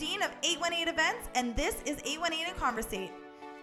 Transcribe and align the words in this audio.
Dean 0.00 0.22
of 0.22 0.30
818 0.42 0.88
Events, 0.88 1.28
and 1.34 1.54
this 1.54 1.82
is 1.84 1.98
818 2.06 2.46
in 2.46 2.54
Conversate. 2.54 3.12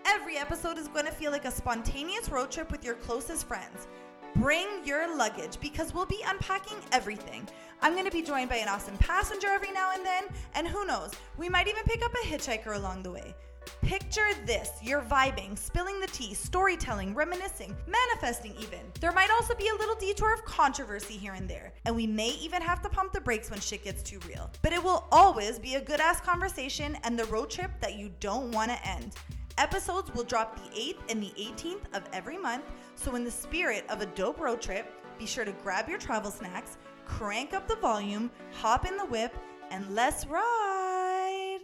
Every 0.05 0.37
episode 0.37 0.77
is 0.77 0.87
going 0.87 1.07
to 1.07 1.11
feel 1.11 1.31
like 1.31 1.45
a 1.45 1.51
spontaneous 1.51 2.29
road 2.29 2.51
trip 2.51 2.71
with 2.71 2.85
your 2.85 2.93
closest 2.93 3.47
friends. 3.47 3.87
Bring 4.35 4.67
your 4.85 5.17
luggage 5.17 5.59
because 5.59 5.95
we'll 5.95 6.05
be 6.05 6.21
unpacking 6.27 6.77
everything. 6.91 7.49
I'm 7.81 7.93
going 7.93 8.05
to 8.05 8.11
be 8.11 8.21
joined 8.21 8.51
by 8.51 8.57
an 8.57 8.67
awesome 8.67 8.97
passenger 8.99 9.47
every 9.47 9.71
now 9.71 9.93
and 9.95 10.05
then, 10.05 10.25
and 10.53 10.67
who 10.67 10.85
knows, 10.85 11.09
we 11.37 11.49
might 11.49 11.67
even 11.67 11.83
pick 11.85 12.05
up 12.05 12.13
a 12.13 12.27
hitchhiker 12.27 12.75
along 12.75 13.01
the 13.01 13.09
way. 13.09 13.33
Picture 13.81 14.27
this 14.45 14.71
you're 14.81 15.01
vibing, 15.01 15.57
spilling 15.57 15.99
the 15.99 16.07
tea, 16.07 16.33
storytelling, 16.33 17.13
reminiscing, 17.13 17.75
manifesting, 17.87 18.53
even. 18.59 18.79
There 18.99 19.11
might 19.11 19.29
also 19.31 19.55
be 19.55 19.67
a 19.67 19.75
little 19.75 19.95
detour 19.95 20.33
of 20.33 20.45
controversy 20.45 21.13
here 21.13 21.33
and 21.33 21.49
there, 21.49 21.73
and 21.85 21.95
we 21.95 22.07
may 22.07 22.29
even 22.41 22.61
have 22.61 22.81
to 22.83 22.89
pump 22.89 23.13
the 23.13 23.21
brakes 23.21 23.49
when 23.49 23.59
shit 23.59 23.83
gets 23.83 24.03
too 24.03 24.19
real. 24.27 24.49
But 24.61 24.73
it 24.73 24.83
will 24.83 25.05
always 25.11 25.59
be 25.59 25.75
a 25.75 25.81
good 25.81 25.99
ass 25.99 26.21
conversation 26.21 26.97
and 27.03 27.17
the 27.17 27.25
road 27.25 27.49
trip 27.49 27.71
that 27.81 27.95
you 27.95 28.11
don't 28.19 28.51
want 28.51 28.71
to 28.71 28.87
end. 28.87 29.15
Episodes 29.57 30.13
will 30.13 30.23
drop 30.23 30.55
the 30.55 30.79
8th 30.79 30.99
and 31.09 31.21
the 31.21 31.33
18th 31.39 31.95
of 31.95 32.03
every 32.13 32.37
month, 32.37 32.63
so 32.95 33.15
in 33.15 33.23
the 33.23 33.31
spirit 33.31 33.85
of 33.89 34.01
a 34.01 34.05
dope 34.05 34.39
road 34.39 34.61
trip, 34.61 34.93
be 35.17 35.25
sure 35.25 35.45
to 35.45 35.51
grab 35.63 35.89
your 35.89 35.97
travel 35.97 36.29
snacks, 36.29 36.77
crank 37.05 37.53
up 37.53 37.67
the 37.67 37.75
volume, 37.77 38.29
hop 38.53 38.85
in 38.85 38.97
the 38.97 39.05
whip, 39.05 39.35
and 39.71 39.95
let's 39.95 40.27
ride. 40.27 41.59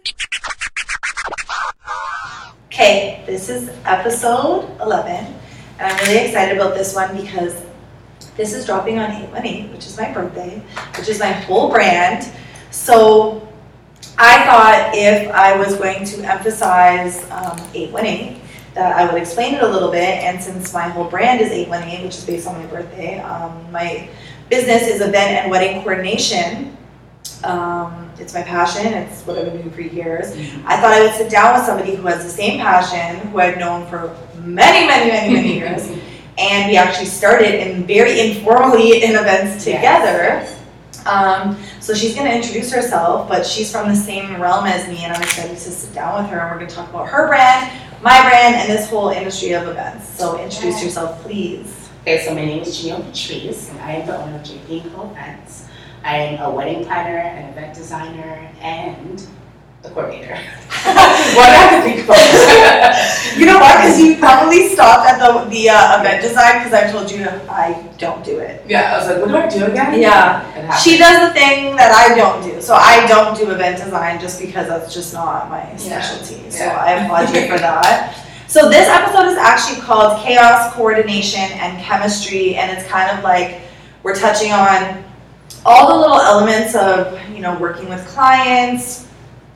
Okay, 2.74 3.22
this 3.28 3.50
is 3.50 3.70
episode 3.86 4.68
11, 4.82 5.12
and 5.12 5.36
I'm 5.80 6.08
really 6.08 6.26
excited 6.26 6.58
about 6.58 6.74
this 6.74 6.96
one 6.96 7.16
because 7.16 7.64
this 8.36 8.52
is 8.52 8.66
dropping 8.66 8.98
on 8.98 9.12
818, 9.12 9.72
which 9.72 9.86
is 9.86 9.96
my 9.96 10.12
birthday, 10.12 10.60
which 10.98 11.08
is 11.08 11.20
my 11.20 11.32
whole 11.32 11.70
brand. 11.70 12.28
So 12.72 13.48
I 14.18 14.44
thought 14.46 14.90
if 14.96 15.30
I 15.36 15.56
was 15.56 15.76
going 15.78 16.04
to 16.04 16.24
emphasize 16.24 17.22
um, 17.30 17.60
818, 17.76 18.42
that 18.74 18.96
I 18.96 19.06
would 19.06 19.22
explain 19.22 19.54
it 19.54 19.62
a 19.62 19.68
little 19.68 19.92
bit. 19.92 20.24
And 20.24 20.42
since 20.42 20.74
my 20.74 20.90
whole 20.90 21.08
brand 21.08 21.42
is 21.42 21.52
818, 21.52 22.04
which 22.04 22.16
is 22.16 22.26
based 22.26 22.48
on 22.48 22.56
my 22.56 22.66
birthday, 22.66 23.20
um, 23.20 23.72
my 23.72 24.10
business 24.50 24.88
is 24.88 25.00
event 25.00 25.30
and 25.30 25.52
wedding 25.52 25.84
coordination. 25.84 26.76
Um, 27.44 28.10
it's 28.20 28.34
my 28.34 28.42
passion. 28.42 28.94
It's 28.94 29.22
what 29.26 29.38
I've 29.38 29.46
been 29.46 29.58
doing 29.58 29.72
for 29.72 29.82
years. 29.82 30.32
I 30.66 30.78
thought 30.80 30.94
I 30.94 31.02
would 31.04 31.14
sit 31.16 31.30
down 31.30 31.56
with 31.58 31.66
somebody 31.66 31.96
who 31.96 32.08
has 32.08 32.24
the 32.24 32.30
same 32.30 32.60
passion, 32.60 33.28
who 33.30 33.40
I've 33.40 33.58
known 33.58 33.86
for 33.88 34.16
many, 34.38 34.88
many, 34.88 35.12
many, 35.12 35.34
many 35.34 35.54
years, 35.58 35.88
and 36.38 36.70
we 36.72 36.78
actually 36.78 37.06
started 37.08 37.56
in 37.56 37.86
very 37.86 38.20
informally 38.20 39.04
in 39.04 39.12
events 39.12 39.64
together. 39.66 40.48
Um, 41.06 41.58
so 41.82 41.94
she's 41.94 42.16
going 42.16 42.28
to 42.30 42.36
introduce 42.36 42.72
herself, 42.72 43.28
but 43.28 43.46
she's 43.46 43.70
from 43.70 43.90
the 43.90 43.96
same 43.96 44.42
realm 44.42 44.66
as 44.66 44.88
me, 44.88 45.04
and 45.04 45.12
I'm 45.12 45.22
excited 45.22 45.52
to 45.52 45.60
sit 45.60 45.94
down 45.94 46.22
with 46.24 46.32
her 46.32 46.40
and 46.40 46.52
we're 46.52 46.58
going 46.60 46.70
to 46.70 46.76
talk 46.76 46.90
about 46.90 47.10
her 47.10 47.28
brand, 47.28 47.70
my 48.02 48.22
brand, 48.22 48.56
and 48.56 48.70
this 48.70 48.90
whole 48.90 49.10
industry 49.10 49.52
of 49.54 49.68
events. 49.68 50.08
So 50.08 50.42
introduce 50.42 50.78
Yeah. 50.80 50.86
yourself, 50.86 51.22
please. 51.24 51.90
Okay, 52.04 52.24
so 52.26 52.34
my 52.34 52.46
name 52.46 52.62
is 52.64 52.78
Janelle 52.82 53.04
Patrice, 53.06 53.70
and 53.70 53.80
I 53.82 53.92
am 53.96 54.08
the 54.08 54.18
owner 54.18 54.36
of 54.38 54.44
JP 54.44 54.94
Co 54.96 55.10
Events. 55.12 55.66
I 56.04 56.18
am 56.18 56.42
a 56.44 56.50
wedding 56.54 56.86
planner, 56.86 57.18
an 57.18 57.50
event 57.50 57.74
designer, 57.76 58.50
and 58.62 59.26
a 59.84 59.90
coordinator. 59.90 60.36
what 61.36 61.50
I 61.50 61.56
have 61.56 61.84
to 61.84 61.90
think 61.90 62.04
about? 62.06 62.20
You 63.40 63.48
know 63.48 63.58
what? 63.58 63.78
Because 63.78 64.00
you 64.00 64.18
probably 64.18 64.70
stopped 64.70 65.10
at 65.10 65.18
the 65.18 65.50
the 65.50 65.68
uh, 65.70 66.00
event 66.00 66.22
design 66.22 66.60
because 66.60 66.74
I 66.74 66.92
told 66.92 67.10
you 67.10 67.26
I 67.50 67.90
don't 67.98 68.24
do 68.24 68.38
it. 68.38 68.64
yeah, 68.68 68.94
I 68.94 68.98
was 69.00 69.08
like, 69.10 69.20
what 69.22 69.30
do 69.30 69.36
I 69.38 69.50
do 69.50 69.72
again? 69.72 70.00
Yeah. 70.00 70.78
She 70.78 70.98
does 71.00 71.28
the 71.28 71.34
thing 71.34 71.76
that 71.78 71.92
I 71.92 72.14
don't 72.16 72.44
do. 72.44 72.62
So 72.62 72.76
I 72.76 73.08
don't 73.08 73.36
do 73.36 73.50
event 73.50 73.78
design 73.84 74.20
just 74.20 74.40
because 74.40 74.68
that's 74.68 74.94
just 74.94 75.14
not 75.16 75.50
my 75.50 75.76
specialty. 75.78 76.50
So 76.52 76.64
Yeah. 76.64 76.78
I 76.78 76.92
applaud 77.04 77.34
you 77.36 77.48
for 77.48 77.58
that. 77.68 78.16
So 78.48 78.70
this 78.70 78.88
episode 78.88 79.26
is 79.32 79.38
actually 79.38 79.82
called 79.82 80.22
Chaos, 80.24 80.74
Coordination, 80.76 81.42
and 81.58 81.82
Chemistry, 81.82 82.56
and 82.56 82.70
it's 82.78 82.88
kind 82.88 83.10
of 83.18 83.24
like 83.24 83.62
we're 84.04 84.14
touching 84.16 84.52
on 84.52 85.04
all 85.66 85.88
the 85.88 85.96
little 85.96 86.20
elements 86.20 86.76
of 86.76 87.20
you 87.30 87.40
know 87.40 87.58
working 87.60 87.90
with 87.90 88.06
clients, 88.08 89.08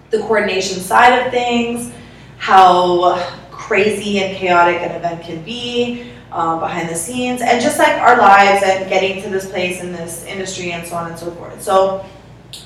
the 0.09 0.19
coordination 0.19 0.79
side 0.79 1.25
of 1.25 1.31
things, 1.31 1.91
how 2.37 3.15
crazy 3.51 4.19
and 4.19 4.37
chaotic 4.37 4.77
an 4.81 4.91
event 4.91 5.21
can 5.21 5.43
be, 5.43 6.11
um, 6.31 6.59
behind 6.59 6.89
the 6.89 6.95
scenes 6.95 7.41
and 7.41 7.61
just 7.61 7.79
like 7.79 7.93
our 7.99 8.17
lives 8.17 8.63
and 8.65 8.89
getting 8.89 9.21
to 9.21 9.29
this 9.29 9.49
place 9.49 9.81
in 9.81 9.91
this 9.91 10.23
industry 10.25 10.71
and 10.71 10.87
so 10.87 10.95
on 10.95 11.09
and 11.09 11.19
so 11.19 11.31
forth. 11.31 11.61
So 11.61 12.05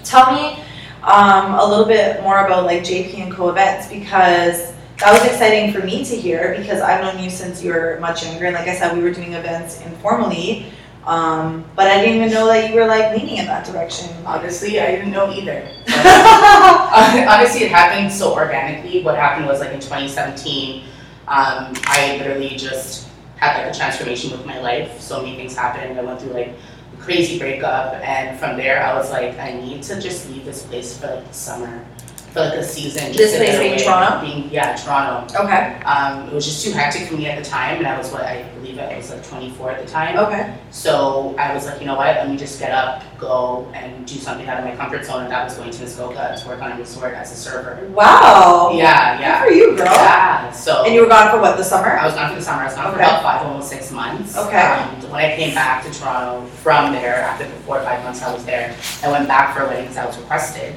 tell 0.04 0.34
me 0.34 0.64
um, 1.04 1.54
a 1.56 1.66
little 1.66 1.86
bit 1.86 2.22
more 2.22 2.46
about 2.46 2.66
like 2.66 2.82
JP 2.82 3.20
and 3.20 3.32
Co 3.34 3.50
events 3.50 3.88
because 3.88 4.74
that 4.98 5.12
was 5.12 5.26
exciting 5.26 5.74
for 5.74 5.86
me 5.86 6.06
to 6.06 6.16
hear 6.16 6.56
because 6.58 6.82
I've 6.82 7.02
known 7.02 7.24
you 7.24 7.30
since 7.30 7.64
you 7.64 7.72
were 7.72 7.98
much 8.00 8.24
younger 8.24 8.46
and 8.46 8.56
like 8.56 8.68
I 8.68 8.76
said 8.76 8.96
we 8.96 9.02
were 9.02 9.14
doing 9.14 9.34
events 9.34 9.82
informally 9.82 10.68
um, 11.06 11.66
but 11.76 11.88
I 11.88 12.00
didn't 12.00 12.18
even 12.18 12.32
know 12.32 12.46
that 12.48 12.70
you 12.70 12.76
were 12.76 12.86
like 12.86 13.16
leaning 13.16 13.38
in 13.38 13.46
that 13.46 13.66
direction. 13.66 14.10
Honestly, 14.26 14.80
I 14.80 14.92
didn't 14.92 15.12
know 15.12 15.32
either. 15.32 15.68
Hon- 15.88 17.28
Honestly, 17.28 17.64
it 17.64 17.72
happened 17.72 18.12
so 18.12 18.34
organically. 18.34 19.04
What 19.04 19.16
happened 19.16 19.48
was 19.48 19.60
like 19.60 19.72
in 19.72 19.80
2017, 19.80 20.84
um, 21.28 21.74
I 21.88 22.18
literally 22.20 22.56
just 22.56 23.08
had 23.38 23.58
like 23.64 23.74
a 23.74 23.78
transformation 23.78 24.32
with 24.32 24.46
my 24.46 24.60
life. 24.60 25.00
So 25.02 25.22
many 25.22 25.36
things 25.36 25.56
happened. 25.56 25.98
I 25.98 26.04
went 26.04 26.22
through 26.22 26.34
like 26.34 26.50
a 26.94 26.98
crazy 27.02 27.40
breakup, 27.40 27.96
and 27.96 28.38
from 28.40 28.58
there, 28.58 28.84
I 28.84 28.94
was 28.94 29.10
like, 29.10 29.38
I 29.40 29.54
need 29.54 29.82
to 29.84 30.00
just 30.00 30.30
leave 30.30 30.46
this 30.46 30.64
place 30.64 30.98
for 30.98 31.08
like 31.08 31.28
the 31.28 31.34
summer, 31.34 31.84
like 32.36 32.54
a 32.54 32.64
season. 32.64 33.08
just 33.14 33.18
This 33.18 33.32
to 33.34 33.38
place 33.40 33.58
being 33.60 33.74
away. 33.74 33.84
Toronto? 33.84 34.22
Being 34.26 34.50
yeah, 34.52 34.76
Toronto. 34.76 35.44
okay. 35.44 35.80
Um, 35.84 36.28
it 36.30 36.34
was 36.34 36.46
just 36.46 36.64
too 36.66 36.72
hectic 36.72 37.08
for 37.08 37.16
me 37.16 37.28
at 37.28 37.44
the 37.44 37.50
time, 37.50 37.78
and 37.78 37.88
I 37.88 37.98
was 37.98 38.12
what 38.12 38.24
I 38.24 38.44
believe 38.56 38.80
I 38.80 38.96
was 38.96 39.10
like 39.12 39.26
24 39.28 39.72
at 39.72 39.86
the 39.86 39.92
time. 39.92 40.18
Okay. 40.18 40.56
So 40.72 41.36
I 41.38 41.54
was 41.54 41.66
like, 41.66 41.80
you 41.82 41.86
know 41.88 41.96
what, 41.96 42.16
let 42.16 42.30
me 42.30 42.38
just 42.38 42.60
get 42.60 42.72
up, 42.72 43.04
go 43.20 43.70
and 43.74 44.06
do 44.08 44.16
something 44.16 44.48
out 44.48 44.60
of 44.60 44.66
my 44.66 44.76
comfort 44.76 45.04
zone, 45.06 45.24
and 45.24 45.32
that 45.32 45.44
was 45.44 45.56
going 45.58 45.72
to 45.72 45.80
Muskoka 45.82 46.38
to 46.42 46.48
work 46.48 46.62
on 46.62 46.72
a 46.72 46.78
resort 46.78 47.14
as 47.14 47.32
a 47.32 47.36
server. 47.36 47.86
Wow. 47.90 48.72
Yeah, 48.74 49.18
Good 49.18 49.22
yeah. 49.24 49.44
for 49.44 49.50
you, 49.52 49.76
girl. 49.76 49.86
Yeah, 49.88 50.52
so. 50.52 50.84
And 50.86 50.94
you 50.94 51.02
were 51.02 51.08
gone 51.10 51.32
for 51.32 51.42
what, 51.42 51.58
the 51.58 51.64
summer? 51.64 51.90
I 51.98 52.06
was 52.06 52.14
gone 52.16 52.30
for 52.30 52.36
the 52.36 52.42
summer, 52.42 52.62
I 52.62 52.66
was 52.66 52.76
gone 52.76 52.94
for 52.94 53.00
Okay. 53.00 53.04
about 53.10 53.24
five, 53.24 53.46
almost 53.46 53.70
six 53.70 53.92
months. 53.92 54.38
Okay. 54.38 54.62
Um, 54.62 55.02
when 55.12 55.26
I 55.26 55.36
came 55.36 55.54
back 55.54 55.84
to 55.84 55.92
Toronto 55.92 56.46
from 56.64 56.94
there, 56.94 57.16
after 57.16 57.46
the 57.46 57.52
four 57.66 57.80
or 57.80 57.84
five 57.84 58.04
months 58.04 58.22
I 58.22 58.34
was 58.34 58.46
there, 58.46 58.76
I 59.04 59.12
went 59.12 59.28
back 59.28 59.56
for 59.56 59.64
a 59.64 59.68
wedding 59.68 59.84
because 59.84 59.98
I 59.98 60.06
was 60.06 60.18
requested. 60.18 60.76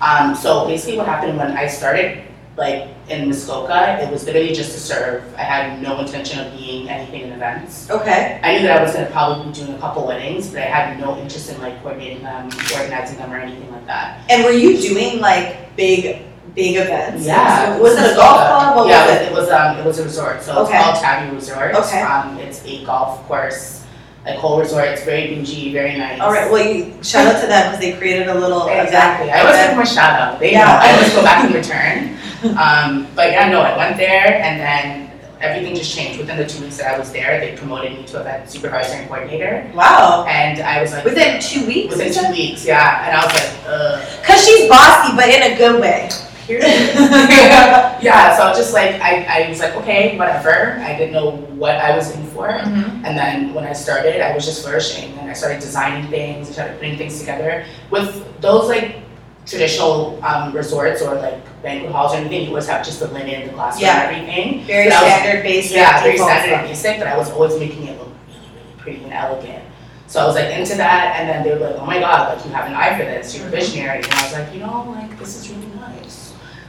Um, 0.00 0.34
so 0.34 0.66
basically 0.66 0.96
what 0.98 1.06
happened 1.06 1.36
when 1.38 1.52
I 1.56 1.66
started, 1.66 2.22
like, 2.56 2.88
in 3.08 3.26
Muskoka, 3.28 3.98
it 4.02 4.10
was 4.10 4.24
literally 4.24 4.52
just 4.54 4.72
to 4.72 4.78
serve. 4.80 5.22
I 5.36 5.42
had 5.42 5.82
no 5.82 5.98
intention 6.00 6.38
of 6.46 6.52
being 6.56 6.88
anything 6.88 7.22
in 7.22 7.32
events. 7.32 7.90
Okay. 7.90 8.38
I 8.42 8.56
knew 8.58 8.62
that 8.68 8.78
I 8.78 8.82
was 8.82 8.92
gonna 8.94 9.10
probably 9.10 9.46
be 9.46 9.52
doing 9.52 9.74
a 9.74 9.78
couple 9.78 10.06
weddings, 10.06 10.48
but 10.48 10.58
I 10.62 10.66
had 10.66 10.98
no 11.00 11.18
interest 11.18 11.50
in 11.50 11.60
like 11.60 11.82
coordinating 11.82 12.22
them, 12.22 12.46
organizing 12.78 13.18
them, 13.18 13.32
or 13.32 13.36
anything 13.38 13.70
like 13.72 13.86
that. 13.86 14.24
And 14.30 14.44
were 14.44 14.52
you 14.52 14.80
doing 14.80 15.20
like 15.20 15.74
big, 15.76 16.22
big 16.54 16.76
events? 16.76 17.26
Yeah. 17.26 17.76
Was 17.78 17.94
it 17.98 18.12
a 18.12 18.14
golf 18.14 18.36
club? 18.46 18.76
What 18.76 18.88
yeah, 18.88 19.06
was 19.06 19.26
it? 19.26 19.32
was 19.32 19.50
um, 19.50 19.78
it 19.78 19.84
was 19.84 19.98
a 19.98 20.04
resort, 20.04 20.42
so 20.42 20.58
Okay. 20.64 20.78
it's 20.78 20.84
called 20.84 20.96
Taboo 21.02 21.34
Resort. 21.34 21.74
Okay. 21.74 22.02
Um, 22.02 22.38
it's 22.38 22.64
a 22.64 22.84
golf 22.84 23.26
course, 23.26 23.79
like 24.26 24.36
whole 24.36 24.58
resort. 24.60 24.84
It's 24.88 25.04
very 25.04 25.34
bougie, 25.34 25.72
very 25.72 25.96
nice. 25.96 26.20
All 26.20 26.30
right. 26.32 26.50
Well, 26.50 26.62
you 26.64 26.92
shout 27.02 27.26
out 27.26 27.40
to 27.40 27.46
them 27.46 27.72
because 27.72 27.80
they 27.80 27.96
created 27.98 28.28
a 28.28 28.34
little 28.34 28.66
Exactly. 28.68 29.28
event. 29.28 29.46
I 29.46 29.46
always 29.46 29.86
give 29.86 29.92
a 29.92 29.94
shout 30.00 30.20
out. 30.20 30.38
They 30.40 30.52
Yeah. 30.52 30.64
know. 30.66 30.78
I 30.80 30.92
always 30.94 31.14
go 31.14 31.22
back 31.22 31.44
and 31.44 31.54
return. 31.54 32.16
Um, 32.58 33.06
but 33.14 33.30
yeah, 33.32 33.48
no, 33.48 33.60
I 33.60 33.76
went 33.76 33.96
there 33.96 34.40
and 34.42 34.60
then 34.60 35.10
everything 35.40 35.74
just 35.74 35.94
changed. 35.96 36.18
Within 36.18 36.36
the 36.36 36.46
two 36.46 36.62
weeks 36.62 36.76
that 36.78 36.94
I 36.94 36.98
was 36.98 37.10
there, 37.12 37.40
they 37.40 37.52
promoted 37.52 37.92
me 37.96 38.04
to 38.04 38.20
event 38.20 38.50
supervisor 38.50 38.94
and 38.94 39.08
coordinator. 39.08 39.70
Wow. 39.74 40.26
And 40.28 40.60
I 40.60 40.82
was 40.82 40.92
like, 40.92 41.04
Within 41.04 41.40
two 41.40 41.66
weeks. 41.66 41.96
within 41.96 42.12
two 42.12 42.30
weeks, 42.30 42.64
yeah. 42.64 43.06
And 43.06 43.16
I 43.16 43.24
was 43.24 43.34
like, 43.34 43.50
uh. 43.66 44.00
Because 44.20 44.44
she's 44.46 44.68
bossy, 44.68 45.16
but 45.16 45.28
in 45.28 45.52
a 45.52 45.56
good 45.56 45.80
way. 45.80 46.10
yeah, 48.02 48.36
so 48.36 48.42
I 48.44 48.48
was 48.48 48.58
just 48.58 48.72
like, 48.74 49.00
I, 49.00 49.44
I 49.44 49.48
was 49.48 49.60
like, 49.60 49.74
okay, 49.76 50.16
whatever. 50.18 50.78
I 50.80 50.96
didn't 50.96 51.12
know 51.12 51.32
what 51.56 51.76
I 51.76 51.94
was 51.96 52.14
in 52.16 52.24
for. 52.28 52.48
Mhm. 52.48 53.04
And 53.04 53.16
then 53.18 53.54
when 53.54 53.64
I 53.64 53.72
started, 53.72 54.20
I 54.20 54.34
was 54.34 54.44
just 54.44 54.62
flourishing 54.62 55.16
and 55.18 55.30
I 55.30 55.34
started 55.34 55.60
designing 55.60 56.08
things, 56.10 56.48
I 56.48 56.52
started 56.52 56.78
putting 56.78 56.96
things 56.98 57.18
together. 57.20 57.64
With 57.90 58.10
those 58.40 58.68
like 58.68 58.96
traditional 59.46 60.22
um, 60.24 60.52
resorts 60.54 61.02
or 61.02 61.14
like 61.14 61.38
banquet 61.62 61.92
halls 61.92 62.12
or 62.14 62.16
anything, 62.18 62.42
you 62.42 62.48
always 62.48 62.66
have 62.68 62.84
just 62.84 63.00
the 63.00 63.08
linen, 63.08 63.46
the 63.48 63.52
glassware, 63.54 63.82
Yeah. 63.86 64.08
and 64.10 64.16
everything. 64.16 64.64
Very 64.64 64.88
But 64.88 64.94
I 64.98 65.02
was- 65.02 65.12
standard, 65.12 65.42
basic. 65.42 65.76
Yeah, 65.76 66.02
very 66.02 66.16
standard 66.18 66.52
and 66.54 66.68
basic, 66.68 66.98
but 66.98 67.06
I 67.08 67.16
was 67.16 67.30
always 67.30 67.58
making 67.58 67.86
it 67.88 67.98
look 67.98 68.08
really, 68.28 68.40
really 68.54 68.74
pretty 68.78 69.04
and 69.04 69.12
elegant. 69.12 69.64
So 70.06 70.20
I 70.20 70.26
was 70.26 70.34
like 70.34 70.46
into 70.50 70.74
that, 70.76 71.14
and 71.20 71.28
then 71.28 71.44
they 71.44 71.52
were 71.54 71.70
like, 71.70 71.76
"Oh 71.78 71.86
my 71.86 72.00
god, 72.00 72.34
like 72.34 72.44
you 72.44 72.50
have 72.50 72.66
an 72.66 72.74
eye 72.74 72.98
for 72.98 73.04
this, 73.04 73.36
you're 73.38 73.46
a 73.46 73.50
visionary." 73.50 73.98
And 74.02 74.12
I 74.12 74.22
was 74.24 74.32
like, 74.32 74.52
you 74.52 74.58
know, 74.58 74.90
like 74.90 75.16
this 75.20 75.36
is 75.38 75.48
really 75.50 75.66
nice. 75.66 75.79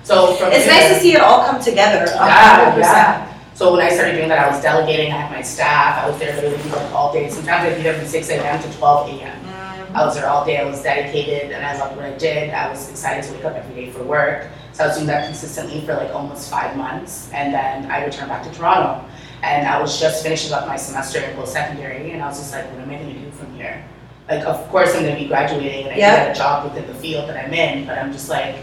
So 0.04 0.34
from 0.36 0.52
It's 0.52 0.68
nice 0.68 0.90
to 0.94 1.00
see 1.00 1.14
it 1.14 1.22
all 1.22 1.46
come 1.46 1.62
together. 1.62 2.06
a 2.12 2.18
hundred 2.18 2.76
percent. 2.76 2.86
yeah. 2.96 3.28
So 3.54 3.72
when 3.74 3.82
I 3.86 3.90
started 3.90 4.14
doing 4.16 4.30
that, 4.30 4.40
I 4.48 4.50
was 4.50 4.62
delegating. 4.62 5.12
I 5.12 5.18
had 5.18 5.32
my 5.32 5.42
staff. 5.44 6.04
I 6.04 6.10
was 6.10 6.18
there 6.20 6.36
literally 6.36 6.58
like 6.72 6.92
all 6.92 7.14
day. 7.14 7.30
Sometimes 7.30 7.68
I'd 7.70 7.78
be 7.78 7.84
there 7.84 7.94
from 7.98 8.08
six 8.08 8.30
a.m. 8.30 8.62
to 8.62 8.78
twelve 8.78 9.08
a.m. 9.10 9.38
Mm-hmm. 9.46 9.96
I 9.96 10.06
was 10.06 10.16
there 10.16 10.28
all 10.28 10.44
day. 10.46 10.58
I 10.58 10.64
was 10.64 10.82
dedicated, 10.82 11.52
and 11.52 11.64
I 11.66 11.78
loved 11.78 11.96
what 11.96 12.06
I 12.06 12.18
did. 12.18 12.50
I 12.52 12.70
was 12.70 12.90
excited 12.90 13.24
to 13.26 13.34
wake 13.34 13.46
up 13.46 13.54
every 13.56 13.76
day 13.76 13.92
for 13.92 14.04
work. 14.04 14.48
So 14.74 14.86
I 14.86 14.88
was 14.88 14.96
doing 14.96 15.08
that 15.08 15.26
consistently 15.26 15.82
for 15.86 15.94
like 15.94 16.10
almost 16.16 16.50
five 16.50 16.76
months, 16.76 17.30
and 17.34 17.54
then 17.54 17.92
I 17.92 18.04
returned 18.06 18.30
back 18.30 18.44
to 18.44 18.52
Toronto, 18.52 19.06
and 19.44 19.68
I 19.68 19.80
was 19.80 20.00
just 20.00 20.24
finishing 20.24 20.54
up 20.54 20.66
my 20.66 20.78
semester 20.78 21.20
in 21.20 21.36
post 21.36 21.54
secondary, 21.54 22.12
and 22.12 22.24
I 22.24 22.28
was 22.28 22.40
just 22.40 22.54
like, 22.54 22.66
what 22.72 22.80
am 22.82 22.90
I 22.90 22.96
going 22.96 23.14
to 23.14 23.20
do 23.20 23.30
from 23.32 23.54
here? 23.56 23.84
Like, 24.30 24.46
of 24.46 24.66
course, 24.70 24.96
I'm 24.96 25.04
going 25.04 25.16
to 25.16 25.22
be 25.22 25.28
graduating, 25.28 25.86
and 25.88 25.94
I 25.94 25.98
Yeah. 25.98 26.16
can 26.16 26.28
get 26.28 26.36
a 26.38 26.40
job 26.40 26.64
within 26.64 26.88
the 26.88 26.96
field 27.00 27.28
that 27.30 27.36
I'm 27.46 27.54
in, 27.54 27.86
but 27.86 27.98
I'm 28.00 28.14
just 28.14 28.30
like, 28.30 28.56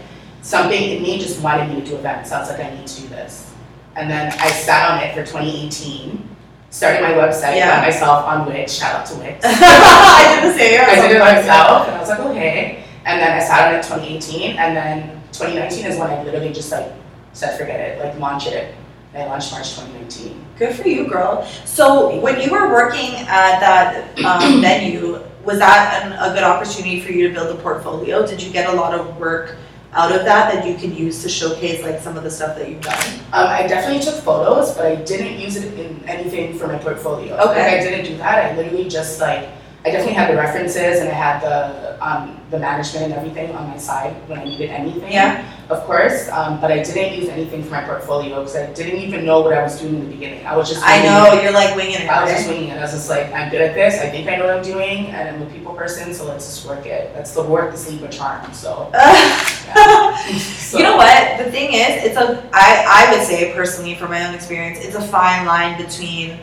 something 0.49 0.81
in 0.81 1.03
me 1.03 1.19
just 1.19 1.41
wanted 1.43 1.69
me 1.69 1.79
to 1.81 1.85
do 1.85 1.95
events. 1.95 2.31
I 2.31 2.39
was 2.39 2.49
like, 2.49 2.59
I 2.59 2.75
need 2.75 2.87
to 2.87 3.01
do 3.01 3.07
this, 3.09 3.53
and 3.95 4.09
then 4.09 4.33
I 4.39 4.49
sat 4.49 4.89
on 4.89 5.03
it 5.03 5.13
for 5.13 5.23
2018. 5.23 6.25
Started 6.71 7.01
my 7.01 7.11
website 7.13 7.55
Yeah. 7.55 7.79
by 7.79 7.87
myself 7.87 8.25
on 8.25 8.45
Wix. 8.47 8.73
Shout 8.73 8.95
out 8.95 9.05
to 9.07 9.15
Wix. 9.15 9.41
I 9.45 10.39
did 10.41 10.53
the 10.53 10.57
same. 10.57 10.81
I 10.81 10.95
did 11.07 11.15
it 11.15 11.19
myself, 11.19 11.87
and 11.87 11.95
I 11.95 11.99
was 11.99 12.09
like, 12.09 12.19
okay. 12.19 12.83
And 13.05 13.21
then 13.21 13.31
I 13.37 13.39
sat 13.39 13.67
on 13.67 13.79
it 13.79 13.83
2018, 13.83 14.57
and 14.57 14.75
then 14.75 15.21
2019 15.31 15.85
is 15.85 15.99
when 15.99 16.09
I 16.09 16.23
literally 16.23 16.51
just 16.51 16.71
like 16.71 16.91
said, 17.33 17.57
forget 17.57 17.79
it, 17.79 18.03
like 18.03 18.19
launch 18.19 18.47
it. 18.47 18.75
And 19.13 19.23
I 19.23 19.25
launched 19.27 19.51
March 19.51 19.69
2019. 19.75 20.45
Good 20.57 20.75
for 20.75 20.87
you, 20.87 21.07
girl. 21.07 21.43
So 21.65 22.19
when 22.19 22.39
you 22.41 22.51
were 22.51 22.71
working 22.71 23.15
at 23.15 23.59
that 23.59 24.19
um, 24.25 24.61
venue, 24.61 25.21
was 25.43 25.57
that 25.59 26.03
an, 26.05 26.13
a 26.13 26.33
good 26.35 26.43
opportunity 26.43 27.01
for 27.01 27.11
you 27.11 27.27
to 27.27 27.33
build 27.33 27.57
a 27.57 27.61
portfolio? 27.61 28.25
Did 28.25 28.41
you 28.43 28.51
get 28.51 28.71
a 28.71 28.75
lot 28.75 28.93
of 28.93 29.17
work 29.17 29.55
out 29.93 30.11
of 30.11 30.23
that 30.25 30.53
that 30.53 30.67
you 30.67 30.75
can 30.75 30.93
use 30.95 31.21
to 31.23 31.29
showcase 31.29 31.81
like 31.83 31.99
some 31.99 32.15
of 32.15 32.23
the 32.23 32.29
stuff 32.31 32.55
that 32.57 32.69
you've 32.69 32.81
done? 32.81 33.03
Um, 33.33 33.47
I 33.47 33.65
definitely 33.67 34.03
took 34.03 34.15
photos, 34.23 34.75
but 34.75 34.85
I 34.85 34.95
didn't 34.95 35.39
use 35.39 35.55
it 35.55 35.73
in 35.79 36.03
anything 36.07 36.57
for 36.57 36.67
my 36.67 36.77
portfolio. 36.77 37.35
Like, 37.35 37.47
Okay. 37.47 37.79
I 37.79 37.83
didn't 37.83 38.05
do 38.05 38.17
that. 38.17 38.51
I 38.51 38.55
literally 38.55 38.87
just 38.87 39.19
like 39.19 39.49
I 39.89 39.91
definitely 39.91 40.13
had 40.13 40.31
the 40.31 40.37
references 40.37 40.99
and 40.99 41.09
I 41.09 41.13
had 41.13 41.41
the 41.41 41.97
um, 42.05 42.39
the 42.49 42.59
management 42.59 43.05
and 43.05 43.13
everything 43.13 43.53
on 43.55 43.67
my 43.67 43.77
side 43.77 44.13
when 44.27 44.39
I 44.39 44.43
needed 44.45 44.69
anything. 44.69 45.11
Yeah. 45.11 45.45
Of 45.69 45.83
course, 45.83 46.29
um, 46.29 46.59
but 46.59 46.71
I 46.71 46.81
didn't 46.81 47.19
use 47.19 47.29
anything 47.29 47.63
for 47.63 47.71
my 47.71 47.83
portfolio 47.83 48.39
because 48.39 48.55
I 48.55 48.73
didn't 48.73 49.01
even 49.01 49.23
know 49.23 49.41
what 49.41 49.53
I 49.53 49.61
was 49.61 49.79
doing 49.79 49.95
in 49.95 50.05
the 50.05 50.11
beginning. 50.15 50.43
I 50.45 50.57
was 50.57 50.67
just 50.67 50.81
I 50.83 51.03
know 51.03 51.39
you're 51.41 51.51
like 51.51 51.75
winging 51.75 52.01
it. 52.01 52.09
I 52.09 52.23
was 52.23 52.31
right? 52.31 52.37
just 52.37 52.49
winging 52.49 52.69
it. 52.69 52.77
I 52.77 52.81
was 52.81 52.91
just 52.91 53.07
like, 53.07 53.31
I'm 53.33 53.51
good 53.51 53.61
at 53.61 53.75
this. 53.75 53.99
I 53.99 54.09
think 54.09 54.27
I 54.27 54.35
know 54.37 54.47
what 54.47 54.57
I'm 54.57 54.63
doing, 54.63 55.07
and 55.07 55.35
I'm 55.35 55.41
a 55.43 55.51
people 55.51 55.75
person, 55.75 56.11
so 56.11 56.25
let's 56.25 56.45
just 56.45 56.65
work 56.65 56.87
it. 56.87 57.13
That's 57.13 57.33
the 57.35 57.43
work, 57.43 57.71
the 57.71 57.77
sleep, 57.77 58.01
a 58.01 58.09
charm. 58.09 58.51
So, 58.51 58.89
so 60.39 60.77
you 60.77 60.83
know 60.83 60.97
what? 60.97 61.37
The 61.37 61.51
thing 61.51 61.73
is, 61.73 62.03
it's 62.03 62.17
a. 62.17 62.49
I 62.51 63.07
I 63.07 63.15
would 63.15 63.27
say 63.27 63.53
personally, 63.53 63.93
from 63.93 64.09
my 64.09 64.27
own 64.27 64.33
experience, 64.33 64.79
it's 64.79 64.95
a 64.95 65.01
fine 65.01 65.45
line 65.45 65.79
between 65.79 66.39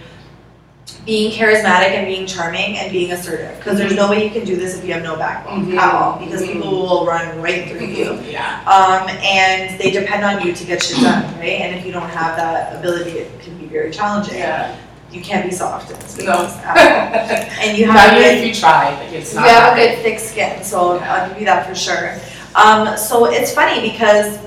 being 1.05 1.31
charismatic 1.33 1.91
and 1.91 2.07
being 2.07 2.27
charming 2.27 2.77
and 2.77 2.91
being 2.93 3.13
assertive. 3.13 3.57
Because 3.59 3.79
there's 3.79 3.95
no 3.95 4.09
way 4.11 4.25
you 4.25 4.31
can 4.31 4.45
do 4.45 4.57
this 4.57 4.77
if 4.77 4.85
you 4.85 4.93
have 4.93 5.03
no 5.03 5.17
backbone 5.17 5.67
Mhm. 5.67 5.79
at 5.79 5.95
all. 5.95 6.13
Because 6.19 6.43
Mhm. 6.43 6.53
people 6.55 6.71
will 6.71 7.07
run 7.07 7.41
right 7.41 7.69
through 7.69 7.87
you. 7.87 8.19
Yeah. 8.29 8.61
Um, 8.67 9.09
and 9.23 9.79
they 9.81 9.91
depend 9.91 10.25
on 10.25 10.43
you 10.47 10.53
to 10.53 10.65
get 10.65 10.83
shit 10.83 11.01
done, 11.01 11.25
right? 11.41 11.61
And 11.61 11.77
if 11.77 11.85
you 11.87 11.93
don't 11.93 12.09
have 12.09 12.37
that 12.37 12.75
ability, 12.77 13.19
it 13.19 13.41
can 13.43 13.57
be 13.59 13.67
very 13.67 13.91
challenging. 13.91 14.39
Yeah. 14.39 14.69
You 15.13 15.21
can't 15.23 15.49
be 15.49 15.55
soft 15.55 15.91
in 15.91 15.99
this 16.01 16.19
No. 16.19 16.33
business 16.43 16.59
at 16.65 16.77
all. 16.77 17.47
And 17.63 17.79
you 17.79 17.91
have 17.91 18.11
to 18.11 18.17
even 18.21 18.39
if 18.39 18.45
you 18.47 18.55
try, 18.55 18.91
like 18.91 19.13
it's 19.13 19.33
you 19.35 19.41
not. 19.41 19.49
have 19.49 19.73
a 19.73 19.77
good 19.77 19.99
thick 20.03 20.19
skin, 20.19 20.63
so 20.63 20.99
I'll 20.99 21.29
give 21.29 21.39
you 21.41 21.47
that 21.47 21.69
for 21.69 21.75
sure. 21.75 22.15
Um, 22.55 22.97
so 22.97 23.27
it's 23.27 23.53
funny 23.53 23.81
because 23.91 24.39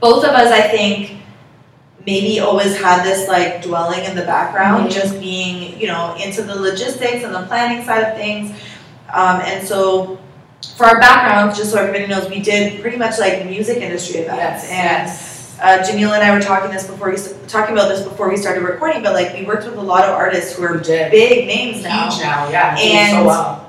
both 0.00 0.24
of 0.24 0.30
us, 0.30 0.50
I 0.52 0.62
think, 0.62 1.19
maybe 2.06 2.40
always 2.40 2.80
had 2.80 3.04
this 3.04 3.28
like 3.28 3.62
dwelling 3.62 4.04
in 4.04 4.16
the 4.16 4.22
background, 4.22 4.88
Mhm. 4.88 4.94
just 4.94 5.20
being, 5.20 5.78
you 5.78 5.86
know, 5.86 6.14
into 6.22 6.42
the 6.42 6.54
logistics 6.54 7.24
and 7.24 7.34
the 7.34 7.42
planning 7.42 7.84
side 7.84 8.02
of 8.02 8.16
things. 8.16 8.52
Um, 9.12 9.40
and 9.44 9.66
so 9.66 10.18
for 10.76 10.86
our 10.86 10.98
backgrounds, 11.00 11.58
just 11.58 11.70
so 11.70 11.78
everybody 11.78 12.06
knows, 12.06 12.28
we 12.30 12.40
did 12.40 12.80
pretty 12.80 12.96
much 12.96 13.18
like 13.18 13.44
music 13.44 13.78
industry 13.78 14.20
events. 14.20 14.64
Yes. 14.64 14.70
And 14.70 15.06
yes. 15.08 15.56
uh, 15.62 15.84
Jamila 15.84 16.14
and 16.14 16.24
I 16.24 16.34
were 16.34 16.40
talking 16.40 16.70
this 16.70 16.86
before 16.86 17.10
we 17.10 17.16
talking 17.48 17.76
about 17.76 17.88
this 17.88 18.02
before 18.02 18.28
we 18.30 18.36
started 18.36 18.62
recording, 18.62 19.02
but 19.02 19.12
like 19.12 19.34
we 19.34 19.44
worked 19.44 19.64
with 19.66 19.76
a 19.76 19.82
lot 19.82 20.04
of 20.04 20.14
artists 20.14 20.54
who 20.56 20.62
are 20.64 20.78
big 20.78 21.46
names 21.46 21.82
now 21.82 22.08
Huge 22.10 22.22
now, 22.22 22.48
yeah. 22.48 22.76
And- 22.78 23.12
so 23.18 23.26
well. 23.26 23.66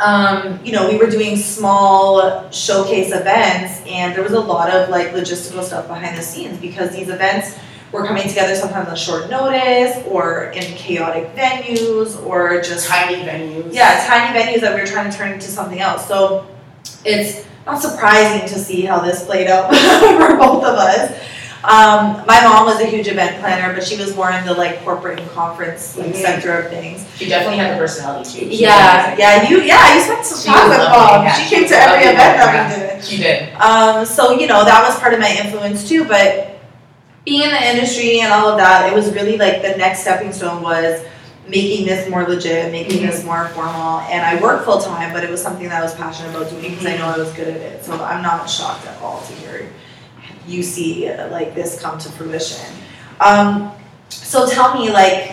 um, 0.00 0.58
you 0.64 0.72
know, 0.72 0.88
we 0.88 0.96
were 0.96 1.08
doing 1.10 1.36
small 1.36 2.50
showcase 2.50 3.12
events, 3.12 3.80
and 3.86 4.14
there 4.14 4.22
was 4.22 4.32
a 4.32 4.40
lot 4.40 4.70
of 4.70 4.88
like 4.88 5.12
logistical 5.12 5.62
stuff 5.62 5.86
behind 5.88 6.16
the 6.16 6.22
scenes 6.22 6.58
because 6.58 6.90
these 6.90 7.08
events 7.10 7.54
were 7.94 8.04
coming 8.06 8.26
together 8.28 8.54
sometimes 8.56 8.88
on 8.88 8.96
short 8.96 9.30
notice 9.30 10.04
or 10.08 10.46
in 10.46 10.62
chaotic 10.74 11.34
venues 11.36 12.20
or 12.26 12.60
just 12.60 12.88
Tiny 12.88 13.16
venues. 13.22 13.72
yeah, 13.72 14.04
tiny 14.06 14.38
venues 14.38 14.60
that 14.62 14.74
we're 14.74 14.86
trying 14.86 15.10
to 15.10 15.16
turn 15.16 15.32
into 15.32 15.46
something 15.46 15.80
else. 15.80 16.06
So 16.06 16.46
it's 17.04 17.46
not 17.64 17.80
surprising 17.80 18.46
to 18.48 18.58
see 18.58 18.82
how 18.82 18.98
this 19.00 19.24
played 19.24 19.46
out 19.48 19.74
for 20.18 20.36
both 20.36 20.64
of 20.64 20.74
us. 20.76 21.18
Um, 21.64 22.22
my 22.26 22.42
mom 22.44 22.66
was 22.66 22.78
a 22.82 22.84
huge 22.84 23.08
event 23.08 23.40
planner, 23.40 23.72
but 23.72 23.82
she 23.82 23.96
was 23.96 24.14
more 24.14 24.30
in 24.30 24.44
the 24.44 24.52
like 24.52 24.84
corporate 24.84 25.18
and 25.18 25.30
conference 25.30 25.96
like 25.96 26.08
Mhm. 26.08 26.16
sector 26.20 26.52
of 26.58 26.68
things. 26.70 27.06
She 27.16 27.26
definitely 27.26 27.56
had 27.56 27.72
the 27.72 27.78
personality 27.78 28.28
too. 28.30 28.50
She 28.50 28.62
Yeah, 28.64 29.14
yeah, 29.16 29.48
you, 29.48 29.62
yeah, 29.62 29.94
you 29.94 30.00
spent 30.02 30.26
some 30.26 30.40
She 30.40 30.48
time 30.48 30.68
with 30.68 30.78
mom. 30.78 31.24
yeah, 31.24 31.32
She 31.32 31.44
she 31.48 31.54
came 31.54 31.68
to 31.68 31.74
every 31.76 32.02
event 32.04 32.16
that 32.36 32.68
we 32.68 32.76
did. 32.98 33.04
She 33.04 33.16
did. 33.16 33.54
Um, 33.54 34.04
so 34.04 34.32
you 34.32 34.46
know 34.46 34.62
that 34.62 34.86
was 34.86 34.98
part 35.00 35.14
of 35.14 35.20
my 35.20 35.30
influence 35.42 35.88
too. 35.88 36.04
But 36.04 36.53
being 37.24 37.42
in 37.42 37.50
the 37.50 37.70
industry 37.70 38.20
and 38.20 38.32
all 38.32 38.48
of 38.48 38.58
that, 38.58 38.90
it 38.90 38.94
was 38.94 39.12
really 39.14 39.36
like 39.38 39.62
the 39.62 39.76
next 39.76 40.00
stepping 40.00 40.32
stone 40.32 40.62
was 40.62 41.04
making 41.48 41.86
this 41.86 42.08
more 42.08 42.24
legit, 42.24 42.70
making 42.72 42.98
Mm-hmm. 42.98 43.06
this 43.06 43.24
more 43.24 43.48
formal. 43.48 44.00
And 44.00 44.24
I 44.24 44.40
work 44.42 44.64
full 44.64 44.78
time, 44.80 45.12
but 45.12 45.24
it 45.24 45.30
was 45.30 45.42
something 45.42 45.68
that 45.68 45.80
I 45.80 45.82
was 45.82 45.94
passionate 45.94 46.30
about 46.30 46.50
doing 46.50 46.70
because 46.70 46.86
I 46.86 46.96
know 46.96 47.06
I 47.06 47.18
was 47.18 47.32
good 47.32 47.48
at 47.48 47.56
it. 47.56 47.84
So 47.84 47.92
I'm 48.02 48.22
not 48.22 48.48
shocked 48.48 48.86
at 48.86 49.00
all 49.00 49.22
to 49.22 49.32
hear 49.34 49.70
you 50.46 50.62
see 50.62 51.10
like 51.30 51.54
this 51.54 51.80
come 51.80 51.98
to 51.98 52.08
fruition. 52.10 52.64
Um, 53.20 53.72
so 54.08 54.48
tell 54.48 54.74
me, 54.74 54.90
like, 54.90 55.32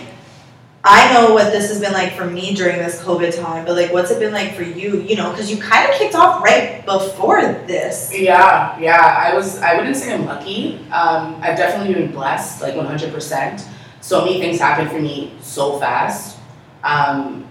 I 0.84 1.12
know 1.14 1.32
what 1.32 1.52
this 1.52 1.68
has 1.68 1.80
been 1.80 1.92
like 1.92 2.14
for 2.14 2.24
me 2.26 2.54
during 2.54 2.78
this 2.78 3.00
COVID 3.02 3.40
time, 3.40 3.64
but 3.64 3.76
like, 3.76 3.92
what's 3.92 4.10
it 4.10 4.18
been 4.18 4.32
like 4.32 4.54
for 4.56 4.64
you? 4.64 5.02
You 5.02 5.14
know, 5.14 5.30
because 5.30 5.48
you 5.48 5.56
kind 5.62 5.88
of 5.88 5.94
kicked 5.96 6.16
off 6.16 6.42
right 6.42 6.84
before 6.84 7.40
this. 7.40 8.10
Yeah, 8.12 8.76
yeah. 8.80 8.98
I 9.00 9.32
was. 9.34 9.58
I 9.58 9.76
wouldn't 9.76 9.94
say 9.96 10.12
I'm 10.12 10.24
lucky. 10.26 10.78
Um, 10.90 11.36
I've 11.40 11.56
definitely 11.56 11.94
been 11.94 12.10
blessed, 12.10 12.62
like 12.62 12.74
100. 12.74 13.12
percent 13.12 13.64
So 14.00 14.24
many 14.24 14.40
things 14.40 14.58
happened 14.58 14.90
for 14.90 15.00
me 15.00 15.34
so 15.40 15.78
fast. 15.78 16.38
Um, 16.82 17.46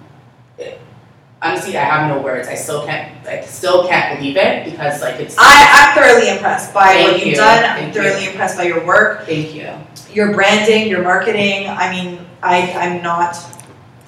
it- 0.57 0.81
honestly, 1.41 1.77
I 1.77 1.85
have 1.85 2.09
no 2.13 2.21
words. 2.21 2.49
I 2.49 2.55
still 2.55 2.85
can't. 2.85 3.25
I 3.25 3.39
still 3.45 3.87
can't 3.87 4.17
believe 4.19 4.35
it 4.35 4.65
because 4.65 5.01
like 5.01 5.21
it's. 5.21 5.37
I, 5.39 5.93
I'm 5.95 5.95
thoroughly 5.97 6.29
impressed 6.29 6.73
by 6.73 6.87
Thank 6.87 7.07
what 7.11 7.19
you've 7.19 7.27
you. 7.29 7.35
done. 7.35 7.63
I'm 7.63 7.75
Thank 7.77 7.95
you. 7.95 8.01
thoroughly 8.01 8.25
impressed 8.25 8.57
by 8.57 8.63
your 8.63 8.85
work, 8.85 9.25
Thank 9.25 9.55
you. 9.55 9.71
your 10.13 10.33
branding, 10.33 10.89
your 10.89 11.01
marketing. 11.01 11.69
I 11.69 11.89
mean, 11.89 12.25
I, 12.43 12.71
I'm 12.73 13.01
not 13.03 13.37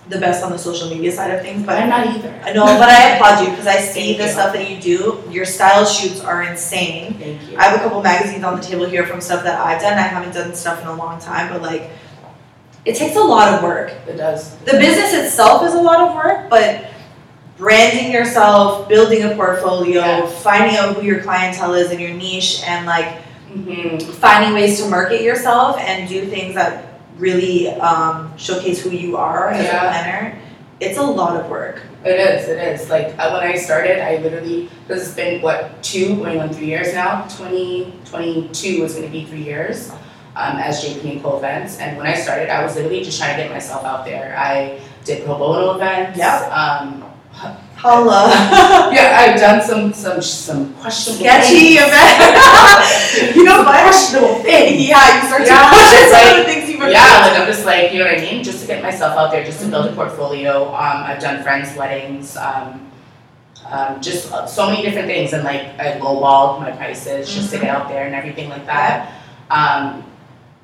the 0.09 0.19
best 0.19 0.43
on 0.43 0.51
the 0.51 0.57
social 0.57 0.89
media 0.89 1.11
side 1.11 1.31
of 1.31 1.41
things, 1.41 1.65
But 1.65 1.81
I'm 1.81 1.87
not 1.89 2.05
either. 2.07 2.29
I 2.43 2.51
know, 2.51 2.65
but 2.65 2.89
I 2.89 3.15
applaud 3.15 3.43
you 3.43 3.49
because 3.51 3.67
I 3.67 3.77
see 3.77 4.07
Thank 4.15 4.17
the 4.17 4.25
you. 4.25 4.29
stuff 4.31 4.53
that 4.53 4.69
you 4.69 4.79
do. 4.81 5.23
Your 5.29 5.45
style 5.45 5.85
shoots 5.85 6.19
are 6.21 6.43
insane. 6.43 7.13
Thank 7.13 7.49
you. 7.49 7.57
I 7.57 7.63
have 7.65 7.79
a 7.79 7.83
couple 7.83 8.01
magazines 8.03 8.43
on 8.43 8.57
the 8.57 8.61
table 8.61 8.85
here 8.85 9.05
from 9.05 9.21
stuff 9.21 9.43
that 9.43 9.59
I've 9.59 9.81
done. 9.81 9.97
I 9.97 10.01
haven't 10.01 10.33
done 10.33 10.53
stuff 10.55 10.81
in 10.81 10.87
a 10.87 10.95
long 10.95 11.19
time, 11.21 11.51
but 11.53 11.61
like, 11.61 11.89
it 12.85 12.95
takes 12.97 13.15
a 13.15 13.21
lot 13.21 13.53
of 13.53 13.63
work. 13.63 13.91
It 14.07 14.17
does. 14.17 14.57
The 14.59 14.73
business 14.73 15.13
itself 15.13 15.63
is 15.65 15.73
a 15.73 15.81
lot 15.81 16.01
of 16.09 16.13
work, 16.15 16.49
but 16.49 16.85
branding 17.57 18.11
yourself, 18.11 18.89
building 18.89 19.23
a 19.23 19.35
portfolio, 19.35 20.01
Yeah. 20.01 20.25
finding 20.27 20.75
out 20.75 20.95
who 20.97 21.03
your 21.03 21.21
clientele 21.21 21.75
is 21.75 21.91
and 21.91 22.01
your 22.01 22.11
niche, 22.13 22.61
and 22.65 22.85
like 22.85 23.21
hmm 23.53 23.97
finding 24.19 24.53
ways 24.53 24.81
to 24.83 24.89
market 24.89 25.21
yourself 25.21 25.77
and 25.77 26.09
do 26.09 26.25
things 26.25 26.55
that 26.55 26.92
really 27.17 27.69
um, 27.69 28.35
showcase 28.37 28.81
who 28.83 28.89
you 28.91 29.17
are 29.17 29.49
as 29.49 29.63
Yeah. 29.65 29.77
a 29.77 29.91
planner. 29.91 30.39
It's 30.79 30.97
a 30.97 31.03
lot 31.03 31.39
of 31.39 31.49
work. 31.49 31.81
It 32.03 32.19
is. 32.19 32.49
It 32.49 32.57
is. 32.59 32.89
Like 32.89 33.15
uh, 33.17 33.31
when 33.31 33.47
I 33.47 33.55
started, 33.55 33.99
I 34.03 34.17
literally 34.17 34.69
because 34.85 35.05
it's 35.07 35.15
been 35.15 35.41
what 35.41 35.81
two 35.81 36.17
going 36.17 36.39
on 36.41 36.49
three 36.49 36.65
years 36.67 36.93
now. 36.93 37.25
Twenty 37.37 37.93
twenty 38.05 38.49
two 38.49 38.83
is 38.83 38.93
going 38.95 39.05
to 39.05 39.11
be 39.11 39.23
three 39.25 39.43
years 39.43 39.89
um, 40.35 40.57
as 40.59 40.83
JP 40.83 41.09
and 41.09 41.23
Co 41.23 41.37
events. 41.37 41.77
And 41.79 41.95
when 41.97 42.05
I 42.07 42.15
started, 42.15 42.49
I 42.49 42.63
was 42.63 42.75
literally 42.75 43.03
just 43.03 43.17
trying 43.17 43.37
to 43.37 43.43
get 43.43 43.51
myself 43.51 43.85
out 43.85 44.03
there. 44.03 44.35
I 44.37 44.81
did 45.05 45.23
pro 45.23 45.37
bono 45.37 45.75
events. 45.75 46.17
Yep. 46.17 46.51
Um, 46.51 47.05
Holla. 47.77 48.27
yeah, 48.93 49.19
I've 49.23 49.39
done 49.39 49.61
some 49.61 49.93
some 49.93 50.21
some 50.21 50.73
questionable 50.75 51.23
Sketchy 51.23 51.75
things. 51.77 51.87
event. 51.87 53.35
you 53.35 53.43
know 53.43 53.63
questionable 53.63 54.35
things. 54.43 54.87
Yeah, 54.87 55.21
you 55.21 55.27
start 55.27 55.41
to 55.43 55.47
Yeah, 55.47 55.69
question 55.69 56.03
some 56.11 56.37
like- 56.37 56.45
things 56.47 56.62
been 56.83 56.91
Yeah, 56.93 57.19
like 57.27 57.39
I'm 57.39 57.47
just 57.47 57.65
like, 57.65 57.91
you 57.91 57.99
know 57.99 58.05
what 58.05 58.17
I 58.17 58.21
mean? 58.21 58.43
Just 58.43 58.61
to 58.61 58.67
get 58.67 58.81
myself 58.83 59.17
out 59.17 59.31
there, 59.31 59.43
just 59.43 59.61
to 59.61 59.67
build 59.69 59.85
a 59.87 59.93
portfolio. 59.93 60.67
Um, 60.67 61.03
I've 61.03 61.19
done 61.21 61.43
friends' 61.43 61.75
weddings, 61.77 62.37
um, 62.37 62.89
um, 63.69 64.01
just 64.01 64.31
uh, 64.31 64.45
so 64.45 64.69
many 64.69 64.81
different 64.83 65.07
things, 65.07 65.33
and 65.33 65.43
like 65.43 65.61
I 65.79 65.99
lowballed 65.99 66.59
my 66.61 66.71
prices 66.71 67.33
just 67.33 67.51
to 67.53 67.57
get 67.59 67.69
out 67.69 67.87
there 67.89 68.05
and 68.05 68.13
everything 68.15 68.49
like 68.49 68.65
that. 68.65 69.13
Um, 69.49 70.03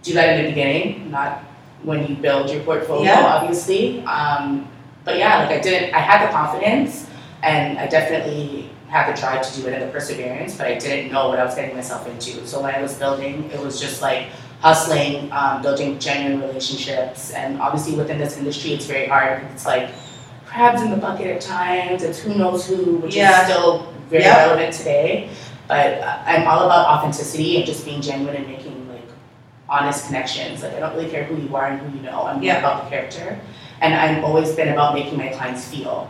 do 0.04 0.14
that 0.14 0.38
in 0.38 0.44
the 0.46 0.50
beginning, 0.50 1.12
not 1.12 1.44
when 1.84 2.06
you 2.08 2.16
build 2.16 2.50
your 2.50 2.62
portfolio, 2.64 3.04
Yeah. 3.12 3.26
obviously. 3.26 4.02
Um, 4.04 4.68
but 5.06 5.18
yeah, 5.18 5.40
like 5.40 5.50
I 5.52 5.60
didn't, 5.60 5.94
I 5.94 6.00
had 6.00 6.28
the 6.28 6.32
confidence, 6.32 7.08
And 7.42 7.80
I 7.80 7.88
definitely 7.88 8.70
had 8.90 9.08
the 9.16 9.20
drive 9.20 9.42
to 9.50 9.62
do 9.62 9.68
it 9.68 9.74
and 9.74 9.84
the 9.84 9.88
perseverance, 9.94 10.58
but 10.58 10.68
I 10.68 10.78
didn't 10.78 11.10
know 11.12 11.30
what 11.30 11.40
I 11.40 11.46
was 11.46 11.56
getting 11.56 11.74
myself 11.74 12.06
into. 12.06 12.46
So 12.46 12.62
when 12.62 12.76
I 12.76 12.82
was 12.82 12.96
building, 12.96 13.50
it 13.54 13.60
was 13.62 13.80
just 13.80 14.02
like 14.02 14.28
hustling, 14.62 15.32
um, 15.32 15.62
building 15.62 15.98
genuine 16.00 16.42
relationships, 16.48 17.32
and 17.32 17.62
obviously 17.62 17.96
within 17.96 18.18
this 18.18 18.38
industry, 18.38 18.74
it's 18.74 18.86
very 18.86 19.08
hard. 19.08 19.44
It's 19.54 19.66
like 19.66 19.90
crabs 20.46 20.82
in 20.82 20.92
the 20.92 20.98
bucket 20.98 21.28
at 21.28 21.42
times. 21.42 22.04
It's 22.04 22.20
who 22.20 22.36
knows 22.36 22.68
who, 22.68 22.98
which 22.98 23.16
Yeah. 23.16 23.42
is 23.42 23.48
still 23.50 23.88
very 24.10 24.24
relevant 24.26 24.74
today. 24.74 25.30
But 25.68 26.02
I'm 26.26 26.48
all 26.48 26.66
about 26.66 26.88
authenticity 26.88 27.58
and 27.58 27.66
just 27.66 27.86
being 27.86 28.02
genuine 28.02 28.36
and 28.36 28.48
making 28.48 28.90
like 28.90 29.04
honest 29.70 30.08
connections. 30.08 30.64
Like 30.64 30.74
I 30.74 30.80
don't 30.80 30.96
really 30.96 31.10
care 31.10 31.24
who 31.24 31.36
you 31.38 31.56
are 31.56 31.68
and 31.68 31.80
who 31.80 31.96
you 31.98 32.04
know. 32.04 32.24
I'm 32.24 32.38
more 32.38 32.44
Yeah. 32.46 32.58
about 32.60 32.84
the 32.84 32.90
character, 32.90 33.40
and 33.82 33.94
I've 33.94 34.24
always 34.24 34.52
been 34.54 34.70
about 34.70 34.94
making 34.96 35.18
my 35.18 35.28
clients 35.30 35.66
feel. 35.68 36.10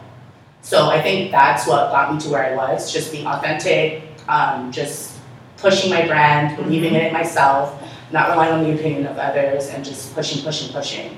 So 0.61 0.89
I 0.89 1.01
think 1.01 1.31
that's 1.31 1.67
what 1.67 1.91
got 1.91 2.13
me 2.13 2.19
to 2.21 2.29
where 2.29 2.45
I 2.45 2.55
was, 2.55 2.91
just 2.91 3.11
being 3.11 3.27
authentic, 3.27 4.03
um, 4.27 4.71
just 4.71 5.17
pushing 5.57 5.89
my 5.89 6.05
brand, 6.07 6.55
believing 6.57 6.93
in 6.95 7.01
it 7.01 7.11
myself, 7.13 7.78
not 8.11 8.29
relying 8.31 8.53
on 8.53 8.63
the 8.63 8.73
opinion 8.79 9.05
of 9.07 9.17
others, 9.17 9.67
and 9.69 9.83
just 9.85 10.13
pushing, 10.15 10.43
pushing, 10.43 10.71
pushing. 10.73 11.17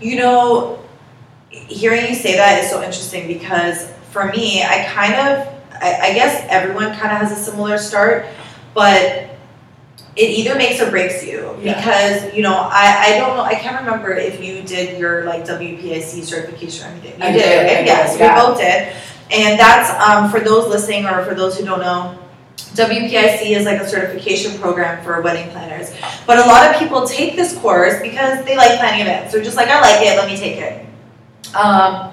You 0.00 0.16
know, 0.16 0.84
hearing 1.50 2.06
you 2.08 2.14
say 2.14 2.36
that 2.36 2.62
is 2.62 2.70
so 2.70 2.82
interesting 2.82 3.26
because 3.28 3.90
for 4.10 4.26
me, 4.26 4.62
I 4.62 4.84
kind 4.92 5.14
of, 5.14 5.48
I, 5.82 6.10
I 6.10 6.14
guess 6.14 6.46
everyone 6.48 6.86
kind 6.96 7.12
of 7.12 7.18
has 7.28 7.32
a 7.32 7.36
similar 7.50 7.78
start, 7.78 8.26
but 8.74 9.30
it 10.16 10.30
either 10.30 10.54
makes 10.56 10.80
or 10.80 10.90
breaks 10.90 11.22
you 11.26 11.54
Yeah. 11.60 11.76
because 11.76 12.34
you 12.34 12.42
know 12.42 12.54
I, 12.54 13.04
I 13.14 13.18
don't 13.18 13.36
know 13.36 13.42
I 13.42 13.54
can't 13.54 13.84
remember 13.84 14.12
if 14.14 14.42
you 14.42 14.62
did 14.62 14.98
your 14.98 15.24
like 15.24 15.44
WPIC 15.44 16.24
certification 16.24 16.86
or 16.86 16.90
anything. 16.92 17.20
You 17.20 17.26
I 17.26 17.32
did, 17.32 17.38
did, 17.38 17.58
I 17.58 17.62
right? 17.62 17.76
did, 17.80 17.86
yes, 17.86 18.18
yeah. 18.18 18.34
we 18.34 18.48
both 18.48 18.58
did, 18.58 18.96
and 19.38 19.60
that's 19.60 19.90
um, 20.08 20.30
for 20.30 20.40
those 20.40 20.68
listening 20.68 21.04
or 21.04 21.22
for 21.24 21.34
those 21.34 21.58
who 21.58 21.66
don't 21.66 21.80
know. 21.80 22.18
WPIC 22.56 23.56
is 23.56 23.64
like 23.64 23.80
a 23.80 23.88
certification 23.88 24.58
program 24.58 25.02
for 25.04 25.20
wedding 25.22 25.50
planners. 25.50 25.90
But 26.26 26.38
a 26.38 26.48
lot 26.48 26.70
of 26.72 26.78
people 26.78 27.06
take 27.06 27.36
this 27.36 27.56
course 27.58 28.00
because 28.02 28.44
they 28.44 28.56
like 28.56 28.78
planning 28.78 29.02
events. 29.02 29.32
They're 29.32 29.42
just 29.42 29.56
like, 29.56 29.68
I 29.68 29.80
like 29.80 30.00
it, 30.06 30.16
let 30.16 30.28
me 30.28 30.36
take 30.36 30.56
it. 30.58 30.86
Um, 31.54 32.10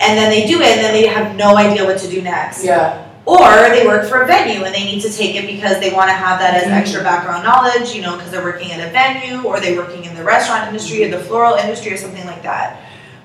and 0.00 0.18
then 0.18 0.30
they 0.30 0.46
do 0.46 0.60
it, 0.60 0.66
and 0.66 0.80
then 0.80 0.92
they 0.92 1.06
have 1.06 1.36
no 1.36 1.56
idea 1.56 1.84
what 1.84 1.98
to 1.98 2.08
do 2.10 2.20
next. 2.20 2.64
Yeah, 2.64 3.06
Or 3.26 3.48
they 3.70 3.86
work 3.86 4.06
for 4.08 4.22
a 4.22 4.26
venue 4.26 4.64
and 4.64 4.74
they 4.74 4.84
need 4.84 5.00
to 5.02 5.10
take 5.10 5.34
it 5.34 5.46
because 5.46 5.80
they 5.80 5.92
want 5.92 6.08
to 6.10 6.14
have 6.14 6.38
that 6.40 6.54
as 6.54 6.64
Mhm. 6.64 6.72
extra 6.78 7.02
background 7.02 7.42
knowledge, 7.44 7.94
you 7.94 8.02
know, 8.02 8.16
because 8.16 8.30
they're 8.30 8.42
working 8.44 8.70
at 8.72 8.80
a 8.86 8.90
venue 8.90 9.42
or 9.44 9.60
they're 9.60 9.76
working 9.76 10.04
in 10.04 10.14
the 10.14 10.22
restaurant 10.22 10.66
industry 10.68 11.04
or 11.04 11.16
the 11.16 11.24
floral 11.24 11.54
industry 11.54 11.92
or 11.92 11.96
something 11.96 12.26
like 12.26 12.42
that. 12.42 12.76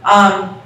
Um, 0.05 0.58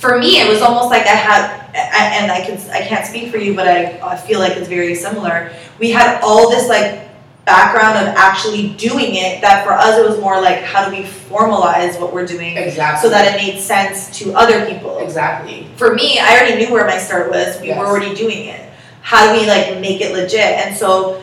for 0.00 0.18
me, 0.18 0.40
it 0.40 0.48
was 0.48 0.60
almost 0.62 0.90
like 0.90 1.02
I 1.02 1.16
had, 1.16 1.70
and 1.74 2.30
I 2.30 2.40
can 2.44 2.58
I 2.70 2.86
can't 2.86 3.06
speak 3.06 3.30
for 3.30 3.38
you, 3.38 3.54
but 3.54 3.66
I, 3.66 3.98
I 4.02 4.16
feel 4.16 4.40
like 4.40 4.56
it's 4.56 4.68
very 4.68 4.94
similar. 4.94 5.52
We 5.78 5.90
had 5.90 6.20
all 6.22 6.50
this 6.50 6.68
like 6.68 7.02
background 7.46 7.96
of 8.06 8.14
actually 8.16 8.74
doing 8.74 9.14
it. 9.14 9.40
That 9.40 9.64
for 9.64 9.72
us, 9.72 9.98
it 9.98 10.06
was 10.08 10.20
more 10.20 10.40
like 10.40 10.60
how 10.62 10.88
do 10.88 10.94
we 10.96 11.02
formalize 11.04 11.98
what 12.00 12.12
we're 12.12 12.26
doing 12.26 12.56
exactly. 12.56 13.08
so 13.08 13.10
that 13.10 13.34
it 13.34 13.36
made 13.36 13.60
sense 13.60 14.16
to 14.18 14.32
other 14.34 14.66
people 14.66 14.98
exactly. 14.98 15.68
for 15.76 15.94
me, 15.94 16.18
I 16.18 16.36
already 16.36 16.64
knew 16.64 16.72
where 16.72 16.86
my 16.86 16.98
start 16.98 17.30
was. 17.30 17.60
We 17.60 17.68
Yes. 17.68 17.78
were 17.78 17.86
already 17.86 18.14
doing 18.14 18.46
it. 18.46 18.60
How 19.00 19.32
do 19.32 19.40
we 19.40 19.46
like 19.46 19.80
make 19.80 20.00
it 20.00 20.12
legit? 20.12 20.40
And 20.40 20.76
so 20.76 21.22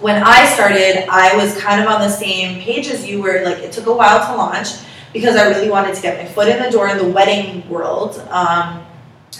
when 0.00 0.22
I 0.22 0.46
started, 0.46 1.08
I 1.10 1.34
was 1.36 1.56
kind 1.60 1.80
of 1.80 1.88
on 1.88 2.00
the 2.00 2.10
same 2.10 2.60
page 2.60 2.88
as 2.88 3.06
you 3.06 3.22
were. 3.22 3.42
Like 3.44 3.58
it 3.58 3.72
took 3.72 3.86
a 3.86 3.92
while 3.92 4.24
to 4.26 4.36
launch 4.36 4.68
because 5.14 5.36
I 5.36 5.48
really 5.48 5.70
wanted 5.70 5.94
to 5.94 6.02
get 6.02 6.22
my 6.22 6.30
foot 6.30 6.48
in 6.48 6.62
the 6.62 6.70
door 6.70 6.88
in 6.88 6.98
the 6.98 7.08
wedding 7.08 7.66
world 7.70 8.18
um, 8.28 8.84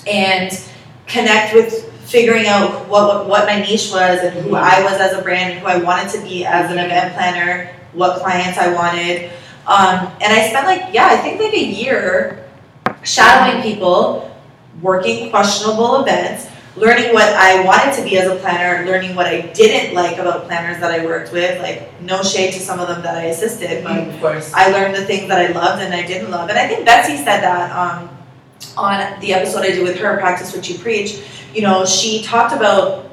and 0.07 0.59
connect 1.07 1.52
with 1.52 1.93
figuring 2.04 2.47
out 2.47 2.88
what, 2.88 3.09
what 3.09 3.28
what 3.28 3.47
my 3.47 3.61
niche 3.61 3.90
was 3.90 4.21
and 4.21 4.35
who 4.38 4.54
I 4.54 4.83
was 4.85 5.00
as 5.00 5.19
a 5.19 5.21
brand 5.21 5.52
and 5.52 5.61
who 5.61 5.66
I 5.66 5.76
wanted 5.76 6.11
to 6.12 6.23
be 6.23 6.47
as 6.47 6.71
an 6.71 6.78
event 6.78 7.14
planner, 7.14 7.75
what 7.93 8.21
clients 8.23 8.57
I 8.57 8.73
wanted. 8.73 9.31
Um, 9.66 10.12
and 10.21 10.33
I 10.33 10.49
spent 10.49 10.66
like 10.66 10.95
yeah, 10.95 11.09
I 11.11 11.16
think 11.16 11.40
like 11.40 11.52
a 11.52 11.64
year 11.64 12.49
shadowing 13.02 13.62
people, 13.62 14.35
working 14.81 15.31
questionable 15.31 16.02
events, 16.02 16.47
learning 16.76 17.12
what 17.12 17.28
I 17.28 17.64
wanted 17.64 17.95
to 17.95 18.02
be 18.02 18.19
as 18.19 18.28
a 18.28 18.37
planner, 18.37 18.85
learning 18.85 19.14
what 19.14 19.26
I 19.26 19.43
didn't 19.52 19.95
like 19.95 20.19
about 20.19 20.47
planners 20.47 20.81
that 20.81 20.90
I 20.90 21.04
worked 21.04 21.33
with, 21.33 21.61
like 21.62 22.00
no 22.00 22.23
shade 22.23 22.52
to 22.54 22.61
some 22.61 22.81
of 22.81 22.88
them 22.88 23.02
that 23.02 23.16
I 23.16 23.26
assisted, 23.26 23.85
but 23.85 24.09
of 24.09 24.21
course. 24.21 24.52
I 24.52 24.71
learned 24.71 24.95
the 24.95 25.04
things 25.04 25.28
that 25.28 25.38
I 25.38 25.52
loved 25.52 25.83
and 25.83 25.95
I 25.95 26.04
didn't 26.04 26.31
love. 26.31 26.50
And 26.50 26.59
I 26.59 26.66
think 26.66 26.85
Betsy 26.85 27.16
said 27.16 27.40
that 27.43 27.71
um, 27.71 28.09
on 28.76 29.21
the 29.21 29.33
episode 29.35 29.61
I 29.61 29.69
did 29.69 29.85
with 29.85 29.99
her, 29.99 30.16
Practice 30.19 30.54
What 30.54 30.69
You 30.69 30.78
Preach. 30.78 31.23
You 31.54 31.62
know, 31.62 31.85
she 31.85 32.23
talked 32.23 32.54
about 32.54 33.11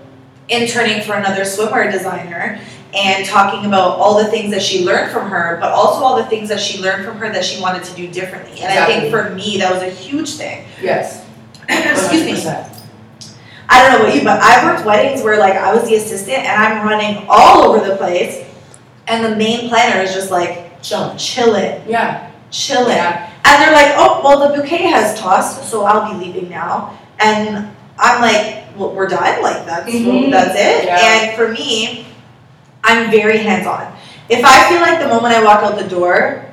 interning 0.50 1.04
for 1.04 1.14
another 1.14 1.42
swimwear 1.42 1.92
designer 1.92 2.60
and 2.94 3.26
talking 3.26 3.66
about 3.66 4.00
all 4.00 4.22
the 4.22 4.30
things 4.30 4.52
that 4.52 4.62
she 4.62 4.84
learned 4.84 5.12
from 5.12 5.30
her, 5.30 5.58
but 5.62 5.72
also 5.72 6.04
all 6.04 6.18
the 6.18 6.26
things 6.26 6.50
that 6.50 6.60
she 6.60 6.82
learned 6.82 7.06
from 7.06 7.18
her 7.18 7.32
that 7.32 7.46
she 7.46 7.62
wanted 7.62 7.84
to 7.84 7.96
do 7.96 8.12
differently. 8.12 8.60
And 8.60 8.72
I 8.72 8.86
think 8.86 9.12
for 9.12 9.30
me, 9.30 9.58
that 9.60 9.72
was 9.72 9.84
a 9.84 9.90
huge 9.90 10.34
thing. 10.34 10.66
yes. 10.82 11.26
Excuse 11.70 12.46
me. 12.46 12.71
100%. 13.72 13.74
I 13.74 13.82
don't 13.90 13.92
know 14.00 14.06
about 14.06 14.16
you, 14.16 14.24
but 14.24 14.42
I've 14.42 14.64
worked 14.66 14.86
weddings 14.86 15.24
where 15.24 15.40
like 15.40 15.54
I 15.56 15.74
was 15.74 15.88
the 15.88 15.96
assistant 15.96 16.40
and 16.40 16.48
I'm 16.62 16.86
running 16.88 17.26
all 17.30 17.64
over 17.72 17.86
the 17.88 17.96
place, 17.96 18.46
and 19.08 19.24
the 19.26 19.36
main 19.36 19.70
planner 19.70 20.02
is 20.02 20.14
just 20.14 20.32
like 20.32 20.82
Chilling. 20.82 21.18
chilling, 21.18 21.82
Yeah. 21.88 22.30
chilling. 22.50 22.96
Yeah. 22.98 23.30
And 23.46 23.62
they're 23.62 23.74
like, 23.74 23.94
oh, 23.98 24.22
well, 24.24 24.50
the 24.50 24.56
bouquet 24.62 24.88
has 24.88 25.20
tossed, 25.20 25.70
so 25.70 25.84
I'll 25.86 26.12
be 26.12 26.26
leaving 26.26 26.50
now. 26.50 26.98
And 27.20 27.68
I'm 28.00 28.22
like, 28.22 28.66
well, 28.78 28.92
we're 28.92 29.08
done. 29.08 29.42
Like 29.44 29.66
that's 29.66 29.88
Mhm. 29.92 30.32
that's 30.32 30.56
it. 30.60 30.86
Yeah. 30.86 30.98
And 31.28 31.36
for 31.36 31.50
me, 31.50 32.08
I'm 32.84 33.12
very 33.12 33.38
hands 33.40 33.68
on. 33.68 33.92
If 34.30 34.44
I 34.44 34.70
feel 34.70 34.82
like 34.82 35.00
the 35.00 35.08
moment 35.08 35.36
I 35.36 35.44
walk 35.44 35.62
out 35.64 35.78
the 35.78 35.88
door 35.88 36.46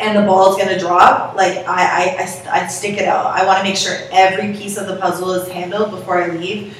and 0.00 0.16
the 0.16 0.22
ball 0.22 0.52
is 0.52 0.62
gonna 0.62 0.78
drop, 0.78 1.34
like 1.34 1.58
I 1.66 2.16
I, 2.16 2.24
I, 2.24 2.64
I 2.64 2.66
stick 2.66 2.98
it 2.98 3.06
out. 3.06 3.26
I 3.26 3.44
want 3.46 3.58
to 3.58 3.64
make 3.64 3.76
sure 3.76 3.96
every 4.10 4.52
piece 4.52 4.76
of 4.76 4.86
the 4.86 4.96
puzzle 4.96 5.32
is 5.32 5.48
handled 5.48 5.90
before 5.90 6.22
I 6.22 6.28
leave, 6.28 6.76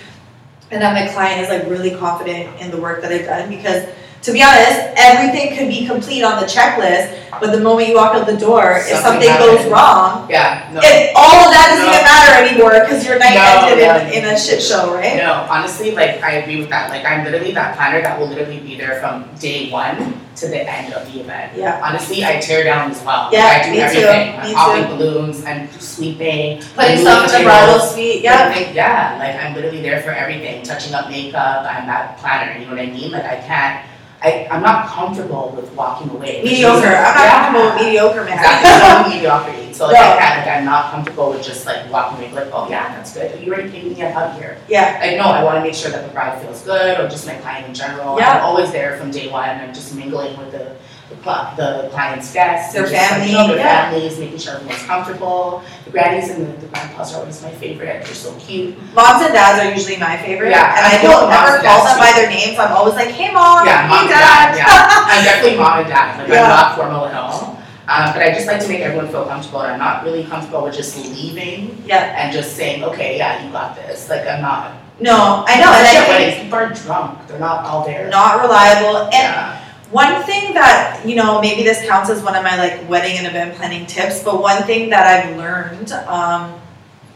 and 0.70 0.82
that 0.82 0.94
my 0.94 1.12
client 1.12 1.40
is 1.40 1.48
like 1.48 1.68
really 1.68 1.96
confident 1.96 2.60
in 2.60 2.70
the 2.70 2.78
work 2.78 3.02
that 3.02 3.12
I've 3.12 3.26
done 3.26 3.48
because. 3.48 3.86
To 4.22 4.30
be 4.32 4.40
honest, 4.40 4.78
everything 4.94 5.58
could 5.58 5.66
be 5.66 5.84
complete 5.84 6.22
on 6.22 6.38
the 6.40 6.46
checklist, 6.46 7.18
but 7.40 7.50
the 7.50 7.58
moment 7.58 7.88
you 7.88 7.96
walk 7.96 8.14
out 8.14 8.24
the 8.24 8.36
door, 8.36 8.78
if 8.78 8.86
Something 9.02 9.26
something 9.26 9.34
goes 9.42 9.66
wrong, 9.66 10.30
Yeah. 10.30 10.70
No. 10.70 10.78
all 11.18 11.42
of 11.42 11.50
that 11.50 11.74
doesn't 11.74 11.86
No. 11.86 11.90
even 11.90 12.04
matter 12.06 12.32
anymore 12.46 12.86
because 12.86 13.04
your 13.04 13.18
night 13.18 13.34
No, 13.34 13.66
ended 13.66 13.82
no. 13.82 13.96
in, 14.16 14.22
in 14.22 14.30
a 14.32 14.38
shit 14.38 14.62
show, 14.62 14.94
right? 14.94 15.16
No, 15.16 15.44
honestly, 15.50 15.90
like 15.90 16.22
I 16.22 16.38
agree 16.38 16.60
with 16.60 16.68
that. 16.70 16.88
Like 16.90 17.04
I'm 17.04 17.24
literally 17.24 17.50
that 17.52 17.74
planner 17.74 18.00
that 18.00 18.14
will 18.20 18.28
literally 18.28 18.60
be 18.60 18.76
there 18.76 19.00
from 19.00 19.26
day 19.40 19.70
one 19.72 20.14
to 20.36 20.46
the 20.46 20.70
end 20.70 20.94
of 20.94 21.02
the 21.12 21.18
event. 21.20 21.52
Yeah. 21.56 21.80
Honestly, 21.82 22.24
I 22.24 22.38
tear 22.38 22.62
down 22.62 22.92
as 22.92 23.02
well. 23.02 23.28
Yeah, 23.32 23.42
like, 23.42 23.62
I 23.62 23.64
do 23.64 23.70
me 23.70 23.76
too, 23.76 23.82
everything. 24.06 24.26
me 24.38 24.54
I'm 24.54 24.54
popping 24.54 24.86
balloons, 24.98 25.44
I'm 25.44 25.68
sweeping, 25.80 26.62
Putting 26.76 26.98
stuff 26.98 27.26
in 27.26 27.38
the 27.42 27.44
bridal 27.44 27.80
suite, 27.80 28.22
yeah. 28.22 28.46
Everything, 28.54 28.76
yeah, 28.76 29.16
like 29.18 29.34
I'm 29.34 29.52
literally 29.56 29.82
there 29.82 30.00
for 30.00 30.10
everything. 30.12 30.62
Touching 30.62 30.94
up 30.94 31.10
makeup, 31.10 31.66
I'm 31.66 31.88
that 31.88 32.18
planner. 32.18 32.54
You 32.56 32.66
know 32.66 32.76
what 32.78 32.80
I 32.80 32.86
mean? 32.86 33.10
Like 33.10 33.24
I 33.26 33.36
can't. 33.42 33.86
I, 34.22 34.46
I'm 34.50 34.62
not 34.62 34.86
comfortable 34.86 35.52
with 35.56 35.70
walking 35.74 36.10
away. 36.10 36.42
Mediocre. 36.44 36.86
I'm 36.86 37.14
not 37.14 37.42
comfortable 37.44 37.74
with 37.74 37.86
mediocre, 37.86 38.24
man. 38.24 38.38
Exactly, 38.38 39.14
mediocrity. 39.14 39.72
So 39.72 39.86
like 39.86 39.94
No. 39.94 40.00
I 40.00 40.38
like 40.38 40.46
I'm 40.48 40.64
not 40.64 40.90
comfortable 40.92 41.30
with 41.30 41.42
just 41.42 41.66
like 41.66 41.90
walking 41.90 42.18
away 42.24 42.32
like, 42.32 42.50
oh 42.52 42.68
yeah, 42.68 42.94
that's 42.94 43.14
good. 43.14 43.42
You 43.42 43.52
already 43.52 43.70
paid 43.70 43.84
me 43.84 44.00
a 44.02 44.12
hug 44.12 44.38
here. 44.38 44.58
Yeah. 44.68 44.98
Like 45.02 45.16
no, 45.16 45.24
I 45.24 45.42
want 45.42 45.56
to 45.56 45.62
make 45.62 45.74
sure 45.74 45.90
that 45.90 46.06
the 46.06 46.12
bride 46.12 46.40
feels 46.42 46.62
good, 46.62 47.00
or 47.00 47.08
just 47.08 47.26
my 47.26 47.34
client 47.36 47.66
in 47.66 47.74
general. 47.74 48.16
Yeah. 48.18 48.38
I'm 48.38 48.44
always 48.44 48.70
there 48.70 48.96
from 48.98 49.10
day 49.10 49.28
one. 49.30 49.48
I'm 49.48 49.74
just 49.74 49.94
mingling 49.96 50.36
with 50.38 50.52
the 50.52 50.76
the, 51.10 51.14
the 51.56 51.88
client's 51.92 52.32
guests, 52.32 52.72
Their 52.72 52.84
and 52.84 52.92
just, 52.92 53.10
like, 53.12 53.20
family, 53.28 53.54
their 53.54 53.64
yeah. 53.64 53.90
families, 53.90 54.18
making 54.18 54.38
sure 54.38 54.54
everyone's 54.54 54.82
comfortable. 54.84 55.62
The 55.84 55.90
grannies 55.90 56.30
and 56.30 56.46
the, 56.46 56.52
the 56.60 56.66
grandpas 56.68 57.12
are 57.14 57.20
always 57.20 57.42
my 57.42 57.50
favorite. 57.50 58.04
They're 58.04 58.14
so 58.14 58.34
cute. 58.38 58.76
Moms 58.94 59.22
and 59.22 59.32
dads 59.34 59.60
are 59.60 59.70
usually 59.70 59.98
my 59.98 60.16
favorite. 60.16 60.50
Yeah, 60.50 60.72
And 60.76 60.86
I 60.86 61.02
don't 61.02 61.28
ever 61.30 61.62
call 61.62 61.84
them 61.84 61.98
by 61.98 62.12
their 62.16 62.30
names. 62.30 62.58
I'm 62.58 62.72
always 62.72 62.94
like, 62.94 63.08
hey 63.10 63.32
mom, 63.32 63.66
Yeah, 63.66 63.82
hey 63.82 63.88
mom 63.88 64.00
and 64.00 64.08
dad. 64.08 64.54
dad, 64.54 64.56
yeah. 64.56 64.66
I'm 65.12 65.24
definitely 65.24 65.58
mom 65.58 65.78
and 65.80 65.88
dad. 65.88 66.18
Like 66.20 66.28
Yeah. 66.28 66.42
I'm 66.44 66.48
not 66.48 66.76
formal 66.76 67.06
at 67.06 67.14
all. 67.14 67.58
Um, 67.88 68.12
but 68.14 68.22
I 68.22 68.30
just 68.32 68.46
like 68.46 68.60
to 68.62 68.68
make 68.68 68.80
everyone 68.80 69.08
feel 69.08 69.26
comfortable. 69.26 69.60
And 69.62 69.72
I'm 69.74 69.78
not 69.78 70.04
really 70.04 70.24
comfortable 70.24 70.64
with 70.64 70.74
just 70.76 70.96
leaving 70.96 71.82
Yeah. 71.84 72.14
and 72.16 72.32
just 72.32 72.56
saying, 72.56 72.84
okay, 72.84 73.18
yeah, 73.18 73.44
you 73.44 73.52
got 73.52 73.76
this. 73.76 74.08
Like 74.08 74.26
I'm 74.26 74.40
not. 74.40 74.72
No, 75.00 75.44
I 75.46 75.60
know. 75.60 75.72
And 75.72 75.86
I 76.08 76.30
think 76.30 76.44
people 76.44 76.58
are 76.58 76.72
drunk. 76.72 77.26
They're 77.28 77.38
not 77.40 77.64
all 77.66 77.84
there. 77.84 78.08
not 78.08 78.40
reliable. 78.40 79.04
And 79.06 79.12
yeah. 79.12 79.58
One 79.92 80.22
thing 80.24 80.54
that, 80.54 81.02
you 81.04 81.14
know, 81.16 81.40
maybe 81.42 81.62
this 81.62 81.86
counts 81.86 82.08
as 82.08 82.22
one 82.22 82.34
of 82.34 82.42
my 82.42 82.56
like 82.56 82.88
wedding 82.88 83.18
and 83.18 83.26
event 83.26 83.54
planning 83.56 83.84
tips, 83.84 84.22
but 84.22 84.40
one 84.40 84.62
thing 84.62 84.88
that 84.88 85.06
I've 85.06 85.36
learned 85.36 85.92
um, 85.92 86.58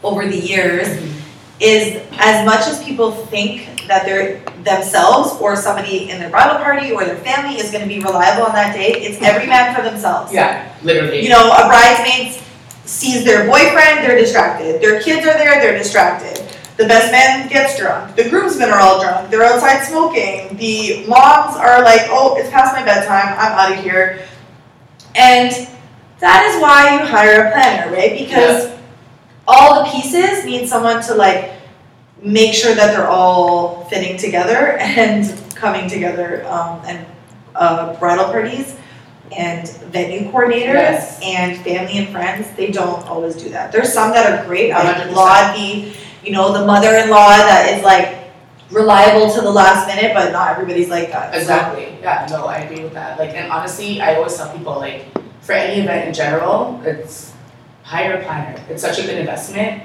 over 0.03 0.27
the 0.27 0.37
years 0.37 0.87
is 1.59 2.05
as 2.19 2.45
much 2.45 2.67
as 2.67 2.83
people 2.83 3.11
think 3.11 3.87
that 3.87 4.05
they're 4.05 4.39
themselves 4.63 5.41
or 5.41 5.55
somebody 5.55 6.11
in 6.11 6.19
their 6.19 6.29
bridal 6.29 6.57
party 6.63 6.91
or 6.91 7.03
their 7.03 7.17
family 7.17 7.59
is 7.59 7.71
going 7.71 7.81
to 7.81 7.87
be 7.87 7.99
reliable 7.99 8.43
on 8.43 8.53
that 8.53 8.75
day, 8.75 8.91
it's 8.91 9.19
every 9.23 9.47
man 9.47 9.75
for 9.75 9.81
themselves. 9.81 10.31
Yeah, 10.31 10.71
literally. 10.83 11.23
You 11.23 11.29
know, 11.29 11.49
a 11.49 11.67
bridesmaid 11.67 12.39
sees 12.85 13.23
their 13.25 13.47
boyfriend, 13.47 14.05
they're 14.05 14.17
distracted. 14.17 14.81
Their 14.81 15.01
kids 15.01 15.25
are 15.25 15.33
there, 15.33 15.59
they're 15.59 15.77
distracted. 15.77 16.46
The 16.77 16.85
best 16.85 17.11
man 17.11 17.47
gets 17.49 17.77
drunk. 17.79 18.15
The 18.15 18.29
groomsmen 18.29 18.69
are 18.69 18.79
all 18.79 19.01
drunk. 19.01 19.31
They're 19.31 19.43
outside 19.43 19.83
smoking. 19.83 20.55
The 20.57 21.05
moms 21.07 21.55
are 21.57 21.81
like, 21.83 22.01
oh, 22.09 22.37
it's 22.37 22.49
past 22.51 22.73
my 22.75 22.83
bedtime. 22.85 23.33
I'm 23.37 23.51
out 23.53 23.77
of 23.77 23.83
here. 23.83 24.25
And 25.15 25.51
that 26.19 26.45
is 26.45 26.61
why 26.61 26.93
you 26.93 27.05
hire 27.05 27.45
a 27.47 27.51
planner, 27.51 27.91
right? 27.91 28.17
Because 28.17 28.71
all 29.47 29.83
the 29.83 29.89
pieces 29.91 30.45
need 30.45 30.67
someone 30.67 31.01
to 31.03 31.15
like 31.15 31.53
make 32.21 32.53
sure 32.53 32.75
that 32.75 32.95
they're 32.95 33.07
all 33.07 33.85
fitting 33.85 34.17
together 34.17 34.77
and 34.79 35.43
coming 35.55 35.89
together. 35.89 36.45
Um, 36.47 36.81
and 36.85 37.05
uh, 37.55 37.97
bridal 37.99 38.25
parties 38.25 38.75
and 39.35 39.67
venue 39.91 40.31
coordinators 40.31 40.73
Yes. 40.75 41.19
and 41.23 41.57
family 41.63 41.97
and 41.97 42.09
friends, 42.09 42.47
they 42.55 42.71
don't 42.71 43.03
always 43.07 43.35
do 43.35 43.49
that. 43.49 43.71
There's 43.71 43.91
some 43.91 44.11
that 44.11 44.31
are 44.31 44.45
great, 44.45 44.69
like 44.69 44.83
hundred 44.95 45.13
laud 45.13 45.55
the, 45.55 45.91
you 46.23 46.31
know, 46.31 46.51
the 46.53 46.65
mother-in-law 46.65 47.37
that 47.37 47.73
is 47.77 47.83
like 47.83 48.31
reliable 48.71 49.33
to 49.33 49.41
the 49.41 49.49
last 49.51 49.87
minute, 49.87 50.13
but 50.13 50.31
not 50.31 50.51
everybody's 50.51 50.89
like 50.89 51.11
that. 51.11 51.33
So- 51.33 51.39
Exactly. 51.39 51.97
Yeah, 52.01 52.27
no, 52.29 52.45
I 52.45 52.57
agree 52.59 52.83
with 52.83 52.93
that. 52.93 53.17
Like, 53.19 53.31
and 53.31 53.51
honestly, 53.51 54.01
I 54.01 54.15
always 54.15 54.35
tell 54.35 54.51
people 54.55 54.75
like, 54.79 55.05
for 55.41 55.53
any 55.53 55.81
event 55.81 56.07
in 56.09 56.13
general, 56.13 56.81
it's 56.83 57.33
hire 57.83 58.19
a 58.19 58.23
planner. 58.23 58.59
It's 58.69 58.81
such 58.81 58.99
a 58.99 59.03
good 59.03 59.17
investment, 59.17 59.83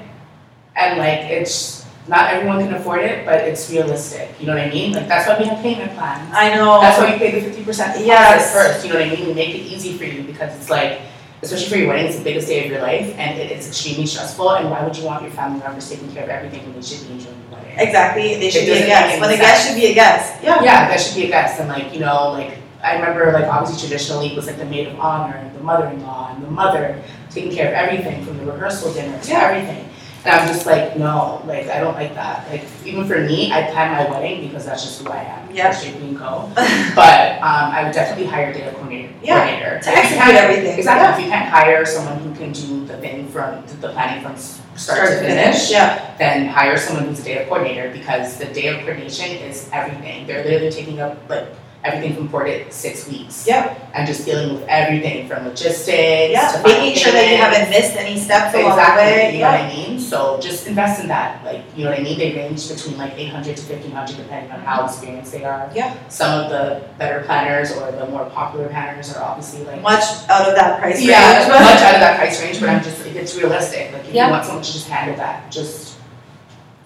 and 0.75 0.99
like, 0.99 1.19
it's 1.31 1.85
not 2.09 2.33
everyone 2.33 2.59
can 2.59 2.73
afford 2.73 2.99
it, 2.99 3.25
but 3.25 3.35
it's 3.47 3.71
realistic. 3.71 4.35
You 4.41 4.47
know 4.47 4.55
what 4.55 4.63
I 4.63 4.69
mean? 4.69 4.91
Like, 4.91 5.07
that's 5.07 5.25
why 5.25 5.39
we 5.39 5.45
have 5.45 5.61
payment 5.63 5.95
plans. 5.95 6.29
I 6.35 6.53
know. 6.55 6.81
That's 6.81 6.99
why 6.99 7.13
you 7.13 7.17
pay 7.17 7.31
the 7.31 7.39
fifty 7.47 7.63
percent 7.63 7.93
deposit 7.93 8.07
Yes. 8.07 8.51
first. 8.53 8.85
You 8.85 8.91
know 8.91 8.99
what 8.99 9.07
I 9.07 9.15
mean? 9.15 9.27
We 9.27 9.33
make 9.33 9.55
it 9.55 9.63
easy 9.71 9.97
for 9.97 10.03
you 10.03 10.23
because 10.23 10.53
it's 10.57 10.69
like, 10.69 10.99
especially 11.43 11.69
for 11.69 11.77
your 11.77 11.87
wedding, 11.89 12.07
it's 12.07 12.17
the 12.17 12.23
biggest 12.23 12.47
day 12.47 12.63
of 12.65 12.71
your 12.71 12.81
life, 12.81 13.13
and 13.17 13.37
it 13.39 13.51
is 13.51 13.67
extremely 13.67 14.05
stressful. 14.05 14.51
And 14.55 14.69
why 14.71 14.83
would 14.83 14.97
you 14.97 15.05
want 15.05 15.21
your 15.21 15.31
family 15.31 15.59
members 15.59 15.89
taking 15.89 16.11
care 16.13 16.23
of 16.23 16.29
everything 16.29 16.63
when 16.63 16.73
they 16.73 16.81
should 16.81 17.05
be 17.07 17.13
enjoying 17.13 17.37
your 17.49 17.59
wedding? 17.59 17.79
Exactly, 17.79 18.35
they 18.39 18.49
should 18.49 18.63
It 18.63 18.65
be 18.77 18.83
a 18.83 18.85
guest, 18.87 19.21
when 19.21 19.29
a 19.29 19.37
guest 19.37 19.67
should 19.67 19.75
be 19.75 19.85
a 19.87 19.93
guest, 19.93 20.43
yeah. 20.43 20.63
Yeah, 20.63 20.87
that 20.87 20.99
should 20.99 21.15
be 21.15 21.25
a 21.25 21.29
guest, 21.29 21.59
and 21.59 21.69
like, 21.69 21.93
you 21.93 21.99
know, 21.99 22.31
like, 22.31 22.57
I 22.83 22.95
remember 22.95 23.31
like 23.31 23.45
obviously 23.45 23.79
traditionally 23.87 24.27
it 24.27 24.35
was 24.35 24.47
like 24.47 24.57
the 24.57 24.65
maid 24.65 24.87
of 24.87 24.99
honor, 24.99 25.35
and 25.35 25.55
the 25.55 25.63
mother-in-law, 25.63 26.33
and 26.35 26.43
the 26.43 26.51
mother 26.51 27.01
taking 27.29 27.51
care 27.51 27.67
of 27.69 27.73
everything 27.73 28.23
from 28.25 28.37
the 28.37 28.45
rehearsal 28.51 28.93
dinner 28.93 29.19
to 29.19 29.29
Yeah. 29.31 29.47
everything. 29.49 29.89
And 30.25 30.33
I'm 30.39 30.47
just 30.47 30.65
like, 30.65 30.95
no, 30.97 31.41
like, 31.45 31.67
I 31.67 31.79
don't 31.81 31.95
like 31.95 32.13
that. 32.15 32.49
Like, 32.49 32.63
even 32.85 33.05
for 33.05 33.19
me, 33.19 33.51
I 33.51 33.63
plan 33.71 33.91
my 33.91 34.09
wedding 34.09 34.47
because 34.47 34.65
that's 34.65 34.83
just 34.83 35.01
who 35.01 35.09
I 35.11 35.21
am. 35.23 35.51
Yeah. 35.53 35.71
Straight 35.71 35.99
being 35.99 36.15
co. 36.17 36.49
But, 36.95 37.37
um, 37.41 37.71
I 37.75 37.83
would 37.83 37.93
definitely 37.93 38.27
hire 38.27 38.51
a 38.51 38.53
day-of 38.53 38.73
coordinator, 38.75 39.13
Yeah, 39.21 39.45
coordinator. 39.45 39.79
to 39.83 39.89
execute 39.89 40.35
everything, 40.35 40.77
Exactly, 40.77 41.23
if 41.23 41.25
you 41.27 41.31
can't 41.31 41.49
hire 41.49 41.85
someone 41.85 42.19
who 42.19 42.33
can 42.35 42.51
do 42.53 42.85
the 42.85 42.97
thing 42.97 43.27
from, 43.27 43.65
the 43.81 43.89
planning 43.89 44.23
from 44.23 44.33
s- 44.33 44.61
start 44.75 45.09
to 45.09 45.19
finish, 45.19 45.69
Yeah, 45.69 46.15
then 46.17 46.47
hire 46.47 46.77
someone 46.77 47.05
who's 47.07 47.19
a 47.19 47.23
day-of 47.23 47.49
coordinator 47.49 47.91
because 47.91 48.37
the 48.37 48.45
day-of 48.45 48.79
coordination 48.85 49.29
is 49.43 49.69
everything. 49.73 50.25
They're 50.25 50.43
literally 50.45 50.71
taking 50.71 51.01
up 51.01 51.17
like 51.29 51.47
everything 51.83 52.15
from 52.15 52.29
four 52.29 52.43
to 52.45 52.71
six 52.71 53.07
weeks. 53.07 53.45
Yep. 53.45 53.91
And 53.93 54.07
just 54.07 54.25
dealing 54.25 54.53
with 54.53 54.63
everything 54.67 55.27
from 55.27 55.45
logistics 55.45 56.31
yeah, 56.31 56.51
to 56.51 56.59
final 56.59 56.79
making 56.79 56.97
sure 56.97 57.11
that 57.11 57.29
you 57.29 57.37
haven't 57.37 57.69
missed 57.69 57.95
any 57.95 58.17
steps 58.19 58.55
along 58.55 58.75
the 58.75 58.81
Exactly, 58.81 59.03
way, 59.03 59.33
you 59.35 59.39
know 59.41 59.51
what. 59.51 59.59
I 59.59 59.67
mean? 59.73 59.99
So 59.99 60.39
just 60.39 60.65
invest 60.67 61.01
in 61.01 61.07
that, 61.09 61.43
like, 61.43 61.63
you 61.75 61.83
know 61.83 61.91
what 61.91 61.99
I 61.99 62.03
mean? 62.03 62.17
They 62.17 62.33
range 62.35 62.67
between 62.69 62.97
like 62.97 63.13
eight 63.17 63.29
hundred 63.29 63.57
to 63.57 63.63
fifteen 63.63 63.91
hundred 63.91 64.17
depending 64.17 64.51
on 64.51 64.61
how 64.61 64.85
experienced 64.85 65.31
they 65.31 65.43
are. 65.43 65.69
Yeah. 65.75 65.95
Some 66.07 66.43
of 66.45 66.49
the 66.49 66.87
better 66.97 67.23
planners 67.25 67.71
or 67.71 67.91
the 67.91 68.07
more 68.07 68.25
popular 68.29 68.69
planners 68.69 69.13
are 69.13 69.23
obviously 69.23 69.65
like 69.65 69.81
Much 69.81 70.03
out 70.29 70.47
of 70.47 70.55
that 70.55 70.79
price 70.79 70.95
range. 70.95 71.09
yeah, 71.09 71.47
much 71.49 71.81
out 71.81 71.95
of 71.95 72.01
that 72.01 72.17
price 72.17 72.41
range, 72.41 72.59
but 72.59 72.69
I'm 72.69 72.83
just, 72.83 73.05
like, 73.05 73.15
it's 73.15 73.35
realistic, 73.35 73.91
like, 73.91 74.05
if 74.07 74.15
you 74.15 74.21
want 74.21 74.45
someone 74.45 74.63
to 74.63 74.71
just 74.71 74.87
handle 74.87 75.17
that, 75.17 75.51
just 75.51 75.92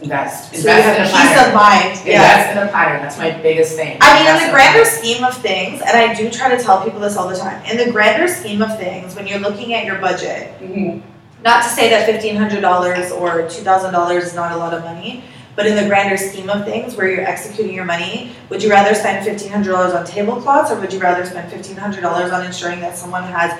invest, 0.02 0.52
So 0.54 0.56
you 0.56 0.78
invest 0.78 0.86
have 0.86 0.96
in 0.98 1.02
a 1.02 1.06
peace 1.06 1.34
planner. 1.34 1.48
of 1.48 1.54
mind, 1.54 2.02
yeah. 2.06 2.22
Invest 2.22 2.52
in 2.52 2.68
a 2.68 2.72
planner, 2.72 3.00
that's 3.00 3.18
my 3.18 3.32
biggest 3.42 3.76
thing. 3.76 3.98
I 4.02 4.20
mean, 4.24 4.36
in 4.42 4.48
the 4.48 4.54
grander 4.54 4.86
scheme 4.86 5.24
of 5.24 5.36
things, 5.38 5.82
and 5.82 5.92
I 5.98 6.14
do 6.14 6.30
try 6.30 6.56
to 6.56 6.62
tell 6.62 6.84
people 6.84 7.00
this 7.00 7.18
all 7.18 7.28
the 7.28 7.36
time, 7.38 7.64
in 7.66 7.78
the 7.78 7.92
grander 7.92 8.28
scheme 8.28 8.62
of 8.62 8.78
things, 8.78 9.16
when 9.16 9.28
you're 9.28 9.40
looking 9.40 9.74
at 9.74 9.86
your 9.86 9.96
budget, 10.00 10.54
Mhm. 10.62 11.02
not 11.44 11.64
to 11.64 11.70
say 11.70 11.90
that 11.90 12.06
fifteen 12.06 12.36
hundred 12.36 12.62
dollars 12.62 13.12
or 13.12 13.44
two 13.50 13.64
thousand 13.64 13.94
dollars 13.94 14.24
is 14.26 14.34
not 14.36 14.52
a 14.52 14.58
lot 14.58 14.74
of 14.74 14.84
money, 14.84 15.24
but 15.56 15.66
in 15.66 15.76
the 15.76 15.86
grander 15.88 16.18
scheme 16.18 16.50
of 16.50 16.64
things, 16.66 16.96
where 16.96 17.08
you're 17.10 17.26
executing 17.26 17.74
your 17.74 17.86
money, 17.86 18.36
would 18.50 18.62
you 18.62 18.70
rather 18.70 18.94
spend 18.94 19.26
fifteen 19.26 19.52
hundred 19.52 19.72
dollars 19.72 19.94
on 19.94 20.06
tablecloths, 20.06 20.72
or 20.72 20.76
would 20.80 20.94
you 20.94 21.00
rather 21.00 21.26
spend 21.26 21.50
fifteen 21.52 21.76
hundred 21.78 22.02
dollars 22.02 22.32
on 22.32 22.46
ensuring 22.46 22.80
that 22.82 22.96
someone 22.98 23.24
has 23.24 23.52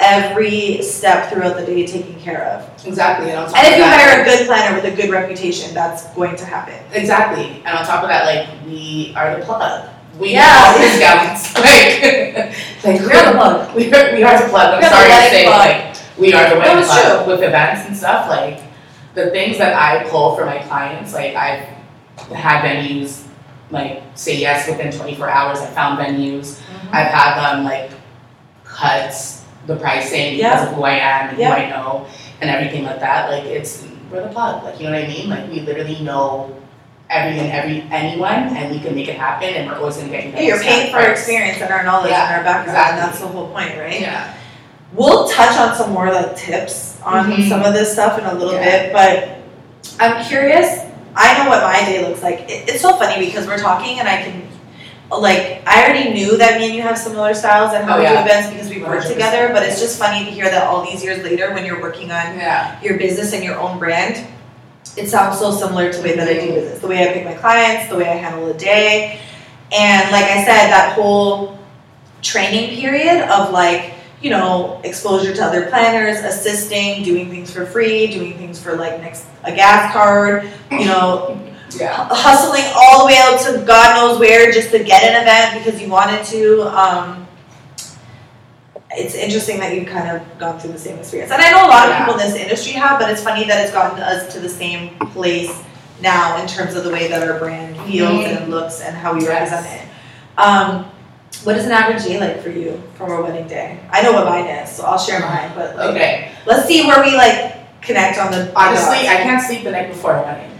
every 0.00 0.82
step 0.82 1.30
throughout 1.30 1.56
the 1.56 1.64
day 1.66 1.86
taken 1.86 2.18
care 2.20 2.44
of? 2.44 2.86
Exactly, 2.86 3.30
and 3.30 3.38
on 3.40 3.46
top 3.48 3.56
And 3.58 3.66
if 3.68 3.76
you 3.78 3.84
that- 3.84 4.00
hire 4.00 4.22
a 4.22 4.24
good 4.24 4.46
planner 4.46 4.74
with 4.76 4.84
a 4.92 4.96
good 4.96 5.10
reputation, 5.10 5.74
that's 5.74 6.04
going 6.14 6.36
to 6.36 6.44
happen. 6.44 6.74
Exactly, 6.92 7.62
and 7.64 7.78
on 7.78 7.84
top 7.84 8.02
of 8.02 8.08
that, 8.08 8.24
like, 8.24 8.48
we 8.66 9.12
are 9.16 9.38
the 9.38 9.44
plug. 9.44 9.88
We 10.18 10.32
Yeah. 10.32 10.42
have 10.42 10.74
all 10.74 10.82
the 10.82 11.00
like, 11.60 12.84
like, 12.84 13.00
We're 13.00 13.24
the 13.24 13.32
plug. 13.32 13.74
We 13.76 13.92
are, 13.92 14.12
we 14.14 14.22
are 14.22 14.42
the 14.42 14.48
plug, 14.48 14.74
I'm 14.74 14.80
We're 14.82 14.88
sorry 14.90 15.08
to 15.08 15.30
say, 15.30 15.44
plug. 15.44 15.58
like, 15.58 15.96
we 16.18 16.32
are 16.34 16.50
the 16.50 16.58
wedding 16.58 16.84
plug 16.84 17.26
with 17.26 17.42
events 17.42 17.86
and 17.86 17.96
stuff, 17.96 18.28
like, 18.28 18.60
the 19.14 19.30
things 19.30 19.58
that 19.58 19.74
I 19.74 20.08
pull 20.08 20.34
for 20.36 20.44
my 20.46 20.58
clients, 20.58 21.12
like, 21.14 21.34
I've 21.34 21.64
had 22.34 22.62
venues, 22.62 23.24
like, 23.70 24.02
say 24.14 24.36
yes 24.36 24.68
within 24.68 24.90
twenty-four 24.92 25.28
hours, 25.28 25.58
I 25.60 25.66
found 25.66 25.98
venues, 25.98 26.58
Mm-hmm. 26.60 26.94
I've 26.96 27.06
had 27.08 27.34
them, 27.54 27.64
like, 27.64 27.90
cut 28.64 29.14
the 29.66 29.76
pricing 29.76 30.36
because 30.36 30.68
of 30.68 30.74
who 30.74 30.82
I 30.84 30.92
am 30.92 31.28
and 31.30 31.36
who 31.38 31.44
I 31.44 31.68
know, 31.70 32.06
and 32.40 32.50
everything 32.50 32.84
like 32.84 33.00
that, 33.00 33.30
like, 33.30 33.44
it's, 33.44 33.86
we're 34.10 34.22
the 34.22 34.28
plug, 34.28 34.64
like, 34.64 34.78
you 34.80 34.84
know 34.86 34.92
what 34.92 35.04
I 35.04 35.08
mean, 35.08 35.28
like, 35.28 35.48
we 35.50 35.60
literally 35.60 36.00
know 36.00 36.56
every 37.10 37.38
and 37.38 37.50
every, 37.52 37.82
anyone, 37.90 38.54
and 38.56 38.70
we 38.70 38.80
can 38.80 38.94
make 38.94 39.08
it 39.08 39.16
happen, 39.18 39.48
and 39.48 39.68
we're 39.68 39.76
always 39.76 39.96
gonna 39.96 40.08
get 40.10 40.24
you. 40.26 40.30
Yeah, 40.32 40.40
you're 40.42 40.60
paying 40.62 40.90
for 40.92 40.98
our 40.98 41.10
experience 41.10 41.60
and 41.60 41.70
our 41.72 41.82
knowledge 41.84 42.10
Yeah, 42.10 42.26
and 42.28 42.36
our 42.36 42.44
background, 42.44 42.68
exactly. 42.68 43.00
and 43.00 43.08
that's 43.08 43.20
the 43.20 43.26
whole 43.28 43.48
point, 43.50 43.76
right? 43.78 44.00
Yeah. 44.00 44.34
We'll 44.92 45.28
touch 45.28 45.56
on 45.58 45.74
some 45.76 45.92
more 45.92 46.10
like 46.12 46.34
tips 46.36 46.98
on 47.04 47.30
Mhm. 47.30 47.48
some 47.48 47.62
of 47.62 47.74
this 47.74 47.92
stuff 47.92 48.18
in 48.18 48.24
a 48.24 48.34
little 48.34 48.54
Yeah. 48.54 48.64
bit, 48.64 48.92
but 48.92 49.28
I'm 50.00 50.24
curious. 50.24 50.80
I 51.16 51.36
know 51.42 51.50
what 51.50 51.62
my 51.62 51.78
day 51.84 52.06
looks 52.06 52.22
like. 52.22 52.48
It, 52.50 52.68
it's 52.70 52.80
so 52.80 52.96
funny 52.96 53.24
because 53.26 53.46
we're 53.46 53.58
talking 53.58 53.98
and 54.00 54.08
I 54.08 54.22
can, 54.22 54.48
like, 55.10 55.62
I 55.66 55.82
already 55.84 56.10
knew 56.12 56.36
that 56.38 56.58
me 56.58 56.66
and 56.66 56.74
you 56.74 56.82
have 56.82 56.96
similar 56.96 57.34
styles 57.34 57.72
and 57.74 57.84
how 57.84 57.96
Oh, 57.96 58.00
we 58.00 58.06
do 58.06 58.14
events 58.14 58.50
because 58.50 58.69
we 58.80 58.88
work 58.88 59.04
100%. 59.04 59.08
together. 59.12 59.50
But 59.52 59.62
it's 59.64 59.80
just 59.80 59.98
funny 59.98 60.24
to 60.24 60.30
hear 60.30 60.50
that 60.50 60.64
all 60.66 60.84
these 60.84 61.02
years 61.04 61.22
later, 61.22 61.52
when 61.52 61.64
you're 61.64 61.80
working 61.80 62.10
on 62.10 62.38
Yeah. 62.38 62.80
your 62.82 62.96
business 62.98 63.32
and 63.32 63.42
your 63.44 63.58
own 63.58 63.78
brand, 63.78 64.26
it 64.96 65.08
sounds 65.08 65.38
so 65.38 65.52
similar 65.52 65.92
to 65.92 65.98
the 65.98 66.02
way 66.04 66.16
that 66.16 66.28
I 66.28 66.34
do 66.34 66.52
business, 66.52 66.80
the 66.80 66.88
way 66.88 67.08
I 67.08 67.12
pick 67.12 67.24
my 67.24 67.34
clients, 67.34 67.88
the 67.90 67.96
way 67.96 68.08
I 68.08 68.14
handle 68.14 68.46
the 68.46 68.54
day. 68.54 69.20
And 69.72 70.10
like 70.10 70.24
I 70.24 70.44
said, 70.44 70.68
that 70.70 70.94
whole 70.94 71.58
training 72.22 72.78
period 72.80 73.22
of 73.30 73.52
like, 73.52 73.94
you 74.20 74.30
know, 74.30 74.80
exposure 74.84 75.32
to 75.34 75.42
other 75.44 75.66
planners, 75.70 76.18
assisting, 76.18 77.02
doing 77.04 77.30
things 77.30 77.50
for 77.52 77.64
free, 77.64 78.08
doing 78.08 78.36
things 78.36 78.60
for 78.60 78.76
like 78.76 79.00
next 79.00 79.24
a 79.44 79.52
gas 79.52 79.92
card, 79.92 80.50
you 80.70 80.86
know, 80.86 81.40
Yeah. 81.78 82.08
hustling 82.10 82.64
all 82.74 82.98
the 82.98 83.06
way 83.06 83.16
out 83.18 83.38
to 83.42 83.64
God 83.64 83.94
knows 83.94 84.18
where 84.18 84.50
just 84.50 84.72
to 84.72 84.82
get 84.82 85.04
an 85.04 85.22
event 85.22 85.64
because 85.64 85.80
you 85.80 85.88
wanted 85.88 86.24
to. 86.26 86.62
Um, 86.76 87.19
it's 88.96 89.14
interesting 89.14 89.58
that 89.60 89.74
you've 89.74 89.88
kind 89.88 90.08
of 90.16 90.38
gone 90.38 90.58
through 90.58 90.72
the 90.72 90.78
same 90.78 90.98
experience. 90.98 91.30
And 91.32 91.40
I 91.40 91.50
know 91.50 91.66
a 91.66 91.70
lot 91.70 91.88
of 91.90 91.96
people 91.98 92.14
in 92.14 92.20
this 92.26 92.34
industry 92.34 92.72
have, 92.72 92.98
but 92.98 93.10
it's 93.10 93.22
funny 93.22 93.44
that 93.44 93.62
it's 93.62 93.72
gotten 93.72 94.00
us 94.00 94.32
to 94.34 94.40
the 94.40 94.48
same 94.48 94.96
place 95.12 95.50
now 96.00 96.40
in 96.40 96.48
terms 96.48 96.74
of 96.74 96.82
the 96.84 96.90
way 96.90 97.06
that 97.08 97.22
our 97.28 97.38
brand 97.38 97.76
feels 97.86 98.10
Mhm. 98.24 98.36
and 98.42 98.50
looks 98.50 98.80
and 98.80 98.96
how 98.96 99.12
we 99.12 99.20
Yes. 99.20 99.28
represent 99.28 99.66
it. 99.66 99.82
Um, 100.38 100.86
what 101.44 101.56
is 101.56 101.66
an 101.66 101.72
average 101.72 102.02
day 102.04 102.18
like 102.18 102.42
for 102.42 102.48
you 102.50 102.82
from 102.96 103.12
a 103.12 103.20
wedding 103.22 103.46
day? 103.46 103.78
I 103.92 104.02
know 104.02 104.12
what 104.12 104.24
mine 104.26 104.46
is, 104.46 104.70
so 104.70 104.84
I'll 104.84 104.98
share 104.98 105.20
mine, 105.20 105.50
but 105.54 105.76
like, 105.76 105.90
Okay. 105.90 106.28
let's 106.46 106.66
see 106.66 106.86
where 106.86 107.02
we 107.02 107.16
like 107.16 107.80
connect 107.82 108.18
on 108.18 108.30
the. 108.32 108.50
Honestly, 108.56 109.08
I 109.08 109.16
can't 109.16 109.42
sleep 109.42 109.62
the 109.64 109.70
night 109.70 109.88
before 109.88 110.16
a 110.16 110.22
wedding. 110.22 110.50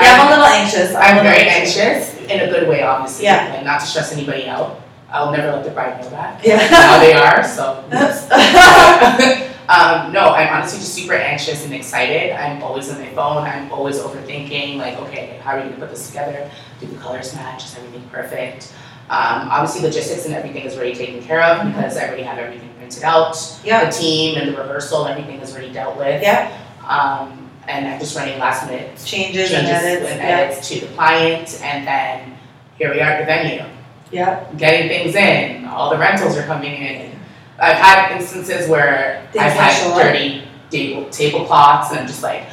yeah, 0.00 0.14
I'm 0.22 0.26
a 0.28 0.30
little 0.30 0.44
anxious. 0.46 0.94
I'm 0.94 1.16
little 1.16 1.30
very 1.32 1.48
anxious 1.48 2.14
in 2.28 2.40
a 2.40 2.46
good 2.46 2.68
way, 2.68 2.82
obviously. 2.82 3.24
Yeah. 3.24 3.48
Like 3.52 3.64
not 3.64 3.80
to 3.80 3.86
stress 3.86 4.12
anybody 4.12 4.48
out. 4.48 4.80
I'll 5.10 5.32
never 5.32 5.52
let 5.52 5.64
the 5.64 5.70
bride 5.70 6.00
know 6.02 6.10
that. 6.10 6.44
Yeah. 6.44 6.58
How 6.58 6.98
they 7.00 7.12
are, 7.14 7.42
so. 7.42 7.82
um, 9.68 10.12
no, 10.12 10.30
I'm 10.34 10.48
honestly 10.52 10.80
just 10.80 10.94
super 10.94 11.14
anxious 11.14 11.64
and 11.64 11.72
excited. 11.74 12.32
I'm 12.32 12.62
always 12.62 12.90
on 12.90 13.00
my 13.00 13.08
phone. 13.14 13.44
I'm 13.44 13.72
always 13.72 13.98
overthinking. 13.98 14.76
Like, 14.76 14.98
okay, 14.98 15.40
how 15.42 15.52
are 15.52 15.62
we 15.62 15.70
gonna 15.70 15.76
put 15.80 15.90
this 15.90 16.08
together? 16.08 16.50
Do 16.80 16.86
the 16.86 16.96
colors 16.96 17.34
match? 17.34 17.64
Is 17.64 17.76
everything 17.76 18.08
perfect? 18.10 18.72
Um, 19.10 19.48
obviously, 19.50 19.80
logistics 19.82 20.26
and 20.26 20.34
everything 20.34 20.64
is 20.64 20.76
already 20.76 20.94
taken 20.94 21.22
care 21.22 21.42
of 21.42 21.60
Mhm. 21.60 21.74
because 21.74 21.96
I 21.96 22.06
already 22.06 22.24
have 22.24 22.36
everything 22.38 22.68
printed 22.78 23.02
out. 23.04 23.36
Yeah. 23.64 23.86
The 23.86 23.90
team 23.92 24.36
and 24.36 24.52
the 24.52 24.60
rehearsal, 24.60 25.06
everything 25.06 25.40
is 25.40 25.52
already 25.52 25.72
dealt 25.72 25.96
with. 25.96 26.20
Yeah. 26.22 26.50
Um, 26.86 27.48
and 27.66 27.86
I'm 27.88 27.98
just 27.98 28.14
running 28.16 28.38
last 28.38 28.66
minute 28.66 28.90
Changes 29.04 29.50
changes 29.50 29.52
and 29.54 29.66
edits. 29.66 30.10
and 30.10 30.20
yeah. 30.20 30.28
edits 30.28 30.68
to 30.68 30.80
the 30.80 30.86
client, 30.88 31.60
and 31.62 31.86
then 31.86 32.34
here 32.78 32.92
we 32.92 33.00
are 33.00 33.10
at 33.10 33.18
the 33.20 33.24
venue, 33.26 33.64
Yeah. 34.10 34.50
getting 34.56 34.88
things 34.88 35.14
in, 35.14 35.66
all 35.66 35.90
the 35.90 35.98
rentals 35.98 36.36
are 36.36 36.44
coming 36.44 36.74
in. 36.74 37.18
I've 37.60 37.76
had 37.76 38.16
instances 38.18 38.68
where 38.68 39.26
Things 39.32 39.44
I've 39.44 39.52
had 39.52 39.94
dirty 39.94 40.44
table 40.70 41.10
tablecloths, 41.10 41.90
and 41.90 42.00
I'm 42.00 42.06
just 42.06 42.22
like, 42.22 42.44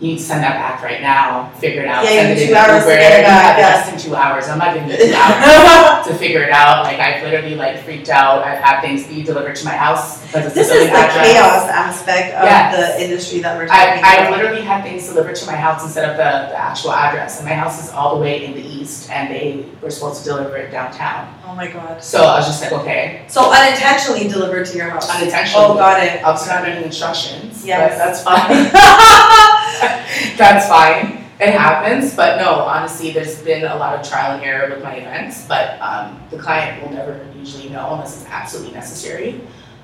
you 0.00 0.08
need 0.12 0.16
to 0.18 0.24
send 0.24 0.42
that 0.42 0.54
back 0.56 0.82
right 0.82 1.02
now, 1.02 1.50
figure 1.60 1.82
it 1.82 1.88
out, 1.88 2.04
Yeah, 2.04 2.10
send 2.24 2.38
it 2.38 2.48
in 2.48 2.56
hours 2.56 2.84
Uber. 2.84 2.96
get 2.96 3.12
it 3.12 3.16
You 3.20 3.24
back, 3.28 3.44
have 3.44 3.58
yeah. 3.58 3.66
less 3.68 3.90
than 3.90 3.98
two 4.00 4.16
hours. 4.16 4.48
I'm 4.48 4.58
not 4.58 4.72
giving 4.72 4.88
you 4.88 4.96
two 4.96 5.12
hours 5.16 6.06
to 6.06 6.14
figure 6.14 6.42
it 6.42 6.50
out. 6.52 6.84
Like 6.84 6.98
I've 6.98 7.22
literally 7.22 7.54
like 7.54 7.84
freaked 7.84 8.08
out. 8.08 8.42
I've 8.42 8.58
had 8.64 8.80
things 8.80 9.06
be 9.06 9.22
delivered 9.22 9.56
to 9.56 9.64
my 9.66 9.76
house 9.76 10.24
because 10.26 10.46
it's 10.46 10.54
This 10.54 10.70
is 10.70 10.88
the 10.88 10.92
address. 10.96 11.32
chaos 11.32 11.68
aspect 11.68 12.34
of 12.34 12.44
Yes. 12.44 12.96
the 12.96 13.04
industry 13.04 13.40
that 13.40 13.56
we're 13.58 13.64
I, 13.70 13.86
talking 14.00 14.04
I 14.04 14.14
about. 14.28 14.38
literally 14.38 14.62
had 14.62 14.82
things 14.84 15.06
delivered 15.06 15.36
to 15.36 15.46
my 15.46 15.56
house 15.56 15.84
instead 15.84 16.08
of 16.08 16.16
the, 16.16 16.48
the 16.52 16.58
actual 16.58 16.92
address, 16.92 17.38
and 17.38 17.46
my 17.46 17.54
house 17.54 17.82
is 17.84 17.90
all 17.92 18.14
the 18.16 18.20
way 18.22 18.44
in 18.46 18.54
the 18.54 18.62
east, 18.64 19.10
and 19.10 19.30
they 19.30 19.66
were 19.82 19.90
supposed 19.90 20.24
to 20.24 20.30
deliver 20.30 20.56
it 20.56 20.70
downtown. 20.70 21.28
Oh 21.46 21.54
my 21.54 21.66
god. 21.66 22.02
So 22.02 22.22
I 22.24 22.38
was 22.38 22.46
just 22.46 22.62
like, 22.62 22.72
okay, 22.72 23.24
So 23.28 23.52
unintentionally 23.52 24.28
delivered 24.28 24.64
to 24.68 24.76
your 24.78 24.88
house. 24.88 25.10
unintentionally. 25.10 25.66
Oh, 25.66 25.74
got 25.74 26.02
it. 26.02 26.22
Reading 26.64 26.84
instructions, 26.84 27.66
Yes. 27.66 27.92
but 27.92 27.98
that's 27.98 28.22
fine. 28.22 28.70
that's 30.36 30.68
fine. 30.68 31.24
It 31.40 31.54
happens, 31.54 32.14
but 32.14 32.36
no, 32.36 32.50
honestly, 32.50 33.12
there's 33.12 33.40
been 33.42 33.64
a 33.64 33.76
lot 33.76 33.98
of 33.98 34.06
trial 34.06 34.36
and 34.36 34.44
error 34.44 34.74
with 34.74 34.82
my 34.82 34.96
events, 34.96 35.46
but 35.48 35.80
um, 35.80 36.20
the 36.30 36.38
client 36.38 36.82
will 36.82 36.92
never 36.92 37.24
usually 37.34 37.70
know 37.70 37.94
unless 37.94 38.20
it's 38.20 38.30
absolutely 38.30 38.74
necessary. 38.74 39.40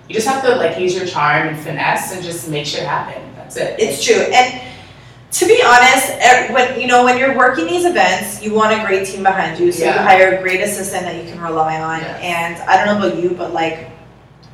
You 0.09 0.15
just 0.15 0.29
have 0.29 0.45
to 0.45 0.55
like 0.57 0.79
use 0.79 0.95
your 0.95 1.07
charm 1.07 1.49
and 1.49 1.59
finesse 1.59 2.13
and 2.13 2.23
just 2.23 2.51
make 2.51 2.67
shit 2.67 2.83
happen. 2.83 3.23
That's 3.37 3.57
it. 3.57 3.81
It's 3.81 4.05
true, 4.05 4.17
and 4.17 4.61
to 5.31 5.47
be 5.47 5.63
honest, 5.63 6.53
when 6.53 6.81
you 6.81 6.87
know 6.87 7.05
when 7.05 7.19
you're 7.19 7.37
working 7.37 7.67
these 7.67 7.85
events, 7.85 8.43
you 8.43 8.55
want 8.55 8.73
a 8.73 8.87
great 8.87 9.07
team 9.07 9.23
behind 9.23 9.59
you. 9.59 9.73
So 9.73 9.85
you 9.85 9.93
hire 9.93 10.37
a 10.37 10.43
great 10.43 10.61
assistant 10.61 11.05
that 11.05 11.23
you 11.23 11.31
can 11.31 11.41
rely 11.41 11.81
on. 11.81 12.01
Yes. 12.01 12.21
And 12.23 12.71
I 12.71 12.85
don't 12.85 13.01
know 13.01 13.07
about 13.07 13.23
you, 13.23 13.31
but 13.31 13.53
like, 13.53 13.91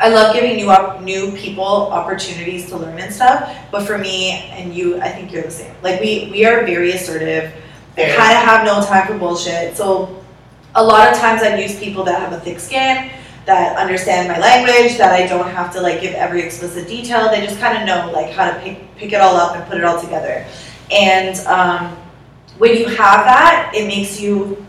I 0.01 0.09
love 0.09 0.35
giving 0.35 0.57
new 0.57 0.71
op- 0.71 1.01
new 1.01 1.33
people 1.33 1.65
opportunities 1.65 2.69
to 2.71 2.77
learn 2.77 2.99
and 2.99 3.13
stuff. 3.13 3.57
But 3.71 3.87
for 3.87 3.99
me 3.99 4.33
and 4.51 4.75
you, 4.75 5.01
I 5.01 5.09
think 5.09 5.33
you're 5.33 5.43
the 5.43 5.51
same. 5.51 5.75
Like 5.83 6.01
we 6.01 6.29
we 6.33 6.45
are 6.45 6.65
very 6.67 6.93
assertive. 6.93 7.53
I 7.97 8.17
kind 8.17 8.33
of 8.33 8.45
have 8.45 8.65
no 8.65 8.85
time 8.85 9.07
for 9.07 9.19
bullshit. 9.19 9.77
So 9.77 10.23
a 10.75 10.83
lot 10.83 11.13
of 11.13 11.19
times 11.19 11.43
I 11.43 11.57
use 11.57 11.79
people 11.79 12.05
that 12.05 12.19
have 12.19 12.33
a 12.33 12.41
thick 12.41 12.59
skin, 12.59 13.11
that 13.45 13.77
understand 13.77 14.29
my 14.29 14.39
language, 14.39 14.97
that 14.99 15.13
I 15.13 15.27
don't 15.27 15.51
have 15.51 15.73
to 15.75 15.81
like 15.81 16.01
give 16.01 16.15
every 16.15 16.43
explicit 16.43 16.89
detail. 16.89 17.31
They 17.31 17.45
just 17.45 17.61
kind 17.61 17.77
of 17.79 17.87
know 17.87 18.11
like 18.13 18.33
how 18.33 18.51
to 18.51 18.59
pick 18.61 18.97
pick 18.97 19.13
it 19.13 19.21
all 19.21 19.37
up 19.37 19.57
and 19.57 19.65
put 19.69 19.79
it 19.79 19.85
all 19.85 20.01
together. 20.01 20.47
And 20.91 21.37
um, 21.47 21.97
when 22.59 22.77
you 22.77 22.87
have 22.87 23.25
that, 23.25 23.73
it 23.75 23.87
makes 23.87 24.21
you 24.21 24.65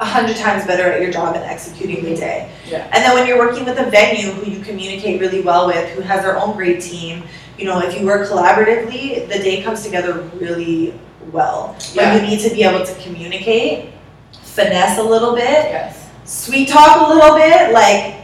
a 0.00 0.04
hundred 0.04 0.36
times 0.36 0.66
better 0.66 0.90
at 0.90 1.00
your 1.00 1.10
job 1.12 1.36
and 1.36 1.44
executing 1.44 2.04
the 2.04 2.16
day. 2.16 2.50
Yeah. 2.66 2.84
And 2.92 3.04
then 3.04 3.14
when 3.14 3.26
you're 3.26 3.38
working 3.38 3.64
with 3.64 3.78
a 3.78 3.88
venue 3.90 4.32
who 4.32 4.50
you 4.50 4.60
communicate 4.64 5.20
really 5.20 5.40
well 5.40 5.66
with, 5.66 5.88
who 5.90 6.00
has 6.00 6.22
their 6.22 6.38
own 6.38 6.56
great 6.56 6.80
team, 6.82 7.22
you 7.58 7.64
know, 7.64 7.78
if 7.80 7.98
you 7.98 8.04
work 8.04 8.28
collaboratively, 8.28 9.28
the 9.28 9.38
day 9.38 9.62
comes 9.62 9.84
together 9.84 10.14
really 10.40 10.98
well. 11.30 11.76
Yeah. 11.92 12.12
But 12.18 12.22
you 12.22 12.28
need 12.36 12.40
to 12.48 12.50
be 12.54 12.64
able 12.64 12.84
to 12.84 12.94
communicate, 13.02 13.92
finesse 14.42 14.98
a 14.98 15.02
little 15.02 15.34
bit, 15.34 15.42
Yes. 15.70 16.08
sweet 16.24 16.68
talk 16.68 17.08
a 17.08 17.14
little 17.14 17.36
bit. 17.36 17.72
Like, 17.72 18.16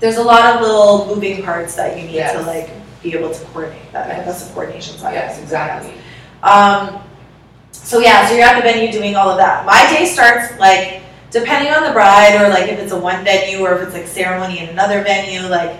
there's 0.00 0.16
a 0.16 0.22
lot 0.22 0.54
of 0.56 0.60
little 0.60 1.06
moving 1.06 1.42
parts 1.44 1.76
that 1.76 1.96
you 1.96 2.06
need 2.08 2.18
to 2.18 2.42
like 2.42 2.70
be 3.02 3.14
able 3.14 3.32
to 3.32 3.44
coordinate. 3.46 3.92
That 3.92 4.08
Yes. 4.08 4.26
that's 4.26 4.44
the 4.46 4.52
coordination 4.54 4.98
side. 4.98 5.14
Yes, 5.14 5.38
exactly. 5.40 5.94
Um, 6.42 7.00
so 7.70 8.00
yeah, 8.00 8.26
so 8.26 8.34
you're 8.34 8.44
at 8.44 8.56
the 8.56 8.62
venue 8.62 8.90
doing 8.90 9.14
all 9.14 9.28
of 9.30 9.36
that. 9.38 9.64
My 9.64 9.86
day 9.96 10.04
starts 10.06 10.58
like 10.58 11.02
depending 11.34 11.72
on 11.74 11.82
the 11.82 11.90
bride 11.92 12.40
or 12.40 12.48
like 12.48 12.68
if 12.70 12.78
it's 12.78 12.92
a 12.92 12.98
one 12.98 13.24
venue 13.24 13.58
or 13.66 13.74
if 13.74 13.82
it's 13.82 13.92
like 13.92 14.06
ceremony 14.06 14.60
in 14.60 14.68
another 14.68 15.02
venue, 15.02 15.42
like 15.48 15.76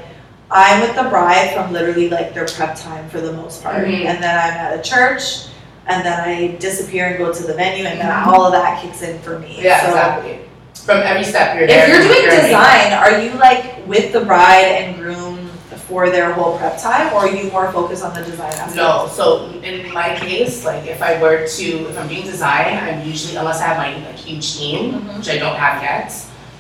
I'm 0.51 0.81
with 0.81 0.97
the 0.97 1.05
bride 1.05 1.55
from 1.55 1.73
literally 1.73 2.11
like 2.11 2.35
their 2.35 2.45
prep 2.47 2.77
time 2.77 3.09
for 3.09 3.21
the 3.21 3.33
most 3.33 3.63
part. 3.63 3.87
Mhm. 3.87 4.05
And 4.05 4.23
then 4.23 4.37
I'm 4.37 4.53
at 4.53 4.79
a 4.79 4.83
church 4.83 5.47
and 5.87 6.05
then 6.05 6.19
I 6.21 6.57
disappear 6.59 7.07
and 7.07 7.19
go 7.19 7.33
to 7.33 7.43
the 7.47 7.55
venue 7.55 7.85
and 7.87 8.01
then 8.01 8.11
Mhm. 8.11 8.27
all 8.27 8.45
of 8.47 8.53
that 8.53 8.83
kicks 8.83 9.03
in 9.03 9.21
for 9.21 9.39
me. 9.39 9.61
Yeah, 9.63 9.81
so 9.83 9.89
exactly. 9.91 10.39
From 10.85 10.99
every 11.03 11.23
step 11.25 11.57
you're 11.57 11.69
there. 11.69 11.85
if 11.85 11.89
you're 11.89 12.03
doing 12.03 12.31
design, 12.43 12.93
are 12.93 13.21
you 13.21 13.31
like 13.39 13.87
with 13.87 14.13
the 14.13 14.21
bride 14.21 14.67
and 14.67 14.97
groom 14.97 15.44
for 15.89 16.09
their 16.11 16.33
whole 16.33 16.57
prep 16.59 16.79
time 16.81 17.13
or 17.13 17.21
are 17.21 17.29
you 17.29 17.51
more 17.51 17.71
focused 17.73 18.03
on 18.03 18.15
the 18.15 18.23
design 18.23 18.53
aspect? 18.53 18.77
No, 18.77 19.09
so 19.13 19.51
in 19.63 19.93
my 19.93 20.15
case, 20.19 20.65
like 20.65 20.87
if 20.87 21.03
I 21.03 21.21
were 21.21 21.47
to, 21.47 21.65
if 21.89 21.99
I'm 21.99 22.09
doing 22.09 22.23
design, 22.25 22.79
I'm 22.79 23.07
usually, 23.07 23.37
unless 23.37 23.61
I 23.61 23.67
have 23.67 23.77
my 23.77 23.93
like 24.07 24.17
huge 24.17 24.57
team, 24.57 24.93
Mhm. 24.95 25.19
which 25.19 25.29
I 25.29 25.37
don't 25.39 25.57
have 25.57 25.83
yet, 25.83 26.13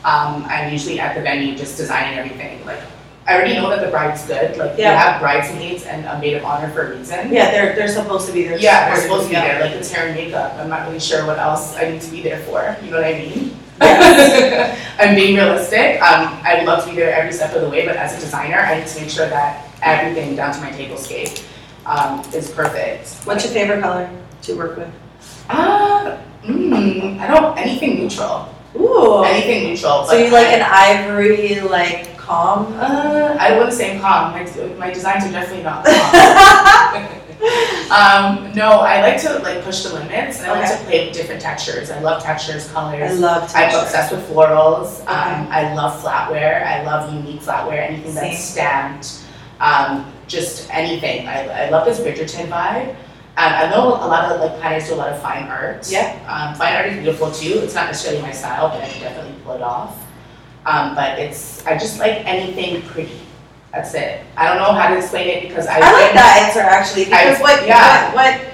um, 0.04 0.44
I'm 0.48 0.70
usually 0.72 1.00
at 1.00 1.14
the 1.16 1.22
venue 1.22 1.56
just 1.56 1.76
designing 1.78 2.18
everything. 2.18 2.64
Like 2.66 2.80
I 3.26 3.34
already 3.36 3.54
know 3.54 3.70
that 3.70 3.80
the 3.80 3.88
bride's 3.90 4.22
good. 4.26 4.58
Like 4.58 4.76
we 4.76 4.82
Yeah. 4.82 5.00
have 5.00 5.20
bridesmaids 5.22 5.84
and 5.84 6.04
a 6.04 6.18
maid 6.18 6.34
of 6.34 6.44
honor 6.44 6.68
for 6.70 6.92
a 6.92 6.96
reason. 6.98 7.32
Yeah, 7.32 7.50
they're 7.50 7.74
they're 7.74 7.88
supposed 7.88 8.26
to 8.26 8.32
be 8.34 8.44
there. 8.46 8.58
Yeah, 8.58 8.88
they're 8.92 9.00
supposed 9.02 9.22
to 9.24 9.28
be 9.30 9.36
there. 9.36 9.60
Like 9.60 9.72
it's 9.72 9.90
hair 9.90 10.06
and 10.08 10.14
makeup. 10.14 10.52
I'm 10.60 10.68
not 10.68 10.86
really 10.86 11.00
sure 11.00 11.24
what 11.24 11.38
else 11.38 11.74
I 11.76 11.88
need 11.90 12.02
to 12.02 12.10
be 12.10 12.20
there 12.22 12.40
for. 12.40 12.76
You 12.84 12.90
know 12.90 12.98
what 13.00 13.06
I 13.06 13.14
mean? 13.14 13.56
Yes. 13.80 14.80
I'm 15.00 15.14
being 15.14 15.36
realistic. 15.36 16.00
Um, 16.00 16.40
I 16.44 16.56
would 16.56 16.66
love 16.66 16.84
to 16.84 16.90
be 16.90 16.96
there 16.96 17.14
every 17.14 17.32
step 17.32 17.54
of 17.54 17.62
the 17.62 17.68
way, 17.68 17.86
but 17.86 17.96
as 17.96 18.16
a 18.16 18.20
designer, 18.20 18.58
I 18.58 18.78
need 18.78 18.86
to 18.86 19.00
make 19.00 19.10
sure 19.10 19.28
that 19.28 19.66
everything 19.82 20.36
down 20.36 20.54
to 20.54 20.60
my 20.60 20.70
tablescape 20.70 21.44
um, 21.86 22.20
is 22.32 22.50
perfect. 22.50 23.08
What's 23.26 23.44
your 23.44 23.52
favorite 23.52 23.82
color 23.82 24.08
to 24.42 24.56
work 24.56 24.76
with? 24.76 24.92
Uh, 25.48 26.18
mm, 26.42 27.18
I 27.18 27.26
don't 27.26 27.58
anything 27.58 27.98
neutral. 27.98 28.48
Ooh. 28.76 29.22
Anything 29.24 29.70
neutral. 29.70 30.04
So 30.04 30.16
you 30.16 30.30
like 30.30 30.48
an 30.48 30.62
ivory, 30.62 31.60
like 31.60 32.16
calm? 32.16 32.72
Uh, 32.74 33.36
I 33.38 33.56
wouldn't 33.56 33.74
say 33.74 33.98
calm. 33.98 34.32
My, 34.32 34.76
my 34.78 34.92
designs 34.92 35.24
are 35.24 35.32
definitely 35.32 35.64
not 35.64 35.84
calm. 37.04 37.20
um, 37.90 38.52
no, 38.54 38.80
I 38.80 39.02
like 39.02 39.20
to 39.22 39.38
like 39.40 39.62
push 39.62 39.82
the 39.82 39.94
limits 39.94 40.40
and 40.40 40.50
I 40.50 40.60
like 40.60 40.70
to 40.70 40.84
play 40.84 41.06
with 41.06 41.14
different 41.14 41.42
textures. 41.42 41.90
I 41.90 42.00
love 42.00 42.22
textures, 42.22 42.70
colors. 42.72 43.10
I 43.10 43.14
love 43.14 43.50
I'm 43.54 43.74
obsessed 43.74 44.12
with 44.12 44.26
florals. 44.30 45.00
Um, 45.00 45.48
I 45.50 45.74
love 45.74 46.02
flatware. 46.02 46.64
I 46.64 46.82
love 46.84 47.12
unique 47.12 47.42
flatware. 47.42 47.86
Anything 47.86 48.14
that's 48.14 48.42
stamped. 48.42 49.24
Um, 49.60 50.10
just 50.26 50.68
anything. 50.70 51.28
I, 51.28 51.66
I 51.66 51.68
love 51.70 51.84
this 51.84 52.00
Bridgerton 52.00 52.48
vibe. 52.48 52.96
Um, 53.36 53.52
I 53.52 53.68
know 53.68 53.88
a 53.88 54.06
lot 54.06 54.30
of 54.30 54.40
like 54.40 54.58
planners 54.60 54.88
do 54.88 54.94
a 54.94 54.96
lot 54.96 55.08
of 55.08 55.20
fine 55.20 55.44
art. 55.44 55.90
Yeah. 55.90 56.18
Um, 56.28 56.54
fine 56.54 56.74
art 56.74 56.86
is 56.86 56.94
beautiful 56.94 57.30
too. 57.30 57.58
It's 57.58 57.74
not 57.74 57.86
necessarily 57.86 58.22
my 58.22 58.30
style, 58.30 58.68
but 58.68 58.82
I 58.82 58.88
can 58.88 59.00
definitely 59.00 59.34
pull 59.44 59.56
it 59.56 59.62
off. 59.62 60.00
Um, 60.66 60.94
but 60.94 61.18
it's 61.18 61.66
I 61.66 61.76
just 61.76 61.98
like 61.98 62.24
anything 62.24 62.80
pretty. 62.82 63.20
That's 63.74 63.92
it. 63.94 64.24
I 64.36 64.46
don't 64.48 64.58
know 64.58 64.72
how 64.72 64.88
to 64.88 64.96
explain 64.96 65.28
it 65.28 65.48
because 65.48 65.66
I. 65.66 65.76
I 65.78 65.92
like 65.92 66.12
that 66.14 66.46
answer 66.46 66.60
actually 66.60 67.06
because 67.06 67.38
I- 67.38 67.42
what, 67.42 67.66
yeah. 67.66 68.14
what 68.14 68.38
what 68.38 68.50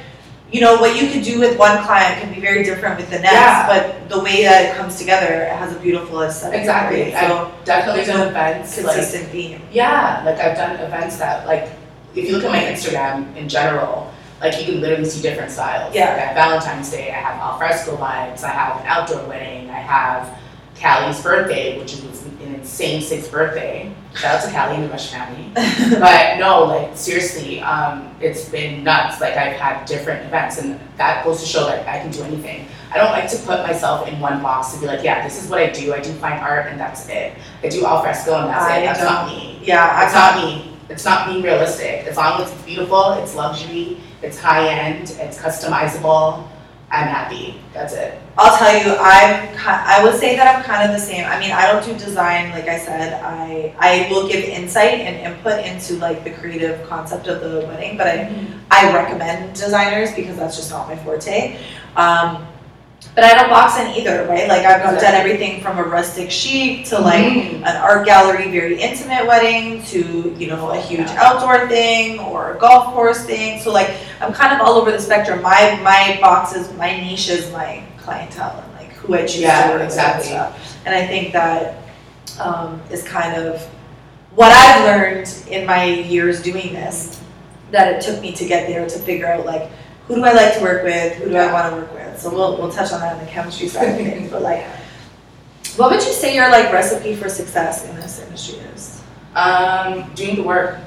you 0.51 0.61
know 0.61 0.81
what 0.81 1.01
you 1.01 1.11
could 1.11 1.23
do 1.23 1.39
with 1.39 1.59
one 1.59 1.85
client 1.85 2.21
can 2.21 2.35
be 2.35 2.41
very 2.41 2.65
different 2.65 2.97
with 2.97 3.11
the 3.11 3.19
next, 3.21 3.33
Yeah. 3.35 3.67
but 3.69 4.09
the 4.09 4.19
way 4.19 4.43
that 4.43 4.65
it 4.65 4.77
comes 4.77 4.97
together 4.99 5.27
it 5.45 5.53
has 5.53 5.77
a 5.77 5.79
beautiful 5.79 6.23
aesthetic. 6.23 6.59
Exactly. 6.61 7.13
So 7.13 7.53
Definitely 7.65 8.05
done 8.05 8.29
events 8.29 8.77
like 8.83 8.97
consistent 8.97 9.29
theme. 9.31 9.61
Yeah, 9.71 10.23
like 10.25 10.39
I've 10.39 10.57
done 10.57 10.81
events 10.81 11.19
that 11.19 11.47
like 11.47 11.71
if 12.15 12.27
you 12.27 12.33
look 12.33 12.45
at 12.45 12.51
my 12.51 12.65
Instagram 12.65 13.37
in 13.37 13.49
general, 13.49 14.11
like 14.41 14.59
you 14.59 14.65
can 14.65 14.81
literally 14.81 15.05
see 15.05 15.21
different 15.23 15.53
styles. 15.53 15.95
Yeah. 15.95 16.11
Like 16.17 16.21
have 16.21 16.35
Valentine's 16.35 16.91
Day, 16.91 17.11
I 17.11 17.21
have 17.21 17.39
alfresco 17.41 17.97
vibes, 17.97 18.43
I 18.43 18.49
have 18.49 18.81
an 18.81 18.87
outdoor 18.87 19.29
wedding, 19.29 19.71
I 19.71 19.79
have 19.79 20.37
Callie's 20.81 21.21
birthday, 21.23 21.79
which 21.79 21.93
was 22.03 22.25
an 22.25 22.55
insane 22.55 23.03
sixth 23.03 23.31
birthday. 23.31 23.93
Shout 24.15 24.37
out 24.37 24.45
to 24.45 24.51
Callie 24.53 24.75
and 24.77 24.85
the 24.85 24.89
Rush 24.89 25.11
family. 25.11 25.51
but 26.01 26.39
no, 26.39 26.65
like 26.65 26.97
seriously, 26.97 27.61
um, 27.61 28.15
it's 28.21 28.49
been 28.49 28.83
nuts. 28.83 29.21
Like 29.21 29.37
I've 29.37 29.57
had 29.57 29.85
different 29.85 30.25
events, 30.27 30.59
and 30.59 30.81
that 30.97 31.25
goes 31.25 31.41
to 31.41 31.47
show 31.47 31.67
that 31.67 31.87
I 31.87 31.99
can 32.01 32.11
do 32.11 32.23
anything. 32.23 32.67
I 32.93 32.97
don't 32.99 33.13
like 33.13 33.31
to 33.31 33.37
put 33.39 33.61
myself 33.63 34.09
in 34.09 34.19
one 34.19 34.43
box 34.43 34.73
to 34.75 34.81
be 34.81 34.87
like, 34.87 35.05
yeah, 35.05 35.23
this 35.23 35.43
is 35.43 35.49
what 35.49 35.61
I 35.61 35.71
do. 35.71 35.95
I 35.95 36.01
do 36.01 36.13
fine 36.15 36.41
art, 36.41 36.67
and 36.67 36.81
that's 36.81 37.09
it. 37.09 37.35
I 37.63 37.69
do 37.69 37.85
alfresco, 37.87 38.35
and 38.41 38.49
that's 38.49 38.65
I 38.65 38.79
it. 38.79 38.87
That's 38.87 39.01
don't- 39.01 39.27
me. 39.29 39.61
Yeah, 39.63 39.87
That's 40.01 40.15
not 40.15 40.45
me. 40.45 40.67
It's 40.89 41.05
not 41.05 41.29
being 41.29 41.43
realistic. 41.43 42.07
As 42.09 42.17
long 42.17 42.41
as 42.43 42.51
it's 42.51 42.63
beautiful, 42.63 43.13
it's 43.13 43.37
luxury, 43.37 43.99
it's 44.23 44.37
high 44.41 44.69
end, 44.69 45.15
it's 45.21 45.39
customizable. 45.39 46.49
I'm 46.93 47.07
happy. 47.07 47.61
That's 47.73 47.93
it. 47.93 48.21
I'll 48.37 48.57
tell 48.59 48.75
you, 48.75 48.97
I'm 48.99 49.49
I 49.65 50.03
would 50.03 50.19
say 50.19 50.35
that 50.37 50.57
I'm 50.57 50.65
kind 50.65 50.91
of 50.91 50.99
the 50.99 51.05
same. 51.05 51.25
I 51.25 51.39
mean, 51.39 51.53
I 51.53 51.71
don't 51.71 51.85
do 51.85 51.93
design, 52.05 52.51
like 52.51 52.67
I 52.69 52.79
said. 52.79 53.23
I 53.23 53.75
I 53.79 54.09
will 54.11 54.27
give 54.27 54.43
insight 54.43 55.01
and 55.01 55.35
input 55.35 55.65
into 55.65 55.95
like 55.95 56.25
the 56.25 56.33
creative 56.33 56.87
concept 56.89 57.29
of 57.29 57.41
the 57.41 57.67
wedding, 57.67 57.97
but 57.97 58.09
I 58.09 58.47
I 58.71 58.93
recommend 58.93 59.55
designers 59.55 60.13
because 60.15 60.37
that's 60.37 60.57
just 60.57 60.71
not 60.71 60.89
my 60.89 60.97
forte. 60.97 61.59
Um, 61.97 62.47
but 63.21 63.31
I 63.31 63.35
don't 63.39 63.51
box 63.51 63.79
in 63.79 63.87
either, 64.01 64.25
right? 64.27 64.49
Like 64.49 64.65
I've 64.65 64.99
done 64.99 65.15
everything 65.15 65.61
from 65.61 65.77
a 65.77 65.83
rustic 65.83 66.31
chic 66.31 66.87
to 66.87 66.99
like 66.99 67.23
Mhm. 67.23 67.57
an 67.69 67.77
art 67.77 68.07
gallery, 68.07 68.51
very 68.51 68.81
intimate 68.81 69.27
wedding 69.27 69.83
to 69.93 70.35
you 70.39 70.47
know 70.47 70.71
a 70.71 70.81
huge 70.81 71.01
Yeah. 71.11 71.19
outdoor 71.27 71.69
thing 71.69 72.19
or 72.19 72.55
a 72.55 72.59
golf 72.59 72.95
course 72.95 73.21
thing. 73.25 73.61
So 73.61 73.73
like 73.73 73.91
I'm 74.23 74.33
kind 74.33 74.55
of 74.55 74.67
all 74.67 74.75
over 74.81 74.91
the 74.91 74.99
spectrum. 75.01 75.43
My 75.43 75.79
my 75.83 76.19
boxes, 76.23 76.73
my 76.79 76.97
niche 76.97 77.29
is 77.29 77.53
my 77.53 77.83
clientele 78.03 78.65
and 78.65 78.73
like 78.81 78.97
who 78.97 79.15
I 79.15 79.21
choose 79.23 79.41
Yeah, 79.41 79.65
to 79.65 79.69
work 79.69 79.73
with 79.73 79.83
and 79.83 79.91
exactly. 79.91 80.29
stuff. 80.31 80.79
And 80.87 80.95
I 80.95 81.07
think 81.07 81.33
that 81.35 81.75
um, 82.41 82.81
is 82.91 83.03
kind 83.03 83.37
of 83.37 83.61
what 84.35 84.51
I've 84.51 84.85
learned 84.87 85.29
in 85.51 85.67
my 85.67 85.85
years 85.85 86.41
doing 86.41 86.73
this. 86.73 87.19
that 87.71 87.87
it 87.95 88.01
took 88.01 88.21
me 88.21 88.33
to 88.33 88.45
get 88.47 88.67
there 88.67 88.85
to 88.85 88.99
figure 88.99 89.29
out 89.33 89.47
like 89.47 89.71
who 90.11 90.17
do 90.17 90.25
I 90.25 90.33
like 90.33 90.55
to 90.55 90.61
work 90.61 90.83
with, 90.83 91.15
who 91.19 91.31
do 91.31 91.37
I 91.37 91.53
want 91.53 91.71
to 91.73 91.81
work 91.81 91.95
with. 91.95 92.21
So 92.21 92.35
we'll 92.35 92.59
we'll 92.59 92.73
touch 92.73 92.93
on 92.93 92.99
that 93.01 93.17
in 93.17 93.25
the 93.25 93.31
chemistry 93.31 93.69
side 93.69 93.91
of 93.91 93.97
things. 93.97 94.29
But 94.29 94.43
like, 94.43 94.67
what 95.77 95.93
would 95.93 96.05
you 96.05 96.13
say 96.13 96.35
your 96.35 96.51
like 96.51 96.73
recipe 96.73 97.15
for 97.15 97.29
success 97.29 97.89
in 97.89 97.95
this 97.95 98.21
industry 98.21 98.59
is? 98.75 99.01
Um, 99.37 100.11
doing 100.15 100.35
the 100.35 100.43
work. 100.43 100.81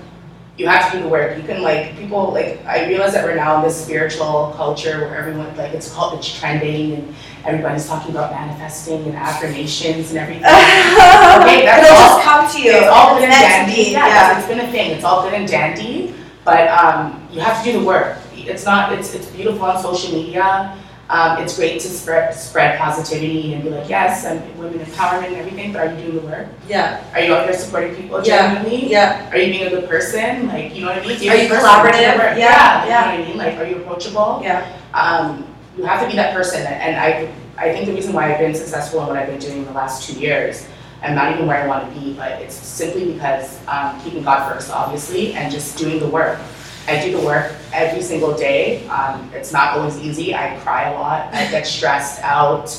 You 0.58 0.68
have 0.68 0.92
to 0.92 0.98
do 0.98 1.04
the 1.04 1.10
work. 1.10 1.38
You 1.38 1.44
can 1.44 1.62
like 1.62 1.96
people 1.96 2.34
like 2.34 2.64
I 2.66 2.86
realize 2.90 3.14
that 3.14 3.24
we're 3.24 3.36
now 3.36 3.56
in 3.58 3.64
this 3.64 3.82
spiritual 3.82 4.54
culture 4.58 5.00
where 5.00 5.16
everyone 5.16 5.56
like 5.56 5.74
it's 5.74 5.92
called 5.92 6.20
it's 6.20 6.38
trending 6.38 6.96
and 6.96 7.16
everybody's 7.46 7.88
talking 7.88 8.12
about 8.12 8.30
manifesting 8.30 9.06
and 9.06 9.16
affirmations 9.16 10.10
and 10.10 10.20
everything. 10.20 10.44
okay, 10.44 11.66
that's 11.66 11.88
It'll 11.88 11.98
all, 11.98 12.18
just 12.18 12.24
come 12.26 12.52
to 12.52 12.62
you. 12.62 12.72
It's 12.74 12.88
all 12.88 13.16
good 13.16 13.24
and 13.24 13.32
dandy. 13.32 13.92
Yeah, 13.92 14.06
yeah. 14.06 14.38
It's 14.38 14.48
been 14.50 14.60
a 14.60 14.70
thing. 14.70 14.92
It's 14.92 15.06
all 15.06 15.24
good 15.24 15.34
and 15.34 15.48
dandy, 15.48 16.14
but 16.44 16.68
um, 16.68 17.26
you 17.32 17.40
have 17.40 17.64
to 17.64 17.72
do 17.72 17.80
the 17.80 17.86
work. 17.86 18.18
It's 18.48 18.66
not. 18.66 18.94
It's 18.94 19.14
it's 19.14 19.28
beautiful 19.28 19.64
on 19.66 19.82
social 19.82 20.14
media. 20.14 20.78
Um, 21.10 21.38
it's 21.44 21.56
great 21.58 21.80
to 21.82 21.88
spread 21.88 22.34
spread 22.34 22.80
positivity 22.80 23.54
and 23.54 23.64
be 23.64 23.70
like, 23.70 23.90
yes, 23.90 24.26
I'm 24.26 24.40
women 24.58 24.80
empowerment 24.80 25.28
and 25.28 25.36
everything. 25.36 25.74
But 25.74 25.88
are 25.88 25.94
you 25.94 26.02
doing 26.12 26.16
the 26.16 26.28
work? 26.32 26.48
Yeah, 26.68 27.04
Are 27.14 27.20
you 27.20 27.34
out 27.36 27.46
there 27.46 27.58
supporting 27.58 27.94
people 27.96 28.24
Yeah. 28.26 28.56
genuinely? 28.56 28.90
yeah, 28.90 29.30
Are 29.30 29.38
you 29.38 29.52
being 29.54 29.68
a 29.68 29.70
good 29.70 29.90
person? 29.90 30.48
Like, 30.48 30.74
you 30.74 30.82
know 30.82 30.88
what 30.88 31.04
I 31.04 31.08
mean? 31.08 31.20
Do 31.20 31.30
Are 31.30 31.36
you 31.36 31.42
have 31.48 31.52
a 31.52 31.56
person? 31.56 31.70
collaborative? 31.70 32.18
Whatever. 32.18 32.40
Yeah, 32.40 32.84
You 32.86 32.90
know 32.90 32.96
what 32.96 33.08
I 33.08 33.18
mean? 33.30 33.38
Like, 33.38 33.58
are 33.58 33.66
you 33.66 33.76
approachable? 33.84 34.42
yeah. 34.44 34.78
um, 34.94 35.46
you 35.78 35.84
have 35.84 36.02
to 36.04 36.08
be 36.10 36.16
that 36.16 36.34
person. 36.34 36.66
And 36.66 36.96
I, 36.96 37.30
I 37.58 37.74
think 37.74 37.86
the 37.88 37.94
reason 37.94 38.14
why 38.14 38.32
I've 38.32 38.40
been 38.40 38.56
successful 38.56 39.02
in 39.02 39.08
what 39.08 39.18
I've 39.18 39.28
been 39.28 39.40
doing 39.40 39.58
in 39.60 39.66
the 39.66 39.72
last 39.74 40.08
two 40.08 40.18
years, 40.20 40.68
I'm 41.04 41.16
not 41.16 41.34
even 41.34 41.48
where 41.48 41.62
I 41.62 41.68
want 41.68 41.94
to 41.94 42.00
be, 42.00 42.14
but 42.14 42.32
it's 42.42 42.56
simply 42.56 43.12
because 43.14 43.60
um, 43.68 44.00
keeping 44.04 44.24
God 44.24 44.52
first, 44.52 44.72
obviously, 44.72 45.34
and 45.34 45.52
just 45.52 45.78
doing 45.78 46.00
the 46.00 46.08
work. 46.08 46.40
I 46.88 47.04
do 47.04 47.18
the 47.18 47.26
work 47.26 47.54
every 47.72 48.02
single 48.02 48.36
day. 48.36 48.86
Um, 48.88 49.30
it's 49.34 49.54
not 49.54 49.78
always 49.78 49.98
easy. 50.00 50.36
I 50.36 50.58
cry 50.64 50.90
a 50.90 50.94
lot. 51.00 51.34
I 51.34 51.50
get 51.50 51.66
stressed 51.66 52.22
out. 52.24 52.70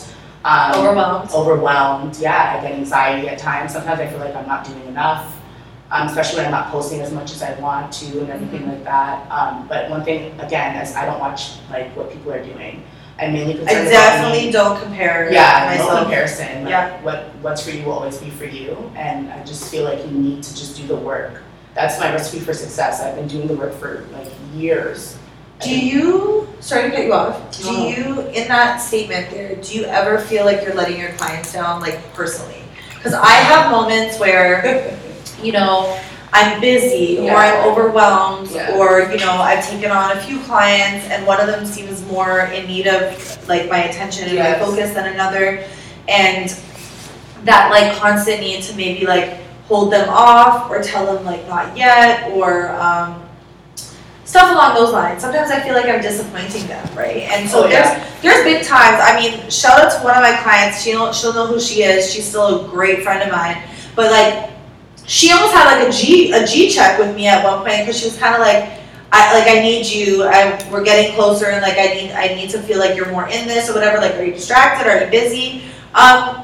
Um, 0.44 0.72
Overwhelmed. 0.74 1.30
overwhelmed. 1.30 2.16
Yeah, 2.18 2.56
I 2.58 2.62
get 2.62 2.72
anxiety 2.78 3.28
at 3.28 3.38
times. 3.38 3.72
Sometimes 3.72 4.00
I 4.00 4.06
feel 4.06 4.18
like 4.18 4.34
I'm 4.36 4.46
not 4.46 4.66
doing 4.66 4.86
enough, 4.88 5.40
um, 5.90 6.06
especially 6.06 6.36
when 6.38 6.46
I'm 6.46 6.50
not 6.52 6.70
posting 6.70 7.00
as 7.00 7.12
much 7.12 7.32
as 7.32 7.42
I 7.42 7.58
want 7.60 7.90
to 7.94 8.20
and 8.20 8.30
everything 8.30 8.68
like 8.68 8.84
that. 8.84 9.26
Um, 9.30 9.66
but 9.68 9.88
one 9.88 10.04
thing, 10.04 10.38
again, 10.38 10.76
is 10.82 10.94
I 10.94 11.06
don't 11.06 11.18
watch 11.18 11.52
like 11.70 11.96
what 11.96 12.12
people 12.12 12.30
are 12.32 12.44
doing. 12.44 12.82
I'm 13.18 13.32
mainly 13.32 13.54
concerned 13.54 13.88
I 13.88 13.90
definitely 13.90 14.50
don't 14.50 14.78
compare 14.82 15.32
Yeah, 15.32 15.76
no 15.78 15.84
myself. 15.84 16.00
comparison. 16.02 16.64
Like, 16.64 16.70
Yeah. 16.70 17.00
What 17.02 17.30
what's 17.40 17.62
for 17.62 17.70
you 17.70 17.84
will 17.84 17.92
always 17.92 18.18
be 18.18 18.28
for 18.28 18.44
you, 18.44 18.76
and 18.96 19.30
I 19.32 19.42
just 19.44 19.70
feel 19.70 19.84
like 19.84 20.00
you 20.04 20.10
need 20.10 20.42
to 20.42 20.54
just 20.54 20.76
do 20.76 20.86
the 20.86 20.96
work. 20.96 21.42
That's 21.74 21.98
my 21.98 22.12
recipe 22.12 22.38
for 22.38 22.54
success. 22.54 23.00
I've 23.00 23.16
been 23.16 23.28
doing 23.28 23.48
the 23.48 23.54
work 23.54 23.74
for 23.74 24.06
like 24.12 24.28
years. 24.54 25.18
Do 25.60 25.70
you, 25.78 26.48
sorry 26.60 26.90
to 26.90 26.96
cut 26.96 27.04
you 27.04 27.12
off, 27.12 27.56
do 27.56 27.64
No. 27.64 27.88
you, 27.88 28.20
in 28.28 28.48
that 28.48 28.78
statement 28.78 29.30
there, 29.30 29.54
do 29.56 29.74
you 29.74 29.84
ever 29.84 30.18
feel 30.18 30.44
like 30.44 30.62
you're 30.62 30.74
letting 30.74 30.98
your 30.98 31.12
clients 31.12 31.52
down, 31.52 31.80
like 31.80 31.98
personally? 32.12 32.62
Because 32.96 33.14
I 33.14 33.30
have 33.30 33.70
moments 33.70 34.18
where, 34.18 34.98
you 35.42 35.52
know, 35.52 35.98
I'm 36.32 36.60
busy 36.60 37.18
or 37.20 37.36
I'm 37.36 37.68
overwhelmed 37.68 38.50
Yeah. 38.50 38.76
or, 38.76 39.02
you 39.12 39.18
know, 39.18 39.30
I've 39.32 39.64
taken 39.64 39.90
on 39.92 40.16
a 40.16 40.20
few 40.20 40.40
clients 40.40 41.06
and 41.08 41.24
one 41.26 41.40
of 41.40 41.46
them 41.46 41.64
seems 41.64 42.04
more 42.06 42.40
in 42.46 42.66
need 42.66 42.88
of 42.88 43.48
like 43.48 43.68
my 43.70 43.84
attention 43.84 44.28
and 44.28 44.38
my 44.38 44.58
focus 44.58 44.92
than 44.92 45.12
another. 45.12 45.64
And 46.08 46.50
that 47.44 47.70
like 47.70 47.96
constant 47.98 48.40
need 48.40 48.62
to 48.64 48.74
maybe 48.74 49.06
like 49.06 49.38
hold 49.74 49.92
them 49.92 50.08
off 50.08 50.70
or 50.70 50.80
tell 50.82 51.04
them 51.06 51.24
like 51.24 51.42
not 51.48 51.76
yet 51.76 52.30
or 52.30 52.70
um, 52.78 53.20
stuff 54.24 54.52
along 54.52 54.74
those 54.74 54.92
lines. 54.92 55.20
Sometimes 55.22 55.50
I 55.50 55.60
feel 55.62 55.74
like 55.74 55.86
I'm 55.86 56.00
disappointing 56.00 56.66
them, 56.68 56.84
right? 56.94 57.22
And 57.34 57.48
so 57.50 57.64
Oh, 57.64 57.68
there's 57.68 57.86
yeah. 57.86 58.06
there's 58.22 58.44
big 58.44 58.64
times. 58.64 58.98
I 59.02 59.18
mean, 59.20 59.50
shout 59.50 59.78
out 59.80 59.90
to 59.92 59.98
one 60.04 60.14
of 60.16 60.22
my 60.22 60.36
clients. 60.42 60.82
She'll 60.82 61.12
she'll 61.12 61.34
know 61.34 61.46
who 61.46 61.58
she 61.58 61.82
is. 61.82 62.12
She's 62.12 62.26
still 62.28 62.66
a 62.66 62.68
great 62.68 63.02
friend 63.02 63.20
of 63.22 63.30
mine. 63.34 63.62
But 63.96 64.10
like, 64.10 64.50
she 65.06 65.32
almost 65.32 65.52
had 65.54 65.66
like 65.76 65.88
a 65.88 65.92
G 65.92 66.32
a 66.32 66.46
G 66.46 66.70
check 66.70 66.98
with 66.98 67.14
me 67.14 67.26
at 67.26 67.44
one 67.44 67.58
point 67.66 67.80
because 67.80 67.98
she 67.98 68.06
was 68.06 68.18
kind 68.18 68.34
of 68.34 68.40
like. 68.40 68.80
I, 69.16 69.38
like 69.38 69.46
I 69.48 69.62
need 69.62 69.86
you. 69.86 70.24
I 70.24 70.58
we're 70.72 70.82
getting 70.82 71.14
closer, 71.14 71.46
and 71.46 71.62
like 71.62 71.78
I 71.78 71.86
need 71.94 72.10
I 72.10 72.34
need 72.34 72.50
to 72.50 72.58
feel 72.58 72.80
like 72.80 72.96
you're 72.96 73.12
more 73.12 73.28
in 73.28 73.46
this 73.46 73.70
or 73.70 73.74
whatever. 73.74 73.98
Like, 73.98 74.14
are 74.16 74.24
you 74.24 74.32
distracted? 74.34 74.88
Are 74.90 75.04
you 75.04 75.08
busy? 75.08 75.62
Um, 75.94 76.43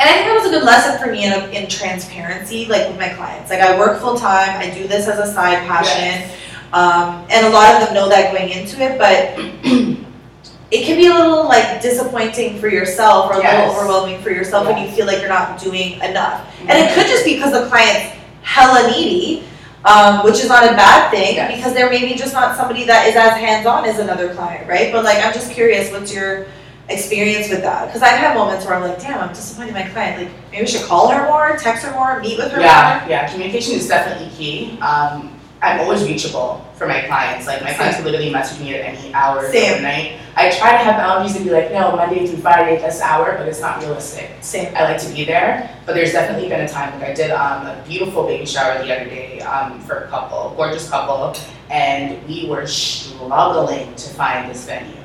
and 0.00 0.08
I 0.08 0.12
think 0.14 0.26
that 0.28 0.34
was 0.34 0.46
a 0.46 0.50
good 0.50 0.64
lesson 0.64 0.98
for 0.98 1.12
me 1.12 1.24
in, 1.26 1.32
in 1.52 1.68
transparency, 1.68 2.64
like 2.66 2.88
with 2.88 2.98
my 2.98 3.10
clients. 3.10 3.50
Like 3.50 3.60
I 3.60 3.78
work 3.78 4.00
full 4.00 4.16
time. 4.16 4.58
I 4.58 4.70
do 4.70 4.88
this 4.88 5.06
as 5.08 5.18
a 5.18 5.30
side 5.32 5.66
passion. 5.68 6.30
Um, 6.72 7.26
and 7.30 7.46
a 7.46 7.50
lot 7.50 7.74
of 7.74 7.86
them 7.86 7.94
know 7.94 8.08
that 8.08 8.32
going 8.32 8.48
into 8.50 8.80
it, 8.80 8.96
but 8.96 9.34
it 10.70 10.84
can 10.86 10.96
be 10.96 11.06
a 11.08 11.12
little 11.14 11.44
like 11.44 11.82
disappointing 11.82 12.58
for 12.58 12.68
yourself 12.68 13.30
or 13.30 13.40
a 13.40 13.42
Yes. 13.42 13.68
little 13.68 13.76
overwhelming 13.82 14.22
for 14.22 14.30
yourself 14.30 14.66
when 14.66 14.78
you 14.78 14.90
feel 14.94 15.04
like 15.06 15.18
you're 15.20 15.28
not 15.28 15.60
doing 15.60 15.94
enough. 16.00 16.48
And 16.60 16.78
it 16.78 16.94
could 16.94 17.06
just 17.06 17.24
be 17.24 17.34
because 17.34 17.52
the 17.52 17.66
client's 17.68 18.16
hella 18.42 18.90
needy, 18.90 19.44
um, 19.84 20.24
which 20.24 20.36
is 20.36 20.48
not 20.48 20.62
a 20.64 20.68
bad 20.76 21.10
thing 21.10 21.34
Yes. 21.34 21.56
because 21.56 21.74
they're 21.74 21.90
maybe 21.90 22.14
just 22.14 22.32
not 22.32 22.56
somebody 22.56 22.84
that 22.86 23.06
is 23.08 23.16
as 23.16 23.32
hands 23.34 23.66
on 23.66 23.84
as 23.84 23.98
another 23.98 24.32
client, 24.34 24.66
right? 24.68 24.92
But 24.92 25.04
like, 25.04 25.18
I'm 25.22 25.34
just 25.34 25.50
curious, 25.52 25.90
what's 25.92 26.14
your 26.14 26.46
experience 26.90 27.48
with 27.48 27.62
that? 27.62 27.86
Because 27.86 28.02
I've 28.02 28.18
had 28.18 28.36
moments 28.36 28.66
where 28.66 28.74
I'm 28.74 28.82
like, 28.82 29.00
damn, 29.00 29.20
I'm 29.20 29.28
disappointed 29.30 29.68
in 29.68 29.74
my 29.74 29.88
client. 29.88 30.22
Like, 30.22 30.32
maybe 30.50 30.62
I 30.62 30.66
should 30.66 30.86
call 30.86 31.08
her 31.08 31.26
more, 31.26 31.56
text 31.56 31.84
her 31.84 31.92
more, 31.92 32.20
meet 32.20 32.38
with 32.38 32.50
her 32.50 32.58
more. 32.58 32.66
Yeah, 32.66 33.08
yeah, 33.08 33.30
communication 33.30 33.74
is 33.74 33.88
definitely 33.88 34.28
key. 34.36 34.78
Um, 34.80 35.40
I'm 35.62 35.80
always 35.80 36.02
reachable 36.04 36.66
for 36.74 36.86
my 36.86 37.02
clients. 37.02 37.46
Like 37.46 37.62
my 37.62 37.74
clients 37.74 38.02
literally 38.02 38.32
message 38.32 38.60
me 38.60 38.74
at 38.74 38.80
any 38.80 39.12
hour 39.12 39.44
of 39.44 39.52
the 39.52 39.80
night. 39.82 40.18
I 40.34 40.50
try 40.50 40.72
to 40.72 40.78
have 40.78 40.96
boundaries 40.96 41.36
and 41.36 41.44
be 41.44 41.50
like, 41.50 41.70
no, 41.70 41.94
Monday 41.94 42.26
through 42.26 42.38
Friday 42.38 42.76
at 42.76 42.82
this 42.82 43.02
hour, 43.02 43.36
but 43.36 43.46
it's 43.46 43.60
not 43.60 43.80
realistic. 43.80 44.30
Same. 44.40 44.74
I 44.74 44.84
like 44.84 44.98
to 45.02 45.12
be 45.12 45.26
there, 45.26 45.78
but 45.84 45.94
there's 45.94 46.12
definitely 46.12 46.48
been 46.48 46.62
a 46.62 46.68
time 46.68 46.98
like 46.98 47.10
I 47.10 47.12
did 47.12 47.30
um, 47.30 47.66
a 47.66 47.84
beautiful 47.86 48.24
baby 48.24 48.46
shower 48.46 48.82
the 48.82 48.94
other 48.94 49.04
day 49.04 49.40
um, 49.40 49.80
for 49.80 50.04
a 50.04 50.08
couple, 50.08 50.54
gorgeous 50.56 50.88
couple, 50.88 51.36
and 51.68 52.26
we 52.26 52.48
were 52.48 52.66
struggling 52.66 53.94
to 53.96 54.08
find 54.10 54.50
this 54.50 54.64
venue. 54.64 54.99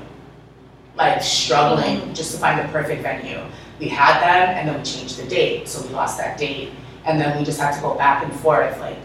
Like 0.97 1.21
struggling 1.21 2.13
just 2.13 2.33
to 2.33 2.37
find 2.39 2.59
the 2.59 2.71
perfect 2.71 3.01
venue. 3.01 3.41
We 3.79 3.89
had 3.89 4.21
them 4.21 4.57
and 4.57 4.69
then 4.69 4.77
we 4.77 4.83
changed 4.83 5.17
the 5.17 5.27
date, 5.27 5.67
so 5.67 5.85
we 5.85 5.93
lost 5.93 6.17
that 6.17 6.37
date. 6.37 6.71
And 7.05 7.19
then 7.19 7.37
we 7.37 7.43
just 7.43 7.59
had 7.59 7.73
to 7.75 7.81
go 7.81 7.95
back 7.95 8.23
and 8.23 8.33
forth. 8.39 8.79
Like 8.79 8.97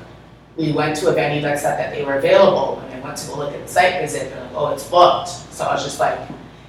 we 0.56 0.72
went 0.72 0.96
to 0.96 1.08
a 1.08 1.12
venue 1.12 1.42
that 1.42 1.58
said 1.58 1.78
that 1.78 1.94
they 1.94 2.04
were 2.04 2.14
available. 2.14 2.76
When 2.76 2.92
I 2.92 3.00
went 3.00 3.16
to 3.18 3.28
go 3.28 3.38
look 3.38 3.52
at 3.52 3.60
the 3.60 3.68
site 3.68 4.00
visit, 4.00 4.30
they're 4.30 4.42
like, 4.42 4.54
oh, 4.54 4.72
it's 4.72 4.88
booked. 4.88 5.28
So 5.28 5.64
I 5.64 5.74
was 5.74 5.84
just 5.84 5.98
like, 5.98 6.18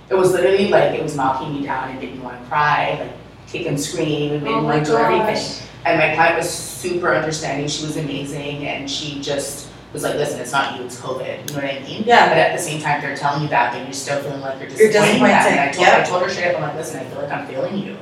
it 0.09 0.15
was 0.15 0.31
literally 0.31 0.67
like 0.67 0.93
it 0.93 1.03
was 1.03 1.15
knocking 1.15 1.53
me 1.53 1.63
down 1.63 1.89
and 1.89 1.99
made 1.99 2.13
me 2.13 2.19
want 2.19 2.41
to 2.41 2.47
cry, 2.47 2.97
like 2.99 3.13
kick 3.47 3.67
and 3.67 3.79
scream 3.79 4.33
and 4.33 4.43
made 4.43 4.53
oh 4.53 4.61
me 4.61 4.65
want 4.65 4.85
to 4.85 4.91
do 4.91 4.97
everything. 4.97 5.67
And 5.85 5.97
my 5.97 6.13
client 6.13 6.37
was 6.37 6.49
super 6.49 7.13
understanding. 7.13 7.67
She 7.67 7.85
was 7.85 7.97
amazing, 7.97 8.67
and 8.67 8.89
she 8.89 9.21
just 9.21 9.70
was 9.93 10.03
like, 10.03 10.15
"Listen, 10.15 10.39
it's 10.39 10.51
not 10.51 10.77
you, 10.77 10.85
it's 10.85 10.99
COVID." 10.99 11.49
You 11.49 11.55
know 11.55 11.61
what 11.61 11.73
I 11.73 11.79
mean? 11.79 12.03
Yeah. 12.05 12.29
But 12.29 12.37
at 12.37 12.55
the 12.55 12.61
same 12.61 12.81
time, 12.81 13.01
they're 13.01 13.15
telling 13.15 13.43
you 13.43 13.49
that, 13.49 13.73
but 13.73 13.83
you're 13.83 13.93
still 13.93 14.21
feeling 14.21 14.41
like 14.41 14.59
you're 14.59 14.69
You're 14.69 14.91
disappointing. 14.91 15.25
And 15.25 15.59
I 15.59 15.71
told, 15.71 15.87
yeah. 15.87 16.01
I 16.03 16.09
told 16.09 16.23
her 16.23 16.29
straight 16.29 16.49
up, 16.49 16.55
I'm 16.57 16.61
like, 16.63 16.75
"Listen, 16.75 16.99
I 16.99 17.03
feel 17.05 17.21
like 17.21 17.31
I'm 17.31 17.47
failing 17.47 17.77
you," 17.77 17.97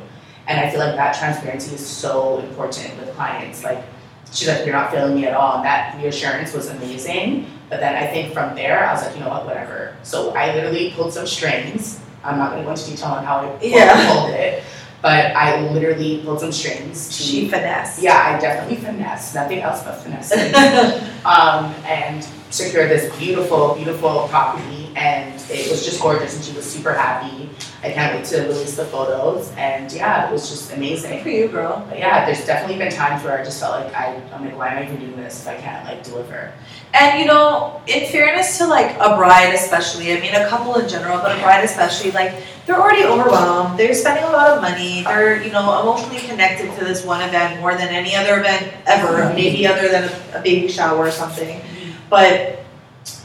and 0.47 0.59
I 0.59 0.69
feel 0.69 0.79
like 0.79 0.95
that 0.95 1.15
transparency 1.17 1.75
is 1.75 1.85
so 1.85 2.39
important 2.39 2.97
with 2.99 3.13
clients. 3.15 3.63
Like, 3.63 3.83
she's 4.31 4.47
like, 4.47 4.65
"You're 4.65 4.75
not 4.75 4.91
failing 4.91 5.15
me 5.15 5.25
at 5.25 5.33
all," 5.33 5.55
and 5.57 5.65
that 5.65 5.97
reassurance 5.97 6.53
was 6.53 6.69
amazing. 6.69 7.47
But 7.69 7.79
then 7.79 7.95
I 7.95 8.07
think 8.07 8.33
from 8.33 8.55
there, 8.55 8.83
I 8.83 8.93
was 8.93 9.03
like, 9.05 9.13
you 9.15 9.21
know 9.21 9.29
what, 9.29 9.45
whatever. 9.45 9.95
So 10.01 10.31
I 10.31 10.55
literally 10.55 10.91
pulled 10.95 11.13
some 11.13 11.27
strings. 11.27 11.99
I'm 12.23 12.37
not 12.39 12.49
going 12.49 12.63
to 12.63 12.65
go 12.65 12.71
into 12.71 12.89
detail 12.89 13.09
on 13.09 13.23
how 13.23 13.41
I 13.41 13.47
pulled, 13.47 13.61
Yeah. 13.61 14.11
pulled 14.11 14.31
it, 14.31 14.63
but 15.01 15.35
I 15.35 15.69
literally 15.71 16.21
pulled 16.23 16.41
some 16.41 16.51
strings 16.51 17.07
to 17.07 17.23
She 17.23 17.47
finesse. 17.47 18.01
yeah, 18.01 18.35
I 18.35 18.39
definitely 18.39 18.77
finesse, 18.83 19.33
nothing 19.33 19.59
else 19.59 19.83
but 19.83 20.01
finesse. 20.01 20.31
um, 21.25 21.73
and 21.85 22.27
secured 22.49 22.89
this 22.89 23.15
beautiful, 23.17 23.75
beautiful 23.75 24.27
property, 24.29 24.91
and 24.95 25.33
it 25.49 25.69
was 25.69 25.85
just 25.85 26.01
gorgeous, 26.01 26.35
and 26.35 26.43
she 26.43 26.53
was 26.53 26.65
super 26.65 26.93
happy. 26.93 27.38
I 27.81 27.91
can't 27.91 28.15
wait 28.15 28.25
to 28.25 28.41
release 28.41 28.75
the 28.75 28.83
photos, 28.85 29.53
and 29.55 29.89
yeah, 29.91 30.27
it 30.27 30.33
was 30.33 30.49
just 30.49 30.69
Good 30.69 30.79
amazing. 30.79 31.23
for 31.23 31.29
you, 31.29 31.47
girl. 31.47 31.85
But 31.89 31.97
yeah, 31.97 32.25
there's 32.25 32.45
definitely 32.45 32.77
been 32.77 32.91
times 32.91 33.23
where 33.23 33.39
I 33.39 33.43
just 33.43 33.59
felt 33.59 33.83
like 33.85 33.95
I, 33.95 34.21
I'm 34.33 34.43
like, 34.43 34.57
why 34.57 34.67
am 34.69 34.77
I 34.79 34.83
even 34.85 34.99
doing 34.99 35.15
this 35.15 35.41
if 35.41 35.47
I 35.47 35.55
can't 35.55 35.85
like 35.85 36.03
deliver? 36.03 36.51
And 36.93 37.19
you 37.21 37.25
know, 37.25 37.81
in 37.87 38.05
fairness 38.11 38.57
to 38.57 38.67
like 38.67 38.95
a 38.97 39.15
bride 39.15 39.53
especially, 39.53 40.11
I 40.11 40.19
mean 40.19 40.35
a 40.35 40.47
couple 40.49 40.75
in 40.75 40.89
general, 40.89 41.19
but 41.19 41.37
a 41.37 41.41
bride 41.41 41.63
especially, 41.63 42.11
like 42.11 42.33
they're 42.65 42.79
already 42.79 43.03
overwhelmed. 43.05 43.79
They're 43.79 43.93
spending 43.93 44.25
a 44.25 44.31
lot 44.31 44.49
of 44.49 44.61
money. 44.61 45.03
They're, 45.03 45.41
you 45.41 45.51
know, 45.51 45.81
emotionally 45.81 46.19
connected 46.19 46.75
to 46.77 46.83
this 46.83 47.05
one 47.05 47.21
event 47.21 47.61
more 47.61 47.75
than 47.75 47.89
any 47.89 48.15
other 48.15 48.39
event 48.39 48.73
ever, 48.87 49.33
maybe 49.33 49.65
other 49.65 49.87
than 49.89 50.03
a, 50.03 50.39
a 50.39 50.41
baby 50.41 50.67
shower 50.67 50.97
or 50.97 51.11
something. 51.11 51.61
But, 52.09 52.59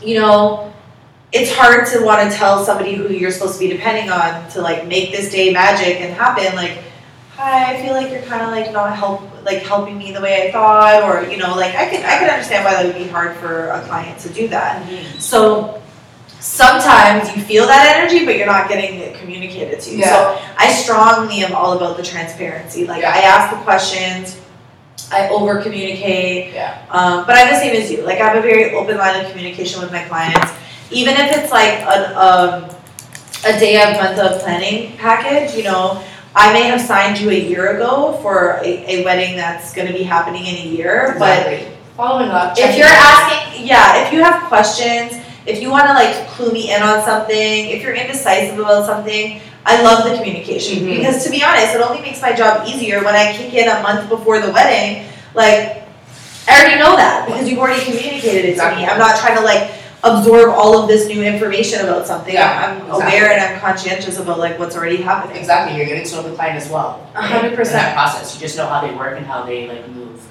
you 0.02 0.18
know, 0.18 0.73
it's 1.34 1.52
hard 1.52 1.86
to 1.88 2.04
want 2.04 2.30
to 2.30 2.36
tell 2.36 2.64
somebody 2.64 2.94
who 2.94 3.08
you're 3.12 3.30
supposed 3.32 3.54
to 3.54 3.58
be 3.58 3.68
depending 3.68 4.08
on 4.10 4.48
to 4.50 4.62
like 4.62 4.86
make 4.86 5.10
this 5.10 5.30
day 5.32 5.52
magic 5.52 6.00
and 6.00 6.14
happen, 6.14 6.54
like 6.54 6.78
hi, 7.36 7.74
I 7.74 7.82
feel 7.82 7.92
like 7.94 8.12
you're 8.12 8.22
kind 8.22 8.42
of 8.42 8.50
like 8.50 8.72
not 8.72 8.96
help, 8.96 9.22
like 9.44 9.62
helping 9.62 9.98
me 9.98 10.12
the 10.12 10.20
way 10.20 10.46
I 10.48 10.52
thought, 10.52 11.02
or, 11.02 11.28
you 11.28 11.36
know, 11.36 11.56
like 11.56 11.74
I 11.74 11.90
could, 11.90 12.04
I 12.04 12.20
could 12.20 12.28
understand 12.28 12.64
why 12.64 12.74
that 12.74 12.86
would 12.86 12.94
be 12.94 13.08
hard 13.08 13.36
for 13.38 13.70
a 13.70 13.82
client 13.82 14.20
to 14.20 14.28
do 14.28 14.46
that. 14.48 14.88
So 15.20 15.82
sometimes 16.38 17.34
you 17.34 17.42
feel 17.42 17.66
that 17.66 17.96
energy, 17.96 18.24
but 18.24 18.36
you're 18.36 18.46
not 18.46 18.68
getting 18.68 19.00
it 19.00 19.18
communicated 19.18 19.80
to 19.80 19.90
you. 19.90 19.98
yeah. 19.98 20.10
So 20.38 20.42
I 20.56 20.70
strongly 20.72 21.40
am 21.42 21.52
all 21.54 21.76
about 21.76 21.96
the 21.96 22.04
transparency. 22.04 22.86
Like 22.86 23.02
Yeah. 23.02 23.12
I 23.12 23.18
ask 23.22 23.56
the 23.56 23.60
questions, 23.64 24.40
I 25.10 25.28
over 25.30 25.60
communicate. 25.60 26.54
Yeah. 26.54 26.86
Um, 26.90 27.26
but 27.26 27.34
I'm 27.36 27.48
the 27.52 27.58
same 27.58 27.74
as 27.74 27.90
you. 27.90 28.02
Like 28.02 28.20
I 28.20 28.28
have 28.28 28.36
a 28.36 28.42
very 28.42 28.74
open 28.74 28.96
line 28.96 29.24
of 29.24 29.30
communication 29.32 29.80
with 29.80 29.90
my 29.90 30.04
clients, 30.04 30.52
even 30.90 31.14
if 31.16 31.36
it's 31.36 31.50
like 31.52 31.80
an 31.80 32.14
um, 32.16 32.70
a 33.46 33.58
day 33.58 33.80
of 33.82 33.96
month 34.00 34.18
of 34.18 34.40
planning 34.42 34.96
package. 34.96 35.54
You 35.56 35.64
know, 35.64 36.02
I 36.34 36.52
may 36.52 36.62
have 36.64 36.80
signed 36.80 37.20
you 37.20 37.30
a 37.30 37.38
year 37.38 37.76
ago 37.76 38.18
for 38.22 38.60
a, 38.64 38.84
a 39.00 39.04
wedding 39.04 39.36
that's 39.36 39.74
going 39.74 39.86
to 39.86 39.92
be 39.92 40.02
happening 40.02 40.46
in 40.46 40.54
a 40.54 40.66
year, 40.68 41.14
but 41.18 41.46
Exactly. 41.46 41.68
Following 41.96 42.30
up. 42.30 42.54
if 42.58 42.76
you're 42.76 42.86
in. 42.88 42.92
asking, 42.92 43.66
yeah, 43.66 44.04
if 44.06 44.12
you 44.12 44.20
have 44.22 44.48
questions, 44.48 45.14
if 45.46 45.60
you 45.62 45.70
want 45.70 45.86
to 45.86 45.92
like 45.92 46.26
clue 46.28 46.50
me 46.50 46.74
in 46.74 46.82
on 46.82 47.04
something, 47.04 47.36
if 47.70 47.82
you're 47.82 47.94
indecisive 47.94 48.58
about 48.58 48.84
something, 48.86 49.40
I 49.66 49.80
love 49.82 50.04
the 50.04 50.16
communication 50.16 50.80
Mhm. 50.84 50.96
because 50.98 51.22
to 51.24 51.30
be 51.30 51.42
honest, 51.44 51.74
it 51.74 51.80
only 51.80 52.00
makes 52.02 52.20
my 52.20 52.32
job 52.32 52.66
easier 52.66 53.02
when 53.04 53.14
I 53.14 53.32
kick 53.32 53.54
in 53.54 53.68
a 53.68 53.80
month 53.82 54.08
before 54.08 54.40
the 54.40 54.50
wedding. 54.50 55.06
Like, 55.34 55.84
I 56.48 56.60
already 56.60 56.78
know 56.80 56.96
that 56.96 57.26
because 57.26 57.48
you've 57.48 57.58
already 57.60 57.82
communicated 57.84 58.44
it 58.44 58.56
to 58.56 58.74
me. 58.76 58.84
I'm 58.86 58.98
not 58.98 59.18
trying 59.20 59.36
to 59.36 59.42
like 59.42 59.70
absorb 60.04 60.50
all 60.50 60.80
of 60.80 60.88
this 60.88 61.08
new 61.08 61.22
information 61.22 61.80
about 61.80 62.06
something. 62.06 62.34
Yeah, 62.34 62.66
I'm 62.66 62.86
exactly. 62.86 63.18
aware 63.18 63.32
and 63.32 63.40
I'm 63.40 63.60
conscientious 63.60 64.18
about 64.18 64.38
like 64.38 64.58
what's 64.58 64.76
already 64.76 64.98
happening. 64.98 65.36
Exactly, 65.36 65.76
you're 65.76 65.86
getting 65.86 66.04
to 66.04 66.16
know 66.16 66.22
the 66.22 66.34
client 66.34 66.56
as 66.56 66.70
well. 66.70 67.10
A 67.14 67.22
hundred 67.22 67.56
percent. 67.56 67.78
that 67.78 67.94
process, 67.94 68.34
you 68.34 68.40
just 68.40 68.56
know 68.56 68.66
how 68.66 68.86
they 68.86 68.94
work 68.94 69.16
and 69.16 69.26
how 69.26 69.44
they 69.44 69.66
like 69.66 69.88
move, 69.88 70.24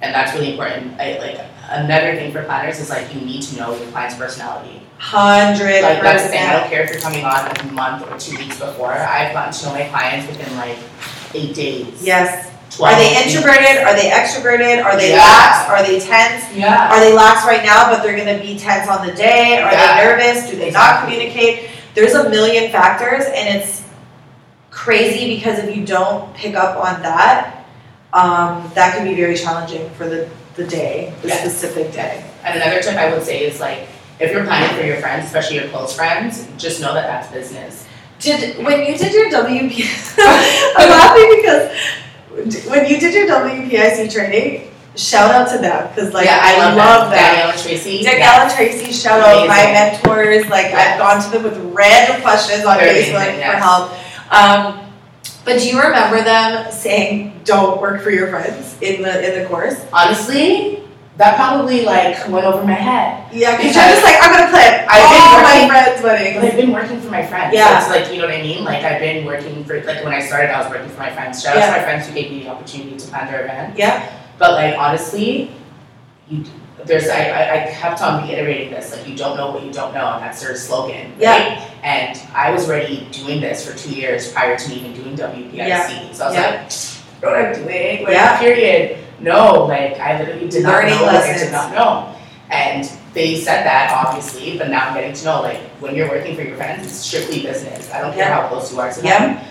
and 0.00 0.14
that's 0.14 0.34
really 0.34 0.52
important. 0.52 0.98
I 0.98 1.18
like 1.18 1.40
another 1.70 2.14
thing 2.16 2.32
for 2.32 2.42
planners 2.44 2.80
is 2.80 2.90
like 2.90 3.14
you 3.14 3.20
need 3.20 3.42
to 3.42 3.56
know 3.56 3.76
your 3.76 3.90
client's 3.90 4.16
personality. 4.16 4.82
Hundred 4.98 5.82
Like 5.82 6.02
that's 6.02 6.24
the 6.24 6.30
thing. 6.30 6.42
I 6.42 6.58
don't 6.58 6.68
care 6.68 6.82
if 6.82 6.90
you're 6.90 7.00
coming 7.00 7.24
on 7.24 7.56
a 7.56 7.72
month 7.72 8.10
or 8.10 8.18
two 8.18 8.36
weeks 8.36 8.58
before. 8.58 8.92
I've 8.92 9.32
gotten 9.32 9.52
to 9.52 9.66
know 9.66 9.72
my 9.72 9.88
clients 9.88 10.26
within 10.26 10.56
like 10.56 10.78
eight 11.34 11.54
days. 11.54 12.02
Yes. 12.04 12.52
Are 12.80 12.94
they 12.96 13.22
introverted? 13.24 13.82
Are 13.82 13.94
they 13.96 14.10
extroverted? 14.10 14.84
Are 14.84 14.96
they 14.96 15.10
Yeah. 15.12 15.18
lax? 15.18 15.68
Are 15.68 15.82
they 15.82 15.98
tense? 15.98 16.44
Yeah. 16.54 16.90
Are 16.92 17.00
they 17.00 17.12
lax 17.12 17.44
right 17.46 17.64
now, 17.64 17.90
but 17.90 18.02
they're 18.02 18.16
gonna 18.16 18.38
be 18.38 18.58
tense 18.58 18.88
on 18.88 19.04
the 19.06 19.12
day? 19.12 19.58
Are 19.60 19.72
Yeah. 19.72 19.96
they 19.96 20.04
nervous? 20.04 20.50
Do 20.50 20.56
they 20.56 20.70
not 20.70 21.02
communicate? 21.02 21.70
There's 21.94 22.14
a 22.14 22.28
million 22.28 22.70
factors, 22.70 23.24
and 23.24 23.56
it's 23.58 23.80
crazy 24.70 25.36
because 25.36 25.58
if 25.58 25.74
you 25.76 25.84
don't 25.84 26.32
pick 26.34 26.54
up 26.54 26.76
on 26.76 27.02
that, 27.02 27.64
um, 28.12 28.70
that 28.74 28.94
can 28.94 29.04
be 29.04 29.14
very 29.14 29.36
challenging 29.36 29.90
for 29.98 30.06
the, 30.08 30.28
the 30.56 30.64
day, 30.64 31.12
the 31.22 31.28
Yes. 31.28 31.40
specific 31.40 31.92
day. 31.92 32.22
And 32.44 32.60
another 32.60 32.80
tip 32.80 32.96
I 32.96 33.10
would 33.12 33.24
say 33.24 33.40
is 33.40 33.60
like 33.60 33.88
if 34.20 34.30
you're 34.32 34.44
planning 34.44 34.76
for 34.76 34.84
your 34.84 34.96
friends, 34.98 35.26
especially 35.26 35.56
your 35.56 35.68
close 35.68 35.94
friends, 35.94 36.44
just 36.56 36.80
know 36.80 36.94
that 36.94 37.06
that's 37.06 37.28
business. 37.28 37.84
Did 38.20 38.64
when 38.64 38.84
you 38.84 38.96
did 38.96 39.12
your 39.12 39.30
WP? 39.30 39.84
I'm 40.76 40.88
laughing 40.98 41.32
because 41.40 41.70
when 42.68 42.88
you 42.88 42.98
did 42.98 43.14
your 43.14 43.26
WPIC 43.26 44.12
training, 44.12 44.70
shout 44.96 45.30
out 45.30 45.48
to 45.52 45.58
them 45.58 45.88
because 45.88 46.12
like 46.12 46.26
yeah, 46.26 46.40
I, 46.42 46.74
love, 46.74 47.10
them. 47.10 47.18
Danielle 47.18 47.50
and 47.50 47.60
Tracy. 47.60 48.02
Danielle 48.02 48.18
yeah. 48.20 48.42
and 48.44 48.52
Tracy, 48.52 48.92
shout 48.92 49.20
out 49.20 49.46
my 49.46 49.64
mentors. 49.72 50.48
Like 50.48 50.66
I've 50.66 50.98
gone 50.98 51.22
to 51.22 51.30
them 51.30 51.42
with 51.44 51.56
random 51.74 52.20
questions 52.22 52.64
on 52.64 52.78
They're 52.78 52.92
Facebook 52.92 53.22
amazing, 53.22 53.50
for 53.50 53.56
help. 53.56 53.92
Um, 54.32 54.84
but 55.44 55.60
do 55.60 55.68
you 55.68 55.80
remember 55.80 56.22
them 56.22 56.70
saying, 56.70 57.40
"Don't 57.44 57.80
work 57.80 58.02
for 58.02 58.10
your 58.10 58.28
friends" 58.28 58.76
in 58.82 59.02
the 59.02 59.24
in 59.24 59.42
the 59.42 59.48
course? 59.48 59.82
Honestly, 59.92 60.82
that 61.18 61.34
probably 61.36 61.84
like 61.84 62.14
went 62.28 62.46
over 62.46 62.62
my 62.64 62.72
head. 62.78 63.26
Yeah, 63.34 63.56
because 63.56 63.74
you're 63.74 63.84
just 63.84 64.04
like, 64.04 64.16
I'm 64.22 64.30
gonna 64.32 64.50
plan 64.50 64.86
I've 64.88 65.10
been 65.10 65.20
all 65.20 65.42
my 65.42 65.54
working- 65.54 65.68
friends' 65.68 66.00
But 66.02 66.12
weddings. 66.14 66.44
I've 66.44 66.56
been 66.56 66.72
working 66.72 67.00
for 67.00 67.10
my 67.10 67.26
friends. 67.26 67.54
Yeah. 67.54 67.80
So 67.80 67.92
it's 67.92 68.06
like, 68.06 68.14
you 68.14 68.22
know 68.22 68.28
what 68.28 68.36
I 68.36 68.42
mean? 68.42 68.64
Like 68.64 68.84
I've 68.84 69.00
been 69.00 69.26
working 69.26 69.64
for, 69.64 69.82
like 69.82 70.04
when 70.04 70.14
I 70.14 70.20
started, 70.20 70.50
I 70.54 70.62
was 70.62 70.70
working 70.70 70.88
for 70.88 70.98
my 71.00 71.10
friends. 71.10 71.42
Shout 71.42 71.56
out 71.56 71.60
Yeah. 71.60 71.66
to 71.74 71.78
my 71.78 71.82
friends 71.84 72.06
who 72.06 72.14
gave 72.14 72.30
me 72.30 72.44
the 72.44 72.50
opportunity 72.50 72.96
to 72.96 73.06
plan 73.08 73.26
their 73.26 73.44
event. 73.44 73.76
Yeah, 73.76 74.08
But 74.38 74.52
like 74.52 74.78
honestly, 74.78 75.50
you, 76.28 76.44
there's, 76.84 77.08
I, 77.08 77.18
I, 77.30 77.64
I 77.64 77.70
kept 77.72 78.00
on 78.00 78.22
reiterating 78.22 78.70
this, 78.70 78.92
like 78.96 79.06
you 79.08 79.16
don't 79.16 79.36
know 79.36 79.50
what 79.50 79.64
you 79.64 79.72
don't 79.72 79.92
know, 79.92 80.12
and 80.14 80.22
that's 80.22 80.40
their 80.40 80.54
slogan, 80.54 81.12
Yeah. 81.18 81.32
right? 81.32 81.70
And 81.82 82.16
I 82.32 82.52
was 82.52 82.68
already 82.68 83.08
doing 83.10 83.40
this 83.40 83.68
for 83.68 83.76
two 83.76 83.90
years 83.92 84.30
prior 84.32 84.56
to 84.56 84.68
me 84.68 84.76
even 84.76 84.92
doing 84.94 85.16
WPIC. 85.16 85.56
Yeah. 85.56 86.12
So 86.12 86.26
I 86.26 86.28
was 86.28 86.36
Yeah. 86.36 86.50
like, 86.62 87.22
what 87.22 87.34
I'm 87.34 87.50
I 87.50 87.54
doing? 87.54 88.04
Like, 88.04 88.12
Yeah. 88.14 88.38
period. 88.38 88.98
No, 89.20 89.64
like 89.64 89.98
I 89.98 90.18
literally 90.18 90.48
did 90.48 90.62
not 90.62 90.72
Learning 90.74 90.94
know 90.94 91.02
what 91.02 91.14
I 91.14 91.18
lessons. 91.18 91.42
did 91.42 91.52
not 91.52 91.72
know. 91.72 92.14
And 92.50 92.90
they 93.14 93.36
said 93.36 93.64
that 93.64 93.92
obviously, 94.06 94.56
but 94.58 94.70
now 94.70 94.88
I'm 94.88 94.94
getting 94.94 95.12
to 95.12 95.24
know 95.24 95.42
like 95.42 95.58
when 95.80 95.94
you're 95.94 96.08
working 96.08 96.36
for 96.36 96.42
your 96.42 96.56
friends, 96.56 96.86
it's 96.86 96.94
strictly 96.94 97.42
business. 97.42 97.90
I 97.92 98.00
don't 98.00 98.12
care 98.14 98.28
Yeah. 98.28 98.42
how 98.42 98.48
close 98.48 98.72
you 98.72 98.80
are 98.80 98.92
to 98.92 99.02
Yeah. 99.02 99.18
them. 99.34 99.44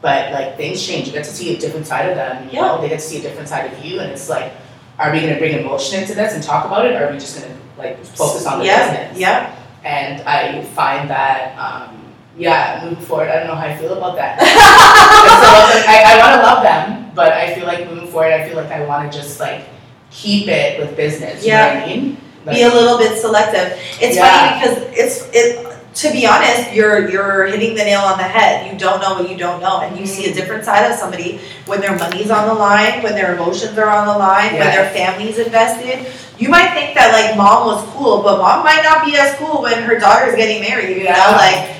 But 0.00 0.32
like 0.32 0.56
things 0.56 0.84
change. 0.86 1.06
You 1.06 1.12
get 1.14 1.24
to 1.24 1.30
see 1.32 1.56
a 1.56 1.58
different 1.58 1.86
side 1.86 2.10
of 2.10 2.16
them. 2.16 2.48
You 2.52 2.60
know, 2.60 2.80
they 2.80 2.88
get 2.90 3.00
to 3.00 3.04
see 3.04 3.18
a 3.18 3.22
different 3.22 3.48
side 3.48 3.72
of 3.72 3.82
you, 3.84 4.00
and 4.00 4.12
it's 4.12 4.28
like, 4.28 4.52
are 4.98 5.10
we 5.10 5.20
gonna 5.22 5.38
bring 5.38 5.58
emotion 5.58 6.00
into 6.02 6.14
this 6.14 6.34
and 6.34 6.42
talk 6.42 6.66
about 6.66 6.84
it, 6.84 6.94
or 6.94 7.06
are 7.08 7.12
we 7.12 7.18
just 7.18 7.40
gonna 7.40 7.54
like 7.78 8.04
focus 8.04 8.44
on 8.46 8.58
the 8.58 8.66
yeah, 8.66 8.90
business? 9.02 9.18
yeah. 9.18 9.54
And 9.82 10.20
I 10.28 10.62
find 10.76 11.08
that, 11.10 11.56
um, 11.58 11.96
yeah, 12.36 12.80
moving 12.84 13.04
forward, 13.04 13.28
I 13.28 13.38
don't 13.38 13.46
know 13.48 13.54
how 13.54 13.66
I 13.66 13.76
feel 13.76 13.94
about 13.96 14.16
that. 14.16 14.38
I 14.40 14.44
still. 14.44 15.90
I, 15.90 16.02
I 16.12 16.18
want 16.18 16.40
to 16.40 16.46
love 16.46 16.62
them, 16.62 17.03
but 17.14 17.32
I 17.32 17.54
feel 17.54 17.66
like 17.66 17.88
moving 17.88 18.08
forward, 18.08 18.32
I 18.32 18.46
feel 18.48 18.56
like 18.56 18.70
I 18.70 18.84
want 18.84 19.10
to 19.10 19.18
just 19.18 19.40
like 19.40 19.64
keep 20.10 20.48
it 20.48 20.78
with 20.80 20.96
business. 20.96 21.44
You 21.44 21.52
know 21.52 21.58
what 21.68 21.76
I 21.76 21.86
mean? 21.86 22.16
Like, 22.44 22.56
Be 22.56 22.62
a 22.62 22.68
little 22.68 22.98
bit 22.98 23.18
selective. 23.18 23.78
It's 24.00 24.16
Yeah. 24.16 24.28
funny 24.28 24.60
because 24.60 24.98
it's 24.98 25.28
it. 25.32 25.70
To 26.02 26.10
be 26.10 26.26
honest, 26.26 26.72
you're 26.72 27.08
you're 27.08 27.46
hitting 27.46 27.76
the 27.76 27.84
nail 27.84 28.00
on 28.00 28.18
the 28.18 28.24
head. 28.24 28.66
You 28.70 28.76
don't 28.76 29.00
know 29.00 29.14
what 29.14 29.30
you 29.30 29.36
don't 29.36 29.60
know, 29.60 29.78
and 29.80 29.96
you 29.96 30.04
see 30.06 30.28
a 30.28 30.34
different 30.34 30.64
side 30.64 30.90
of 30.90 30.98
somebody 30.98 31.38
when 31.66 31.80
their 31.80 31.96
money's 31.96 32.32
on 32.32 32.48
the 32.48 32.54
line, 32.54 33.00
when 33.04 33.14
their 33.14 33.34
emotions 33.36 33.78
are 33.78 33.88
on 33.88 34.08
the 34.08 34.18
line, 34.18 34.54
when 34.54 34.66
their 34.74 34.90
family's 34.90 35.38
invested. 35.38 36.04
You 36.36 36.48
might 36.48 36.74
think 36.74 36.96
that 36.96 37.12
like 37.12 37.36
mom 37.36 37.66
was 37.68 37.84
cool, 37.94 38.22
but 38.24 38.38
mom 38.38 38.64
might 38.64 38.82
not 38.82 39.06
be 39.06 39.14
as 39.16 39.36
cool 39.36 39.62
when 39.62 39.84
her 39.84 39.96
daughter's 39.96 40.34
getting 40.34 40.62
married. 40.62 40.96
You 40.96 41.04
Yeah. 41.04 41.12
know, 41.14 41.36
like 41.38 41.70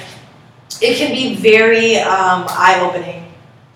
it 0.81 0.97
can 0.97 1.11
be 1.12 1.35
very 1.35 1.97
um, 1.99 2.47
eye 2.51 2.79
opening 2.81 3.27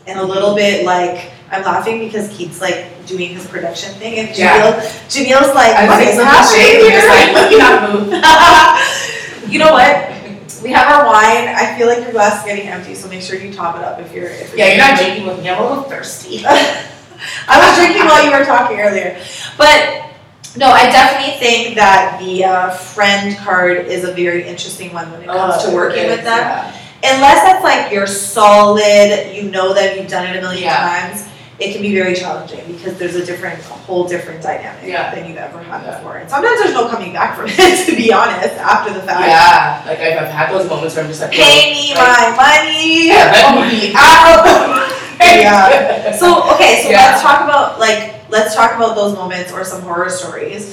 and 0.07 0.21
a 0.21 0.25
little 0.25 0.55
bit 0.55 0.85
like 0.85 1.33
I'm 1.51 1.63
laughing 1.63 2.01
because 2.01 2.29
Keith's 2.37 2.61
like 2.61 2.87
doing 3.07 3.31
his 3.31 3.47
production 3.47 3.93
thing, 3.95 4.19
and 4.19 4.37
Yeah. 4.37 4.81
Jamil's 5.09 5.55
like, 5.55 5.73
I 5.75 5.87
what 5.89 6.03
is 6.03 6.17
happening 6.17 6.81
here? 6.85 7.01
just 7.01 7.09
like, 7.09 7.33
let 7.33 7.51
me 7.51 7.59
not 7.59 7.93
move. 7.93 9.51
you 9.53 9.59
know 9.59 9.73
what? 9.73 10.15
We 10.63 10.71
have 10.73 10.91
our 10.93 11.07
wine. 11.07 11.49
I 11.55 11.75
feel 11.79 11.87
like 11.87 12.01
your 12.03 12.13
glass 12.13 12.41
is 12.41 12.45
getting 12.45 12.69
empty, 12.69 12.95
so 12.95 13.09
make 13.09 13.23
sure 13.23 13.39
you 13.39 13.53
top 13.53 13.77
it 13.77 13.85
up 13.85 13.99
if 14.01 14.13
you're. 14.13 14.27
If 14.29 14.55
Yeah, 14.57 14.69
you're 14.69 14.79
not 14.87 14.99
drinking 14.99 15.27
with 15.27 15.43
me. 15.43 15.49
I'm 15.51 15.63
a 15.63 15.69
little 15.69 15.85
thirsty. 15.85 16.43
I 16.47 17.59
was 17.59 17.77
drinking 17.79 18.05
while 18.05 18.25
you 18.25 18.31
were 18.31 18.45
talking 18.45 18.79
earlier, 18.79 19.19
but 19.57 20.05
no, 20.57 20.67
I 20.71 20.91
definitely 20.91 21.39
think 21.39 21.77
that 21.77 22.19
the 22.21 22.45
uh, 22.45 22.71
friend 22.71 23.37
card 23.39 23.87
is 23.87 24.05
a 24.05 24.13
very 24.13 24.45
interesting 24.47 24.93
one 24.93 25.11
when 25.13 25.23
it 25.23 25.27
comes 25.27 25.65
to 25.65 25.75
working 25.75 26.07
with 26.07 26.25
them. 26.25 26.39
Yeah. 26.39 26.75
Unless 27.05 27.43
that's 27.45 27.63
like 27.65 27.93
you're 27.93 28.07
solid, 28.09 29.33
you 29.35 29.51
know 29.51 29.73
them, 29.73 29.97
you've 29.99 30.09
done 30.11 30.27
it 30.27 30.37
a 30.37 30.41
million 30.41 30.65
Yeah. 30.65 30.79
times. 31.11 31.28
It 31.59 31.73
can 31.73 31.83
be 31.83 31.93
very 31.93 32.15
challenging 32.15 32.65
because 32.71 32.97
there's 32.99 33.17
a 33.17 33.27
different, 33.27 33.59
a 33.59 33.63
whole 33.87 34.07
different 34.07 34.43
dynamic 34.43 34.85
Yeah. 34.85 35.13
than 35.13 35.27
you've 35.29 35.39
ever 35.39 35.59
had 35.61 35.83
Yeah. 35.83 35.99
before. 35.99 36.19
And 36.19 36.31
sometimes 36.31 36.61
there's 36.61 36.73
no 36.75 36.89
coming 36.89 37.13
back 37.13 37.37
from 37.37 37.47
it, 37.51 37.87
to 37.87 37.97
be 37.97 38.13
honest, 38.13 38.55
after 38.55 38.93
the 38.95 39.01
fact. 39.01 39.27
Yeah, 39.27 39.83
like 39.85 39.99
I've, 39.99 40.23
I've 40.23 40.29
had 40.33 40.53
those 40.53 40.69
moments 40.69 40.95
where 40.95 41.05
I'm 41.05 41.11
just 41.11 41.21
like, 41.21 41.33
Pay 41.33 41.73
me 41.73 41.95
like, 41.97 42.37
my 42.37 42.63
money. 42.63 43.09
Yeah, 43.09 43.69
me 43.69 43.93
out. 43.97 44.95
Yeah. 45.21 46.17
So 46.17 46.55
okay, 46.55 46.83
so 46.85 46.91
Yeah. 46.91 47.11
let's 47.11 47.23
talk 47.23 47.43
about 47.43 47.81
like 47.81 48.15
let's 48.31 48.55
talk 48.55 48.77
about 48.77 48.95
those 48.95 49.15
moments 49.15 49.53
or 49.53 49.65
some 49.65 49.83
horror 49.83 50.09
stories. 50.11 50.65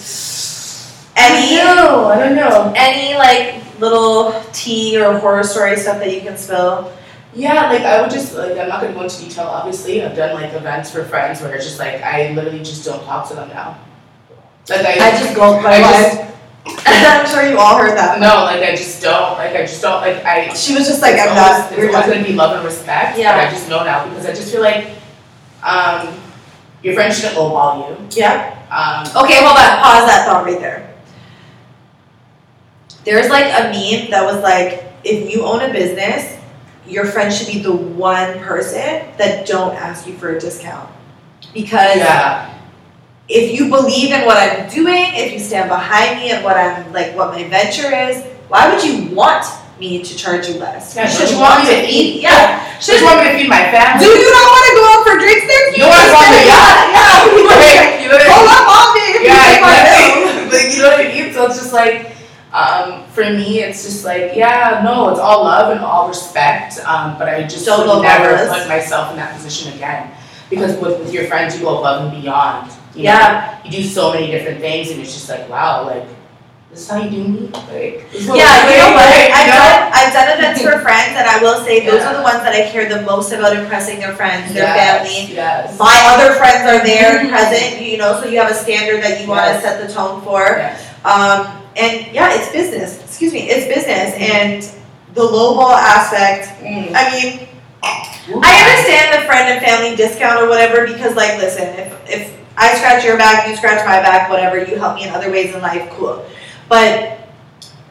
Any 1.18 1.60
I 1.60 1.64
don't 1.64 1.76
know. 1.78 2.06
I 2.06 2.20
don't 2.20 2.36
know. 2.36 2.74
any 2.76 3.16
like 3.18 3.80
little 3.80 4.40
tea 4.54 5.02
or 5.02 5.18
horror 5.18 5.44
story 5.44 5.76
stuff 5.78 5.98
that 6.00 6.14
you 6.14 6.22
can 6.22 6.38
spill? 6.38 6.92
Yeah, 7.36 7.70
like 7.70 7.82
I 7.82 8.02
would 8.02 8.10
just 8.10 8.34
like 8.34 8.58
I'm 8.58 8.70
not 8.70 8.82
gonna 8.82 8.94
go 8.94 9.04
into 9.04 9.20
detail. 9.20 9.46
Obviously, 9.46 10.02
I've 10.02 10.16
done 10.16 10.34
like 10.34 10.54
events 10.54 10.90
for 10.92 11.04
friends 11.04 11.42
where 11.42 11.54
it's 11.54 11.66
just 11.66 11.80
like 11.80 12.02
I 12.02 12.32
literally 12.32 12.60
just 12.60 12.86
don't 12.86 13.04
talk 13.04 13.28
to 13.28 13.36
them 13.36 13.50
now. 13.50 13.78
Like 14.70 14.86
I, 14.86 15.10
I 15.10 15.12
just 15.12 15.36
gulped 15.36 15.62
my 15.62 15.76
I 15.76 15.82
wine. 15.82 16.32
I'm 16.88 17.28
sure 17.28 17.48
you 17.48 17.60
all 17.60 17.78
heard 17.78 17.96
that. 17.98 18.20
no, 18.20 18.46
like 18.46 18.64
I 18.64 18.72
just 18.72 19.02
don't. 19.02 19.38
Like 19.38 19.52
I 19.52 19.62
just 19.62 19.82
don't. 19.82 20.02
Like 20.02 20.24
I. 20.24 20.54
She 20.54 20.74
was 20.76 20.88
just 20.88 21.02
like, 21.02 21.16
I'm 21.20 21.38
always, 21.38 21.70
not. 21.70 21.78
We're 21.78 21.96
always 21.96 22.14
gonna 22.14 22.24
be 22.24 22.34
love 22.34 22.56
and 22.56 22.66
respect. 22.66 23.20
Yeah. 23.20 23.38
But 23.38 23.48
I 23.48 23.52
just 23.52 23.70
know 23.70 23.84
now 23.84 24.08
because 24.08 24.26
I 24.26 24.34
just 24.34 24.52
feel 24.52 24.62
like, 24.62 24.88
um, 25.62 26.18
your 26.84 26.94
friend 26.94 27.14
shouldn't 27.14 27.36
lowball 27.36 27.90
you. 27.90 28.08
Yeah. 28.18 28.56
Um, 28.72 29.26
Okay, 29.26 29.36
hold 29.44 29.58
on. 29.58 29.82
Pause 29.84 30.08
that 30.08 30.26
thought 30.26 30.46
right 30.46 30.60
there. 30.60 30.96
There's 33.04 33.30
like 33.30 33.46
a 33.46 33.70
meme 33.70 34.10
that 34.10 34.24
was 34.24 34.42
like, 34.42 34.84
if 35.04 35.32
you 35.32 35.44
own 35.46 35.62
a 35.62 35.72
business, 35.72 36.35
your 36.88 37.06
friend 37.06 37.34
should 37.34 37.48
be 37.48 37.60
the 37.60 37.72
one 37.76 38.40
person 38.40 39.06
that 39.18 39.46
don't 39.48 39.76
ask 39.76 40.06
you 40.08 40.14
for 40.18 40.30
a 40.36 40.40
discount. 40.40 40.90
Because 41.54 41.98
Yeah, 41.98 42.54
if 43.30 43.58
you 43.60 43.70
believe 43.70 44.12
in 44.12 44.26
what 44.26 44.38
I'm 44.38 44.70
doing, 44.70 45.14
if 45.16 45.34
you 45.34 45.40
stand 45.40 45.70
behind 45.70 46.20
me 46.20 46.32
and 46.32 46.44
what 46.44 46.58
I'm 46.58 46.92
like 46.94 47.16
what 47.16 47.32
my 47.32 47.44
venture 47.48 47.94
is, 47.94 48.24
why 48.50 48.70
would 48.74 48.84
you 48.84 49.10
want 49.16 49.46
me 49.80 50.04
to 50.04 50.14
charge 50.16 50.48
you 50.48 50.56
less? 50.56 50.96
Yeah, 50.96 51.04
you 51.04 51.10
should 51.10 51.28
should 51.28 51.36
you 51.36 51.42
want 51.42 51.60
want 51.60 51.70
to 51.70 51.76
me 51.76 51.82
to 51.82 51.88
eat. 51.88 52.16
eat? 52.18 52.22
Yeah. 52.22 52.64
just 52.80 53.04
want 53.04 53.24
me 53.24 53.32
to 53.32 53.38
feed 53.38 53.50
my 53.50 53.64
family? 53.74 54.06
Do 54.06 54.12
you 54.12 54.30
not 54.32 54.48
want 54.48 54.64
to 54.70 54.74
go 54.78 54.84
out 54.94 55.02
for 55.08 55.16
drinks 55.20 55.46
there? 55.48 55.64
You 55.76 55.84
want 55.90 56.00
to 56.06 56.10
go 56.12 56.20
on 56.22 56.32
the 56.32 56.44
yacht? 56.48 56.78
Yeah. 56.96 57.04
Right, 57.36 57.92
you 58.04 58.08
know 58.08 58.16
what 58.16 58.24
I 58.24 58.32
Pull 58.32 58.46
mean? 58.46 58.56
up 58.56 58.68
on 58.72 58.88
me 58.96 59.04
if 59.10 59.20
you 59.20 59.28
Yeah, 59.28 59.44
take 59.52 59.62
my 59.64 59.76
Like 60.56 60.70
you 60.78 60.84
I 60.86 61.04
mean? 61.12 61.34
So 61.34 61.46
it's 61.48 61.58
just 61.60 61.74
like, 61.74 62.15
um, 62.56 63.04
for 63.12 63.24
me, 63.24 63.60
it's 63.60 63.84
just 63.84 64.06
like, 64.06 64.32
yeah, 64.34 64.82
no, 64.84 65.10
it's 65.10 65.20
all 65.20 65.44
love 65.44 65.76
and 65.76 65.84
all 65.84 66.08
respect. 66.08 66.80
Um, 66.86 67.18
but 67.20 67.28
I 67.28 67.44
just 67.44 67.66
Don't 67.66 67.86
would 67.86 68.02
never 68.02 68.48
put 68.48 68.68
myself 68.70 69.12
in 69.12 69.18
that 69.18 69.36
position 69.36 69.74
again. 69.74 70.10
Because 70.50 70.80
with, 70.80 71.00
with 71.00 71.12
your 71.14 71.26
friends, 71.26 71.56
you 71.60 71.66
go 71.66 71.80
above 71.80 72.14
and 72.14 72.22
beyond. 72.22 72.72
You 72.96 73.04
Yeah. 73.04 73.60
Know? 73.60 73.70
You 73.70 73.84
do 73.84 73.84
so 73.84 74.14
many 74.14 74.32
different 74.32 74.62
things, 74.62 74.90
and 74.90 75.02
it's 75.02 75.12
just 75.14 75.28
like, 75.28 75.50
wow, 75.50 75.86
like, 75.86 76.08
this 76.70 76.80
is 76.84 76.90
how 76.90 77.04
you 77.04 77.10
do 77.10 77.24
me? 77.28 77.48
Like, 77.52 78.10
this 78.12 78.22
is 78.24 78.28
what 78.30 78.38
Yeah, 78.38 78.72
you 78.72 78.78
know 78.80 78.92
what? 78.96 79.04
I've 79.04 79.52
done 79.52 79.92
I've 79.92 80.14
done 80.14 80.38
events 80.40 80.62
for 80.62 80.80
friends, 80.80 81.12
and 81.20 81.28
I 81.28 81.42
will 81.44 81.60
say 81.66 81.86
those 81.86 82.00
Yeah. 82.00 82.14
are 82.14 82.18
the 82.18 82.24
ones 82.24 82.40
that 82.40 82.56
I 82.56 82.72
care 82.72 82.88
the 82.88 83.02
most 83.02 83.34
about 83.34 83.56
impressing 83.56 84.00
their 84.00 84.16
friends, 84.16 84.54
their 84.54 84.64
Yes, 84.64 85.08
family. 85.08 85.36
Yes. 85.36 85.78
My 85.78 85.98
other 86.16 86.36
friends 86.36 86.64
are 86.72 86.80
there 86.86 87.28
present, 87.28 87.82
you 87.90 87.98
know, 87.98 88.22
so 88.22 88.30
you 88.30 88.40
have 88.40 88.52
a 88.52 88.56
standard 88.56 89.04
that 89.04 89.20
you 89.20 89.28
want 89.28 89.44
to 89.44 89.60
set 89.60 89.86
the 89.86 89.92
tone 89.94 90.22
for. 90.22 90.40
Yes. 90.56 90.95
Um, 91.06 91.62
and 91.78 92.12
yeah, 92.14 92.34
it's 92.34 92.52
business. 92.52 93.04
Excuse 93.04 93.32
me, 93.32 93.48
it's 93.48 93.68
business, 93.68 94.16
and 94.18 94.64
the 95.14 95.22
lowball 95.22 95.74
aspect. 95.78 96.50
Mm. 96.60 96.92
I 96.96 97.12
mean, 97.14 97.48
I 98.42 98.52
understand 98.66 99.22
the 99.22 99.28
friend 99.28 99.54
and 99.54 99.64
family 99.64 99.96
discount 99.96 100.42
or 100.42 100.50
whatever 100.50 100.88
because, 100.88 101.16
like, 101.16 101.38
listen, 101.38 101.68
if 101.78 101.94
if 102.10 102.40
I 102.58 102.74
scratch 102.76 103.06
your 103.06 103.18
back, 103.18 103.48
you 103.48 103.56
scratch 103.56 103.86
my 103.86 104.02
back, 104.02 104.30
whatever, 104.30 104.58
you 104.58 104.78
help 104.78 104.96
me 104.96 105.04
in 105.04 105.14
other 105.14 105.30
ways 105.30 105.54
in 105.54 105.62
life, 105.62 105.90
cool. 105.92 106.26
But 106.68 107.20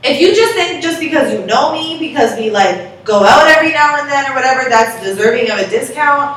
if 0.03 0.21
you 0.21 0.35
just 0.35 0.55
think 0.55 0.83
just 0.83 0.99
because 0.99 1.33
you 1.33 1.47
know 1.47 1.73
me, 1.73 1.99
because 1.99 2.37
we 2.37 2.51
like 2.51 3.05
go 3.05 3.23
out 3.23 3.47
every 3.47 3.71
now 3.71 4.01
and 4.01 4.11
then 4.11 4.31
or 4.31 4.35
whatever, 4.35 4.69
that's 4.69 5.03
deserving 5.05 5.51
of 5.51 5.59
a 5.59 5.69
discount. 5.71 6.37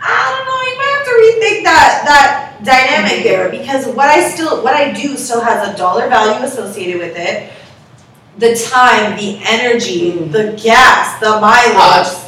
I 0.00 0.20
don't 0.34 0.44
know. 0.44 0.60
You 0.66 0.76
might 0.76 0.92
have 0.96 1.06
to 1.06 1.14
rethink 1.22 1.64
that 1.64 2.02
that 2.04 2.45
dynamic 2.64 3.22
there 3.22 3.48
because 3.50 3.86
what 3.94 4.08
I 4.08 4.28
still 4.30 4.62
what 4.64 4.74
I 4.74 4.92
do 4.92 5.16
still 5.16 5.40
has 5.40 5.68
a 5.68 5.76
dollar 5.76 6.08
value 6.08 6.44
associated 6.44 6.98
with 7.00 7.16
it. 7.16 7.52
The 8.38 8.54
time, 8.54 9.16
the 9.16 9.40
energy, 9.46 10.12
Mm. 10.12 10.32
the 10.32 10.52
gas, 10.62 11.18
the 11.20 11.40
mileage, 11.40 12.12
Uh, 12.12 12.20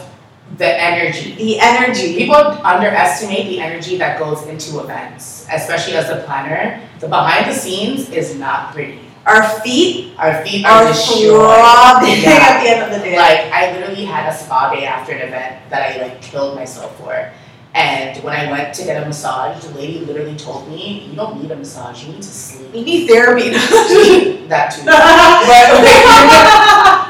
the 0.56 0.82
energy. 0.82 1.34
the 1.36 1.60
energy. 1.60 2.16
People 2.16 2.36
underestimate 2.64 3.46
the 3.48 3.60
energy 3.60 3.98
that 3.98 4.18
goes 4.18 4.42
into 4.46 4.80
events, 4.80 5.46
especially 5.52 5.94
as 5.96 6.08
a 6.08 6.16
planner. 6.24 6.80
The 7.00 7.08
behind 7.08 7.50
the 7.50 7.54
scenes 7.54 8.08
is 8.08 8.34
not 8.36 8.72
pretty. 8.72 9.00
Our 9.26 9.42
feet 9.60 10.14
Our 10.18 10.42
feet 10.42 10.64
are, 10.64 10.84
are 10.84 10.94
throbbing 10.94 12.22
Yeah. 12.22 12.30
at 12.48 12.62
the 12.64 12.70
end 12.70 12.82
of 12.84 12.90
the 12.90 13.00
day. 13.04 13.16
Like 13.16 13.52
I 13.52 13.72
literally 13.72 14.06
had 14.06 14.32
a 14.32 14.34
spa 14.34 14.72
day 14.72 14.86
after 14.86 15.12
an 15.12 15.20
event 15.28 15.56
that 15.68 15.82
I 15.92 16.00
like 16.02 16.22
killed 16.22 16.56
myself 16.56 16.96
for. 16.96 17.28
And 17.78 18.18
when 18.24 18.34
I 18.34 18.50
went 18.50 18.74
to 18.74 18.84
get 18.84 19.00
a 19.00 19.06
massage, 19.06 19.62
the 19.62 19.70
lady 19.78 20.00
literally 20.00 20.34
told 20.36 20.68
me, 20.68 21.06
"You 21.08 21.14
don't 21.14 21.40
need 21.40 21.52
a 21.52 21.56
massage. 21.56 22.02
You 22.04 22.12
need 22.12 22.22
to 22.22 22.28
sleep." 22.28 22.74
you 22.74 22.82
need 22.84 23.06
therapy. 23.06 23.50
To 23.50 23.58
sleep. 23.86 24.48
That 24.48 24.72
too. 24.74 24.82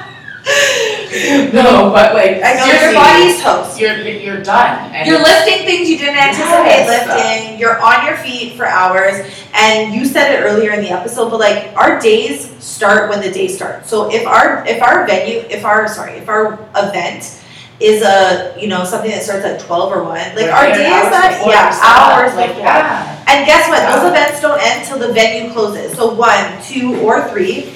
no, 1.52 1.90
but 1.90 2.14
like 2.14 2.42
I 2.44 2.54
know 2.54 2.66
your 2.66 2.92
body's 2.94 3.40
toast. 3.42 3.80
You're 3.80 3.96
you're 3.96 4.20
you're 4.20 4.42
done. 4.42 4.92
And 4.92 5.08
You're 5.08 5.18
lifting 5.22 5.64
things 5.66 5.88
you 5.88 5.96
didn't 5.98 6.16
anticipate 6.16 6.84
Yes. 6.84 6.88
lifting. 6.92 7.58
You're 7.58 7.80
on 7.80 8.04
your 8.06 8.16
feet 8.18 8.56
for 8.56 8.66
hours. 8.66 9.26
And 9.54 9.94
you 9.94 10.04
said 10.04 10.34
it 10.34 10.44
earlier 10.44 10.72
in 10.72 10.80
the 10.82 10.90
episode, 10.90 11.30
but 11.30 11.40
like 11.40 11.72
our 11.76 11.98
days 11.98 12.50
start 12.62 13.08
when 13.08 13.20
the 13.20 13.30
day 13.30 13.48
starts. 13.48 13.88
So 13.88 14.10
if 14.12 14.26
our 14.26 14.64
if 14.66 14.82
our 14.82 15.06
venue, 15.06 15.38
if 15.48 15.64
our 15.64 15.88
sorry, 15.88 16.12
if 16.12 16.28
our 16.28 16.58
event 16.76 17.37
is 17.80 18.02
a 18.02 18.56
you 18.60 18.66
know 18.66 18.84
something 18.84 19.10
that 19.10 19.22
starts 19.22 19.44
at 19.44 19.60
twelve 19.60 19.92
or 19.92 20.02
one, 20.02 20.18
like 20.34 20.50
our 20.50 20.66
day 20.66 20.90
is 20.90 21.10
that 21.10 21.42
yeah 21.46 21.70
hours 21.78 22.34
like 22.34 22.56
yeah. 22.56 23.14
And 23.28 23.46
guess 23.46 23.68
what? 23.68 23.84
Those 23.94 24.10
events 24.10 24.40
don't 24.40 24.58
end 24.60 24.86
till 24.86 24.98
the 24.98 25.12
venue 25.12 25.52
closes. 25.52 25.94
So 25.96 26.14
one, 26.14 26.62
two, 26.62 26.98
or 27.00 27.28
three. 27.28 27.74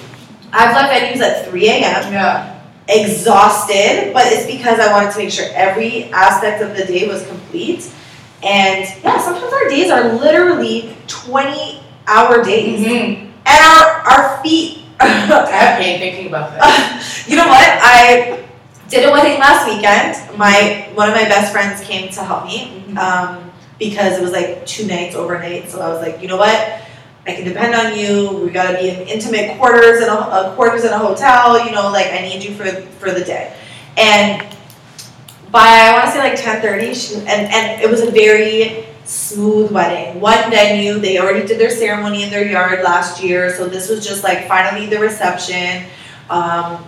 I've 0.50 0.74
left 0.74 0.92
venues 0.92 1.20
at 1.20 1.48
three 1.48 1.68
a.m. 1.68 2.12
Yeah. 2.12 2.60
exhausted, 2.88 4.12
but 4.12 4.26
it's 4.26 4.46
because 4.46 4.80
I 4.80 4.90
wanted 4.92 5.12
to 5.12 5.18
make 5.18 5.30
sure 5.30 5.46
every 5.52 6.04
aspect 6.12 6.62
of 6.62 6.76
the 6.76 6.84
day 6.84 7.06
was 7.06 7.26
complete. 7.26 7.92
And 8.42 8.86
yeah, 9.04 9.20
sometimes 9.20 9.52
our 9.52 9.68
days 9.68 9.90
are 9.90 10.14
literally 10.14 10.96
20 11.06 11.80
hour 12.06 12.42
days. 12.42 12.80
Mm-hmm. 12.80 13.30
And 13.44 13.64
our, 13.64 13.86
our 14.08 14.42
feet. 14.42 14.84
I 15.00 15.06
have 15.06 15.78
pain 15.80 15.98
thinking 16.00 16.28
about 16.28 16.52
that. 16.52 17.24
you 17.28 17.36
know 17.36 17.46
what? 17.46 17.78
I 17.82 18.44
did 18.92 19.08
a 19.08 19.10
wedding 19.10 19.40
last 19.40 19.66
weekend. 19.66 20.38
My 20.38 20.86
one 20.94 21.08
of 21.08 21.14
my 21.14 21.24
best 21.24 21.50
friends 21.50 21.80
came 21.80 22.12
to 22.12 22.22
help 22.22 22.44
me 22.44 22.94
um, 22.96 23.50
because 23.78 24.18
it 24.18 24.22
was 24.22 24.32
like 24.32 24.66
two 24.66 24.86
nights 24.86 25.16
overnight. 25.16 25.70
So 25.70 25.80
I 25.80 25.88
was 25.88 26.00
like, 26.02 26.20
you 26.20 26.28
know 26.28 26.36
what? 26.36 26.82
I 27.26 27.34
can 27.34 27.44
depend 27.44 27.74
on 27.74 27.98
you. 27.98 28.44
We 28.44 28.50
gotta 28.50 28.76
be 28.76 28.90
in 28.90 29.08
intimate 29.08 29.56
quarters 29.56 30.02
in 30.02 30.08
a, 30.08 30.14
uh, 30.14 30.54
quarters 30.56 30.84
in 30.84 30.92
a 30.92 30.98
hotel. 30.98 31.64
You 31.64 31.72
know, 31.72 31.90
like 31.90 32.08
I 32.12 32.20
need 32.20 32.44
you 32.44 32.54
for 32.54 32.66
for 33.00 33.10
the 33.10 33.24
day. 33.24 33.56
And 33.96 34.46
by 35.50 35.60
I 35.60 35.92
want 35.94 36.06
to 36.06 36.12
say 36.12 36.18
like 36.18 36.36
ten 36.36 36.60
thirty, 36.60 36.92
and 37.26 37.48
and 37.48 37.80
it 37.80 37.90
was 37.90 38.02
a 38.02 38.10
very 38.10 38.86
smooth 39.04 39.72
wedding. 39.72 40.20
One 40.20 40.50
venue, 40.50 40.98
they 40.98 41.18
already 41.18 41.46
did 41.46 41.58
their 41.58 41.70
ceremony 41.70 42.24
in 42.24 42.30
their 42.30 42.46
yard 42.46 42.84
last 42.84 43.22
year, 43.22 43.54
so 43.56 43.68
this 43.68 43.88
was 43.88 44.06
just 44.06 44.22
like 44.22 44.46
finally 44.46 44.86
the 44.86 44.98
reception. 44.98 45.86
Um, 46.28 46.84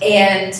and 0.00 0.54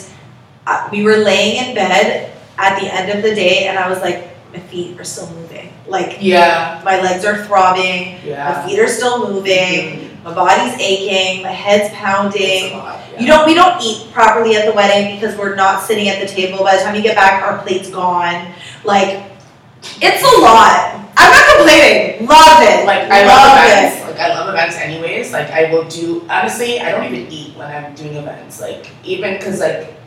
we 0.91 1.03
were 1.03 1.17
laying 1.17 1.69
in 1.69 1.75
bed 1.75 2.33
at 2.59 2.81
the 2.81 2.93
end 2.93 3.11
of 3.11 3.23
the 3.23 3.35
day, 3.35 3.67
and 3.69 3.79
I 3.79 3.89
was 3.89 4.01
like, 4.01 4.29
my 4.53 4.59
feet 4.59 4.99
are 4.99 5.05
still 5.05 5.31
moving. 5.31 5.73
Like 5.87 6.19
Yeah. 6.21 6.81
my 6.85 7.01
legs 7.01 7.25
are 7.25 7.45
throbbing, 7.45 8.19
my 8.27 8.67
feet 8.67 8.79
are 8.79 8.89
still 8.89 9.29
moving, 9.33 10.09
mm-hmm. 10.09 10.25
my 10.25 10.35
body's 10.35 10.75
aching, 10.81 11.43
my 11.43 11.51
head's 11.51 11.95
pounding. 11.95 12.77
lot, 12.77 13.01
yeah. 13.13 13.21
You 13.21 13.27
don't 13.27 13.47
we 13.47 13.55
don't 13.55 13.81
eat 13.83 14.13
properly 14.13 14.57
at 14.57 14.67
the 14.67 14.73
wedding 14.73 15.17
because 15.17 15.37
we're 15.37 15.55
not 15.55 15.83
sitting 15.83 16.09
at 16.09 16.21
the 16.21 16.27
table. 16.27 16.65
By 16.65 16.77
the 16.77 16.83
time 16.83 16.95
you 16.95 17.03
get 17.03 17.17
back, 17.17 17.43
our 17.43 17.63
plate's 17.63 17.91
gone. 17.91 18.53
Like 18.85 19.31
it's 20.01 20.23
a 20.23 20.41
lot. 20.41 20.95
I'm 21.17 21.31
not 21.33 21.57
complaining. 21.57 22.27
Love 22.27 22.63
it. 22.63 22.87
Like 22.87 23.11
I 23.11 23.27
love 23.27 23.49
love 23.49 23.65
events. 23.65 24.05
Like 24.07 24.19
I 24.19 24.29
love 24.35 24.49
events 24.49 24.77
anyways. 24.77 25.33
Like 25.33 25.51
I 25.51 25.73
will 25.73 25.89
do 25.89 26.25
honestly, 26.29 26.81
I 26.81 26.93
don't 26.93 27.05
even 27.13 27.31
eat 27.33 27.57
when 27.57 27.67
I'm 27.67 27.95
doing 27.95 28.15
events. 28.15 28.61
Like 28.61 28.91
even 29.05 29.39
because 29.39 29.61
like 29.61 29.98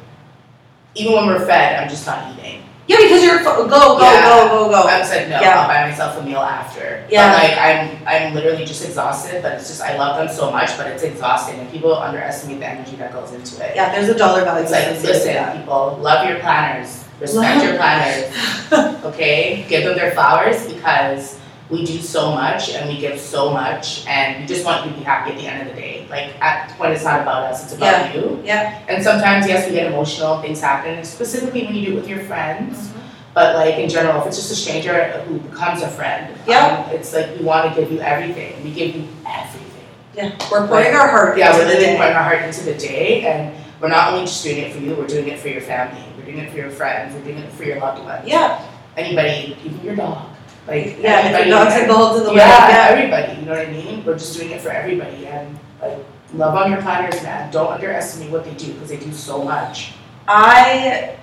even 0.96 1.14
when 1.14 1.26
we're 1.28 1.46
fed, 1.46 1.82
I'm 1.82 1.90
just 1.90 2.06
not 2.06 2.34
eating. 2.38 2.64
Yeah, 2.88 2.98
because 3.04 3.24
you're 3.24 3.40
go 3.44 3.68
go 3.70 4.00
Yeah. 4.02 4.28
go 4.28 4.50
go 4.50 4.70
go. 4.70 4.82
I 4.90 5.00
was 5.00 5.10
like, 5.10 5.30
no, 5.30 5.40
Yeah. 5.40 5.62
I'll 5.62 5.68
buy 5.68 5.90
myself 5.90 6.18
a 6.20 6.24
meal 6.24 6.40
after. 6.40 7.06
Yeah. 7.10 7.32
But 7.32 7.44
like 7.44 7.58
I'm 7.58 8.08
I'm 8.08 8.34
literally 8.34 8.66
just 8.66 8.84
exhausted, 8.84 9.42
but 9.42 9.54
it's 9.54 9.68
just 9.68 9.82
I 9.82 9.96
love 9.98 10.18
them 10.18 10.28
so 10.36 10.52
much, 10.52 10.76
but 10.78 10.88
it's 10.88 11.04
exhausting 11.04 11.60
and 11.60 11.72
people 11.72 11.96
underestimate 11.96 12.60
the 12.60 12.68
energy 12.68 12.96
that 12.98 13.14
goes 13.14 13.32
into 13.32 13.64
it. 13.66 13.76
yeah, 13.76 13.94
there's 13.94 14.10
a 14.10 14.18
dollar 14.18 14.44
value. 14.44 14.64
It's 14.64 14.72
like 14.72 14.88
listen, 15.02 15.58
people, 15.58 15.98
love 16.02 16.28
your 16.28 16.40
planners, 16.40 17.06
respect 17.22 17.56
Love- 17.58 17.64
your 17.64 17.76
planners. 17.78 18.34
okay? 19.06 19.66
Give 19.70 19.86
them 19.86 19.96
their 19.96 20.12
flowers 20.12 20.66
because 20.68 21.38
we 21.72 21.86
do 21.86 22.00
so 22.02 22.32
much 22.32 22.70
and 22.70 22.90
we 22.90 23.00
give 23.00 23.20
so 23.20 23.52
much 23.52 24.06
and 24.06 24.42
we 24.42 24.46
just 24.48 24.66
want 24.66 24.86
you 24.86 24.92
to 24.92 24.98
be 24.98 25.04
happy 25.04 25.32
at 25.32 25.38
the 25.38 25.48
end 25.48 25.68
of 25.70 25.74
the 25.74 25.82
day. 25.82 26.06
Like 26.10 26.34
at 26.42 26.72
when 26.78 26.92
it's 26.92 27.04
not 27.04 27.22
about 27.22 27.44
us, 27.44 27.64
it's 27.64 27.74
about 27.74 28.14
you. 28.14 28.42
Yeah. 28.44 28.84
And 28.90 29.02
sometimes 29.04 29.48
yes 29.48 29.68
we 29.68 29.74
get 29.76 29.88
emotional, 29.88 30.42
things 30.42 30.60
happen, 30.60 31.04
specifically 31.06 31.64
when 31.66 31.74
you 31.76 31.86
do 31.86 31.92
it 31.94 31.96
with 31.96 32.08
your 32.10 32.20
friends. 32.26 32.78
Mhm. 32.90 32.98
But 33.34 33.56
like 33.56 33.76
in 33.76 33.90
general, 33.90 34.20
if 34.22 34.28
it's 34.28 34.36
just 34.36 34.52
a 34.52 34.56
stranger 34.56 35.22
who 35.26 35.40
becomes 35.40 35.82
a 35.82 35.88
friend, 35.88 36.36
Yeah. 36.46 36.84
um, 36.86 36.94
it's 36.94 37.14
like 37.14 37.28
we 37.38 37.46
want 37.46 37.74
to 37.74 37.80
give 37.82 37.90
you 37.92 38.02
everything. 38.02 38.62
We 38.64 38.72
give 38.72 38.94
you 38.96 39.08
everything. 39.26 39.68
Yeah, 40.14 40.32
we're 40.52 40.68
pouring 40.68 40.94
our 40.94 41.08
heart. 41.08 41.38
Yeah, 41.38 41.54
into 41.54 41.66
we're 41.68 41.80
day. 41.80 41.96
pouring 41.96 42.14
our 42.14 42.24
heart 42.24 42.42
into 42.42 42.64
the 42.66 42.74
day, 42.74 43.24
and 43.26 43.56
we're 43.80 43.88
not 43.88 44.12
only 44.12 44.26
just 44.26 44.44
doing 44.44 44.58
it 44.58 44.74
for 44.74 44.80
you, 44.80 44.94
we're 44.94 45.08
doing 45.08 45.30
it 45.30 45.40
for 45.40 45.48
your 45.48 45.62
family, 45.62 46.04
we're 46.18 46.26
doing 46.26 46.40
it 46.40 46.52
for 46.52 46.58
your 46.58 46.70
friends, 46.70 47.16
we're 47.16 47.22
doing 47.24 47.38
it 47.38 47.50
for 47.54 47.64
your 47.64 47.80
loved 47.80 48.04
ones. 48.04 48.28
Yeah, 48.28 48.60
Anybody, 48.98 49.56
even 49.64 49.80
your 49.86 49.96
dog. 49.96 50.28
Like, 50.68 50.98
yeah. 51.00 51.22
Everybody. 51.24 51.50
your 51.50 51.88
dog's 51.88 52.20
in 52.20 52.24
the 52.24 52.34
yeah, 52.34 52.60
wedding, 52.60 52.76
yeah. 52.76 52.88
everybody, 52.90 53.40
you 53.40 53.46
know 53.46 53.58
what 53.58 53.68
I 53.68 53.72
mean? 53.72 54.06
We're 54.06 54.18
just 54.18 54.38
doing 54.38 54.52
it 54.52 54.62
for 54.62 54.70
everybody, 54.70 55.26
and 55.26 55.58
like, 55.82 55.98
love 56.34 56.56
on 56.56 56.72
your 56.72 56.82
planners, 56.82 57.22
man. 57.24 57.52
Don't 57.52 57.72
underestimate 57.72 58.32
what 58.32 58.44
they 58.44 58.54
do, 58.54 58.74
because 58.74 58.90
they 58.90 58.98
do 58.98 59.12
so 59.12 59.44
much. 59.44 59.94
I 60.28 61.18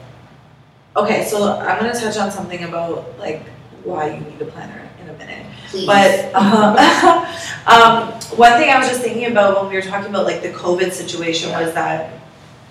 okay, 0.97 1.24
so 1.24 1.53
I'm 1.59 1.78
gonna 1.78 1.93
touch 1.93 2.16
on 2.18 2.30
something 2.30 2.64
about 2.64 3.18
like 3.18 3.43
why 3.84 4.14
you 4.14 4.20
need 4.20 4.41
a 4.43 4.47
planner 4.47 4.89
in 5.01 5.09
a 5.09 5.12
minute. 5.14 5.47
Please. 5.68 5.86
But 5.86 6.30
uh, 6.34 7.24
um, 7.66 8.12
one 8.36 8.59
thing 8.59 8.70
I 8.70 8.78
was 8.78 8.89
just 8.89 9.01
thinking 9.01 9.26
about 9.30 9.61
when 9.61 9.70
we 9.70 9.76
were 9.76 9.82
talking 9.82 10.11
about 10.11 10.24
like 10.24 10.43
the 10.43 10.51
COVID 10.51 10.93
situation 10.93 11.51
was 11.53 11.72
that 11.74 12.20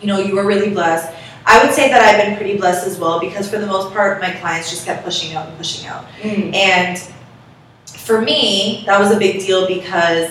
you 0.01 0.07
know 0.07 0.19
you 0.19 0.35
were 0.35 0.45
really 0.45 0.71
blessed. 0.71 1.13
I 1.49 1.63
would 1.63 1.73
say 1.73 1.89
that 1.89 2.01
I've 2.01 2.25
been 2.25 2.35
pretty 2.35 2.57
blessed 2.57 2.85
as 2.85 2.99
well 2.99 3.21
because 3.21 3.49
for 3.49 3.57
the 3.57 3.65
most 3.65 3.93
part, 3.93 4.19
my 4.19 4.31
clients 4.31 4.69
just 4.69 4.85
kept 4.85 5.05
pushing 5.05 5.33
out 5.33 5.47
and 5.47 5.57
pushing 5.57 5.87
out. 5.87 6.05
And 6.53 6.99
for 7.85 8.21
me, 8.21 8.83
that 8.85 8.99
was 8.99 9.11
a 9.11 9.17
big 9.17 9.39
deal 9.39 9.65
because 9.65 10.29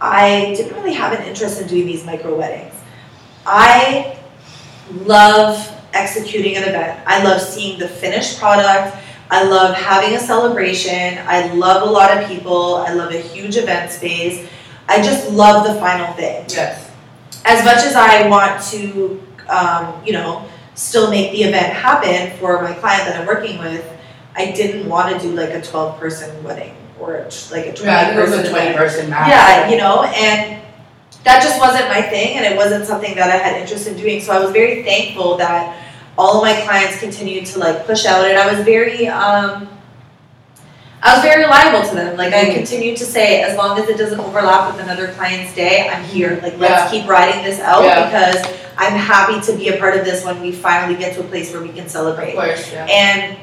I 0.00 0.54
didn't 0.56 0.74
really 0.74 0.94
have 0.94 1.12
an 1.12 1.22
interest 1.26 1.60
in 1.60 1.68
doing 1.68 1.84
these 1.84 2.04
micro 2.06 2.34
weddings. 2.34 2.74
I 3.44 4.18
love 4.90 5.70
executing 5.92 6.56
an 6.56 6.62
event. 6.64 6.98
I 7.06 7.22
love 7.22 7.42
seeing 7.42 7.78
the 7.78 7.88
finished 7.88 8.38
product. 8.38 8.96
I 9.30 9.44
love 9.44 9.74
having 9.76 10.16
a 10.16 10.20
celebration. 10.20 11.18
I 11.26 11.52
love 11.52 11.86
a 11.86 11.90
lot 11.90 12.16
of 12.16 12.26
people. 12.26 12.76
I 12.76 12.94
love 12.94 13.12
a 13.12 13.20
huge 13.20 13.58
event 13.58 13.90
space. 13.90 14.48
I 14.88 15.02
just 15.02 15.30
love 15.30 15.66
the 15.66 15.74
final 15.78 16.12
thing. 16.14 16.46
Yes. 16.48 16.90
As 17.44 17.62
much 17.64 17.84
as 17.84 17.94
I 17.96 18.28
want 18.28 18.62
to, 18.70 19.22
um, 19.48 20.02
you 20.06 20.12
know, 20.12 20.48
still 20.74 21.10
make 21.10 21.32
the 21.32 21.42
event 21.44 21.72
happen 21.72 22.36
for 22.38 22.60
my 22.62 22.72
client 22.74 23.04
that 23.06 23.20
I'm 23.20 23.26
working 23.26 23.58
with, 23.58 23.84
I 24.36 24.50
didn't 24.52 24.88
want 24.88 25.14
to 25.14 25.18
do 25.26 25.34
like 25.34 25.50
a 25.50 25.62
12 25.62 25.98
person 26.00 26.42
wedding 26.42 26.74
or 26.98 27.12
like 27.52 27.66
a 27.66 27.72
20 27.72 27.84
Yeah, 27.84 28.00
I 28.00 28.04
think 28.06 28.16
it 28.16 28.20
was 28.22 28.30
person 28.30 28.46
a 28.46 28.50
twenty 28.50 28.64
wedding. 28.66 28.76
person 28.78 29.10
max. 29.10 29.28
Yeah, 29.28 29.68
you 29.70 29.76
know, 29.76 30.02
and 30.04 30.62
that 31.24 31.42
just 31.42 31.58
wasn't 31.60 31.88
my 31.88 32.02
thing 32.02 32.36
and 32.36 32.44
it 32.44 32.56
wasn't 32.56 32.84
something 32.86 33.14
that 33.14 33.30
I 33.30 33.36
had 33.36 33.60
interest 33.60 33.86
in 33.86 33.96
doing. 33.96 34.20
So 34.20 34.32
I 34.32 34.38
was 34.40 34.50
very 34.52 34.82
thankful 34.82 35.36
that 35.38 35.80
all 36.18 36.36
of 36.38 36.42
my 36.42 36.60
clients 36.62 37.00
continued 37.00 37.46
to 37.46 37.58
like 37.58 37.86
push 37.86 38.04
out 38.06 38.24
and 38.26 38.38
I 38.38 38.52
was 38.54 38.64
very 38.64 39.08
um 39.08 39.68
I 41.04 41.14
was 41.14 41.22
very 41.22 41.42
reliable 41.42 41.86
to 41.86 41.94
them. 41.94 42.16
Like 42.16 42.32
I 42.32 42.54
continued 42.54 42.96
to 42.96 43.04
say, 43.04 43.42
as 43.42 43.56
long 43.58 43.78
as 43.78 43.88
it 43.90 43.98
doesn't 43.98 44.18
overlap 44.18 44.72
with 44.72 44.82
another 44.82 45.08
client's 45.12 45.54
day, 45.54 45.86
I'm 45.88 46.02
here. 46.04 46.40
Like 46.42 46.58
let's 46.58 46.90
Yeah. 46.92 47.00
keep 47.00 47.08
riding 47.08 47.44
this 47.44 47.60
out 47.60 47.84
Yeah. 47.84 48.06
because 48.06 48.42
I'm 48.78 48.94
happy 48.94 49.38
to 49.42 49.52
be 49.52 49.68
a 49.68 49.76
part 49.76 49.96
of 49.98 50.04
this 50.06 50.24
when 50.24 50.40
we 50.40 50.50
finally 50.50 50.98
get 50.98 51.14
to 51.16 51.20
a 51.20 51.24
place 51.24 51.52
where 51.52 51.60
we 51.62 51.68
can 51.68 51.88
celebrate. 51.90 52.30
Of 52.30 52.44
course, 52.44 52.72
yeah. 52.72 52.86
And 52.86 53.36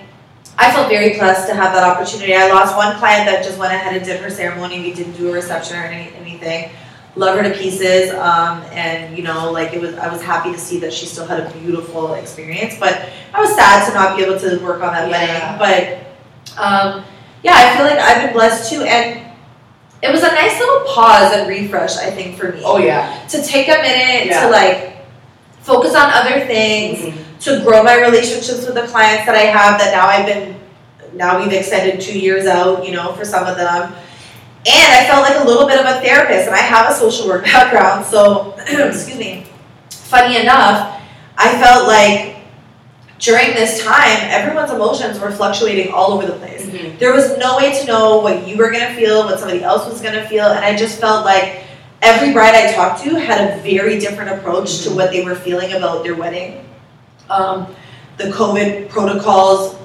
I 0.57 0.71
felt 0.71 0.89
very 0.89 1.17
blessed 1.19 1.47
to 1.49 1.53
have 1.55 1.73
that 1.73 1.83
opportunity. 1.83 2.35
I 2.35 2.49
lost 2.51 2.75
one 2.75 2.97
client 2.97 3.29
that 3.29 3.43
just 3.43 3.59
went 3.59 3.73
ahead 3.73 3.95
and 3.95 4.03
did 4.03 4.19
her 4.21 4.29
ceremony. 4.31 4.81
We 4.81 4.93
didn't 4.93 5.13
do 5.13 5.29
a 5.29 5.33
reception 5.33 5.77
or 5.77 5.83
any, 5.83 6.11
anything. 6.19 6.71
Love 7.15 7.37
her 7.37 7.43
to 7.43 7.51
pieces. 7.51 8.11
Um, 8.13 8.63
and 8.73 9.15
you 9.15 9.23
know, 9.23 9.51
like 9.51 9.71
it 9.73 9.81
was, 9.81 9.93
I 9.95 10.11
was 10.11 10.21
happy 10.23 10.51
to 10.51 10.57
see 10.57 10.79
that 10.79 10.91
she 10.91 11.05
still 11.05 11.27
had 11.27 11.39
a 11.39 11.49
beautiful 11.59 12.15
experience. 12.15 12.75
But 12.79 13.07
I 13.35 13.39
was 13.39 13.53
sad 13.55 13.87
to 13.87 13.93
not 13.93 14.17
be 14.17 14.23
able 14.23 14.39
to 14.39 14.57
work 14.63 14.81
on 14.81 14.93
that 14.93 15.09
Yeah. 15.09 15.59
wedding. 15.59 15.99
But 16.57 16.61
um, 16.61 17.03
yeah, 17.43 17.53
I 17.55 17.75
feel 17.77 17.85
like 17.85 17.97
I've 17.99 18.23
been 18.25 18.33
blessed 18.33 18.69
too. 18.71 18.81
And 18.83 19.19
it 20.01 20.11
was 20.11 20.23
a 20.23 20.27
nice 20.27 20.59
little 20.59 20.81
pause 20.87 21.33
and 21.33 21.47
refresh, 21.47 21.97
I 21.97 22.09
think, 22.11 22.37
for 22.37 22.51
me 22.51 22.61
Oh, 22.65 22.77
yeah. 22.77 23.19
to 23.29 23.41
take 23.43 23.67
a 23.67 23.81
minute 23.81 24.27
Yeah. 24.27 24.41
to 24.45 24.49
like 24.49 25.05
focus 25.61 25.93
on 25.95 26.09
other 26.11 26.39
things 26.45 26.99
Mhm. 26.99 27.13
to 27.41 27.59
grow 27.63 27.83
my 27.83 27.95
relationships 27.95 28.65
with 28.65 28.73
the 28.75 28.87
clients 28.87 29.25
that 29.25 29.35
I 29.35 29.45
have 29.45 29.79
that 29.79 29.93
now 29.93 30.07
I've 30.07 30.25
been 30.25 30.55
now 31.13 31.39
we've 31.43 31.51
extended 31.51 31.99
two 31.99 32.17
years 32.17 32.47
out, 32.47 32.85
you 32.85 32.93
know, 32.93 33.11
for 33.13 33.25
some 33.25 33.45
of 33.45 33.57
them. 33.57 33.93
And 34.65 34.93
I 34.93 35.03
felt 35.05 35.23
like 35.27 35.37
a 35.39 35.43
little 35.43 35.67
bit 35.67 35.77
of 35.79 35.85
a 35.85 35.99
therapist 35.99 36.47
and 36.47 36.55
I 36.55 36.59
have 36.59 36.89
a 36.89 36.93
social 36.93 37.27
work 37.27 37.43
background, 37.53 38.05
so 38.05 38.53
excuse 38.67 39.17
me. 39.17 39.45
Funny 39.91 40.37
enough, 40.37 40.99
I 41.37 41.49
felt 41.61 41.87
like 41.87 42.35
during 43.21 43.53
this 43.53 43.81
time 43.83 44.17
everyone's 44.23 44.71
emotions 44.71 45.19
were 45.19 45.31
fluctuating 45.31 45.93
all 45.93 46.11
over 46.13 46.25
the 46.25 46.33
place. 46.33 46.63
Mhm. 46.63 46.97
There 46.99 47.13
was 47.13 47.37
no 47.37 47.55
way 47.57 47.71
to 47.79 47.85
know 47.85 48.17
what 48.17 48.47
you 48.47 48.57
were 48.57 48.71
gonna 48.71 48.93
feel, 48.95 49.23
what 49.25 49.39
somebody 49.39 49.63
else 49.63 49.85
was 49.87 50.01
gonna 50.01 50.25
feel, 50.27 50.45
and 50.47 50.65
I 50.65 50.75
just 50.75 50.99
felt 50.99 51.23
like 51.23 51.61
every 52.01 52.31
bride 52.33 52.55
I 52.55 52.71
talked 52.73 53.03
to 53.03 53.15
had 53.15 53.39
a 53.51 53.61
very 53.61 53.99
different 53.99 54.31
approach 54.31 54.81
to 54.83 54.89
Mhm. 54.89 54.95
what 54.95 55.11
they 55.11 55.21
were 55.21 55.35
feeling 55.35 55.73
about 55.73 56.03
their 56.03 56.15
wedding. 56.15 56.65
Um, 57.29 57.67
the 58.17 58.25
COVID 58.31 58.89
protocols, 58.89 59.75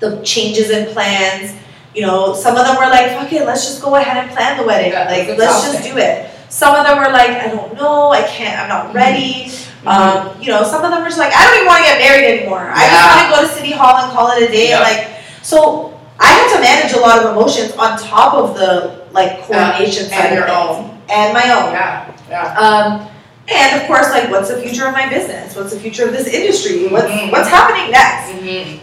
the 0.00 0.16
changes 0.24 0.70
in 0.70 0.86
plans, 0.92 1.52
you 1.94 2.02
know, 2.04 2.34
some 2.34 2.56
of 2.56 2.66
them 2.66 2.74
were 2.76 2.90
like, 2.90 3.16
fuck 3.16 3.32
it, 3.32 3.46
let's 3.46 3.64
just 3.66 3.80
go 3.82 3.94
ahead 3.94 4.16
and 4.16 4.30
plan 4.36 4.56
the 4.56 4.64
wedding. 4.64 4.90
Yeah, 4.92 5.08
like, 5.08 5.38
let's 5.38 5.62
just 5.64 5.84
do 5.84 5.96
it. 5.96 6.26
Some 6.48 6.74
of 6.74 6.84
them 6.86 6.98
were 6.98 7.10
like, 7.12 7.30
I 7.30 7.46
don't 7.48 7.74
know, 7.74 8.10
I 8.10 8.22
can't, 8.22 8.58
I'm 8.62 8.68
not 8.68 8.92
ready. 8.92 9.46
Mm-hmm. 9.46 9.70
Um, 9.86 10.40
you 10.40 10.48
know, 10.48 10.62
some 10.64 10.84
of 10.84 10.90
them 10.90 11.02
are 11.02 11.06
just 11.06 11.18
like, 11.18 11.32
I 11.34 11.44
don't 11.44 11.54
even 11.56 11.66
want 11.66 11.84
to 11.84 11.90
get 11.90 11.98
married 11.98 12.24
anymore. 12.38 12.70
I 12.72 12.86
just 12.88 13.04
want 13.04 13.20
to 13.20 13.36
go 13.36 13.48
to 13.48 13.54
City 13.60 13.72
Hall 13.72 14.02
and 14.02 14.12
call 14.12 14.30
it 14.32 14.42
a 14.48 14.52
day. 14.52 14.70
Yeah. 14.70 14.80
Like, 14.80 15.20
so 15.42 15.98
I 16.18 16.26
had 16.26 16.54
to 16.56 16.60
manage 16.60 16.92
a 16.94 17.00
lot 17.00 17.22
of 17.24 17.32
emotions 17.32 17.72
on 17.72 17.98
top 17.98 18.34
of 18.34 18.54
the 18.56 19.04
like 19.12 19.42
coordination 19.42 20.06
side 20.08 20.26
And 20.32 20.34
your 20.36 20.48
own. 20.50 20.90
and 21.10 21.32
my 21.34 21.42
own. 21.50 21.72
Yeah, 21.72 22.16
yeah. 22.30 22.58
Um, 22.58 23.08
and 23.46 23.80
of 23.80 23.86
course, 23.86 24.08
like, 24.10 24.30
what's 24.30 24.48
the 24.48 24.60
future 24.62 24.86
of 24.86 24.92
my 24.92 25.08
business? 25.08 25.54
What's 25.54 25.72
the 25.74 25.78
future 25.78 26.04
of 26.06 26.12
this 26.12 26.26
industry? 26.26 26.88
What's 26.88 27.06
Mhm. 27.08 27.30
what's 27.30 27.48
happening 27.48 27.90
next? 27.92 28.30
Mhm. 28.42 28.78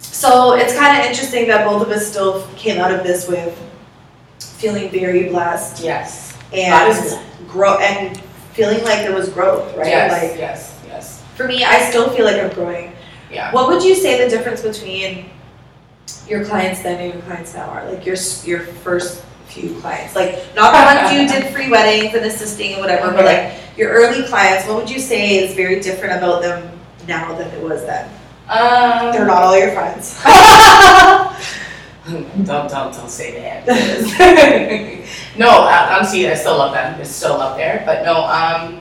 So 0.00 0.54
it's 0.54 0.74
kind 0.74 0.98
of 0.98 1.04
interesting 1.06 1.46
that 1.48 1.66
both 1.66 1.82
of 1.82 1.90
us 1.90 2.06
still 2.06 2.46
came 2.56 2.80
out 2.80 2.90
of 2.92 3.02
this 3.04 3.28
with 3.28 3.54
feeling 4.38 4.88
very 4.90 5.24
blessed 5.28 5.84
Yes. 5.84 6.32
And 6.52 7.18
grow 7.48 7.76
and 7.78 8.18
feeling 8.56 8.82
like 8.84 9.00
there 9.00 9.14
was 9.14 9.28
growth, 9.28 9.76
right? 9.76 9.86
Yes, 9.86 10.10
Like 10.12 10.38
yes, 10.40 10.80
yes. 10.86 11.22
for 11.36 11.46
me, 11.46 11.62
I 11.62 11.90
still 11.90 12.08
feel 12.08 12.24
like 12.24 12.36
I'm 12.42 12.50
growing. 12.54 12.92
Yeah. 13.30 13.52
What 13.52 13.68
would 13.68 13.82
you 13.84 13.94
say 13.94 14.22
the 14.24 14.30
difference 14.30 14.62
between 14.62 15.28
your 16.26 16.44
clients 16.46 16.82
then 16.82 16.98
and 16.98 17.12
your 17.12 17.22
clients 17.24 17.54
now 17.54 17.68
are? 17.68 17.84
Like 17.90 18.06
your 18.06 18.16
your 18.44 18.60
first 18.60 19.22
few 19.46 19.78
clients, 19.80 20.16
like 20.16 20.32
not 20.56 20.72
the 20.72 20.82
ones 20.88 21.12
you 21.12 21.28
did 21.28 21.52
free 21.52 21.68
weddings 21.70 22.14
and 22.14 22.24
assisting 22.24 22.72
and 22.72 22.80
whatever, 22.80 23.12
but 23.12 23.26
like 23.26 23.60
your 23.76 23.90
early 23.90 24.26
clients. 24.26 24.66
What 24.66 24.76
would 24.78 24.90
you 24.90 24.98
say 25.00 25.36
is 25.36 25.54
very 25.54 25.80
different 25.80 26.16
about 26.16 26.40
them 26.40 26.70
now 27.06 27.36
than 27.36 27.48
it 27.48 27.62
was 27.62 27.84
then? 27.84 28.08
Um. 28.48 29.12
They're 29.12 29.26
not 29.26 29.42
all 29.42 29.58
your 29.58 29.72
friends. 29.72 30.18
Don't, 32.46 32.46
don't, 32.70 32.92
don't 32.94 33.10
say 33.10 33.34
that. 33.40 33.66
no, 35.36 35.50
honestly, 35.50 36.28
I 36.30 36.34
still 36.34 36.56
love 36.58 36.72
them. 36.72 37.00
It's 37.00 37.10
still 37.10 37.34
up 37.40 37.56
there, 37.56 37.82
but 37.84 38.04
no, 38.04 38.22
um, 38.24 38.78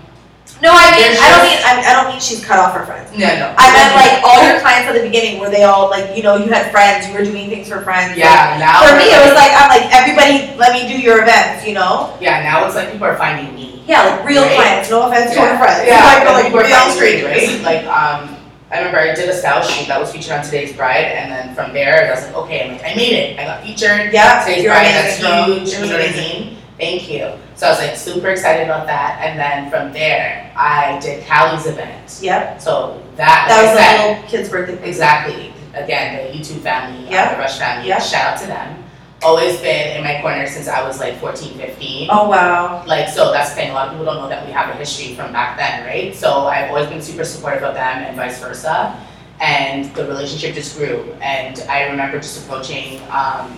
no, 0.62 0.70
I 0.72 0.94
mean 0.94 1.02
There's 1.02 1.18
I 1.20 1.28
don't 1.34 1.44
mean 1.44 1.60
I, 1.66 1.72
I 1.90 1.92
don't 1.98 2.08
mean 2.14 2.22
she's 2.22 2.40
cut 2.46 2.60
off 2.62 2.78
her 2.78 2.86
friends. 2.86 3.12
no, 3.18 3.26
no. 3.28 3.50
I 3.58 3.66
meant 3.74 3.92
like 3.98 4.22
all 4.24 4.40
your 4.46 4.62
clients 4.62 4.88
at 4.88 4.94
the 4.96 5.02
beginning 5.04 5.42
were 5.42 5.50
they 5.50 5.64
all 5.64 5.90
like 5.90 6.16
you 6.16 6.22
know 6.24 6.38
you 6.38 6.48
had 6.54 6.72
friends 6.72 7.08
you 7.10 7.14
were 7.18 7.26
doing 7.26 7.50
things 7.50 7.68
for 7.68 7.82
friends. 7.82 8.12
like, 8.14 8.20
Yeah, 8.24 8.56
now. 8.62 8.86
for 8.88 8.94
me, 8.96 9.10
it 9.10 9.20
was 9.26 9.34
like 9.34 9.52
I'm 9.58 9.68
like 9.74 9.90
everybody, 9.92 10.54
let 10.56 10.72
me 10.78 10.88
do 10.88 10.96
your 11.02 11.24
events, 11.24 11.66
you 11.68 11.74
know. 11.74 12.16
Yeah, 12.22 12.44
now 12.44 12.64
it's 12.68 12.76
like 12.76 12.92
people 12.94 13.08
are 13.10 13.18
finding 13.18 13.54
me. 13.56 13.84
Yeah, 13.90 14.06
like 14.06 14.24
real 14.26 14.44
Right. 14.46 14.56
clients. 14.56 14.90
No 14.94 15.10
offense 15.10 15.34
to 15.34 15.42
Yeah. 15.42 15.50
our 15.50 15.58
friends. 15.58 15.82
Yeah, 15.90 15.98
like, 16.08 16.24
like, 16.24 16.34
like 16.34 16.46
people 16.54 16.60
are 16.62 16.70
real 16.70 16.90
strangers. 16.94 17.26
right? 17.36 17.62
Like, 17.66 17.84
um, 17.90 18.35
I 18.76 18.80
remember 18.80 19.00
I 19.00 19.16
did 19.16 19.30
a 19.30 19.34
style 19.34 19.64
shoot 19.64 19.88
that 19.88 19.98
was 20.02 20.12
featured 20.12 20.34
on 20.34 20.44
Today's 20.44 20.76
Bride, 20.76 21.06
and 21.06 21.32
then 21.32 21.56
from 21.56 21.72
there, 21.72 22.08
I 22.08 22.12
was 22.12 22.26
like, 22.26 22.36
okay, 22.44 22.66
I'm 22.66 22.74
like, 22.74 22.84
I 22.84 22.94
made 22.94 23.14
it. 23.14 23.40
I 23.40 23.46
got 23.46 23.64
featured. 23.64 24.12
Yeah, 24.14 24.44
Today's 24.44 24.64
you're 24.64 24.74
Bride, 24.74 24.88
amazing, 24.88 25.24
that's 25.24 25.48
huge. 25.48 25.68
It 25.70 25.74
You 25.76 25.80
was 25.82 25.90
know 25.90 25.96
what 25.98 26.02
I 26.02 26.10
amazing. 26.10 26.46
mean? 26.48 26.58
Thank 26.78 27.10
you. 27.10 27.32
So 27.56 27.68
I 27.68 27.70
was 27.70 27.80
like 27.80 27.96
super 27.96 28.28
excited 28.32 28.66
about 28.66 28.86
that, 28.88 29.22
and 29.24 29.40
then 29.40 29.70
from 29.70 29.94
there, 29.94 30.52
I 30.58 31.00
did 31.00 31.26
Callie's 31.26 31.66
event. 31.68 32.20
Yep, 32.22 32.60
So 32.62 33.02
that, 33.16 33.46
that 33.48 33.64
like 33.64 33.72
was 33.72 33.80
a 33.80 34.10
little 34.20 34.30
kid's 34.30 34.50
birthday. 34.50 34.86
Exactly. 34.86 35.54
Again, 35.74 36.18
the 36.32 36.38
YouTube 36.38 36.60
family, 36.60 37.10
Yeah. 37.10 37.24
uh, 37.24 37.32
the 37.36 37.38
Rush 37.40 37.58
family, 37.58 37.88
Yeah. 37.88 38.00
shout 38.00 38.34
out 38.34 38.40
to 38.42 38.48
them. 38.48 38.84
Always 39.24 39.60
been 39.62 39.98
in 39.98 40.04
my 40.04 40.22
corner 40.22 40.46
since 40.46 40.68
I 40.68 40.86
was 40.86 41.00
like 41.00 41.20
14, 41.20 41.58
15. 41.58 42.10
Oh 42.12 42.30
wow. 42.30 42.84
Like, 42.86 43.10
so 43.10 43.32
that's 43.32 43.50
the 43.52 43.56
thing, 43.56 43.72
a 43.72 43.74
lot 43.74 43.88
of 43.88 43.94
people 43.94 44.06
don't 44.06 44.18
know 44.18 44.30
that 44.30 44.46
we 44.46 44.52
have 44.52 44.70
a 44.70 44.78
history 44.78 45.16
from 45.16 45.32
back 45.32 45.58
then, 45.58 45.84
right? 45.86 46.14
So 46.14 46.46
I've 46.48 46.70
always 46.70 46.88
been 46.90 47.02
super 47.02 47.24
supportive 47.24 47.64
of 47.64 47.74
them 47.74 48.04
and 48.04 48.16
vice 48.16 48.40
versa. 48.40 49.00
And 49.42 49.94
the 49.96 50.06
relationship 50.08 50.54
just 50.56 50.78
grew. 50.78 51.12
And 51.22 51.60
I 51.70 51.90
remember 51.90 52.18
just 52.20 52.44
approaching 52.46 53.02
um, 53.10 53.58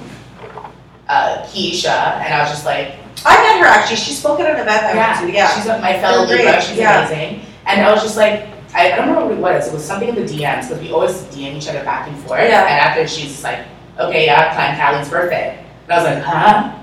uh, 1.07 1.43
Keisha, 1.47 2.17
and 2.21 2.33
I 2.33 2.39
was 2.41 2.49
just 2.49 2.65
like, 2.65 2.95
I 3.25 3.35
met 3.41 3.59
her 3.59 3.65
actually. 3.65 3.97
She 3.97 4.11
spoke 4.13 4.39
at 4.39 4.49
an 4.55 4.61
event 4.61 4.83
I 4.83 4.95
went 4.95 5.29
to. 5.29 5.33
Yeah. 5.35 5.53
She's 5.55 5.67
my 5.67 5.99
fellow 5.99 6.25
Libra. 6.27 6.43
great, 6.43 6.63
She's 6.63 6.77
yeah. 6.77 7.07
amazing. 7.07 7.41
And 7.65 7.81
I 7.81 7.91
was 7.91 8.01
just 8.01 8.15
like, 8.17 8.47
I, 8.73 8.91
I 8.91 8.95
don't 8.97 9.09
remember 9.09 9.35
what 9.35 9.53
it 9.53 9.57
was. 9.57 9.67
It 9.67 9.73
was 9.73 9.83
something 9.83 10.09
in 10.09 10.15
the 10.15 10.21
DMs 10.21 10.69
because 10.69 10.79
we 10.81 10.91
always 10.91 11.13
DM 11.33 11.55
each 11.55 11.67
other 11.67 11.83
back 11.83 12.07
and 12.07 12.17
forth. 12.23 12.39
Yeah. 12.41 12.61
And 12.61 12.79
after 12.79 13.07
she's 13.07 13.43
like, 13.43 13.65
okay, 13.99 14.25
yeah, 14.25 14.53
plan 14.53 14.77
Callie's 14.77 15.09
birthday. 15.09 15.63
And 15.83 15.91
I 15.91 15.97
was 15.97 16.05
like, 16.05 16.23
huh? 16.23 16.77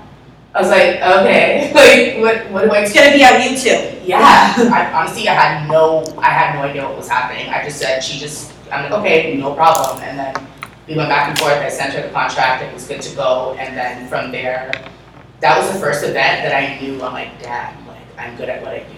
I 0.55 0.61
was 0.61 0.69
like, 0.69 0.95
okay, 1.01 1.71
like 1.75 2.23
what? 2.23 2.51
What 2.51 2.63
do 2.63 2.71
I? 2.71 2.79
It's 2.79 2.93
gonna 2.93 3.11
be 3.11 3.23
on 3.25 3.41
YouTube. 3.41 4.01
Yeah. 4.05 4.53
I, 4.57 4.91
honestly, 4.93 5.27
I 5.27 5.33
had 5.33 5.69
no, 5.69 6.05
I 6.17 6.29
had 6.29 6.55
no 6.55 6.61
idea 6.61 6.83
what 6.87 6.95
was 6.95 7.09
happening. 7.09 7.49
I 7.49 7.63
just 7.63 7.77
said 7.77 7.99
she 8.01 8.17
just. 8.17 8.53
I'm 8.71 8.89
like, 8.89 8.99
okay, 8.99 9.37
no 9.37 9.53
problem. 9.53 10.01
And 10.01 10.17
then 10.17 10.47
we 10.87 10.95
went 10.95 11.09
back 11.09 11.29
and 11.29 11.37
forth. 11.37 11.53
I 11.53 11.69
sent 11.69 11.93
her 11.93 12.01
the 12.01 12.13
contract. 12.13 12.63
It 12.63 12.73
was 12.73 12.87
good 12.87 13.01
to 13.01 13.15
go. 13.15 13.55
And 13.59 13.77
then 13.77 14.07
from 14.07 14.31
there, 14.31 14.71
that 15.41 15.57
was 15.57 15.71
the 15.71 15.79
first 15.79 16.03
event 16.03 16.41
that 16.43 16.55
I 16.55 16.79
knew. 16.79 16.95
I'm 17.03 17.13
like, 17.13 17.41
damn, 17.41 17.85
like 17.85 18.01
I'm 18.17 18.35
good 18.37 18.47
at 18.47 18.61
what 18.61 18.71
I 18.71 18.79
do. 18.79 18.95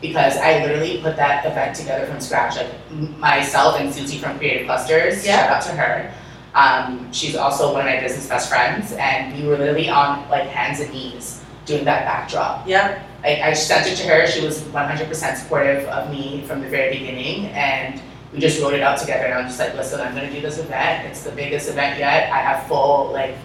Because 0.00 0.36
I 0.38 0.64
literally 0.64 1.00
put 1.02 1.16
that 1.16 1.44
event 1.44 1.76
together 1.76 2.06
from 2.06 2.20
scratch. 2.20 2.56
Like 2.56 3.18
myself 3.18 3.78
and 3.78 3.92
Susie 3.94 4.18
from 4.18 4.38
Creative 4.38 4.66
Clusters. 4.66 5.24
Yeah. 5.24 5.36
Shout 5.36 5.50
out 5.50 5.62
to 5.64 5.72
her. 5.72 6.14
Um, 6.54 7.10
she's 7.12 7.34
also 7.36 7.72
one 7.72 7.80
of 7.80 7.86
my 7.86 8.00
business 8.00 8.26
best 8.28 8.48
friends, 8.48 8.92
and 8.92 9.34
we 9.40 9.46
were 9.48 9.56
literally 9.56 9.88
on 9.88 10.28
like 10.28 10.48
hands 10.48 10.80
and 10.80 10.92
knees 10.92 11.42
doing 11.64 11.84
that 11.84 12.04
backdrop. 12.04 12.66
Yeah. 12.66 13.02
I, 13.24 13.40
I 13.50 13.52
sent 13.52 13.86
it 13.86 13.96
to 13.96 14.08
her. 14.08 14.26
She 14.26 14.44
was 14.44 14.60
100% 14.62 15.36
supportive 15.36 15.86
of 15.88 16.10
me 16.10 16.42
from 16.46 16.60
the 16.60 16.68
very 16.68 16.98
beginning, 16.98 17.46
and 17.46 18.00
we 18.32 18.40
just 18.40 18.60
wrote 18.60 18.74
it 18.74 18.80
out 18.82 18.98
together 18.98 19.24
and 19.26 19.34
I'm 19.34 19.46
just 19.46 19.58
like, 19.58 19.74
listen, 19.74 20.00
I'm 20.00 20.14
gonna 20.14 20.30
do 20.32 20.40
this 20.40 20.58
event. 20.58 21.06
It's 21.06 21.22
the 21.22 21.32
biggest 21.32 21.68
event 21.68 21.98
yet. 21.98 22.32
I 22.32 22.38
have 22.38 22.66
full 22.66 23.10
like 23.12 23.36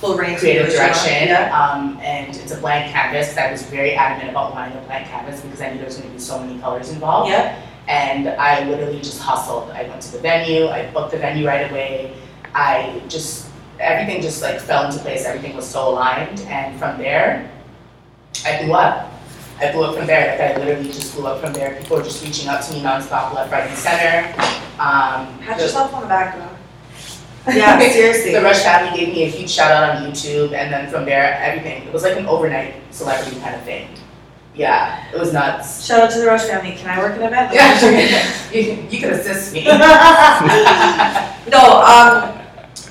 Full 0.00 0.14
range 0.16 0.34
of 0.34 0.40
creative 0.40 0.66
what 0.68 0.72
you 0.74 0.78
want. 0.78 0.92
direction. 0.94 1.28
Yeah. 1.28 1.58
Um, 1.58 1.98
and 2.02 2.36
it's 2.36 2.52
a 2.52 2.56
blank 2.58 2.92
canvas. 2.92 3.36
I 3.36 3.50
was 3.50 3.62
very 3.62 3.94
adamant 3.94 4.30
about 4.30 4.52
wanting 4.52 4.76
a 4.78 4.80
blank 4.82 5.08
canvas 5.08 5.40
because 5.40 5.60
I 5.62 5.70
knew 5.70 5.78
there 5.78 5.86
was 5.86 5.96
gonna 5.96 6.12
be 6.12 6.18
so 6.18 6.38
many 6.38 6.60
colors 6.60 6.90
involved. 6.90 7.30
Yep. 7.30 7.62
And 7.88 8.28
I 8.28 8.62
literally 8.68 8.98
just 8.98 9.20
hustled. 9.20 9.70
I 9.70 9.82
went 9.88 10.00
to 10.02 10.12
the 10.12 10.18
venue, 10.18 10.68
I 10.68 10.90
booked 10.92 11.10
the 11.12 11.18
venue 11.18 11.46
right 11.46 11.68
away. 11.70 12.12
I 12.56 13.02
just, 13.08 13.50
everything 13.78 14.22
just 14.22 14.40
like 14.40 14.58
fell 14.60 14.86
into 14.86 14.98
place. 15.00 15.26
Everything 15.26 15.54
was 15.54 15.68
so 15.68 15.90
aligned. 15.90 16.40
And 16.48 16.78
from 16.78 16.96
there, 16.96 17.50
I 18.46 18.64
blew 18.64 18.72
up. 18.72 19.12
I 19.60 19.72
blew 19.72 19.84
up 19.84 19.96
from 19.96 20.06
there. 20.06 20.38
Like 20.38 20.56
I 20.56 20.64
literally 20.64 20.88
just 20.88 21.14
blew 21.14 21.26
up 21.26 21.42
from 21.42 21.52
there. 21.52 21.76
People 21.80 21.98
were 21.98 22.02
just 22.02 22.24
reaching 22.24 22.48
out 22.48 22.62
to 22.62 22.72
me 22.72 22.80
nonstop, 22.82 23.34
left, 23.34 23.52
right, 23.52 23.68
and 23.68 23.76
center. 23.78 24.28
Um, 24.80 25.38
Pat 25.40 25.58
the- 25.58 25.64
yourself 25.64 25.92
on 25.94 26.02
the 26.02 26.08
back, 26.08 26.34
girl. 26.34 26.50
Yeah, 27.54 27.78
seriously. 27.92 28.32
the 28.32 28.42
Rush 28.42 28.62
family 28.62 28.98
gave 28.98 29.14
me 29.14 29.22
a 29.24 29.28
huge 29.28 29.50
shout 29.50 29.70
out 29.70 29.96
on 29.96 30.10
YouTube, 30.10 30.52
and 30.52 30.72
then 30.72 30.90
from 30.90 31.04
there, 31.04 31.34
everything. 31.40 31.86
It 31.86 31.92
was 31.92 32.02
like 32.02 32.16
an 32.16 32.26
overnight 32.26 32.74
celebrity 32.90 33.38
kind 33.40 33.54
of 33.54 33.62
thing. 33.62 33.88
Yeah, 34.54 35.06
it 35.12 35.20
was 35.20 35.32
nuts. 35.32 35.84
Shout 35.84 36.00
out 36.00 36.10
to 36.12 36.18
the 36.18 36.26
Rush 36.26 36.44
family. 36.44 36.72
Can 36.72 36.88
I 36.88 36.98
work 36.98 37.14
an 37.16 37.22
event? 37.22 37.52
Yeah, 37.54 38.48
you, 38.52 38.86
you 38.90 39.00
could 39.00 39.12
assist 39.12 39.52
me. 39.52 39.64
no, 39.64 39.74
um, 41.82 42.35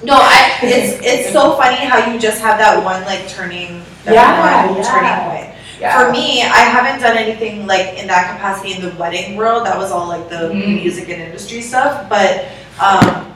no, 0.05 0.13
I, 0.15 0.59
it's, 0.63 0.99
it's 1.03 1.33
so 1.33 1.55
funny 1.57 1.77
how 1.77 2.11
you 2.11 2.19
just 2.19 2.41
have 2.41 2.57
that 2.59 2.83
one 2.83 3.03
like 3.05 3.27
turning, 3.27 3.81
that 4.05 4.13
Yeah, 4.13 4.67
one 4.67 4.77
yeah. 4.77 4.83
turning 4.83 5.29
point. 5.29 5.51
For 5.75 6.11
me, 6.11 6.41
I 6.41 6.63
haven't 6.71 7.01
done 7.01 7.17
anything 7.17 7.67
like 7.67 7.97
in 7.99 8.07
that 8.07 8.31
capacity 8.35 8.73
in 8.73 8.81
the 8.81 8.95
wedding 8.95 9.35
world. 9.35 9.65
That 9.65 9.77
was 9.77 9.91
all 9.91 10.07
like 10.07 10.29
the 10.29 10.49
Mhm. 10.49 10.81
music 10.81 11.09
and 11.09 11.21
industry 11.21 11.61
stuff. 11.61 12.09
But 12.09 12.45
um, 12.81 13.33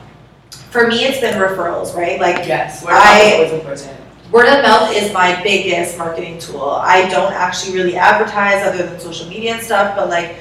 for 0.72 0.88
me, 0.88 1.04
it's 1.06 1.20
been 1.20 1.36
referrals, 1.36 1.94
right? 1.96 2.20
Like 2.20 2.48
yes, 2.48 2.84
word 2.84 2.94
I- 2.94 3.22
is 3.22 3.34
always 3.36 3.52
important. 3.54 3.92
word 4.32 4.48
of 4.48 4.64
mouth 4.64 4.96
is 4.96 5.12
my 5.14 5.42
biggest 5.44 5.98
marketing 5.98 6.40
tool. 6.40 6.70
I 6.82 7.10
don't 7.10 7.34
actually 7.34 7.76
really 7.78 7.98
advertise 7.98 8.66
other 8.66 8.88
than 8.88 9.00
social 9.00 9.28
media 9.28 9.54
and 9.56 9.62
stuff. 9.62 9.96
But 9.96 10.10
like 10.10 10.38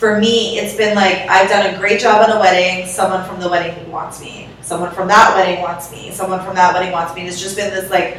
for 0.00 0.18
me, 0.18 0.58
it's 0.58 0.74
been 0.74 0.96
like 0.96 1.28
I've 1.28 1.50
done 1.50 1.74
a 1.74 1.78
great 1.78 2.00
job 2.00 2.26
on 2.26 2.34
a 2.34 2.40
wedding. 2.40 2.88
Someone 2.88 3.22
from 3.28 3.38
the 3.38 3.48
wedding 3.50 3.92
wants 3.92 4.18
me. 4.18 4.48
Someone 4.62 4.90
from 4.92 5.08
that 5.08 5.36
wedding 5.36 5.62
wants 5.62 5.92
me. 5.92 6.10
Someone 6.10 6.42
from 6.42 6.54
that 6.54 6.72
wedding 6.72 6.90
wants 6.90 7.14
me. 7.14 7.20
And 7.20 7.28
it's 7.28 7.38
just 7.38 7.54
been 7.54 7.70
this 7.70 7.90
like, 7.90 8.16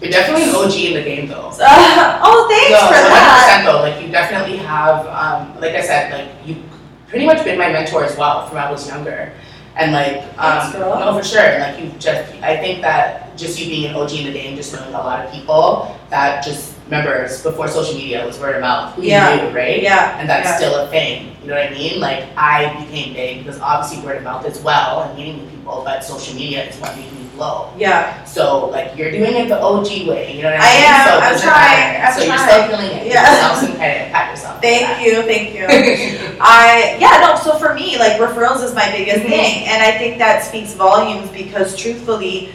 You're 0.00 0.12
definitely 0.12 0.44
an 0.44 0.54
OG 0.54 0.74
in 0.74 0.94
the 0.94 1.02
game, 1.02 1.26
though. 1.26 1.50
oh, 1.60 2.46
thanks 2.48 2.70
no, 2.70 2.78
for 2.78 2.94
one 2.94 3.02
hundred 3.02 3.18
that. 3.18 3.42
percent 3.42 3.66
though. 3.66 3.80
Like 3.82 4.00
you 4.00 4.12
definitely 4.12 4.58
have, 4.58 5.06
um, 5.08 5.60
like 5.60 5.74
I 5.74 5.82
said, 5.82 6.12
like 6.12 6.46
you 6.46 6.62
pretty 7.08 7.26
much 7.26 7.42
been 7.44 7.58
my 7.58 7.72
mentor 7.72 8.04
as 8.04 8.16
well 8.16 8.46
from 8.46 8.54
when 8.54 8.64
I 8.64 8.70
was 8.70 8.86
younger, 8.86 9.32
and 9.74 9.90
like, 9.90 10.22
um, 10.38 10.72
no, 10.72 11.18
for 11.18 11.24
sure. 11.24 11.42
And 11.42 11.62
like 11.66 11.82
you 11.82 11.98
just, 11.98 12.32
I 12.44 12.56
think 12.58 12.80
that 12.82 13.36
just 13.36 13.58
you 13.58 13.66
being 13.66 13.90
an 13.90 13.96
OG 13.96 14.12
in 14.12 14.26
the 14.26 14.32
game, 14.32 14.54
just 14.54 14.72
knowing 14.72 14.94
a 14.94 14.98
lot 14.98 15.26
of 15.26 15.32
people 15.32 15.98
that 16.10 16.44
just 16.44 16.77
remember 16.90 17.22
before 17.42 17.68
social 17.68 17.94
media 17.94 18.24
was 18.26 18.38
word 18.38 18.56
of 18.56 18.62
mouth, 18.62 18.94
who 18.94 19.02
Yeah. 19.02 19.36
knew, 19.36 19.56
right? 19.56 19.82
Yeah, 19.82 20.18
And 20.18 20.28
that's 20.28 20.48
yeah. 20.48 20.56
still 20.56 20.74
a 20.80 20.88
thing. 20.88 21.36
You 21.42 21.48
know 21.48 21.54
what 21.56 21.66
I 21.66 21.70
mean? 21.70 22.00
Like 22.00 22.24
I 22.36 22.84
became 22.84 23.14
big 23.14 23.44
because 23.44 23.60
obviously 23.60 24.04
word 24.04 24.18
of 24.18 24.22
mouth 24.24 24.44
as 24.46 24.60
well 24.60 25.02
and 25.02 25.16
meeting 25.16 25.36
new 25.44 25.50
people, 25.50 25.82
but 25.84 26.02
social 26.04 26.34
media 26.34 26.64
is 26.64 26.76
what 26.80 26.96
made 26.96 27.10
me 27.12 27.18
blow. 27.36 27.70
yeah, 27.78 28.24
So 28.24 28.66
like 28.66 28.96
you're 28.96 29.10
doing 29.12 29.34
it 29.36 29.48
the 29.48 29.60
OG 29.60 30.08
way, 30.08 30.34
you 30.34 30.42
know 30.42 30.50
what 30.50 30.60
I 30.60 30.64
mean? 30.64 30.84
I 30.84 30.88
am, 30.90 31.06
So 31.06 31.20
I'm 31.20 31.38
trying. 31.52 32.02
I'm 32.02 32.12
So 32.12 32.24
you're 32.24 32.38
still 32.38 32.68
feeling 32.68 32.96
it. 32.98 33.06
Yeah. 33.06 33.30
yourself 33.32 33.58
some 33.58 33.76
credit, 33.76 34.12
pat 34.12 34.30
yourself. 34.30 34.60
thank 34.62 35.04
you, 35.06 35.22
thank 35.22 35.54
you. 35.54 35.66
I 36.40 36.96
yeah 37.00 37.18
no 37.20 37.36
so 37.40 37.58
for 37.58 37.74
me 37.74 37.98
like 37.98 38.12
referrals 38.20 38.62
is 38.64 38.74
my 38.74 38.90
biggest 38.90 39.20
Mhm. 39.24 39.28
thing 39.28 39.66
and 39.68 39.82
I 39.82 39.96
think 39.98 40.18
that 40.18 40.42
speaks 40.44 40.72
volumes 40.74 41.28
because 41.30 41.76
truthfully 41.76 42.50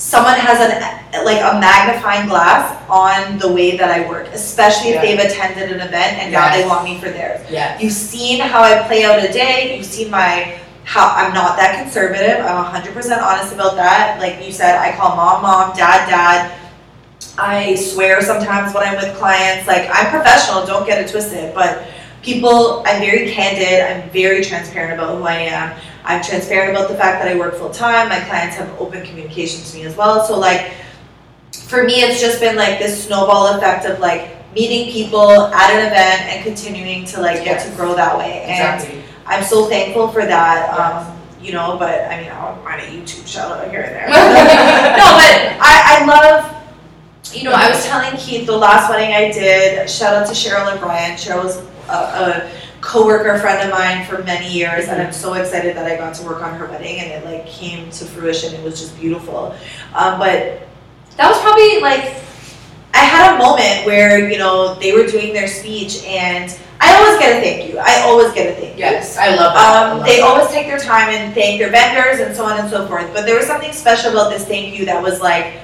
someone 0.00 0.32
has 0.32 0.58
an 0.60 1.24
like 1.26 1.40
a 1.44 1.60
magnifying 1.60 2.26
glass 2.26 2.64
on 2.88 3.38
the 3.38 3.52
way 3.52 3.76
that 3.76 3.90
I 3.90 4.08
work 4.08 4.28
especially 4.28 4.90
if 4.90 4.94
Yeah. 4.96 5.02
they've 5.02 5.30
attended 5.30 5.70
an 5.72 5.86
event 5.86 6.16
and 6.18 6.32
now 6.32 6.50
they 6.50 6.66
want 6.66 6.84
me 6.84 6.98
for 6.98 7.10
theirs 7.10 7.44
Yeah. 7.50 7.78
you've 7.78 7.92
seen 7.92 8.40
how 8.40 8.62
I 8.62 8.82
play 8.84 9.04
out 9.04 9.22
a 9.22 9.30
day 9.30 9.76
you've 9.76 9.84
seen 9.84 10.10
my 10.10 10.56
how 10.84 11.12
I'm 11.14 11.34
not 11.34 11.58
that 11.58 11.82
conservative 11.82 12.40
I'm 12.46 12.64
100% 12.64 13.22
honest 13.22 13.52
about 13.52 13.76
that 13.76 14.18
like 14.18 14.42
you 14.42 14.50
said 14.52 14.74
I 14.78 14.96
call 14.96 15.16
mom 15.16 15.42
mom 15.42 15.76
dad 15.76 16.08
dad 16.08 16.52
I 17.38 17.74
swear 17.74 18.22
sometimes 18.22 18.74
when 18.74 18.82
I'm 18.82 18.96
with 18.96 19.16
clients, 19.16 19.66
like 19.66 19.88
I'm 19.92 20.10
professional, 20.10 20.66
don't 20.66 20.86
get 20.86 21.02
it 21.02 21.10
twisted, 21.10 21.54
but 21.54 21.86
people, 22.22 22.82
I'm 22.86 23.00
very 23.00 23.30
candid, 23.30 23.80
I'm 23.80 24.10
very 24.10 24.44
transparent 24.44 24.94
about 24.94 25.16
who 25.16 25.24
I 25.24 25.36
am. 25.36 25.76
I'm 26.04 26.22
transparent 26.22 26.76
about 26.76 26.88
the 26.88 26.96
fact 26.96 27.22
that 27.22 27.28
I 27.28 27.38
work 27.38 27.54
full 27.54 27.70
time, 27.70 28.08
my 28.08 28.20
clients 28.20 28.56
have 28.56 28.68
open 28.80 29.04
communication 29.04 29.64
to 29.64 29.76
me 29.76 29.84
as 29.84 29.96
well. 29.96 30.24
So 30.24 30.38
like 30.38 30.72
for 31.52 31.84
me 31.84 32.02
it's 32.02 32.20
just 32.20 32.40
been 32.40 32.56
like 32.56 32.78
this 32.78 33.04
snowball 33.06 33.56
effect 33.56 33.86
of 33.86 33.98
like 34.00 34.40
meeting 34.54 34.92
people 34.92 35.30
at 35.30 35.70
an 35.70 35.86
event 35.86 36.22
and 36.22 36.44
continuing 36.44 37.04
to 37.06 37.20
like 37.20 37.44
get 37.44 37.64
to 37.66 37.74
grow 37.76 37.94
that 37.94 38.16
way. 38.18 38.42
And 38.42 38.82
Exactly. 38.82 39.02
I'm 39.26 39.44
so 39.44 39.66
thankful 39.66 40.08
for 40.08 40.24
that. 40.26 40.74
Yes. 40.76 41.06
Um, 41.06 41.16
you 41.42 41.52
know, 41.52 41.76
but 41.78 42.04
I 42.10 42.20
mean, 42.20 42.30
I'll 42.32 42.62
find 42.62 42.80
a 42.82 42.84
YouTube 42.84 43.26
shout 43.26 43.50
out 43.52 43.70
here 43.70 43.80
and 43.80 43.94
there. 43.94 44.08
no, 44.08 44.14
but 44.14 45.56
I, 45.60 46.00
I 46.00 46.04
love, 46.04 46.56
you 47.32 47.44
know, 47.44 47.52
I 47.52 47.70
was 47.70 47.84
telling 47.86 48.14
Keith 48.18 48.46
the 48.46 48.56
last 48.56 48.90
wedding 48.90 49.14
I 49.14 49.32
did, 49.32 49.88
shout 49.88 50.14
out 50.14 50.26
to 50.26 50.34
Cheryl 50.34 50.70
and 50.70 50.80
Brian. 50.80 51.16
Cheryl 51.16 51.44
was 51.44 51.56
a, 51.88 51.92
a 51.92 52.50
coworker 52.80 53.38
friend 53.38 53.62
of 53.68 53.70
mine 53.76 54.06
for 54.06 54.22
many 54.24 54.50
years, 54.50 54.88
and 54.88 55.00
I'm 55.00 55.12
so 55.12 55.34
excited 55.34 55.76
that 55.76 55.86
I 55.86 55.96
got 55.96 56.14
to 56.14 56.24
work 56.24 56.42
on 56.42 56.54
her 56.54 56.66
wedding 56.66 56.98
and 57.00 57.10
it 57.12 57.24
like 57.24 57.46
came 57.46 57.90
to 57.90 58.04
fruition. 58.04 58.54
It 58.54 58.62
was 58.62 58.80
just 58.80 58.98
beautiful. 58.98 59.54
Um, 59.94 60.18
but 60.18 60.66
that 61.16 61.28
was 61.28 61.38
probably 61.40 61.80
like, 61.80 62.14
I 62.94 63.04
had 63.04 63.34
a 63.34 63.38
moment 63.38 63.86
where, 63.86 64.28
you 64.30 64.38
know, 64.38 64.74
they 64.76 64.92
were 64.92 65.06
doing 65.06 65.32
their 65.32 65.46
speech 65.48 66.02
and 66.04 66.56
I 66.80 66.94
always 66.96 67.18
get 67.20 67.36
a 67.38 67.40
thank 67.42 67.70
you. 67.70 67.78
I 67.78 68.00
always 68.06 68.32
get 68.32 68.56
a 68.56 68.60
thank 68.60 68.74
you. 68.74 68.80
Yes, 68.80 69.18
I 69.18 69.28
love 69.36 69.52
that. 69.52 69.56
I 69.56 69.90
Um, 69.90 69.98
love 69.98 70.06
they 70.06 70.16
that. 70.20 70.24
always 70.26 70.48
take 70.48 70.66
their 70.66 70.78
time 70.78 71.10
and 71.10 71.34
thank 71.34 71.60
their 71.60 71.70
vendors 71.70 72.20
and 72.26 72.34
so 72.34 72.44
on 72.46 72.58
and 72.58 72.70
so 72.70 72.86
forth. 72.88 73.12
But 73.12 73.26
there 73.26 73.36
was 73.36 73.46
something 73.46 73.72
special 73.72 74.12
about 74.12 74.30
this 74.30 74.46
thank 74.46 74.78
you 74.78 74.86
that 74.86 75.02
was 75.02 75.20
like 75.20 75.58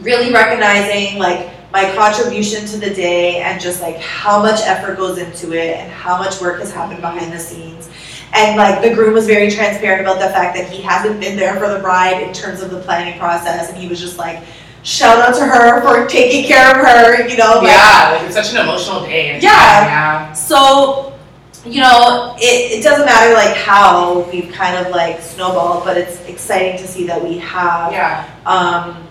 really 0.00 0.32
recognizing 0.32 1.18
like 1.18 1.50
my 1.72 1.94
contribution 1.94 2.64
to 2.66 2.78
the 2.78 2.90
day 2.94 3.40
and 3.42 3.60
just 3.60 3.82
like 3.82 3.96
how 3.98 4.40
much 4.40 4.60
effort 4.62 4.96
goes 4.96 5.18
into 5.18 5.52
it 5.52 5.76
and 5.76 5.92
how 5.92 6.16
much 6.16 6.40
work 6.40 6.60
has 6.60 6.72
happened 6.72 7.00
behind 7.00 7.32
the 7.32 7.38
scenes. 7.38 7.90
And 8.34 8.56
like 8.56 8.82
the 8.82 8.94
groom 8.94 9.14
was 9.14 9.26
very 9.26 9.50
transparent 9.50 10.00
about 10.02 10.18
the 10.18 10.28
fact 10.28 10.56
that 10.56 10.70
he 10.70 10.82
hasn't 10.82 11.20
been 11.20 11.36
there 11.36 11.58
for 11.58 11.68
the 11.68 11.78
bride 11.80 12.22
in 12.22 12.32
terms 12.32 12.60
of 12.60 12.70
the 12.70 12.80
planning 12.80 13.18
process, 13.18 13.70
and 13.70 13.78
he 13.78 13.88
was 13.88 14.00
just 14.00 14.18
like, 14.18 14.42
shout 14.82 15.18
out 15.18 15.34
to 15.34 15.44
her 15.46 15.80
for 15.82 16.06
taking 16.08 16.46
care 16.46 16.70
of 16.70 16.76
her, 16.76 17.26
you 17.26 17.36
know. 17.36 17.54
like, 17.56 17.68
Yeah, 17.68 18.16
like 18.16 18.26
it's 18.26 18.34
such 18.34 18.52
an 18.54 18.60
emotional 18.62 19.00
day. 19.02 19.38
Yeah. 19.40 19.40
Yeah. 19.40 20.32
so, 20.32 21.18
you 21.64 21.80
know, 21.80 22.34
it, 22.38 22.78
it 22.78 22.82
doesn't 22.82 23.06
matter 23.06 23.34
like 23.34 23.56
how 23.56 24.28
we've 24.30 24.52
kind 24.52 24.76
of 24.76 24.92
like 24.92 25.20
snowballed, 25.20 25.84
but 25.84 25.96
it's 25.96 26.20
exciting 26.26 26.78
to 26.78 26.86
see 26.86 27.06
that 27.06 27.22
we 27.22 27.38
have. 27.38 27.92
Yeah. 27.92 28.28
Um, 28.46 29.06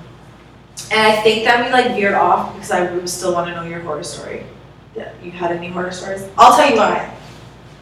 and 0.91 0.99
I 1.01 1.21
think 1.21 1.43
that 1.45 1.65
we 1.65 1.71
like 1.71 1.95
veered 1.95 2.13
off 2.15 2.53
because 2.53 2.71
I 2.71 2.91
would 2.93 3.09
still 3.09 3.33
want 3.33 3.47
to 3.49 3.55
know 3.55 3.63
your 3.63 3.79
horror 3.81 4.03
story. 4.03 4.43
Yeah, 4.95 5.11
you 5.23 5.31
had 5.31 5.51
any 5.51 5.67
horror 5.69 5.91
stories? 5.91 6.27
I'll 6.37 6.55
tell 6.55 6.69
you 6.69 6.75
mine. 6.77 7.09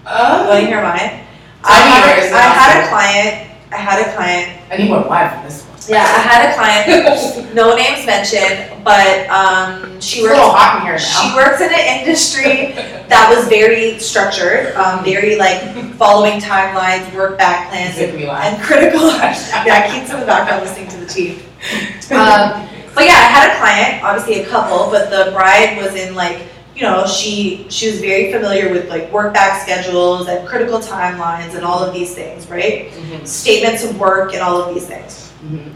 You 0.06 0.12
want 0.12 0.48
to 0.50 0.58
Um, 0.58 0.66
hear 0.68 0.82
mine? 0.82 1.24
I 1.64 1.76
had, 1.80 2.20
a, 2.20 2.36
I 2.36 2.42
had 2.42 2.84
a 2.84 2.90
client. 2.90 3.52
I 3.72 3.78
had 3.78 4.08
a 4.08 4.14
client. 4.16 4.62
I 4.72 4.78
need 4.78 4.90
more 4.90 5.08
wine 5.08 5.30
from 5.34 5.44
this 5.44 5.64
one. 5.64 5.72
Yeah, 5.88 6.02
I 6.04 6.20
had 6.20 6.50
a 6.50 6.54
client. 6.56 7.52
No 7.56 7.74
names 7.74 8.06
mentioned, 8.06 8.84
but 8.84 9.30
um, 9.30 10.02
she 10.02 10.24
works. 10.24 10.36
hot 10.38 10.78
in 10.78 10.82
here 10.84 10.98
now. 11.00 11.00
She 11.00 11.34
works 11.36 11.62
in 11.62 11.72
an 11.72 12.00
industry 12.00 12.74
that 13.08 13.34
was 13.34 13.48
very 13.48 13.98
structured, 14.00 14.76
um, 14.76 15.06
very 15.06 15.38
like 15.38 15.62
following 15.96 16.42
timelines, 16.42 17.08
work 17.16 17.38
back 17.38 17.70
plans, 17.70 17.96
laugh. 18.28 18.44
and 18.54 18.62
critical. 18.62 19.08
yeah, 19.66 19.88
Keith's 19.90 20.12
in 20.12 20.20
the 20.20 20.26
background 20.26 20.64
listening 20.64 20.90
to 20.90 20.98
the 20.98 21.08
chief. 21.14 21.48
Um, 22.12 22.68
but 22.96 23.04
yeah, 23.06 23.12
I 23.14 23.28
had 23.38 23.52
a 23.52 23.58
client, 23.60 24.04
obviously 24.04 24.42
a 24.44 24.48
couple, 24.48 24.90
but 24.90 25.10
the 25.10 25.32
bride 25.32 25.78
was 25.78 25.94
in 25.96 26.16
like, 26.16 26.40
you 26.76 26.82
know, 26.82 27.06
she 27.06 27.66
she 27.70 27.90
was 27.92 28.00
very 28.02 28.32
familiar 28.32 28.72
with 28.72 28.90
like 28.90 29.12
work 29.12 29.34
back 29.34 29.62
schedules 29.62 30.28
and 30.28 30.48
critical 30.48 30.80
timelines 30.80 31.56
and 31.56 31.64
all 31.64 31.80
of 31.84 31.94
these 31.94 32.14
things, 32.16 32.48
right? 32.50 32.92
Mhm, 32.92 33.26
Statements 33.28 33.84
of 33.84 34.00
work 34.00 34.34
and 34.34 34.42
all 34.42 34.62
of 34.62 34.74
these 34.74 34.86
things. 34.88 35.32
mhm. 35.46 35.72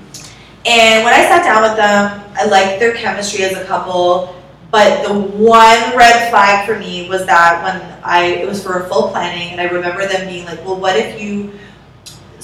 And 0.66 1.06
when 1.06 1.14
I 1.14 1.22
sat 1.30 1.44
down 1.44 1.64
with 1.64 1.78
them, 1.78 2.22
I 2.38 2.46
liked 2.46 2.80
their 2.80 2.94
chemistry 2.94 3.44
as 3.46 3.56
a 3.58 3.64
couple. 3.66 4.36
But 4.72 5.04
the 5.08 5.14
one 5.14 5.80
red 5.98 6.30
flag 6.30 6.68
for 6.68 6.78
me 6.78 7.08
was 7.10 7.26
that 7.26 7.64
when 7.64 7.82
I 8.04 8.26
it 8.44 8.48
was 8.48 8.62
for 8.62 8.80
a 8.82 8.88
full 8.90 9.08
planning, 9.10 9.52
and 9.52 9.60
I 9.62 9.66
remember 9.66 10.06
them 10.06 10.28
being 10.28 10.46
like, 10.46 10.64
"Well, 10.66 10.76
what 10.76 10.96
if 10.96 11.20
you?" 11.20 11.54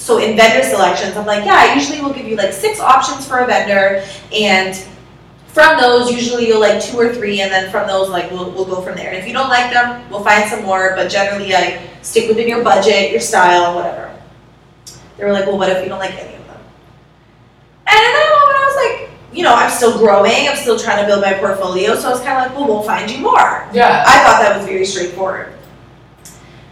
So 0.06 0.18
in 0.18 0.36
vendor 0.36 0.62
selections, 0.62 1.16
I'm 1.16 1.26
like, 1.26 1.44
"Yeah, 1.44 1.56
I 1.56 1.74
usually 1.74 2.00
will 2.00 2.12
give 2.12 2.28
you 2.28 2.36
like 2.36 2.52
six 2.52 2.78
options 2.78 3.26
for 3.26 3.38
a 3.38 3.46
vendor, 3.46 4.04
and 4.32 4.72
from 5.48 5.80
those, 5.80 6.12
usually 6.12 6.46
you'll 6.46 6.60
like 6.60 6.80
two 6.80 6.96
or 6.96 7.12
three, 7.12 7.40
and 7.40 7.50
then 7.50 7.72
from 7.72 7.88
those, 7.88 8.08
like 8.08 8.30
we'll, 8.30 8.52
we'll 8.52 8.66
go 8.66 8.80
from 8.80 8.94
there. 8.94 9.08
And 9.08 9.18
if 9.18 9.26
you 9.26 9.32
don't 9.32 9.48
like 9.48 9.72
them, 9.72 10.08
we'll 10.08 10.22
find 10.22 10.48
some 10.48 10.62
more. 10.62 10.92
But 10.94 11.10
generally, 11.10 11.52
I 11.56 11.82
stick 12.02 12.28
within 12.28 12.46
your 12.46 12.62
budget, 12.62 13.10
your 13.10 13.18
style, 13.18 13.74
whatever. 13.74 14.14
They 15.16 15.24
were 15.24 15.32
like, 15.32 15.44
well, 15.46 15.58
what 15.58 15.70
if 15.70 15.82
you 15.82 15.88
don't 15.88 15.98
like 15.98 16.12
any 16.12 16.36
of 16.36 16.46
them? 16.46 16.60
And 17.88 17.98
in 17.98 18.12
that 18.12 18.28
moment, 18.38 18.58
I 18.58 18.64
was 18.64 18.76
like, 19.10 19.36
you 19.36 19.42
know, 19.42 19.56
I'm 19.56 19.70
still 19.70 19.98
growing. 19.98 20.46
I'm 20.46 20.56
still 20.56 20.78
trying 20.78 21.00
to 21.00 21.06
build 21.08 21.22
my 21.22 21.34
portfolio. 21.34 21.96
So 21.96 22.06
I 22.06 22.10
was 22.12 22.20
kind 22.20 22.38
of 22.38 22.46
like, 22.46 22.56
well, 22.56 22.68
we'll 22.68 22.84
find 22.84 23.10
you 23.10 23.18
more. 23.18 23.68
Yeah. 23.72 24.04
I 24.06 24.22
thought 24.22 24.40
that 24.40 24.56
was 24.56 24.66
very 24.66 24.86
straightforward. 24.86 25.52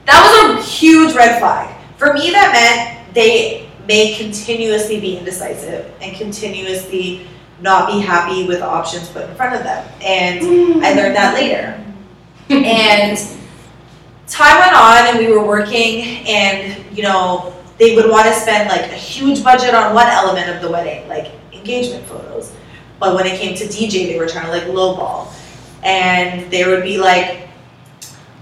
That 0.07 0.23
was 0.23 0.57
a 0.57 0.71
huge 0.71 1.17
red 1.17 1.41
flag. 1.41 1.75
For 1.97 2.13
me, 2.13 2.31
that 2.31 2.53
meant 2.53 2.94
they 3.15 3.69
may 3.87 4.15
continuously 4.15 5.01
be 5.01 5.17
indecisive 5.17 5.93
and 6.01 6.17
continuously 6.17 7.27
not 7.61 7.91
be 7.91 8.01
happy 8.01 8.47
with 8.47 8.59
the 8.59 8.67
options 8.67 9.09
put 9.09 9.29
in 9.29 9.35
front 9.37 9.55
of 9.55 9.63
them. 9.63 9.87
And 10.03 10.85
I 10.85 10.93
hmm. 10.93 10.99
learned 10.99 11.17
that 11.17 11.35
later. 11.35 11.81
and 12.51 13.19
time 14.27 14.59
went 14.59 14.75
on 14.75 15.07
and 15.07 15.19
we 15.19 15.33
were 15.33 15.47
working 15.47 16.27
and, 16.27 16.97
you 16.97 17.03
know, 17.03 17.55
they 17.79 17.97
would 17.97 18.11
want 18.11 18.27
to 18.27 18.35
spend 18.35 18.69
like 18.69 18.91
a 18.91 18.95
huge 18.95 19.43
budget 19.43 19.75
on 19.75 19.95
one 19.95 20.07
element 20.07 20.55
of 20.55 20.63
the 20.63 20.71
wedding, 20.71 21.09
like 21.09 21.33
engagement 21.53 22.05
photos. 22.07 22.53
But 23.01 23.15
when 23.15 23.27
it 23.27 23.39
came 23.41 23.57
to 23.57 23.65
DJ, 23.65 24.07
they 24.07 24.19
were 24.19 24.29
trying 24.29 24.47
to 24.47 24.51
like 24.51 24.65
lowball. 24.65 25.33
And 25.83 26.51
they 26.51 26.67
would 26.67 26.83
be 26.83 26.99
like, 26.99 27.49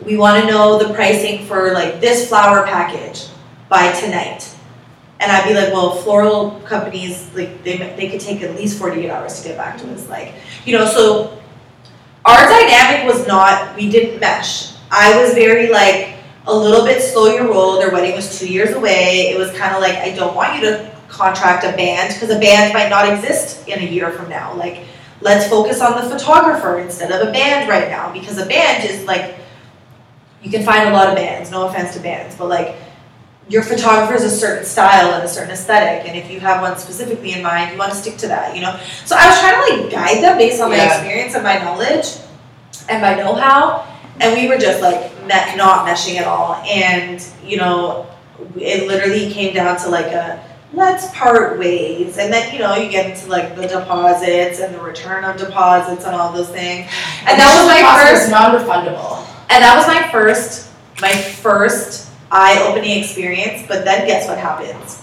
we 0.05 0.17
want 0.17 0.43
to 0.43 0.51
know 0.51 0.79
the 0.79 0.93
pricing 0.95 1.47
for 1.47 1.73
like 1.73 2.01
this 2.01 2.29
flower 2.29 2.67
package 2.67 3.27
by 3.69 3.93
tonight. 3.93 4.52
And 5.23 5.31
I'd 5.31 5.47
be 5.47 5.55
like, 5.55 5.73
well, 5.73 5.95
floral 6.03 6.61
companies, 6.61 7.31
like, 7.35 7.63
they, 7.63 7.77
they 7.77 8.11
could 8.11 8.21
take 8.21 8.43
at 8.43 8.57
least 8.57 8.79
48 8.79 9.09
hours 9.09 9.41
to 9.41 9.49
get 9.49 9.57
back 9.57 9.79
to 9.79 9.93
us. 9.93 10.09
Like, 10.09 10.35
you 10.65 10.77
know, 10.77 10.85
so 10.85 11.41
our 12.25 12.49
dynamic 12.49 13.07
was 13.07 13.27
not, 13.27 13.77
we 13.77 13.89
didn't 13.89 14.19
mesh. 14.19 14.75
I 14.91 15.23
was 15.23 15.35
very 15.35 15.71
like, 15.71 16.17
a 16.47 16.55
little 16.55 16.85
bit 16.85 17.01
slow 17.01 17.33
your 17.33 17.49
roll. 17.49 17.79
Their 17.79 17.91
wedding 17.91 18.15
was 18.15 18.39
two 18.39 18.53
years 18.53 18.75
away. 18.75 19.31
It 19.33 19.39
was 19.39 19.51
kind 19.53 19.75
of 19.75 19.81
like, 19.81 19.95
I 19.97 20.15
don't 20.15 20.35
want 20.35 20.57
you 20.57 20.63
to 20.63 20.93
contract 21.09 21.65
a 21.65 21.77
band 21.77 22.15
because 22.15 22.31
a 22.31 22.39
band 22.39 22.73
might 22.73 22.89
not 22.89 23.13
exist 23.13 23.69
in 23.69 23.79
a 23.79 23.87
year 23.87 24.11
from 24.11 24.29
now. 24.29 24.55
Like, 24.55 24.85
let's 25.21 25.49
focus 25.49 25.81
on 25.81 26.03
the 26.03 26.11
photographer 26.11 26.81
instead 26.81 27.13
of 27.13 27.29
a 27.29 27.31
band 27.31 27.69
right 27.69 27.89
now 27.89 28.13
because 28.13 28.39
a 28.39 28.47
band 28.47 28.89
is 28.89 29.05
like, 29.05 29.37
you 30.43 30.51
can 30.51 30.65
find 30.65 30.89
a 30.89 30.93
lot 30.93 31.09
of 31.09 31.15
bands, 31.15 31.53
no 31.53 31.69
offense 31.69 31.95
to 31.95 32.01
bands, 32.01 32.35
but 32.35 32.49
like, 32.49 32.75
your 33.49 33.63
photographer 33.63 34.15
is 34.15 34.23
a 34.23 34.31
certain 34.31 34.65
style 34.65 35.13
and 35.15 35.25
a 35.25 35.29
certain 35.29 35.51
aesthetic, 35.53 36.09
and 36.09 36.17
if 36.17 36.31
you 36.31 36.41
have 36.41 36.63
one 36.63 36.79
specifically 36.79 37.33
in 37.33 37.43
mind, 37.43 37.73
you 37.73 37.79
want 37.79 37.91
to 37.93 37.97
stick 37.99 38.17
to 38.19 38.29
that, 38.29 38.55
you 38.55 38.63
know. 38.63 38.79
So 39.05 39.17
I 39.19 39.29
was 39.29 39.39
trying 39.41 39.55
to 39.79 39.83
like 39.83 39.93
guide 39.93 40.23
them 40.23 40.39
based 40.39 40.61
on 40.61 40.71
my 40.71 40.77
Yeah. 40.77 40.95
experience 40.95 41.35
and 41.35 41.43
my 41.45 41.59
knowledge 41.59 42.07
and 42.89 43.03
my 43.03 43.15
know-how, 43.15 43.85
and 44.21 44.35
we 44.35 44.49
were 44.49 44.59
just 44.59 44.81
like 44.81 45.13
me- 45.23 45.57
not 45.57 45.87
meshing 45.87 46.17
at 46.19 46.27
all. 46.27 46.63
And 46.67 47.23
you 47.45 47.57
know, 47.57 48.07
it 48.57 48.87
literally 48.89 49.31
came 49.33 49.55
down 49.55 49.77
to 49.79 49.89
like 49.89 50.07
a 50.07 50.41
let's 50.73 51.11
part 51.11 51.59
ways, 51.59 52.17
and 52.19 52.33
then 52.33 52.53
you 52.55 52.61
know 52.61 52.75
you 52.77 52.89
get 52.91 53.11
into 53.11 53.29
like 53.29 53.57
the 53.57 53.67
deposits 53.67 54.61
and 54.61 54.75
the 54.75 54.81
return 54.81 55.25
of 55.25 55.37
deposits 55.37 56.05
and 56.07 56.15
all 56.15 56.33
those 56.33 56.49
things. 56.49 56.89
And 57.27 57.39
that 57.39 57.55
was 57.59 57.67
my 57.67 57.83
first 58.09 58.31
non-refundable. 58.31 59.19
and 59.51 59.63
that 59.63 59.77
was 59.77 59.87
my 59.87 60.11
first, 60.11 60.69
my 61.03 61.13
first 61.13 62.09
eye-opening 62.33 62.99
experience. 63.05 63.65
But 63.69 63.85
then 63.85 64.07
guess 64.07 64.27
what 64.27 64.39
happens? 64.39 65.03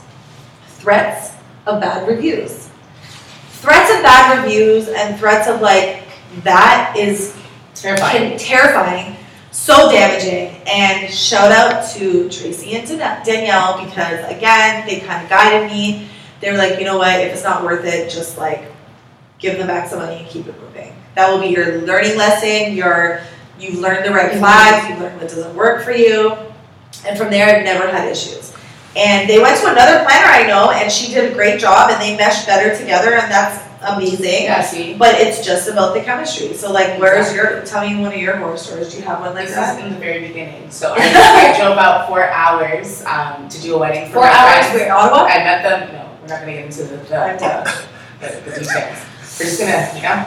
Threats 0.68 1.32
of 1.66 1.80
bad 1.80 2.08
reviews. 2.08 2.70
Threats 3.62 3.92
of 3.96 4.02
bad 4.04 4.44
reviews 4.44 4.88
and 4.90 5.18
threats 5.18 5.48
of 5.48 5.62
like 5.62 6.04
that 6.44 6.96
is 6.98 7.36
Terrifying. 7.76 8.38
terrifying, 8.38 9.16
so 9.52 9.90
damaging. 9.92 10.62
And 10.68 11.12
shout 11.14 11.52
out 11.52 11.90
to 11.96 12.30
Tracy 12.30 12.74
and 12.76 12.88
Dan- 12.88 13.26
Danielle 13.26 13.84
because 13.86 14.26
again, 14.30 14.86
they 14.88 15.00
kind 15.02 15.24
of 15.24 15.30
guided 15.30 15.70
me. 15.72 16.08
They 16.40 16.52
were 16.52 16.58
like, 16.58 16.80
you 16.80 16.86
know 16.86 16.98
what, 16.98 17.20
if 17.20 17.34
it's 17.34 17.44
not 17.44 17.64
worth 17.64 17.86
it, 17.86 18.10
just 18.10 18.38
like 18.38 18.64
give 19.40 19.58
them 19.58 19.68
back 19.68 19.90
some 19.90 20.00
money 20.00 20.18
and 20.20 20.28
keep 20.28 20.48
it 20.48 20.60
moving. 20.62 20.94
That 21.16 21.30
will 21.30 21.40
be 21.42 21.48
your 21.48 21.82
learning 21.82 22.18
lesson. 22.18 22.74
Your 22.76 23.22
you've 23.60 23.80
learned 23.80 24.06
the 24.06 24.14
red 24.14 24.32
Mhm. 24.32 24.40
flags. 24.40 24.90
You've 24.90 25.00
learned 25.00 25.20
what 25.20 25.30
doesn't 25.30 25.54
work 25.56 25.84
for 25.84 25.92
you. 25.92 26.38
And 27.06 27.18
from 27.18 27.30
there, 27.32 27.48
I've 27.58 27.64
never 27.64 27.88
had 27.90 28.08
issues. 28.10 28.54
And 28.96 29.30
they 29.30 29.40
went 29.40 29.58
to 29.62 29.68
another 29.72 30.04
planner 30.04 30.28
I 30.28 30.46
know, 30.48 30.72
and 30.72 30.92
she 30.92 31.14
did 31.14 31.32
a 31.32 31.34
great 31.34 31.60
job, 31.60 31.90
and 31.92 32.02
they 32.02 32.18
meshed 32.18 32.46
better 32.48 32.76
together, 32.76 33.14
and 33.14 33.32
that's 33.32 33.64
amazing. 33.96 34.44
Yeah, 34.44 34.62
see? 34.62 34.96
But 34.96 35.16
it's 35.16 35.46
just 35.46 35.70
about 35.70 35.94
the 35.94 36.02
chemistry. 36.02 36.54
So 36.54 36.72
like, 36.72 37.00
where's 37.00 37.34
your? 37.34 37.64
Tell 37.66 37.88
me 37.88 38.02
one 38.02 38.12
of 38.12 38.18
your 38.20 38.36
horror 38.38 38.58
stories. 38.58 38.92
Do 38.92 38.98
you 38.98 39.04
have 39.04 39.22
one 39.22 39.36
like 39.36 39.46
This 39.48 39.56
that? 39.56 39.78
is 39.80 39.86
in 39.86 39.94
the 39.94 40.00
very 40.00 40.28
beginning. 40.28 40.70
So 40.72 40.96
I 40.98 41.56
drove 41.60 41.74
about 41.74 42.08
four 42.10 42.24
hours 42.30 43.06
um, 43.06 43.48
to 43.48 43.62
do 43.62 43.76
a 43.76 43.78
wedding 43.78 44.08
for 44.08 44.14
Four 44.16 44.26
hours. 44.28 44.66
friends. 44.68 44.82
Wait, 44.82 44.90
Ottawa. 44.90 45.24
I 45.24 45.38
met 45.44 45.64
them. 45.64 45.94
No, 45.94 46.10
we're 46.22 46.28
not 46.28 46.40
gonna 46.42 46.54
get 46.54 46.66
into 46.66 46.84
the 46.84 46.98
the, 46.98 47.06
the, 47.40 48.28
the, 48.28 48.52
the 48.52 48.60
details. 48.60 49.06
We're 49.40 49.46
just 49.46 49.60
gonna, 49.60 49.92
you 49.96 50.02
know, 50.02 50.26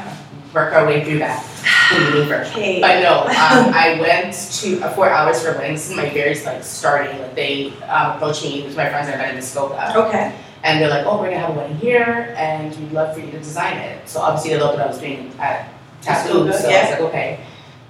work 0.53 0.73
our 0.75 0.87
way 0.87 1.05
through 1.05 1.19
that. 1.19 1.45
Okay. 1.93 2.81
But 2.81 3.01
no, 3.03 3.21
um, 3.25 3.29
I 3.75 3.99
went 4.01 4.33
to 4.35 4.81
uh, 4.81 4.95
four 4.95 5.11
hours 5.11 5.43
for 5.43 5.53
wedding. 5.59 5.75
My 5.95 6.09
very 6.09 6.35
like 6.43 6.65
starting. 6.65 7.19
Like 7.21 7.35
they 7.35 7.71
um, 7.83 8.17
approached 8.17 8.45
me 8.45 8.63
with 8.63 8.77
my 8.77 8.89
friends 8.89 9.09
I 9.09 9.17
met 9.17 9.31
in 9.31 9.37
Muskoka, 9.37 9.93
Okay. 10.07 10.35
and 10.65 10.81
they're 10.81 10.89
like, 10.89 11.05
"Oh, 11.05 11.19
we're 11.21 11.29
gonna 11.31 11.41
have 11.41 11.51
a 11.51 11.59
wedding 11.59 11.77
here, 11.77 12.35
and 12.39 12.75
we'd 12.79 12.93
love 12.93 13.15
for 13.15 13.21
you 13.21 13.31
to 13.33 13.39
design 13.39 13.77
it." 13.77 14.09
So 14.09 14.21
obviously 14.21 14.53
they 14.55 14.61
loved 14.61 14.79
what 14.79 14.87
I 14.87 14.89
was 14.89 14.99
doing 14.99 15.31
at 15.39 15.69
Taboo, 16.01 16.51
so 16.53 16.69
I 16.71 16.83
was 16.83 16.91
like, 16.91 17.01
"Okay." 17.01 17.41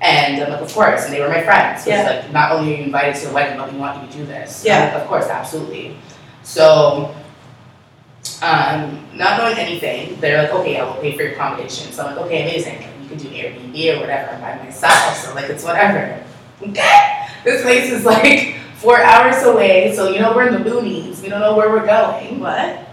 And 0.00 0.42
I'm 0.42 0.50
like, 0.50 0.62
"Of 0.62 0.72
course," 0.74 1.04
and 1.04 1.12
they 1.14 1.20
were 1.20 1.28
my 1.28 1.42
friends. 1.44 1.84
So 1.84 1.90
Yeah. 1.90 2.10
it's 2.10 2.24
like, 2.24 2.32
not 2.32 2.50
only 2.52 2.74
are 2.74 2.78
you 2.78 2.84
invited 2.84 3.14
to 3.20 3.28
the 3.28 3.34
wedding, 3.34 3.56
but 3.56 3.72
we 3.72 3.78
want 3.78 4.02
you 4.02 4.08
to 4.10 4.16
do 4.18 4.26
this. 4.26 4.64
Yeah. 4.64 4.86
Like, 4.94 5.02
of 5.02 5.08
course, 5.08 5.26
absolutely. 5.28 5.96
So. 6.42 7.14
Um, 8.42 9.06
not 9.14 9.38
knowing 9.38 9.56
anything, 9.56 10.18
they're 10.20 10.42
like, 10.42 10.52
okay, 10.52 10.76
I 10.78 10.84
will 10.84 11.00
pay 11.00 11.16
for 11.16 11.22
your 11.22 11.32
accommodation. 11.32 11.92
So 11.92 12.04
I'm 12.04 12.16
like, 12.16 12.26
okay, 12.26 12.42
amazing. 12.42 12.82
You 13.02 13.08
can 13.08 13.18
do 13.18 13.28
Airbnb 13.28 13.96
or 13.96 14.00
whatever 14.00 14.36
by 14.40 14.56
myself. 14.64 15.16
So 15.18 15.34
like, 15.34 15.48
it's 15.48 15.64
whatever. 15.64 16.24
Okay. 16.60 17.26
This 17.44 17.62
place 17.62 17.90
is 17.90 18.04
like 18.04 18.56
four 18.76 19.00
hours 19.00 19.42
away, 19.44 19.94
so 19.94 20.10
you 20.10 20.20
know 20.20 20.34
we're 20.34 20.48
in 20.48 20.54
the 20.62 20.70
boonies. 20.70 21.22
We 21.22 21.28
don't 21.28 21.40
know 21.40 21.56
where 21.56 21.70
we're 21.70 21.86
going. 21.86 22.40
What? 22.40 22.88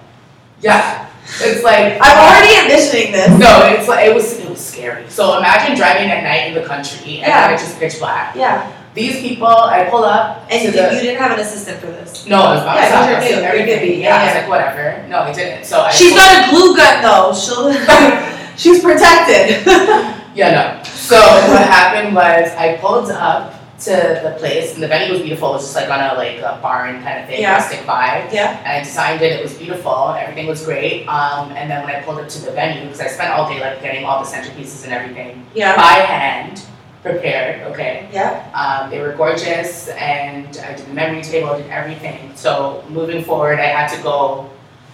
Yeah, 0.61 1.07
it's 1.41 1.63
like 1.63 1.99
I'm 2.01 2.17
already 2.17 2.55
envisioning 2.73 3.11
this. 3.11 3.29
No, 3.39 3.67
it's 3.67 3.87
like 3.87 4.05
it 4.07 4.13
was 4.15 4.39
it 4.39 4.49
was 4.49 4.59
scary. 4.59 5.07
So 5.09 5.37
imagine 5.37 5.75
driving 5.77 6.09
at 6.09 6.23
night 6.23 6.47
in 6.47 6.53
the 6.55 6.67
country 6.67 7.17
and 7.19 7.27
Yeah. 7.27 7.51
it's 7.53 7.63
just 7.63 7.77
pitch 7.79 7.99
black. 7.99 8.35
Yeah. 8.35 8.71
These 8.95 9.21
people, 9.21 9.47
I 9.47 9.87
pull 9.89 10.03
up 10.03 10.45
And 10.49 10.63
you, 10.63 10.71
the 10.71 10.93
you 10.93 11.01
didn't 11.01 11.21
have 11.21 11.31
an 11.31 11.39
assistant 11.39 11.79
for 11.79 11.87
this. 11.87 12.25
no, 12.25 12.41
I 12.41 12.55
was 12.55 12.63
by 12.63 12.75
Yeah, 12.75 13.09
you're 13.09 13.19
new, 13.19 13.25
like, 13.25 13.35
you're 13.35 13.45
everything. 13.61 13.97
newbie, 13.99 14.01
Yeah, 14.01 14.15
I 14.15 14.17
yeah, 14.17 14.25
was 14.25 14.41
like 14.41 14.49
whatever. 14.49 15.07
No, 15.07 15.19
I 15.19 15.31
didn't. 15.33 15.63
So 15.65 15.81
I 15.81 15.91
She's 15.91 16.13
got 16.15 16.47
a 16.47 16.49
glue 16.49 16.75
gun 16.75 17.01
though. 17.03 17.33
She'll. 17.33 17.71
she's 18.57 18.81
protected. 18.83 19.65
Yeah, 20.35 20.51
no. 20.77 20.83
So 20.83 21.17
what 21.17 21.67
happened 21.67 22.15
was 22.15 22.51
I 22.55 22.77
pulled 22.77 23.09
up 23.09 23.55
to 23.79 23.89
the 24.23 24.35
place 24.37 24.75
and 24.75 24.83
the 24.83 24.87
venue 24.87 25.11
was 25.11 25.21
beautiful. 25.21 25.49
It 25.49 25.53
was 25.53 25.63
just 25.63 25.75
like 25.75 25.89
on 25.89 25.99
a 25.99 26.13
like 26.17 26.37
a 26.37 26.59
barn 26.61 27.01
kind 27.01 27.19
of 27.19 27.27
thing, 27.27 27.41
Yeah. 27.41 27.53
rustic 27.55 27.79
vibe. 27.79 28.31
Yeah. 28.31 28.57
And 28.59 28.67
I 28.67 28.83
designed 28.83 29.21
it. 29.21 29.33
It 29.33 29.43
was 29.43 29.55
beautiful. 29.55 30.13
Everything 30.17 30.45
was 30.47 30.63
great. 30.63 31.07
Um, 31.07 31.51
and 31.53 31.69
then 31.69 31.83
when 31.83 31.93
I 31.93 32.01
pulled 32.03 32.19
up 32.19 32.29
to 32.29 32.39
the 32.45 32.51
venue, 32.51 32.83
because 32.83 33.01
I 33.01 33.07
spent 33.07 33.31
all 33.33 33.49
day 33.49 33.59
like 33.59 33.81
getting 33.81 34.05
all 34.05 34.23
the 34.23 34.29
centerpieces 34.29 34.83
and 34.85 34.93
everything 34.93 35.45
Yeah. 35.55 35.75
by 35.75 35.93
hand, 36.05 36.61
prepared. 37.01 37.61
Okay. 37.71 38.07
Yeah. 38.11 38.43
Um, 38.53 38.89
they 38.89 38.99
were 38.99 39.13
gorgeous, 39.13 39.87
and 39.89 40.45
I 40.57 40.73
did 40.75 40.85
the 40.87 40.93
memory 40.93 41.21
table, 41.21 41.55
did 41.57 41.69
everything. 41.69 42.31
So 42.35 42.83
moving 42.89 43.23
forward, 43.23 43.59
I 43.59 43.65
had 43.67 43.87
to 43.95 44.01
go. 44.03 44.49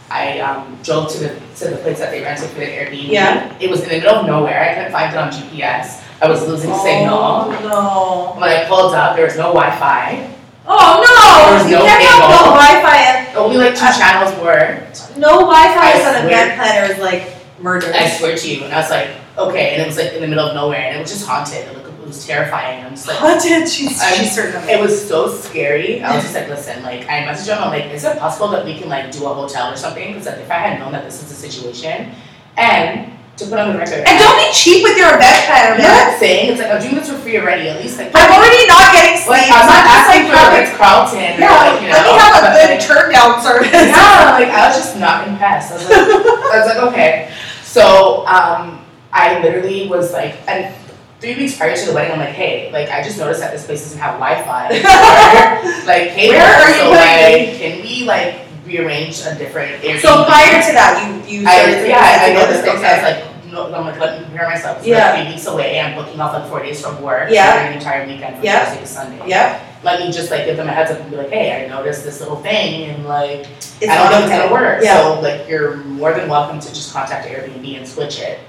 I 0.10 0.40
um, 0.40 0.78
drove 0.84 1.10
to 1.14 1.18
the 1.18 1.30
to 1.58 1.70
the 1.72 1.78
place 1.78 1.98
that 1.98 2.12
they 2.12 2.22
rented 2.22 2.50
for 2.52 2.60
the 2.60 2.68
Airbnb. 2.68 3.10
Yeah. 3.10 3.58
It 3.60 3.70
was 3.72 3.82
in 3.82 3.90
the 3.90 3.96
middle 3.96 4.16
of 4.22 4.26
nowhere. 4.28 4.62
I 4.62 4.74
couldn't 4.76 4.92
find 4.92 5.12
it 5.12 5.18
on 5.18 5.32
GPS. 5.32 6.04
I 6.22 6.30
was 6.30 6.48
losing 6.48 6.74
signal. 6.76 7.18
Oh 7.18 7.50
no. 7.66 8.40
When 8.40 8.50
I 8.50 8.66
pulled 8.70 8.94
up, 8.94 9.16
there 9.16 9.26
was 9.26 9.36
no 9.36 9.50
Wi-Fi. 9.52 10.30
Oh 10.68 11.02
no. 11.02 11.50
There 11.50 11.58
was 11.58 11.66
you 11.72 11.78
no 11.78 11.86
can't 11.86 12.04
have 12.04 12.30
no. 12.30 12.54
Wi-Fi. 12.54 13.34
Only 13.34 13.58
like 13.58 13.76
two 13.76 13.86
Uh, 13.86 13.98
channels 13.98 14.32
worked. 14.46 15.18
No 15.18 15.40
Wi-Fi 15.42 15.92
I 15.92 16.06
on 16.06 16.26
a 16.26 16.30
band 16.30 16.54
planner 16.60 16.94
is 16.94 17.00
like 17.00 17.36
murder. 17.60 17.92
I 17.94 18.08
swear 18.10 18.38
to 18.38 18.46
you, 18.48 18.64
and 18.64 18.74
I 18.74 18.80
was 18.82 18.90
like, 18.92 19.10
okay, 19.40 19.74
and 19.74 19.82
it 19.82 19.88
was 19.88 19.98
like 19.98 20.14
in 20.14 20.22
the 20.22 20.28
middle 20.28 20.48
of 20.48 20.54
nowhere, 20.54 20.80
and 20.86 20.98
it 20.98 21.02
was 21.02 21.10
just 21.12 21.26
haunted. 21.28 21.66
It, 22.06 22.08
was 22.08 22.26
terrifying. 22.26 22.86
I'm 22.86 22.92
just 22.92 23.08
like. 23.08 23.18
Haunted. 23.18 23.68
She's 23.68 24.00
I'm- 24.02 24.14
she's 24.16 24.36
certain 24.36 24.62
It 24.70 24.78
it. 24.78 24.80
was 24.80 24.94
so 25.08 25.28
scary. 25.28 26.04
I 26.04 26.14
was 26.16 26.24
just 26.24 26.36
like, 26.36 26.48
listen, 26.48 26.84
like 26.84 27.10
I 27.10 27.26
messaged 27.26 27.50
him. 27.50 27.64
I'm 27.64 27.70
like, 27.74 27.90
is 27.92 28.04
it 28.06 28.20
possible 28.20 28.48
that 28.50 28.64
we 28.64 28.78
can 28.78 28.90
like 28.90 29.12
do 29.12 29.26
a 29.26 29.34
hotel 29.34 29.74
or 29.74 29.76
something? 29.76 30.14
Because 30.14 30.28
like 30.28 30.38
if 30.38 30.52
I 30.52 30.56
had 30.62 30.80
known 30.80 30.92
that 30.94 31.04
this 31.04 31.20
was 31.22 31.30
the 31.30 31.36
situation, 31.36 32.12
and 32.58 33.12
to 33.38 33.46
put 33.48 33.58
on 33.60 33.74
the 33.74 33.78
record, 33.80 34.06
And 34.08 34.16
don't 34.22 34.38
be 34.38 34.48
cheap 34.54 34.84
with 34.84 34.96
your 34.96 35.10
event 35.12 35.36
planner, 35.50 35.76
what 35.82 36.14
I'm 36.14 36.20
saying? 36.20 36.52
It's 36.54 36.62
like 36.62 36.72
I'm 36.72 36.80
doing 36.82 36.96
this 36.96 37.10
for 37.10 37.18
free 37.18 37.38
already. 37.42 37.68
At 37.68 37.82
least 37.82 37.98
like 37.98 38.12
I'm 38.14 38.32
already 38.32 38.64
not 38.70 38.94
getting 38.94 39.18
sleep. 39.18 39.44
like, 39.44 39.50
I'm 39.52 39.66
not 39.66 39.84
asking 39.90 40.30
like 40.30 40.40
for 40.40 40.56
Ritz 40.56 40.72
Carlton. 40.78 41.36
or, 41.36 41.40
Yeah, 41.42 41.52
like, 41.52 41.82
you 41.82 41.90
let 41.90 42.06
know, 42.06 42.14
me 42.14 42.20
have 42.22 42.44
a 42.46 42.52
good 42.56 42.70
like, 42.78 42.86
turn 42.86 43.12
down 43.12 43.42
service. 43.44 43.74
yeah, 43.74 44.38
like 44.40 44.48
I 44.54 44.68
was 44.70 44.78
just 44.78 44.96
not 45.02 45.28
impressed. 45.28 45.74
I 45.74 45.76
was 45.76 45.84
like, 45.90 45.98
I 46.00 46.56
was 46.62 46.68
like, 46.70 46.82
okay. 46.94 47.34
So 47.66 48.24
um, 48.30 48.86
I 49.12 49.42
literally 49.42 49.90
was 49.90 50.14
like, 50.14 50.36
and 50.48 50.72
three 51.20 51.36
weeks 51.36 51.58
prior 51.58 51.76
to 51.76 51.86
the 51.86 51.94
wedding, 51.94 52.12
I'm 52.14 52.20
like, 52.20 52.30
hey, 52.36 52.72
like 52.72 52.90
I 52.90 53.02
just 53.04 53.18
noticed 53.18 53.40
that 53.42 53.52
this 53.52 53.66
place 53.66 53.82
doesn't 53.82 54.00
have 54.00 54.20
Wi-Fi. 54.20 54.70
like, 55.88 56.10
hey, 56.12 56.30
Where 56.30 56.44
are 56.46 56.70
you 56.70 56.76
so 56.76 56.90
like, 56.92 57.58
can 57.58 57.82
we 57.82 58.04
like 58.06 58.42
rearrange 58.66 59.22
a 59.26 59.36
different 59.36 59.82
Airbnb? 59.82 60.02
So 60.02 60.26
prior 60.26 60.62
to 60.62 60.72
that, 60.74 61.24
you, 61.28 61.40
you 61.42 61.48
I, 61.48 61.66
to 61.82 61.88
yeah, 61.88 62.20
I 62.22 62.34
know 62.34 62.42
noticed 62.42 62.64
this, 62.64 62.74
things. 62.74 62.84
I 62.84 62.94
was 62.94 63.04
like, 63.04 63.52
no, 63.52 63.74
I'm 63.74 63.86
like, 63.86 64.00
let 64.00 64.20
me 64.20 64.26
prepare 64.28 64.50
myself. 64.50 64.80
It's 64.80 64.88
Yeah. 64.88 65.12
like 65.14 65.24
three 65.24 65.34
weeks 65.34 65.46
away. 65.48 65.80
I'm 65.80 65.96
booking 65.96 66.20
off 66.20 66.34
like 66.34 66.50
four 66.50 66.60
days 66.62 66.82
from 66.82 67.02
work. 67.02 67.30
Yeah. 67.32 67.56
During 67.60 67.72
the 67.72 67.78
entire 67.80 68.06
weekend 68.06 68.36
from 68.36 68.44
Yeah. 68.46 68.66
Thursday 68.66 68.82
to 68.82 68.88
Sunday. 68.88 69.28
Yep, 69.30 69.62
Let 69.84 70.00
me 70.02 70.12
just 70.12 70.30
like 70.32 70.46
give 70.46 70.58
them 70.58 70.68
a 70.68 70.72
heads 70.74 70.92
up 70.92 71.00
and 71.00 71.10
be 71.10 71.16
like, 71.16 71.30
hey, 71.30 71.64
I 71.64 71.68
noticed 71.70 72.04
this 72.04 72.20
little 72.20 72.38
thing 72.38 72.90
and 72.90 73.06
like 73.06 73.48
it's 73.80 73.88
I 73.88 73.96
don't 73.98 74.12
know 74.12 74.18
if 74.20 74.24
it's 74.26 74.32
gonna 74.34 74.52
work. 74.52 74.84
Yeah, 74.84 75.02
So 75.02 75.22
like 75.22 75.48
you're 75.48 75.78
more 75.78 76.12
than 76.14 76.28
welcome 76.28 76.60
to 76.60 76.68
just 76.70 76.92
contact 76.92 77.28
Airbnb 77.30 77.78
and 77.78 77.88
switch 77.88 78.20
it. 78.20 78.40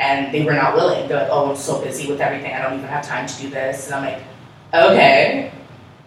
And 0.00 0.34
they 0.34 0.44
were 0.44 0.54
not 0.54 0.74
willing. 0.74 1.06
They're 1.06 1.20
like, 1.20 1.30
oh, 1.30 1.50
I'm 1.50 1.56
so 1.56 1.80
busy 1.80 2.10
with 2.10 2.20
everything. 2.20 2.54
I 2.54 2.62
don't 2.62 2.74
even 2.78 2.88
have 2.88 3.04
time 3.06 3.26
to 3.26 3.36
do 3.36 3.50
this. 3.50 3.86
And 3.86 3.94
I'm 3.94 4.04
like, 4.04 4.24
okay. 4.72 5.52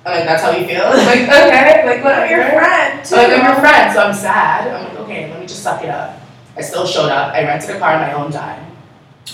I'm 0.05 0.17
like, 0.17 0.25
that's 0.25 0.43
how 0.43 0.51
you 0.51 0.67
feel? 0.67 0.83
I'm 0.85 1.05
like, 1.05 1.21
okay, 1.29 1.85
like 1.85 2.03
what? 2.03 2.13
I'm 2.13 2.29
your 2.29 2.49
friend 2.49 2.99
too. 2.99 3.05
So 3.05 3.15
like 3.15 3.31
I'm 3.31 3.45
your 3.45 3.55
friend, 3.61 3.93
so 3.93 4.01
I'm 4.01 4.13
sad. 4.13 4.67
I'm 4.67 4.89
like, 4.89 4.99
okay, 5.05 5.29
let 5.29 5.39
me 5.39 5.45
just 5.45 5.63
suck 5.63 5.81
it 5.83 5.89
up. 5.89 6.19
I 6.57 6.61
still 6.61 6.85
showed 6.85 7.09
up. 7.09 7.33
I 7.33 7.43
rented 7.45 7.69
a 7.69 7.79
car 7.79 7.93
on 7.93 8.01
my 8.01 8.13
own 8.13 8.31
dime. 8.31 8.65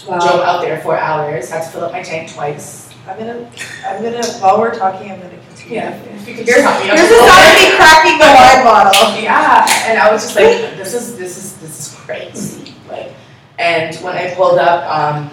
Drove 0.05 0.41
out 0.41 0.61
there 0.61 0.79
four 0.81 0.97
hours. 0.97 1.49
Had 1.49 1.63
to 1.63 1.69
fill 1.69 1.85
up 1.85 1.91
my 1.91 2.03
tank 2.03 2.31
twice. 2.31 2.89
I'm 3.07 3.17
gonna, 3.17 3.49
I'm 3.87 4.03
gonna, 4.03 4.23
while 4.39 4.59
we're 4.59 4.77
talking, 4.77 5.11
I'm 5.11 5.19
gonna 5.19 5.39
continue. 5.47 5.79
If 5.79 6.27
you 6.27 6.35
could 6.35 6.45
Here's, 6.45 6.57
just 6.57 6.61
help 6.61 6.83
me 6.83 6.91
out 6.91 6.97
here's 6.97 7.09
a 7.09 7.13
the 7.13 7.19
little 7.19 7.33
sound 7.33 7.57
of 7.57 7.75
cracking 7.79 8.17
the 8.19 8.29
wine 8.29 8.63
bottle. 8.63 9.23
Yeah, 9.23 9.89
and 9.89 9.97
I 9.97 10.11
was 10.11 10.23
just 10.23 10.35
like, 10.35 10.77
this 10.77 10.93
is 10.93 11.17
this 11.17 11.37
is 11.37 11.57
this 11.57 11.79
is 11.79 11.95
crazy. 11.95 12.75
Like, 12.87 13.13
and 13.59 13.95
when 13.97 14.15
I 14.15 14.33
pulled 14.35 14.57
up, 14.57 14.81
um, 14.89 15.29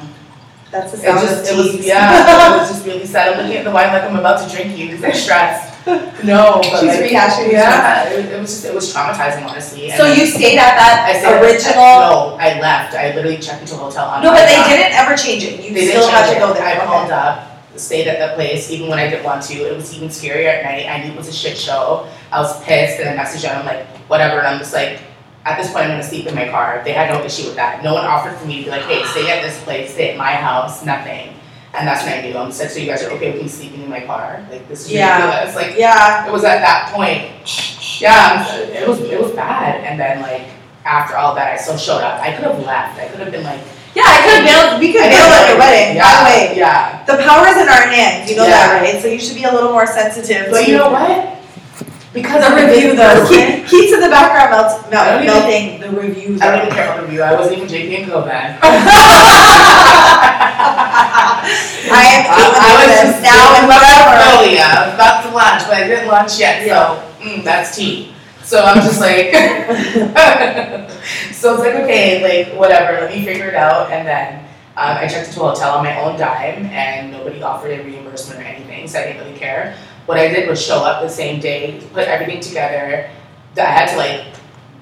That's 0.71 0.93
the 0.93 0.99
it 0.99 1.03
sound 1.03 1.21
just 1.21 1.51
of 1.53 1.59
it 1.59 1.63
was 1.79 1.87
yeah, 1.87 2.57
it 2.57 2.59
was 2.61 2.69
just 2.75 2.85
really 2.85 3.07
sad. 3.07 3.33
I'm 3.33 3.39
looking 3.41 3.57
at 3.59 3.65
the 3.65 3.71
wine 3.71 3.93
like 3.93 4.03
I'm 4.03 4.17
about 4.17 4.47
to 4.47 4.55
drink 4.55 4.77
you 4.77 4.89
because 4.91 5.05
I'm 5.05 5.15
stressed. 5.15 5.73
No, 6.25 6.59
but 6.65 6.81
She's 6.81 6.99
like, 6.99 7.11
rehashing. 7.11 7.53
yeah, 7.53 8.11
it, 8.11 8.27
it 8.35 8.41
was 8.41 8.51
just 8.51 8.65
it 8.65 8.75
was 8.75 8.93
traumatizing 8.93 9.47
honestly. 9.47 9.89
And 9.93 9.95
So 9.97 10.13
you 10.13 10.27
stayed 10.27 10.59
at 10.59 10.75
I 10.75 11.13
that 11.13 11.23
said 11.23 11.41
original, 11.41 11.77
No, 12.03 12.37
I 12.41 12.59
left. 12.59 12.97
I 12.97 13.15
literally 13.15 13.39
checked 13.39 13.61
into 13.63 13.75
a 13.75 13.79
hotel 13.79 14.07
on 14.09 14.25
no, 14.25 14.31
but 14.31 14.47
they 14.51 14.59
didn't 14.67 14.95
ever 14.99 15.15
change 15.17 15.45
it, 15.45 15.63
you 15.63 15.73
They 15.73 15.87
still 15.87 16.11
had 16.11 16.27
to 16.35 16.41
go 16.41 16.53
there. 16.53 16.65
I 16.67 16.77
Okay. 16.79 16.87
called 16.87 17.13
up, 17.13 17.63
stayed 17.77 18.09
at 18.09 18.19
that 18.19 18.35
place, 18.35 18.69
even 18.73 18.89
when 18.89 18.99
I 18.99 19.09
didn't 19.09 19.23
want 19.25 19.45
to. 19.45 19.55
It 19.55 19.77
was 19.77 19.95
even 19.95 20.09
scarier 20.09 20.49
at 20.49 20.65
night. 20.65 20.87
I 20.91 21.05
knew 21.05 21.13
it 21.13 21.17
was 21.17 21.29
a 21.29 21.33
shit 21.33 21.57
show. 21.57 22.09
I 22.33 22.41
was 22.41 22.61
pissed, 22.65 22.99
and 22.99 23.09
I 23.09 23.23
messaged 23.23 23.43
them. 23.43 23.61
I'm 23.61 23.67
like, 23.67 23.87
whatever. 24.11 24.39
And 24.39 24.49
I'm 24.49 24.59
just 24.59 24.73
like, 24.75 24.99
at 25.47 25.57
this 25.57 25.71
point, 25.73 25.85
I'm 25.85 25.91
gonna 25.91 26.03
sleep 26.03 26.27
in 26.27 26.35
my 26.35 26.49
car. 26.49 26.83
They 26.85 26.93
had 26.93 27.09
no 27.09 27.25
issue 27.25 27.47
with 27.47 27.55
that. 27.57 27.83
No 27.85 27.95
one 27.95 28.05
offered 28.05 28.37
for 28.37 28.47
me 28.47 28.59
to 28.59 28.65
be 28.65 28.71
like, 28.71 28.83
hey, 28.83 29.05
stay 29.05 29.31
at 29.31 29.43
this 29.43 29.63
place, 29.63 29.93
stay 29.95 30.11
at 30.11 30.17
my 30.19 30.33
house, 30.33 30.85
nothing. 30.85 31.35
And 31.73 31.87
that's 31.87 32.03
when 32.05 32.19
I 32.19 32.23
knew. 32.27 32.37
I'm 32.37 32.49
just 32.49 32.59
like, 32.61 32.71
so 32.71 32.81
you 32.81 32.87
guys 32.87 33.03
are 33.05 33.11
okay 33.13 33.33
with 33.33 33.43
me 33.43 33.49
sleeping 33.49 33.83
in 33.83 33.89
my 33.91 34.01
car? 34.01 34.45
Like 34.51 34.67
this 34.67 34.87
is 34.87 34.93
Yeah. 34.93 35.23
ridiculous. 35.25 35.55
Like 35.55 35.79
Yeah, 35.79 36.27
it 36.27 36.33
was 36.33 36.43
at 36.43 36.61
that 36.61 36.91
point. 36.93 37.31
Yeah, 38.01 38.45
it 38.57 38.89
was 38.89 39.01
it 39.01 39.21
was 39.21 39.33
bad. 39.33 39.85
And 39.85 40.01
then 40.01 40.21
like 40.21 40.49
after 40.85 41.17
all 41.17 41.35
that, 41.37 41.53
I 41.53 41.57
still 41.57 41.77
showed 41.79 42.03
up. 42.03 42.21
I 42.21 42.33
could 42.33 42.45
have 42.45 42.59
left. 42.65 42.99
I 42.99 43.07
could 43.09 43.21
have 43.21 43.31
been 43.31 43.45
like, 43.45 43.61
yeah, 43.95 44.05
I 44.05 44.21
could 44.23 44.35
have 44.35 44.45
bail, 44.45 44.81
we 44.81 44.93
could 44.93 45.03
bail 45.09 45.31
at 45.31 45.49
your 45.49 45.59
wedding, 45.59 45.97
by 45.99 46.11
the 46.11 46.25
way. 46.29 46.59
Yeah. 46.59 47.05
The 47.07 47.17
power's 47.23 47.57
in 47.57 47.69
our 47.69 47.87
hands, 47.89 48.29
you 48.31 48.37
know 48.37 48.45
that, 48.45 48.83
right? 48.83 49.01
So 49.01 49.09
you 49.09 49.19
should 49.21 49.37
be 49.37 49.45
a 49.45 49.53
little 49.53 49.73
more 49.73 49.87
sensitive 49.87 50.51
But 50.51 50.65
to 50.65 50.71
you 50.71 50.77
know 50.77 50.91
what? 50.91 51.36
Because 52.17 52.41
the 52.41 52.49
review 52.57 52.89
big 52.91 52.97
though. 52.97 53.29
Keith's 53.29 53.93
in 53.93 54.01
the 54.01 54.09
background 54.09 54.57
melt, 54.57 54.81
I 54.89 54.89
melt, 54.89 55.21
even- 55.21 55.29
melting 55.29 55.85
the 55.85 55.93
review 56.01 56.41
I 56.41 56.49
don't 56.49 56.65
even 56.65 56.73
care 56.73 56.89
about 56.89 56.97
the 56.97 57.03
review. 57.05 57.21
I 57.21 57.35
wasn't 57.35 57.59
even 57.59 57.69
JP 57.69 57.93
and 57.93 58.09
man. 58.25 58.57
I 61.93 62.01
am 62.09 62.25
I, 62.33 62.41
I 62.57 62.73
was 62.81 62.89
just 63.05 63.21
now 63.23 63.53
and 63.61 63.69
forever. 63.69 64.17
earlier. 64.33 64.65
I 64.65 64.89
about 64.97 65.29
to 65.29 65.31
lunch, 65.37 65.69
but 65.69 65.77
I 65.77 65.85
didn't 65.87 66.09
lunch 66.09 66.41
yet, 66.41 66.65
so 66.67 67.05
mm, 67.21 67.45
that's 67.45 67.77
tea. 67.77 68.15
So 68.43 68.65
I'm 68.65 68.81
just 68.81 68.99
like, 69.01 69.33
so 71.35 71.53
it's 71.53 71.61
like 71.61 71.75
okay, 71.85 72.23
like 72.49 72.57
whatever. 72.59 72.99
Let 73.03 73.11
me 73.15 73.23
figure 73.27 73.49
it 73.49 73.55
out, 73.57 73.91
and 73.93 74.09
then 74.09 74.43
um, 74.77 74.97
I 74.97 75.07
checked 75.07 75.29
into 75.29 75.43
a 75.43 75.49
hotel 75.51 75.77
on 75.77 75.85
my 75.85 76.01
own 76.01 76.17
dime, 76.19 76.65
and 76.67 77.13
nobody 77.13 77.43
offered 77.43 77.73
a 77.79 77.83
reimbursement 77.85 78.41
or 78.41 78.45
anything, 78.45 78.89
so 78.89 78.99
I 79.01 79.03
didn't 79.05 79.21
really 79.27 79.39
care. 79.39 79.77
What 80.07 80.19
I 80.19 80.29
did 80.29 80.49
was 80.49 80.65
show 80.65 80.85
up 80.85 81.03
the 81.03 81.09
same 81.09 81.41
day, 81.41 81.81
put 81.93 82.09
everything 82.09 82.41
together. 82.41 83.11
That 83.55 83.69
I 83.69 83.73
had 83.73 83.91
to 83.91 83.97
like 83.97 84.37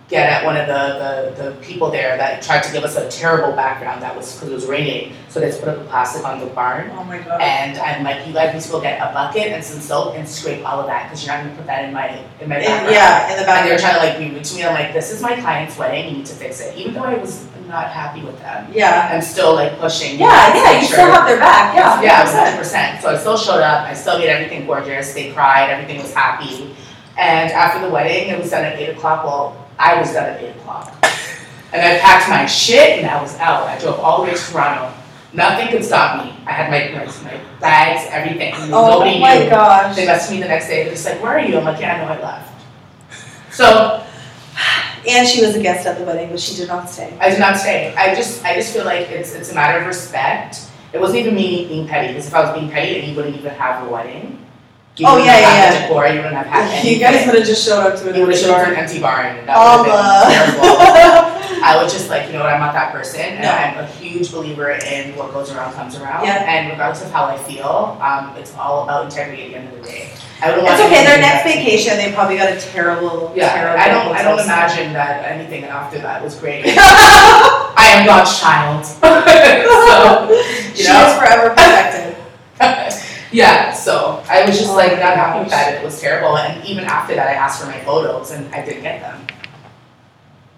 get 0.09 0.29
at 0.29 0.45
one 0.45 0.57
of 0.57 0.67
the, 0.67 1.35
the, 1.43 1.51
the 1.51 1.57
people 1.65 1.91
there 1.91 2.17
that 2.17 2.43
tried 2.43 2.63
to 2.63 2.73
give 2.73 2.85
us 2.85 2.97
a 2.97 3.09
terrible 3.09 3.55
background 3.57 4.03
that 4.03 4.15
was 4.15 4.35
because 4.35 4.51
it 4.51 4.55
was 4.55 4.67
raining. 4.67 5.15
So 5.29 5.41
they 5.41 5.47
just 5.47 5.61
put 5.61 5.69
up 5.69 5.79
the 5.79 5.85
plastic 5.87 6.25
on 6.25 6.41
the 6.41 6.47
barn. 6.47 6.91
Oh 6.93 7.05
my 7.05 7.19
god. 7.19 7.41
And 7.41 7.79
I'm 7.79 8.05
like, 8.05 8.27
you 8.27 8.33
guys 8.33 8.53
need 8.53 8.63
to 8.63 8.71
go 8.71 8.81
get 8.81 9.01
a 9.01 9.13
bucket 9.15 9.49
and 9.49 9.65
some 9.65 9.81
soap 9.81 10.15
and 10.15 10.29
scrape 10.29 10.65
all 10.69 10.81
of 10.81 10.87
that 10.87 11.05
because 11.05 11.25
you're 11.25 11.35
not 11.35 11.45
gonna 11.45 11.57
put 11.57 11.67
that 11.67 11.85
in 11.87 11.95
my 11.95 12.09
in 12.41 12.49
my 12.49 12.57
background. 12.57 12.93
yeah, 12.93 13.33
in 13.33 13.43
the 13.43 13.51
And 13.51 13.67
they 13.67 13.73
were 13.73 13.79
trying 13.79 13.95
to 13.95 14.07
like 14.07 14.19
be 14.19 14.35
rude 14.35 14.45
to 14.45 14.57
me. 14.57 14.65
I'm 14.65 14.75
like, 14.75 14.93
this 14.93 15.11
is 15.11 15.23
my 15.23 15.41
client's 15.41 15.79
wedding. 15.79 16.11
You 16.11 16.17
need 16.19 16.27
to 16.27 16.35
fix 16.35 16.61
it. 16.61 16.77
Even 16.77 16.95
though 16.95 17.05
I 17.05 17.15
was 17.15 17.47
not 17.75 17.91
happy 17.91 18.23
with 18.23 18.39
them, 18.39 18.71
Yeah. 18.73 19.11
I'm 19.13 19.21
still 19.23 19.55
like 19.55 19.79
pushing. 19.79 20.19
Yeah, 20.19 20.55
yeah, 20.55 20.81
you 20.81 20.87
sure- 20.87 20.97
still 20.97 21.11
have 21.11 21.27
their 21.27 21.39
back, 21.39 21.75
yeah, 21.75 22.01
yeah, 22.01 22.25
100%. 22.25 22.33
hundred 22.39 22.59
percent. 22.59 23.03
So 23.03 23.11
I 23.11 23.17
still 23.19 23.37
showed 23.37 23.63
up. 23.63 23.87
I 23.87 23.95
still 23.95 24.19
made 24.19 24.29
everything 24.29 24.67
gorgeous. 24.67 25.13
They 25.13 25.33
cried. 25.33 25.71
Everything 25.71 26.01
was 26.01 26.15
happy. 26.15 26.75
And 27.19 27.51
after 27.53 27.81
the 27.85 27.91
wedding, 27.93 28.29
it 28.31 28.39
was 28.39 28.51
done 28.51 28.65
at 28.65 28.79
eight 28.79 28.91
o'clock. 28.97 29.25
Well, 29.25 29.57
I 29.79 29.99
was 30.01 30.13
done 30.13 30.25
at 30.31 30.41
eight 30.43 30.57
o'clock. 30.57 30.93
And 31.73 31.83
I 31.83 31.99
packed 31.99 32.29
my 32.29 32.47
shit 32.47 32.99
and 33.01 33.07
I 33.11 33.21
was 33.21 33.37
out. 33.39 33.67
I 33.67 33.77
drove 33.81 33.99
all 33.99 34.19
the 34.23 34.31
way 34.31 34.35
to 34.37 34.53
Toronto. 34.53 34.93
Nothing 35.33 35.67
could 35.69 35.85
stop 35.85 36.25
me. 36.25 36.31
I 36.47 36.53
had 36.53 36.71
my 36.71 36.81
my, 36.97 37.07
my 37.29 37.41
bags, 37.59 38.07
everything. 38.11 38.55
Oh 38.73 38.91
Nobody 38.91 39.19
my 39.19 39.39
knew. 39.39 39.51
gosh. 39.51 39.97
They 39.97 40.07
messaged 40.07 40.31
me 40.31 40.41
the 40.41 40.47
next 40.47 40.69
day. 40.69 40.85
They're 40.85 40.93
just 40.95 41.05
like, 41.07 41.21
"Where 41.21 41.33
are 41.33 41.41
you?" 41.41 41.59
I'm 41.59 41.65
like, 41.65 41.81
"Yeah, 41.81 41.95
I 41.95 41.99
know 41.99 42.13
I 42.15 42.23
left." 42.23 42.51
So 43.51 43.67
And 45.07 45.29
she 45.29 45.45
was 45.45 45.55
a 45.55 45.63
guest 45.63 45.87
at 45.87 45.99
the 45.99 46.05
wedding, 46.05 46.31
but 46.31 46.41
she 46.41 46.57
did 46.57 46.69
not 46.69 46.89
stay. 46.89 47.15
I 47.21 47.31
did 47.31 47.41
not 47.41 47.57
stay. 47.57 47.95
I 47.95 48.15
just 48.15 48.45
I 48.45 48.55
just 48.55 48.73
feel 48.73 48.85
like 48.85 49.11
it's 49.11 49.35
it's 49.35 49.53
a 49.53 49.55
matter 49.55 49.81
of 49.81 49.87
respect. 49.87 50.61
It 50.93 51.01
wasn't 51.01 51.21
even 51.21 51.35
me 51.35 51.67
being 51.67 51.87
petty 51.87 52.09
because 52.09 52.27
if 52.27 52.35
I 52.35 52.41
was 52.41 52.59
being 52.59 52.71
petty, 52.71 53.01
then 53.01 53.11
you 53.11 53.17
wouldn't 53.17 53.37
even 53.37 53.53
have 53.53 53.87
a 53.87 53.91
wedding. 53.91 54.44
You 54.97 55.07
Oh, 55.09 55.13
wouldn't 55.19 55.27
yeah, 55.27 55.41
yeah, 55.41 55.89
decor. 55.89 56.07
You 56.07 56.17
wouldn't 56.23 56.37
have 56.37 56.47
had 56.47 56.71
anything. 56.71 56.93
You 56.95 56.99
guys 57.01 57.27
would 57.27 57.35
have 57.35 57.47
just 57.47 57.67
showed 57.67 57.81
up 57.83 57.99
to 57.99 58.11
it. 58.11 58.15
You 58.17 58.23
would 58.27 58.31
have 58.35 58.39
showed 58.41 58.55
up 58.55 58.67
to 58.67 58.73
an 58.73 58.79
empty 58.79 59.01
barn. 59.01 59.27
and 59.43 59.49
That 59.49 59.59
would 59.59 59.91
have 59.91 60.55
been 60.55 60.55
terrible. 60.63 61.65
I 61.65 61.83
was 61.83 61.93
just 61.93 62.09
like, 62.11 62.27
you 62.29 62.35
know 62.35 62.41
what, 62.47 62.51
I'm 62.55 62.61
not 62.61 62.75
that 62.75 62.93
person. 62.93 63.21
And 63.21 63.43
No. 63.43 63.51
I'm 63.51 63.79
a 63.83 63.87
huge 63.99 64.31
believer 64.31 64.71
in 64.71 65.17
what 65.17 65.33
goes 65.33 65.51
around 65.51 65.73
comes 65.75 65.97
around. 65.99 66.25
Yeah. 66.25 66.45
And 66.47 66.71
regardless 66.71 67.03
of 67.05 67.11
how 67.11 67.25
I 67.25 67.37
feel, 67.39 67.99
um, 68.01 68.37
it's 68.37 68.55
all 68.55 68.85
about 68.85 69.07
integrity 69.07 69.43
at 69.45 69.49
the 69.51 69.57
end 69.57 69.69
of 69.75 69.83
the 69.83 69.89
day. 69.89 70.13
I 70.43 70.51
wouldn't 70.51 70.69
It's 70.69 70.81
okay, 70.83 71.03
their 71.05 71.19
next 71.19 71.43
vacation, 71.43 71.97
they 71.97 72.13
probably 72.13 72.37
got 72.37 72.53
a 72.53 72.61
terrible, 72.61 73.33
Yeah, 73.35 73.53
terrible. 73.55 73.81
I 73.83 73.89
don't. 73.89 74.15
I 74.15 74.23
don't 74.23 74.39
imagine 74.39 74.93
that 74.93 75.25
anything 75.25 75.65
after 75.65 75.99
that 76.01 76.23
was 76.23 76.35
great. 76.39 76.65
I 76.79 77.99
am 77.99 78.07
God's 78.07 78.39
child. 78.39 78.85
so, 78.87 79.03
She 80.75 80.83
you 80.83 80.89
know. 80.89 81.07
is 81.07 81.19
forever 81.19 81.51
protected. 81.51 82.15
yeah, 83.33 83.73
so 83.85 84.25
I 84.29 84.47
was 84.47 84.59
just 84.59 84.71
Oh 84.71 84.77
like 84.77 84.93
not 84.93 85.17
happy 85.17 85.41
with 85.41 85.51
that. 85.51 85.75
It 85.75 85.85
was 85.85 86.01
terrible. 86.01 86.39
And 86.39 86.65
even 86.65 86.85
after 86.85 87.15
that, 87.15 87.29
I 87.29 87.35
asked 87.35 87.61
for 87.61 87.67
my 87.67 87.79
photos 87.81 88.31
and 88.31 88.53
I 88.55 88.65
didn't 88.65 88.83
get 88.83 89.01
them. 89.01 89.27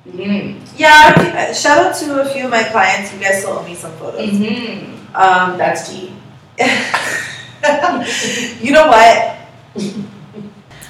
Mm. 0.06 0.60
Yeah, 0.76 1.52
shout 1.52 1.78
out 1.78 1.96
to 1.96 2.22
a 2.22 2.32
few 2.32 2.44
of 2.44 2.50
my 2.50 2.62
clients, 2.62 3.12
you 3.12 3.18
guys 3.18 3.40
still 3.40 3.58
owe 3.58 3.64
me 3.64 3.74
some 3.74 3.92
photos. 3.94 4.30
Mm-hmm. 4.30 5.16
Um, 5.16 5.58
That's 5.58 5.90
tea. 5.90 6.14
you 8.64 8.72
know 8.72 8.86
what? 8.86 9.36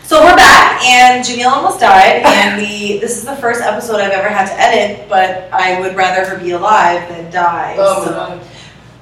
So 0.03 0.23
we're 0.23 0.37
back, 0.37 0.85
and 0.85 1.25
Janelle 1.25 1.51
almost 1.51 1.81
died, 1.81 2.23
and 2.25 2.61
we. 2.61 2.99
This 2.99 3.17
is 3.17 3.25
the 3.25 3.35
first 3.37 3.61
episode 3.61 3.97
I've 3.97 4.13
ever 4.13 4.29
had 4.29 4.47
to 4.47 4.61
edit, 4.61 5.09
but 5.09 5.53
I 5.53 5.81
would 5.81 5.97
rather 5.97 6.29
her 6.29 6.39
be 6.39 6.53
alive 6.53 7.09
than 7.09 7.33
die. 7.33 7.75
Oh 7.79 8.05
so. 8.05 8.41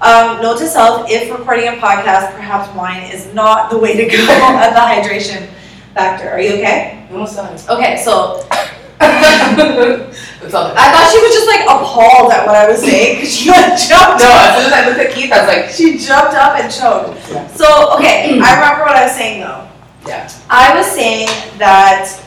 My 0.05 0.11
god. 0.13 0.37
Um, 0.37 0.43
note 0.43 0.59
to 0.59 0.67
self: 0.67 1.11
if 1.11 1.31
recording 1.31 1.69
a 1.69 1.73
podcast, 1.73 2.35
perhaps 2.35 2.75
wine 2.77 3.03
is 3.13 3.33
not 3.35 3.71
the 3.71 3.79
way 3.79 3.97
to 3.97 4.05
go 4.05 4.23
at 4.33 4.75
the 4.75 4.81
hydration 4.81 5.49
factor. 5.95 6.29
Are 6.31 6.41
you 6.41 6.55
okay? 6.55 7.07
Almost 7.11 7.37
done. 7.37 7.59
Okay, 7.69 7.97
so 8.05 8.47
That's 9.01 10.55
all. 10.55 10.73
I 10.77 10.91
thought 10.93 11.11
she 11.13 11.19
was 11.21 11.33
just 11.35 11.47
like 11.49 11.63
appalled 11.65 12.33
at 12.33 12.47
what 12.47 12.55
I 12.57 12.69
was 12.69 12.81
saying 12.81 13.17
because 13.17 13.35
she 13.37 13.51
like 13.51 13.77
jumped. 13.89 14.21
no, 14.23 14.31
as 14.31 14.57
soon 14.57 14.67
as 14.67 14.73
I 14.73 14.87
looked 14.89 15.01
at 15.01 15.15
Keith, 15.15 15.33
I 15.33 15.39
was 15.41 15.49
like, 15.49 15.71
She 15.71 15.99
jumped 15.99 16.35
up 16.35 16.59
and 16.59 16.73
choked. 16.73 17.31
Yeah. 17.31 17.47
So 17.49 17.95
okay, 17.97 18.39
I 18.41 18.55
remember 18.55 18.85
what 18.85 18.97
I 18.97 19.05
was 19.05 19.15
saying 19.17 19.41
though. 19.41 19.69
yeah. 20.07 20.31
I 20.51 20.77
was 20.77 20.87
saying 20.87 21.27
that 21.59 22.21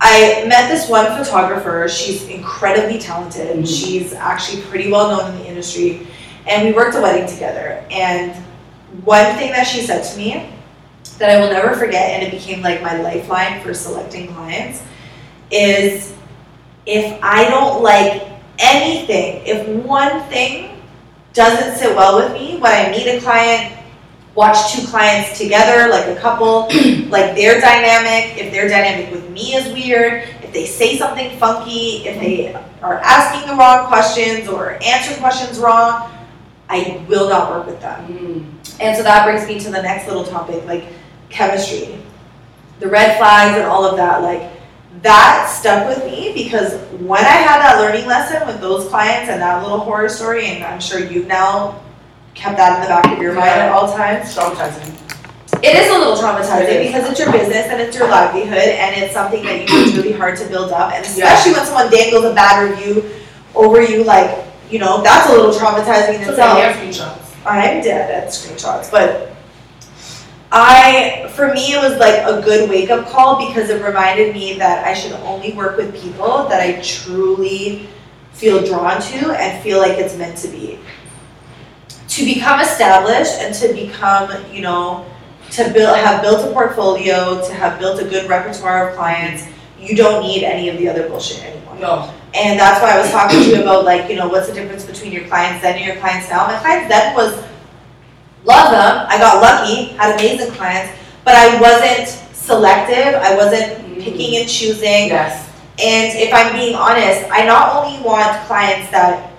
I 0.00 0.44
met 0.48 0.68
this 0.68 0.88
one 0.88 1.06
photographer. 1.16 1.88
She's 1.88 2.26
incredibly 2.28 2.98
talented. 2.98 3.56
Mhm. 3.58 3.66
She's 3.66 4.12
actually 4.12 4.62
pretty 4.62 4.90
well 4.90 5.08
known 5.16 5.32
in 5.32 5.38
the 5.38 5.46
industry. 5.46 6.06
And 6.46 6.66
we 6.66 6.72
worked 6.72 6.96
a 6.96 7.00
wedding 7.00 7.32
together. 7.32 7.84
And 7.90 8.34
one 9.04 9.36
thing 9.36 9.52
that 9.52 9.66
she 9.66 9.80
said 9.80 10.02
to 10.02 10.18
me 10.18 10.50
that 11.18 11.30
I 11.30 11.40
will 11.40 11.52
never 11.52 11.74
forget, 11.76 12.10
and 12.10 12.22
it 12.22 12.30
became 12.30 12.62
like 12.62 12.82
my 12.82 13.00
lifeline 13.00 13.60
for 13.62 13.74
selecting 13.74 14.32
clients, 14.34 14.82
is 15.50 16.14
if 16.86 17.22
I 17.22 17.48
don't 17.48 17.82
like 17.82 18.28
anything, 18.58 19.42
if 19.46 19.66
one 19.84 20.20
thing 20.24 20.82
doesn't 21.32 21.78
sit 21.78 21.96
well 21.96 22.16
with 22.16 22.32
me 22.32 22.58
when 22.58 22.72
I 22.72 22.90
meet 22.90 23.06
a 23.06 23.20
client, 23.20 23.78
watch 24.34 24.72
two 24.72 24.86
clients 24.86 25.38
together 25.38 25.88
like 25.90 26.06
a 26.06 26.20
couple, 26.20 26.62
like 27.08 27.34
their 27.34 27.60
dynamic, 27.60 28.36
if 28.38 28.52
their 28.52 28.68
dynamic 28.68 29.12
with 29.12 29.30
me 29.30 29.54
is 29.54 29.72
weird, 29.72 30.24
if 30.42 30.52
they 30.52 30.66
say 30.66 30.96
something 30.98 31.38
funky, 31.38 32.06
if 32.06 32.18
they 32.20 32.54
are 32.82 32.98
asking 32.98 33.48
the 33.48 33.56
wrong 33.56 33.86
questions 33.86 34.48
or 34.48 34.82
answer 34.82 35.14
questions 35.20 35.58
wrong, 35.58 36.10
I 36.72 37.04
will 37.06 37.28
not 37.28 37.50
work 37.50 37.66
with 37.66 37.80
them. 37.82 38.08
Mm. 38.08 38.80
And 38.80 38.96
so 38.96 39.02
that 39.02 39.26
brings 39.26 39.46
me 39.46 39.60
to 39.60 39.70
the 39.70 39.82
next 39.82 40.08
little 40.08 40.24
topic, 40.24 40.64
like 40.64 40.84
chemistry. 41.28 41.98
The 42.80 42.88
red 42.88 43.18
flags 43.18 43.58
and 43.58 43.66
all 43.66 43.84
of 43.84 43.96
that, 43.96 44.22
like 44.22 44.50
that 45.02 45.48
stuck 45.48 45.86
with 45.86 46.04
me 46.06 46.32
because 46.34 46.72
when 47.00 47.24
I 47.24 47.38
had 47.44 47.60
that 47.60 47.78
learning 47.78 48.06
lesson 48.06 48.46
with 48.46 48.60
those 48.60 48.88
clients 48.88 49.30
and 49.30 49.40
that 49.42 49.62
little 49.62 49.80
horror 49.80 50.08
story, 50.08 50.46
and 50.46 50.64
I'm 50.64 50.80
sure 50.80 50.98
you've 50.98 51.26
now 51.26 51.82
kept 52.34 52.56
that 52.56 52.76
in 52.76 52.82
the 52.82 52.88
back 52.88 53.06
of 53.14 53.22
your 53.22 53.34
mind 53.34 53.50
at 53.50 53.70
all 53.70 53.92
times. 53.92 54.34
Traumatizing. 54.34 54.98
It 55.62 55.76
is 55.76 55.90
a 55.90 55.98
little 55.98 56.16
traumatizing 56.16 56.70
It 56.70 56.86
because 56.86 57.08
it's 57.08 57.20
your 57.20 57.30
business 57.30 57.66
and 57.66 57.80
it's 57.80 57.94
your 57.96 58.08
livelihood 58.08 58.56
and 58.56 59.00
it's 59.00 59.12
something 59.12 59.44
that 59.44 59.68
you 59.68 59.84
work 59.84 59.94
really 59.94 60.12
hard 60.12 60.38
to 60.38 60.48
build 60.48 60.72
up. 60.72 60.92
And 60.92 61.04
especially 61.04 61.52
when 61.52 61.66
someone 61.66 61.90
dangles 61.90 62.24
a 62.24 62.34
bad 62.34 62.70
review 62.70 63.08
over 63.54 63.82
you, 63.82 64.02
like, 64.02 64.51
you 64.72 64.78
know, 64.78 65.02
that's 65.02 65.28
a 65.28 65.32
little 65.36 65.52
traumatizing 65.52 66.18
in 66.20 66.24
So 66.24 66.30
itself. 66.30 66.56
they 66.56 66.62
have 66.62 66.76
screenshots. 66.76 67.46
I'm 67.46 67.82
dead 67.82 68.10
at 68.10 68.28
screenshots, 68.30 68.90
but 68.90 69.28
I, 70.50 71.30
for 71.34 71.52
me, 71.52 71.72
it 71.74 71.82
was 71.82 71.98
like 71.98 72.18
a 72.26 72.42
good 72.42 72.68
wake 72.68 72.90
up 72.90 73.08
call 73.08 73.46
because 73.48 73.68
it 73.70 73.82
reminded 73.84 74.34
me 74.34 74.54
that 74.58 74.86
I 74.86 74.94
should 74.94 75.12
only 75.12 75.52
work 75.52 75.76
with 75.76 75.94
people 76.00 76.48
that 76.48 76.60
I 76.60 76.80
truly 76.82 77.88
feel 78.32 78.64
drawn 78.64 79.00
to 79.00 79.30
and 79.32 79.62
feel 79.62 79.78
like 79.78 79.98
it's 79.98 80.16
meant 80.16 80.36
to 80.38 80.48
be. 80.48 80.78
To 82.08 82.24
become 82.24 82.60
established 82.60 83.32
and 83.40 83.54
to 83.56 83.72
become, 83.72 84.30
you 84.52 84.60
know, 84.62 85.06
to 85.52 85.70
build, 85.72 85.96
have 85.96 86.22
built 86.22 86.48
a 86.48 86.52
portfolio, 86.52 87.46
to 87.46 87.52
have 87.54 87.78
built 87.78 88.00
a 88.00 88.04
good 88.04 88.28
repertoire 88.28 88.90
of 88.90 88.96
clients, 88.96 89.44
you 89.80 89.96
don't 89.96 90.22
need 90.22 90.44
any 90.44 90.68
of 90.68 90.78
the 90.78 90.88
other 90.88 91.08
bullshit 91.08 91.42
anymore. 91.44 91.76
No. 91.78 92.14
And 92.34 92.58
that's 92.58 92.80
why 92.80 92.96
I 92.96 93.00
was 93.00 93.10
talking 93.10 93.40
to 93.40 93.48
you 93.48 93.62
about 93.62 93.84
like, 93.84 94.08
you 94.08 94.16
know, 94.16 94.28
what's 94.28 94.48
the 94.48 94.54
difference 94.54 94.84
between 94.84 95.12
your 95.12 95.24
clients 95.28 95.62
then 95.62 95.76
and 95.76 95.84
your 95.84 95.96
clients 95.96 96.30
now? 96.30 96.46
My 96.46 96.58
clients 96.58 96.88
then 96.88 97.14
was 97.14 97.34
love 98.44 98.72
them. 98.72 99.06
I 99.08 99.18
got 99.18 99.42
lucky, 99.42 99.92
had 99.96 100.18
amazing 100.18 100.52
clients, 100.54 100.98
but 101.24 101.34
I 101.34 101.60
wasn't 101.60 102.08
selective. 102.34 103.20
I 103.20 103.36
wasn't 103.36 103.98
picking 104.00 104.36
and 104.36 104.48
choosing. 104.48 105.08
Yes. 105.08 105.48
And 105.78 106.16
if 106.18 106.32
I'm 106.32 106.54
being 106.54 106.74
honest, 106.74 107.28
I 107.30 107.44
not 107.44 107.76
only 107.76 108.02
want 108.02 108.36
clients 108.46 108.90
that 108.90 109.32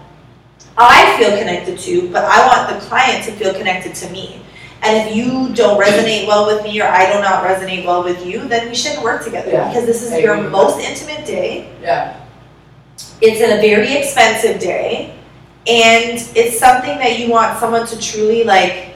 I 0.77 1.17
feel 1.17 1.37
connected 1.37 1.77
to, 1.79 2.11
but 2.11 2.23
I 2.25 2.45
want 2.47 2.69
the 2.69 2.85
client 2.87 3.23
to 3.25 3.31
feel 3.31 3.53
connected 3.53 3.95
to 3.95 4.09
me. 4.11 4.41
And 4.81 5.07
if 5.07 5.15
you 5.15 5.53
don't 5.55 5.81
resonate 5.81 6.27
well 6.27 6.45
with 6.45 6.63
me 6.63 6.81
or 6.81 6.87
I 6.87 7.11
do 7.11 7.21
not 7.21 7.43
resonate 7.43 7.85
well 7.85 8.03
with 8.03 8.25
you, 8.25 8.47
then 8.47 8.67
we 8.67 8.75
shouldn't 8.75 9.03
work 9.03 9.23
together 9.23 9.51
Yeah, 9.51 9.69
because 9.69 9.85
this 9.85 10.03
is 10.03 10.19
your 10.19 10.49
most 10.49 10.79
intimate 10.79 11.25
day. 11.25 11.71
Yeah. 11.81 12.22
It's 13.25 13.39
a 13.39 13.55
very 13.61 13.93
expensive 13.93 14.59
day, 14.59 15.15
and 15.65 16.19
it's 16.35 16.59
something 16.59 16.97
that 16.97 17.19
you 17.19 17.31
want 17.31 17.57
someone 17.57 17.87
to 17.87 17.97
truly 17.97 18.43
like 18.43 18.95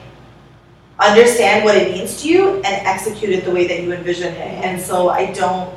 understand 1.00 1.64
what 1.64 1.76
it 1.76 1.92
means 1.92 2.20
to 2.22 2.28
you 2.28 2.56
and 2.56 2.86
execute 2.86 3.30
it 3.30 3.46
the 3.46 3.50
way 3.50 3.66
that 3.66 3.82
you 3.82 3.90
envision 3.92 4.34
it. 4.34 4.64
And 4.64 4.78
so 4.80 5.08
I 5.08 5.32
don't 5.32 5.72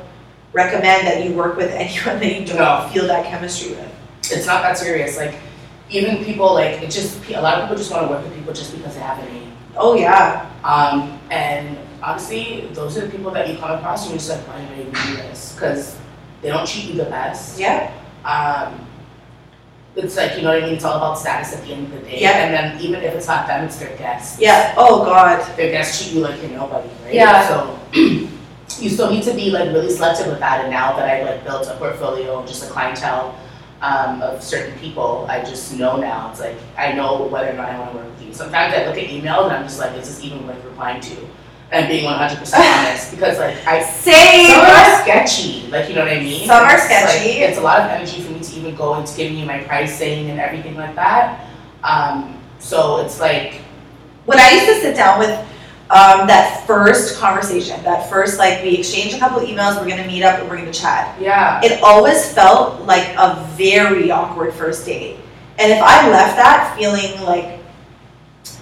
recommend 0.52 1.06
that 1.06 1.24
you 1.24 1.34
work 1.34 1.56
with 1.56 1.70
anyone 1.84 2.20
that 2.20 2.40
you 2.40 2.44
don't 2.44 2.58
No. 2.58 2.90
feel 2.92 3.06
that 3.06 3.24
chemistry 3.24 3.70
with. 3.70 3.90
It's 4.30 4.46
not 4.46 4.60
that 4.62 4.76
serious. 4.76 5.16
Like, 5.16 5.34
even 5.88 6.22
people, 6.22 6.52
like, 6.52 6.82
it 6.82 6.90
just, 6.90 7.24
a 7.30 7.40
lot 7.40 7.54
of 7.58 7.62
people 7.64 7.76
just 7.78 7.90
want 7.90 8.06
to 8.06 8.12
work 8.12 8.22
with 8.22 8.34
people 8.34 8.52
just 8.52 8.76
because 8.76 8.94
they 8.94 9.00
have 9.00 9.18
a 9.18 9.32
name. 9.32 9.52
Oh 9.76 9.94
yeah, 9.94 10.50
Um, 10.62 11.18
and 11.30 11.78
honestly, 12.02 12.68
those 12.74 12.98
are 12.98 13.06
the 13.06 13.10
people 13.10 13.30
that 13.30 13.48
you 13.48 13.56
come 13.56 13.70
across 13.70 14.02
and 14.02 14.10
you're 14.10 14.18
just 14.18 14.28
like, 14.30 14.46
why 14.46 14.60
did 14.60 14.70
I 14.72 14.80
even 14.82 14.92
do 14.92 15.16
this? 15.22 15.54
Because 15.54 15.96
they 16.42 16.48
don't 16.50 16.66
treat 16.68 16.84
you 16.86 16.94
the 16.94 17.04
best. 17.08 17.58
yeah, 17.58 17.90
Um, 18.24 18.86
it's 19.94 20.16
like, 20.16 20.36
you 20.36 20.42
know 20.42 20.54
what 20.54 20.62
I 20.62 20.66
mean? 20.66 20.74
It's 20.76 20.84
all 20.84 20.96
about 20.96 21.18
status 21.18 21.54
at 21.54 21.64
the 21.64 21.72
end 21.74 21.84
of 21.84 21.92
the 21.92 21.98
day. 22.08 22.20
Yeah. 22.20 22.30
And 22.44 22.54
then 22.54 22.80
even 22.80 23.02
if 23.02 23.14
it's 23.14 23.26
not 23.26 23.46
them, 23.46 23.64
it's 23.66 23.76
their 23.76 23.94
guests. 23.98 24.40
yeah. 24.40 24.74
Oh 24.76 25.04
god, 25.04 25.44
Their 25.56 25.70
guests 25.70 26.02
treat 26.02 26.14
you 26.16 26.20
like 26.22 26.40
you're 26.40 26.50
nobody, 26.50 26.88
right? 27.04 27.14
Yeah. 27.14 27.46
So 27.46 27.78
you 28.80 28.88
still 28.88 29.10
need 29.10 29.22
to 29.24 29.34
be 29.34 29.50
like 29.50 29.68
really 29.68 29.90
selective 29.90 30.28
with 30.28 30.38
that. 30.40 30.62
And 30.62 30.70
now 30.70 30.96
that 30.96 31.08
I've 31.08 31.26
like 31.26 31.44
built 31.44 31.66
a 31.68 31.74
portfolio 31.76 32.44
just 32.46 32.64
a 32.64 32.72
clientele 32.72 33.38
um, 33.82 34.22
of 34.22 34.42
certain 34.42 34.78
people, 34.78 35.26
I 35.28 35.40
just 35.40 35.76
know 35.76 35.96
now. 35.98 36.30
It's 36.30 36.40
like 36.40 36.56
I 36.78 36.92
know 36.92 37.24
whether 37.26 37.50
or 37.50 37.54
not 37.54 37.68
I 37.68 37.78
want 37.78 37.92
to 37.92 37.96
work 37.98 38.10
with 38.10 38.26
you. 38.26 38.32
Sometimes 38.32 38.72
I 38.72 38.86
look 38.86 38.96
at 38.96 39.08
emails 39.10 39.44
and 39.44 39.52
I'm 39.56 39.64
just 39.64 39.78
like, 39.78 39.92
is 39.98 40.08
this 40.08 40.24
even 40.24 40.46
worth 40.46 40.64
replying 40.64 41.02
to? 41.02 41.16
And 41.72 41.88
being 41.88 42.04
100% 42.04 42.52
honest 42.54 43.10
because 43.12 43.38
like 43.38 43.56
I 43.66 43.82
say 43.82 44.46
some 44.46 44.60
are 44.60 45.02
sketchy, 45.02 45.66
like 45.70 45.88
you 45.88 45.94
know 45.94 46.02
what 46.04 46.12
I 46.12 46.20
mean. 46.20 46.46
Some 46.46 46.62
are 46.62 46.74
It's 46.74 46.84
like- 46.90 47.08
sketchy. 47.08 47.38
it's 47.40 47.56
a 47.58 47.62
lot 47.62 47.80
of 47.80 47.86
energy 47.90 48.20
for 48.20 48.30
me 48.32 48.40
to 48.40 48.54
even 48.60 48.74
go 48.76 48.94
into 49.00 49.16
giving 49.16 49.38
you 49.38 49.46
my 49.46 49.60
pricing 49.60 50.28
and 50.30 50.38
everything 50.38 50.76
like 50.76 50.94
that. 50.96 51.46
Um, 51.82 52.36
so 52.58 52.98
it's 52.98 53.18
like, 53.20 53.62
when 54.26 54.38
I 54.38 54.50
used 54.50 54.66
to 54.66 54.80
sit 54.82 54.94
down 54.96 55.18
with 55.18 55.30
um, 55.90 56.26
that 56.26 56.62
first 56.66 57.18
conversation, 57.18 57.82
that 57.84 58.08
first 58.10 58.38
like 58.38 58.62
we 58.62 58.76
exchange 58.76 59.14
a 59.14 59.18
couple 59.18 59.40
emails, 59.40 59.80
we're 59.80 59.88
gonna 59.88 60.06
meet 60.06 60.22
up 60.22 60.40
and 60.40 60.50
we're 60.50 60.58
gonna 60.58 60.72
chat. 60.72 61.18
yeah, 61.20 61.60
It 61.64 61.82
always 61.82 62.30
felt 62.34 62.82
like 62.82 63.08
a 63.16 63.48
very 63.56 64.10
awkward 64.10 64.52
first 64.52 64.84
date. 64.84 65.16
And 65.58 65.72
if 65.72 65.80
I 65.82 66.08
left 66.10 66.36
that 66.36 66.76
feeling 66.78 67.18
like 67.26 67.58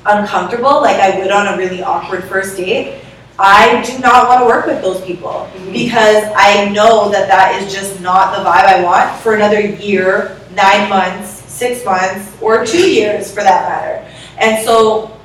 uncomfortable, 0.07 0.81
like 0.81 0.97
I 0.97 1.19
would 1.19 1.31
on 1.31 1.55
a 1.55 1.57
really 1.57 1.83
awkward 1.83 2.25
first 2.25 2.57
date, 2.57 3.03
I 3.39 3.83
do 3.83 3.99
not 4.01 4.29
want 4.29 4.41
to 4.41 4.47
work 4.47 4.67
with 4.67 4.83
those 4.83 5.01
people 5.05 5.31
mm-hmm. 5.31 5.73
because 5.73 6.25
I 6.37 6.69
know 6.69 7.11
that 7.11 7.27
that 7.29 7.61
is 7.61 7.73
just 7.73 8.01
not 8.01 8.37
the 8.37 8.45
vibe 8.45 8.65
I 8.65 8.85
want 8.85 9.19
for 9.21 9.35
another 9.35 9.61
year, 9.61 10.39
nine 10.55 10.91
months, 10.91 11.31
six 11.31 11.85
months, 11.85 12.31
or 12.43 12.67
two 12.67 12.91
years 12.91 13.33
for 13.33 13.43
that 13.43 13.69
matter. 13.69 14.15
And 14.39 14.63
so 14.65 15.19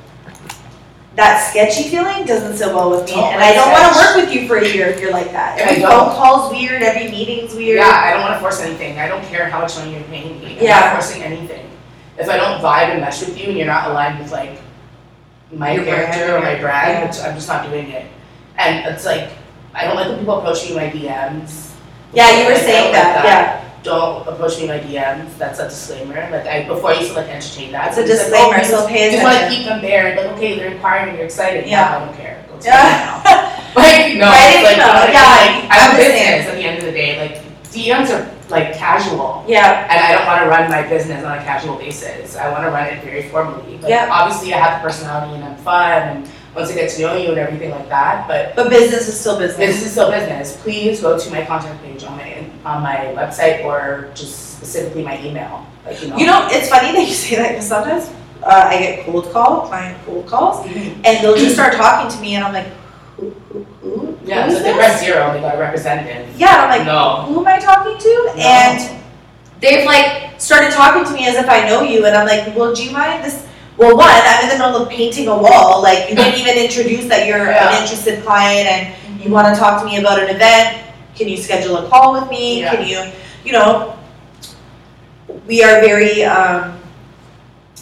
that 1.16 1.50
sketchy 1.50 1.90
feeling 1.90 2.26
doesn't 2.26 2.58
sit 2.58 2.68
well 2.68 2.90
with 2.90 3.06
me, 3.06 3.16
Don't 3.16 3.34
and 3.34 3.44
I 3.44 3.54
don't 3.54 3.72
want 3.72 3.94
to 3.94 4.00
work 4.00 4.16
with 4.16 4.36
you 4.36 4.48
for 4.48 4.58
a 4.58 4.68
year 4.68 4.88
if 4.88 5.00
you're 5.00 5.12
like 5.12 5.32
that. 5.32 5.60
Every 5.60 5.82
phone 5.82 6.10
call's 6.16 6.52
weird, 6.52 6.82
every 6.84 7.10
meeting's 7.10 7.54
weird. 7.54 7.80
yeah, 7.80 8.02
I 8.04 8.12
don't 8.12 8.22
want 8.22 8.34
to 8.34 8.40
force 8.40 8.62
anything. 8.62 9.00
I 9.00 9.08
don't 9.08 9.24
care 9.26 9.50
how 9.50 9.62
much 9.62 9.78
money 9.78 9.94
you're 9.94 10.04
paying 10.04 10.40
me. 10.40 10.58
I'm 10.58 10.64
Yeah. 10.64 10.80
not 10.80 10.94
forcing 10.94 11.24
anything. 11.24 11.70
If 12.18 12.30
I 12.30 12.38
don't 12.38 12.62
vibe 12.62 12.92
and 12.92 13.02
mesh 13.02 13.22
with 13.22 13.38
you 13.38 13.48
and 13.50 13.58
you're 13.58 13.68
not 13.68 13.90
aligned 13.90 14.20
with 14.20 14.32
like 14.32 14.58
my 15.56 15.76
character 15.78 16.36
or 16.36 16.40
my 16.42 16.54
yeah. 16.56 16.62
brand, 16.62 17.04
it's- 17.10 17.24
I'm 17.24 17.36
just 17.36 17.48
not 17.48 17.70
doing 17.70 17.90
it. 17.90 18.06
And 18.58 18.86
it's 18.94 19.06
like, 19.06 19.30
I 19.74 19.86
don't 19.86 19.96
like 19.96 20.08
when 20.08 20.20
people 20.20 20.40
approach 20.40 20.64
me 20.64 20.72
in 20.72 20.76
my 20.78 20.90
DMs. 20.90 21.72
Yeah, 22.14 22.32
you 22.40 22.46
were 22.46 22.54
Like, 22.54 22.62
saying 22.62 22.94
don't 22.94 23.04
like 23.04 23.14
that, 23.24 23.26
yeah. 23.26 23.62
Don't 23.84 24.28
approach 24.28 24.58
me 24.58 24.64
in 24.64 24.70
my 24.70 24.80
DMs. 24.80 25.38
That's 25.38 25.60
a 25.60 25.68
disclaimer. 25.70 26.16
Like 26.32 26.48
I 26.48 26.66
before 26.68 26.92
I 26.92 27.00
used 27.00 27.12
to 27.14 27.18
like 27.20 27.30
entertain 27.30 27.72
that. 27.74 27.90
It's 27.90 27.98
a 27.98 28.02
It's 28.02 28.32
like, 28.32 28.42
oh, 28.42 28.54
disclaimer, 28.54 28.58
you 28.58 28.66
so 28.66 28.88
pay 28.88 29.06
You 29.06 29.12
just 29.12 29.24
want 29.24 29.38
to 29.38 29.44
attention. 29.46 29.58
keep 29.62 29.66
them 29.70 29.82
there. 29.82 30.16
Like 30.16 30.26
okay, 30.38 30.56
they're 30.58 30.72
inquiring. 30.72 31.16
You're 31.16 31.26
excited. 31.26 31.68
Yeah. 31.68 31.72
Yeah, 31.92 31.96
I 31.98 32.06
don't 32.06 32.16
care. 32.18 32.46
Go 32.50 32.56
Yeah. 32.66 32.72
now. 32.74 33.22
Like 33.76 34.16
no, 34.18 34.26
Right, 34.26 34.64
like, 34.64 34.64
no, 34.64 34.70
you 34.72 34.78
know 34.80 34.88
what 34.88 34.96
I 34.96 35.06
mean? 35.06 35.14
yeah, 35.14 35.38
like 35.38 35.70
I'm 35.70 35.92
understand. 35.92 35.98
business 36.02 36.48
at 36.50 36.56
the 36.56 36.64
end 36.66 36.78
of 36.80 36.86
the 36.86 36.92
day. 36.92 37.12
Like 37.20 37.34
DMs 37.70 38.10
are 38.10 38.24
like 38.50 38.74
casual. 38.76 39.44
Yeah, 39.48 39.88
And 39.90 40.00
I 40.00 40.12
don't 40.14 40.26
want 40.28 40.44
to 40.44 40.50
run 40.50 40.70
my 40.70 40.88
business 40.88 41.24
on 41.26 41.38
a 41.38 41.42
casual 41.44 41.76
basis. 41.78 42.36
I 42.36 42.50
want 42.52 42.64
to 42.64 42.70
run 42.70 42.88
it 42.88 43.04
very 43.04 43.24
formally. 43.30 43.78
Like, 43.78 43.90
Yeah. 43.90 44.10
Obviously, 44.12 44.54
I 44.54 44.58
have 44.60 44.82
the 44.82 44.88
personality 44.88 45.36
and 45.36 45.44
I'm 45.44 45.58
fun, 45.58 46.02
and 46.10 46.30
once 46.56 46.70
I 46.72 46.76
get 46.76 46.90
to 46.92 47.02
know 47.02 47.16
you 47.18 47.30
and 47.30 47.38
everything 47.38 47.72
like 47.72 47.90
that. 47.90 48.28
But 48.28 48.56
but 48.56 48.70
business 48.70 49.08
is 49.08 49.20
still 49.20 49.38
business. 49.38 49.58
this 49.58 49.86
is 49.86 49.92
still 49.92 50.10
business. 50.12 50.58
Please 50.62 51.02
go 51.02 51.18
to 51.20 51.30
my 51.32 51.44
contact 51.46 51.82
page 51.84 52.04
on 52.04 52.16
my 52.18 52.46
on 52.66 52.82
my 52.84 52.98
website 53.18 53.64
or 53.66 54.10
just 54.16 54.56
specifically 54.58 55.04
my 55.04 55.22
email. 55.24 55.66
Like 55.86 56.02
you 56.02 56.10
know. 56.10 56.18
You 56.18 56.26
know, 56.28 56.48
it's 56.52 56.70
funny 56.70 56.92
that 56.94 57.06
you 57.08 57.14
say 57.26 57.36
that 57.38 57.50
because 57.50 57.68
sometimes 57.68 58.10
uh, 58.44 58.70
I 58.72 58.78
get 58.80 59.06
cold 59.06 59.32
call, 59.34 59.68
client 59.68 59.98
cold 60.06 60.28
calls, 60.28 60.66
Mhm. 60.66 61.02
and 61.04 61.24
they'll 61.24 61.36
just 61.38 61.56
start 61.56 61.74
talking 61.74 62.10
to 62.16 62.22
me, 62.22 62.36
and 62.36 62.44
I'm 62.46 62.54
like, 62.54 62.68
who? 63.18 64.18
Yeah, 64.26 64.46
who 64.46 64.52
so 64.52 64.58
is 64.58 64.64
they 64.64 64.70
this? 64.72 64.78
press 64.78 65.00
zero. 65.00 65.34
They 65.34 65.42
got 65.42 65.56
a 65.56 65.60
representative. 65.60 66.38
Yeah, 66.38 66.56
I'm 66.58 66.70
like, 66.70 66.86
no. 66.86 67.22
who 67.34 67.40
am 67.42 67.48
I 67.48 67.60
talking 67.60 67.98
to? 67.98 68.24
No. 68.28 68.34
And 68.38 69.02
they've 69.62 69.86
like 69.86 70.40
started 70.40 70.72
talking 70.72 71.06
to 71.06 71.14
me 71.14 71.28
as 71.28 71.36
if 71.36 71.50
I 71.50 71.68
know 71.68 71.82
you, 71.82 72.06
and 72.06 72.16
I'm 72.16 72.28
like, 72.28 72.56
well, 72.56 72.74
do 72.74 72.84
you 72.84 72.92
mind 72.92 73.24
this? 73.24 73.48
Well, 73.78 73.96
one, 73.98 74.08
I'm 74.10 74.44
in 74.44 74.50
the 74.58 74.64
middle 74.64 74.82
of 74.84 74.90
painting 74.90 75.28
a 75.28 75.38
wall. 75.38 75.82
Like, 75.84 76.10
you 76.10 76.16
didn't 76.16 76.40
even 76.40 76.58
introduce 76.58 77.06
that 77.10 77.28
you're 77.28 77.46
Yeah. 77.46 77.76
an 77.76 77.82
interested 77.82 78.24
client, 78.24 78.68
and 78.70 79.22
you 79.22 79.30
want 79.32 79.54
to 79.54 79.60
talk 79.60 79.82
to 79.82 79.86
me 79.86 79.98
about 79.98 80.20
an 80.22 80.34
event. 80.34 80.82
Can 81.16 81.28
you 81.28 81.38
schedule 81.38 81.78
a 81.78 81.90
call 81.90 82.14
with 82.14 82.30
me? 82.30 82.62
Yeah. 82.62 82.76
Can 82.76 82.88
you, 82.88 83.12
you 83.44 83.52
know, 83.52 83.98
we 85.48 85.64
are 85.64 85.80
very, 85.82 86.24
um, 86.24 86.78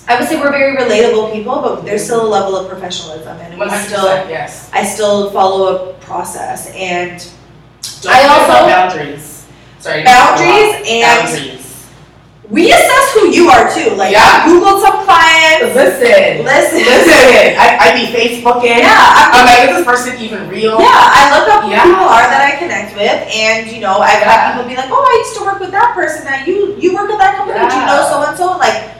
I 0.08 0.20
would 0.20 0.28
say 0.28 0.40
we're 0.40 0.52
very 0.52 0.76
relatable 0.76 1.32
people, 1.32 1.62
but 1.62 1.86
there's 1.86 2.04
still 2.04 2.26
a 2.28 2.30
level 2.30 2.56
of 2.58 2.68
professionalism, 2.70 3.38
and 3.40 3.58
we 3.60 3.70
still. 3.88 4.06
Yes. 4.28 4.70
I 4.74 4.84
still 4.84 5.32
follow 5.32 5.92
a 5.92 5.94
process 6.04 6.68
and 6.76 7.20
Don't 8.02 8.12
I 8.14 8.20
forget 8.20 8.26
about 8.26 8.50
also- 8.52 8.68
boundaries. 8.68 9.46
Sorry. 9.80 10.04
boundaries 10.04 10.76
and 10.88 11.04
boundaries. 11.28 11.88
we 12.50 12.72
assess 12.72 13.06
who 13.16 13.28
you 13.32 13.48
are 13.50 13.68
too. 13.74 13.96
Like, 13.96 14.12
Yeah. 14.12 14.46
Google 14.48 14.80
some 14.80 15.04
clients. 15.04 15.76
Listen, 15.76 16.44
Listen. 16.44 16.80
listen. 16.84 17.56
I, 17.60 17.68
I 17.80 17.88
be 17.96 18.08
Facebooking. 18.12 18.80
Yeah, 18.80 18.92
I'm 18.96 19.32
I'm 19.40 19.46
like, 19.46 19.70
is 19.72 19.76
this 19.78 19.86
person 19.86 20.20
even 20.20 20.48
real? 20.50 20.80
Yeah, 20.80 20.88
I 21.20 21.22
look 21.40 21.48
up 21.52 21.64
who 21.64 21.72
Yeah. 21.72 21.84
people 21.84 22.08
are 22.08 22.28
that 22.28 22.44
I 22.44 22.56
connect 22.60 22.96
with, 22.96 23.20
and 23.36 23.68
you 23.72 23.80
know, 23.80 24.00
I've 24.00 24.20
Yeah. 24.20 24.32
had 24.32 24.52
people 24.52 24.68
be 24.70 24.76
like, 24.76 24.88
"Oh, 24.92 25.04
I 25.04 25.16
used 25.24 25.36
to 25.40 25.44
work 25.48 25.60
with 25.60 25.72
that 25.72 25.96
person. 25.96 26.24
That 26.28 26.48
you 26.48 26.76
you 26.80 26.94
work 26.96 27.08
with 27.08 27.20
that 27.20 27.36
company. 27.38 27.60
Do 27.60 27.76
you 27.76 27.86
know 27.88 28.04
Yeah. 28.04 28.12
so 28.12 28.24
and 28.28 28.38
so?" 28.38 28.56
Like, 28.60 28.92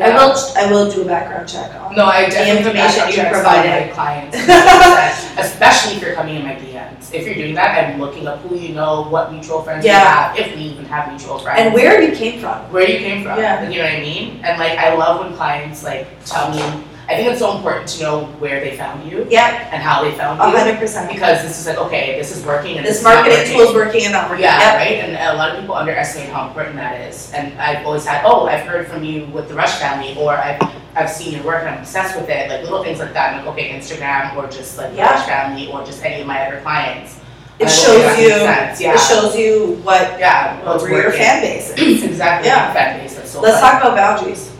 I 0.00 0.08
will 0.14 0.34
I 0.56 0.70
will 0.70 0.90
do 0.90 1.02
a 1.02 1.04
background 1.04 1.48
check 1.48 1.74
on. 1.74 1.94
No, 1.94 2.06
I 2.06 2.28
definitely 2.30 2.58
information 2.58 3.08
you 3.08 3.30
provided. 3.30 3.88
my 3.88 3.92
clients, 3.92 4.36
especially 5.38 5.96
if 5.96 6.02
you're 6.02 6.14
coming 6.14 6.36
in 6.36 6.44
my 6.44 6.54
DMs. 6.54 7.12
If 7.12 7.26
you're 7.26 7.34
doing 7.34 7.54
that, 7.56 7.76
I'm 7.92 8.00
looking 8.00 8.26
up 8.26 8.40
who 8.40 8.56
you 8.56 8.74
know, 8.74 9.02
what 9.08 9.32
mutual 9.32 9.62
friends 9.62 9.84
Yeah. 9.84 10.00
you 10.00 10.06
have, 10.06 10.38
if 10.38 10.56
we 10.56 10.62
even 10.62 10.84
have 10.86 11.08
mutual 11.08 11.38
friends. 11.38 11.60
And 11.60 11.74
where 11.74 12.00
you 12.02 12.14
came 12.16 12.40
from. 12.40 12.72
where 12.72 12.88
you 12.88 12.98
came 12.98 13.22
from. 13.22 13.38
Yeah. 13.38 13.68
You 13.68 13.78
know 13.78 13.84
what 13.84 13.92
I 13.94 14.00
mean? 14.00 14.40
And 14.44 14.58
like 14.58 14.78
I 14.78 14.94
love 14.94 15.20
when 15.20 15.34
clients 15.36 15.82
like 15.84 16.06
tell 16.24 16.50
me 16.50 16.84
I 17.12 17.16
think 17.16 17.28
it's 17.30 17.38
so 17.40 17.56
important 17.56 17.88
to 17.88 18.02
know 18.02 18.24
where 18.40 18.60
they 18.60 18.76
found 18.76 19.10
you 19.10 19.26
Yep, 19.30 19.72
and 19.72 19.82
how 19.82 20.02
they 20.02 20.12
found 20.16 20.38
you. 20.40 20.56
hundred 20.58 20.78
percent. 20.78 21.10
Because 21.12 21.42
this 21.42 21.58
is 21.60 21.66
like, 21.66 21.78
okay, 21.78 22.18
this 22.18 22.34
is 22.36 22.44
working 22.44 22.76
and 22.78 22.86
this, 22.86 22.94
This 22.94 22.98
is 23.00 23.04
not 23.04 23.14
marketing 23.16 23.38
working. 23.38 23.52
tool 23.56 23.68
is 23.68 23.74
working 23.74 24.02
and 24.04 24.12
not 24.12 24.30
working. 24.30 24.44
Yeah, 24.44 24.58
Yep. 24.58 24.76
right. 24.78 24.96
And 25.04 25.16
a 25.16 25.36
lot 25.38 25.50
of 25.50 25.60
people 25.60 25.74
underestimate 25.74 26.28
how 26.30 26.48
important 26.48 26.76
that 26.76 27.00
is. 27.08 27.32
And 27.32 27.58
I've 27.60 27.84
always 27.86 28.04
had, 28.06 28.22
oh, 28.24 28.46
I've 28.46 28.66
heard 28.66 28.86
from 28.88 29.04
you 29.04 29.26
with 29.26 29.48
the 29.48 29.54
Rush 29.54 29.78
family, 29.78 30.16
or 30.18 30.32
I've 30.36 30.60
I've 30.94 31.08
seen 31.10 31.32
your 31.34 31.42
work 31.44 31.60
and 31.64 31.70
I'm 31.70 31.78
obsessed 31.80 32.16
with 32.20 32.28
it. 32.28 32.50
Like 32.50 32.62
little 32.64 32.82
things 32.84 32.98
like 32.98 33.14
that. 33.14 33.32
I'm 33.34 33.44
like, 33.46 33.54
okay, 33.54 33.70
Instagram, 33.70 34.36
or 34.36 34.46
just 34.48 34.76
like 34.76 34.90
the. 34.92 34.98
Rush 35.00 35.24
family, 35.26 35.70
or 35.72 35.82
just 35.84 36.04
any 36.04 36.20
of 36.20 36.26
my 36.26 36.46
other 36.46 36.60
clients. 36.60 37.18
It 37.58 37.68
And 37.68 37.70
I'm 37.70 37.76
like, 37.76 37.86
shows 37.86 38.02
that 38.02 38.18
you. 38.20 38.28
makes 38.28 38.40
sense. 38.40 38.80
Yeah. 38.80 38.94
It 38.94 39.00
shows 39.00 39.36
you 39.36 39.80
what 39.84 40.18
yeah. 40.18 40.62
What's 40.66 40.82
where 40.82 40.92
your 40.92 41.04
working. 41.06 41.20
fan 41.20 41.40
base 41.42 41.70
is. 41.78 42.02
exactly. 42.10 42.48
Yeah. 42.48 42.72
Fan 42.74 43.00
base. 43.00 43.14
That's 43.16 43.30
so 43.30 43.40
Let's 43.40 43.58
funny. 43.60 43.72
talk 43.72 43.82
about 43.82 43.96
boundaries. 43.96 44.51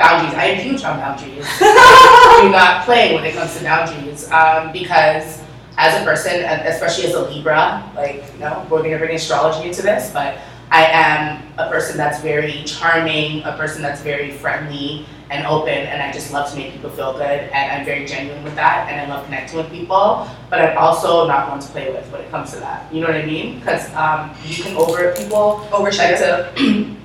Boundaries. 0.00 0.34
I 0.34 0.44
am 0.46 0.64
huge 0.64 0.82
on 0.82 0.98
boundaries. 0.98 1.46
do 1.60 2.48
not 2.50 2.84
play 2.84 3.14
when 3.14 3.24
it 3.24 3.34
comes 3.34 3.56
to 3.58 3.62
boundaries 3.62 4.30
um, 4.32 4.72
because 4.72 5.42
as 5.76 6.00
a 6.00 6.04
person, 6.04 6.42
especially 6.42 7.04
as 7.04 7.14
a 7.14 7.28
Libra, 7.28 7.88
like, 7.94 8.24
you 8.34 8.40
know, 8.40 8.66
we're 8.70 8.80
going 8.80 8.92
to 8.92 8.98
bring 8.98 9.14
astrology 9.14 9.68
into 9.68 9.82
this, 9.82 10.10
but 10.12 10.38
I 10.70 10.84
am 10.86 11.42
a 11.58 11.68
person 11.68 11.96
that's 11.96 12.20
very 12.20 12.62
charming, 12.64 13.42
a 13.44 13.56
person 13.56 13.82
that's 13.82 14.00
very 14.00 14.30
friendly 14.30 15.06
and 15.30 15.46
open, 15.46 15.68
and 15.68 16.02
I 16.02 16.10
just 16.12 16.32
love 16.32 16.50
to 16.50 16.56
make 16.56 16.72
people 16.72 16.90
feel 16.90 17.12
good, 17.12 17.22
and 17.22 17.72
I'm 17.72 17.84
very 17.84 18.04
genuine 18.04 18.42
with 18.42 18.56
that, 18.56 18.88
and 18.90 19.00
I 19.00 19.14
love 19.14 19.24
connecting 19.26 19.58
with 19.58 19.70
people, 19.70 20.28
but 20.48 20.60
I'm 20.60 20.76
also 20.76 21.26
not 21.26 21.48
one 21.48 21.60
to 21.60 21.68
play 21.68 21.90
with 21.92 22.10
when 22.10 22.20
it 22.22 22.30
comes 22.30 22.52
to 22.52 22.60
that. 22.60 22.92
You 22.92 23.00
know 23.00 23.06
what 23.06 23.16
I 23.16 23.24
mean? 23.24 23.60
Because 23.60 23.92
um, 23.94 24.34
you 24.44 24.62
can 24.62 24.76
over 24.76 25.14
people 25.16 25.58
like 25.72 25.94
Overshare. 25.94 26.54
to. 26.54 26.96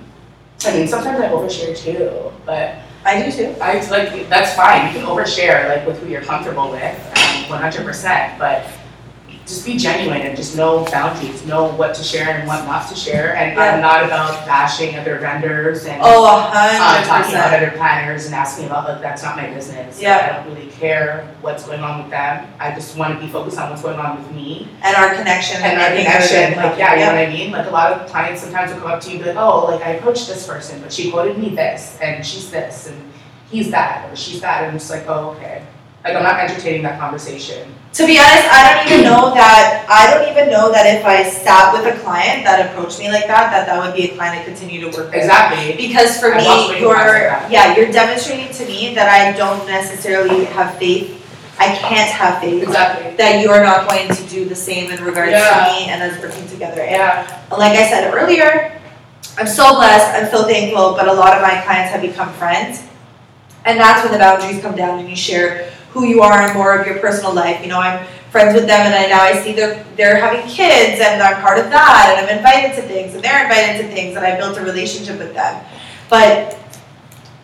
I 0.64 0.74
mean, 0.74 0.88
sometimes 0.88 1.20
I 1.20 1.30
overshare 1.30 1.78
too, 1.78 2.32
but 2.46 2.76
I 3.06 3.22
do 3.22 3.32
too. 3.32 3.56
I 3.62 3.80
like 3.90 4.30
that's 4.30 4.56
fine. 4.56 4.88
You 4.88 5.00
can 5.00 5.08
overshare 5.08 5.70
like 5.70 5.86
with 5.86 6.00
who 6.02 6.08
you're 6.10 6.22
comfortable 6.24 6.72
with, 6.72 7.18
um, 7.18 7.50
one 7.50 7.62
hundred 7.62 7.86
percent. 7.86 8.40
But 8.40 8.66
just 9.46 9.64
be 9.64 9.78
genuine 9.78 10.22
and 10.22 10.36
just 10.36 10.58
know 10.58 10.84
boundaries, 10.86 11.46
know 11.46 11.66
what 11.76 11.94
to 11.94 12.04
share 12.04 12.30
and 12.30 12.48
what 12.48 12.66
not 12.66 12.90
to 12.90 12.96
share. 12.96 13.36
And 13.36 13.56
Yeah. 13.56 13.76
I'm 13.76 13.82
not 13.82 14.04
about 14.04 14.44
bashing 14.48 14.98
other 14.98 15.20
vendors 15.20 15.86
and 15.86 16.02
Oh, 16.04 16.26
hundred 16.26 16.80
uh, 16.82 17.04
talking 17.06 17.36
about 17.36 17.54
other 17.54 17.70
planners 17.78 18.26
and 18.26 18.34
asking 18.34 18.66
about 18.66 18.90
like 18.90 19.02
that's 19.02 19.22
not 19.22 19.36
my 19.36 19.48
business. 19.52 20.02
Yeah. 20.02 20.18
I 20.42 20.44
don't 20.44 20.56
really 20.56 20.72
care 20.72 21.28
what's 21.42 21.64
going 21.66 21.82
on 21.82 22.02
with 22.02 22.10
them. 22.12 22.48
I 22.60 22.72
just 22.74 22.98
want 22.98 23.20
to 23.20 23.24
be 23.24 23.32
focused 23.32 23.60
on 23.60 23.70
what's 23.70 23.84
going 23.84 24.00
on 24.00 24.18
with 24.18 24.32
me 24.32 24.68
And 24.84 24.96
our 24.96 25.14
connection. 25.14 25.62
and 25.62 25.80
our 25.80 25.90
connection, 25.90 26.58
like, 26.58 26.78
yeah, 26.80 26.94
you 26.96 27.00
know 27.02 27.14
what 27.14 27.28
I 27.30 27.32
mean? 27.32 27.52
Like, 27.52 27.68
a 27.68 27.72
lot 27.72 27.92
of 27.94 28.10
clients 28.10 28.42
sometimes 28.42 28.74
will 28.74 28.80
come 28.82 28.92
up 28.92 29.02
to 29.02 29.10
you 29.10 29.16
and 29.18 29.24
be 29.26 29.30
like, 29.30 29.38
oh, 29.38 29.66
like, 29.66 29.82
I 29.84 29.90
approached 29.92 30.28
this 30.28 30.48
person, 30.48 30.82
but 30.82 30.92
she 30.92 31.12
quoted 31.12 31.38
me 31.38 31.50
this, 31.50 32.00
and 32.02 32.26
she's 32.26 32.50
this, 32.50 32.88
and 32.88 33.00
he's 33.52 33.70
that, 33.72 34.12
or 34.12 34.16
she's 34.16 34.42
that, 34.42 34.64
and 34.64 34.72
I'm 34.72 34.78
just 34.80 34.90
like, 34.90 35.06
oh, 35.08 35.30
okay. 35.38 35.64
Like, 36.06 36.16
I'm 36.16 36.22
not 36.22 36.40
entertaining 36.40 36.84
that 36.84 37.00
conversation. 37.00 37.74
To 37.94 38.06
be 38.06 38.20
honest, 38.20 38.46
I 38.54 38.62
don't 38.78 38.94
even 38.94 39.06
know 39.06 39.34
that, 39.34 39.88
I 39.90 40.14
don't 40.14 40.30
even 40.30 40.52
know 40.52 40.72
that 40.72 40.86
if 40.86 41.04
I 41.04 41.24
sat 41.28 41.74
with 41.74 41.90
a 41.92 41.98
client 42.02 42.44
that 42.44 42.70
approached 42.70 43.00
me 43.00 43.10
like 43.10 43.26
that, 43.26 43.50
that 43.50 43.66
that 43.66 43.82
would 43.82 43.96
be 43.96 44.12
a 44.12 44.16
client 44.16 44.38
I 44.38 44.44
continue 44.46 44.82
to 44.82 44.88
work 44.96 45.10
with. 45.10 45.16
Exactly. 45.16 45.74
Because 45.76 46.20
for 46.20 46.36
I 46.36 46.38
me, 46.38 46.46
like 46.46 46.80
you're, 46.80 46.94
that. 46.94 47.50
yeah, 47.50 47.76
you're 47.76 47.92
demonstrating 47.92 48.54
to 48.54 48.66
me 48.68 48.94
that 48.94 49.10
I 49.10 49.36
don't 49.36 49.66
necessarily 49.66 50.46
have 50.46 50.78
faith, 50.78 51.26
I 51.58 51.74
can't 51.74 52.12
have 52.12 52.40
faith 52.40 52.62
Exactly. 52.62 53.16
that 53.16 53.42
you 53.42 53.50
are 53.50 53.64
not 53.64 53.90
going 53.90 54.08
to 54.14 54.24
do 54.30 54.46
the 54.46 54.56
same 54.56 54.92
in 54.92 55.02
regards 55.04 55.32
to 55.32 55.58
me 55.74 55.90
and 55.90 56.04
us 56.04 56.22
working 56.22 56.46
together. 56.50 56.82
And 56.82 57.02
Yeah. 57.02 57.42
like 57.50 57.74
I 57.80 57.90
said 57.90 58.14
earlier, 58.14 58.80
I'm 59.40 59.48
so 59.48 59.74
blessed, 59.74 60.22
I'm 60.22 60.30
so 60.30 60.46
thankful, 60.46 60.94
but 60.94 61.08
a 61.08 61.14
lot 61.14 61.34
of 61.34 61.42
my 61.42 61.60
clients 61.66 61.90
have 61.94 62.02
become 62.02 62.32
friends. 62.34 62.84
And 63.66 63.80
that's 63.80 64.04
when 64.04 64.14
the 64.14 64.20
boundaries 64.20 64.62
come 64.62 64.76
down 64.76 65.00
and 65.00 65.10
you 65.10 65.16
share 65.16 65.72
who 65.96 66.06
you 66.06 66.22
are 66.22 66.42
and 66.42 66.54
more 66.54 66.78
of 66.78 66.86
your 66.86 67.00
personal 67.00 67.34
life. 67.34 67.62
You 67.62 67.70
know, 67.70 67.80
I'm 67.80 68.06
friends 68.30 68.54
with 68.54 68.68
them 68.68 68.82
and 68.82 68.94
I 68.94 69.08
now 69.08 69.22
I 69.22 69.42
see 69.42 69.54
they're 69.54 69.82
they're 69.96 70.18
having 70.18 70.46
kids 70.46 71.02
and 71.02 71.24
I'm 71.24 71.42
part 71.42 71.58
of 71.58 71.70
that 71.70 72.18
and 72.18 72.28
I'm 72.28 72.38
invited 72.38 72.76
to 72.76 72.82
things 72.86 73.16
and 73.16 73.24
they're 73.24 73.44
invited 73.46 73.82
to 73.82 73.88
things 73.96 74.18
and 74.18 74.26
I 74.26 74.36
built 74.36 74.58
a 74.58 74.62
relationship 74.62 75.18
with 75.20 75.34
them. 75.34 75.64
But 76.10 76.60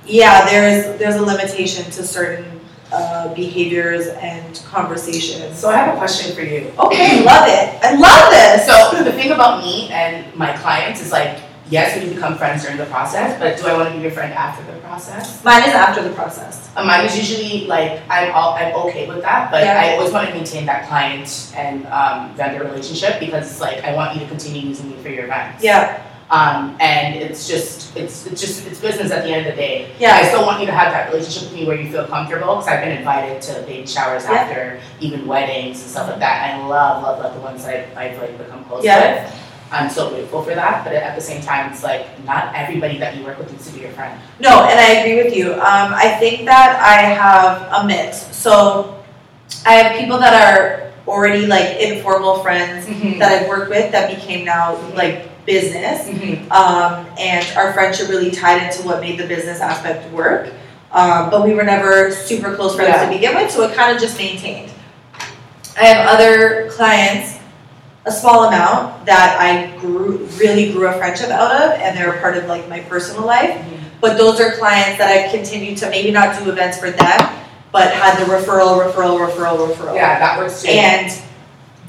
yeah, 0.06 0.46
there's 0.46 1.00
there's 1.00 1.16
a 1.16 1.22
limitation 1.22 1.86
to 1.86 2.04
certain 2.04 2.60
uh, 2.92 3.34
behaviors 3.34 4.08
and 4.08 4.62
conversations. 4.66 5.58
So, 5.58 5.70
I 5.70 5.78
have 5.78 5.96
a 5.96 5.98
question 5.98 6.36
for 6.36 6.42
you. 6.42 6.74
Okay, 6.78 7.24
love 7.24 7.48
it. 7.48 7.80
I 7.82 7.96
love 7.96 8.32
this. 8.36 8.68
So, 8.68 9.02
the 9.02 9.14
thing 9.14 9.32
about 9.32 9.64
me 9.64 9.88
and 9.92 10.36
my 10.36 10.52
clients 10.58 11.00
is 11.00 11.10
like, 11.10 11.40
yes, 11.72 11.98
we 11.98 12.14
become 12.14 12.38
friends 12.38 12.62
during 12.64 12.78
the 12.78 12.86
process, 12.86 13.40
but 13.40 13.58
do 13.58 13.66
I 13.68 13.74
want 13.78 13.90
to 13.90 13.96
be 13.96 14.02
your 14.02 14.12
friend 14.12 14.34
after 14.34 14.62
the 14.72 14.78
process? 14.80 15.44
Mine 15.44 15.64
is 15.64 15.74
after 15.74 16.04
the 16.04 16.14
process. 16.14 16.70
Uh, 16.76 16.84
Mine 16.86 17.06
is 17.06 17.18
usually 17.18 17.66
like 17.68 18.02
I'm 18.10 18.32
all 18.34 18.54
I'm 18.54 18.74
okay 18.88 19.08
with 19.08 19.22
that, 19.24 19.50
but 19.52 19.64
Yeah. 19.64 19.82
I 19.82 19.96
always 19.96 20.12
want 20.14 20.28
to 20.30 20.34
maintain 20.36 20.66
that 20.68 20.88
client 20.88 21.52
and 21.56 21.88
um, 21.88 22.34
vendor 22.36 22.64
relationship 22.64 23.20
because 23.20 23.50
it's 23.50 23.62
like 23.62 23.84
I 23.84 23.96
want 23.96 24.14
you 24.16 24.22
to 24.22 24.28
continue 24.28 24.62
using 24.70 24.90
me 24.92 24.98
for 25.02 25.10
your 25.10 25.26
events. 25.26 25.64
Yeah, 25.64 26.04
Um, 26.32 26.78
and 26.80 27.16
it's 27.16 27.44
just 27.48 27.92
it's 27.98 28.26
it's 28.26 28.40
just 28.40 28.66
it's 28.68 28.80
business 28.80 29.12
at 29.12 29.24
the 29.26 29.32
end 29.36 29.48
of 29.48 29.52
the 29.56 29.60
day. 29.62 29.92
Yeah. 30.00 30.16
I 30.16 30.24
still 30.32 30.46
want 30.46 30.62
you 30.62 30.66
to 30.68 30.72
have 30.72 30.92
that 30.96 31.12
relationship 31.12 31.52
with 31.52 31.60
me 31.60 31.66
where 31.68 31.76
you 31.76 31.92
feel 31.92 32.08
comfortable 32.08 32.56
because 32.56 32.70
I've 32.72 32.84
been 32.88 32.98
invited 32.98 33.42
to 33.48 33.62
baby 33.68 33.86
showers 33.86 34.24
Yeah. 34.24 34.40
after 34.40 34.80
even 35.02 35.28
weddings 35.28 35.82
and 35.84 35.90
stuff 35.92 36.08
like 36.10 36.20
that. 36.20 36.36
I 36.56 36.66
love 36.66 37.04
love 37.04 37.20
love 37.20 37.34
the 37.36 37.42
ones 37.42 37.66
I 37.66 37.84
I've 37.98 38.16
like 38.22 38.38
become 38.38 38.64
close 38.66 38.84
Yeah. 38.86 39.00
with. 39.26 39.41
I'm 39.72 39.90
so 39.90 40.10
grateful 40.10 40.44
for 40.44 40.54
that, 40.54 40.84
but 40.84 40.94
at 40.94 41.16
the 41.16 41.22
same 41.22 41.42
time, 41.42 41.72
it's 41.72 41.82
like 41.82 42.06
not 42.26 42.54
everybody 42.54 42.98
that 42.98 43.16
you 43.16 43.24
work 43.24 43.38
with 43.40 43.50
needs 43.52 43.68
to 43.68 43.74
be 43.74 43.82
your 43.82 43.92
friend. 43.92 44.20
no, 44.40 44.64
and 44.66 44.78
I 44.80 45.00
agree 45.00 45.24
with 45.24 45.34
you. 45.36 45.54
Um, 45.54 45.94
I 45.96 46.18
think 46.20 46.46
that 46.46 46.80
I 46.82 47.02
have 47.04 47.84
a 47.84 47.88
mix. 47.88 48.36
So 48.36 49.02
I 49.66 49.74
have 49.76 50.00
people 50.00 50.18
that 50.20 50.34
are 50.34 50.92
already 51.08 51.46
like 51.48 51.78
informal 51.80 52.40
friends 52.44 52.86
that 53.20 53.32
I've 53.32 53.48
worked 53.48 53.70
with 53.70 53.92
that 53.94 54.14
became 54.14 54.44
now 54.46 54.76
like 54.94 55.30
business. 55.46 56.08
Mhm. 56.08 56.52
Um, 56.52 57.06
and 57.18 57.46
our 57.58 57.74
friendship 57.74 58.10
really 58.10 58.30
tied 58.32 58.62
into 58.64 58.84
what 58.84 59.00
made 59.00 59.18
the 59.18 59.26
business 59.26 59.60
aspect 59.62 60.12
work. 60.12 60.50
Um, 60.92 61.30
but 61.30 61.46
we 61.46 61.54
were 61.54 61.64
never 61.64 62.12
super 62.12 62.54
close 62.56 62.76
friends 62.76 62.90
Yeah. 62.94 63.06
to 63.06 63.12
begin 63.12 63.36
with, 63.36 63.50
so 63.50 63.64
it 63.64 63.74
kind 63.74 63.96
of 63.96 64.02
just 64.02 64.18
maintained. 64.18 64.70
I 65.80 65.86
have 65.86 66.08
other 66.08 66.70
clients, 66.72 67.38
a 68.06 68.12
small 68.12 68.46
amount, 68.46 69.06
that 69.06 69.38
I 69.40 69.78
grew 69.80 70.28
really 70.38 70.72
grew 70.72 70.88
a 70.88 70.94
friendship 70.94 71.30
out 71.30 71.52
of, 71.52 71.80
and 71.80 71.96
they're 71.96 72.14
a 72.14 72.20
part 72.20 72.36
of 72.38 72.46
like 72.48 72.68
my 72.68 72.80
personal 72.82 73.26
life. 73.26 73.52
Mhm. 73.52 73.78
But 74.00 74.18
those 74.18 74.40
are 74.42 74.52
clients 74.54 74.98
that 74.98 75.12
I've 75.12 75.32
continued 75.32 75.78
to 75.80 75.90
maybe 75.90 76.10
not 76.10 76.38
do 76.38 76.50
events 76.50 76.80
for 76.80 76.90
them, 76.90 77.30
but 77.72 77.92
had 77.94 78.18
the 78.18 78.26
referral, 78.26 78.84
referral, 78.84 79.20
referral, 79.20 79.68
referral. 79.68 79.96
Yeah, 79.96 80.18
that 80.18 80.40
works 80.40 80.64
too. 80.64 80.70
And 80.72 81.12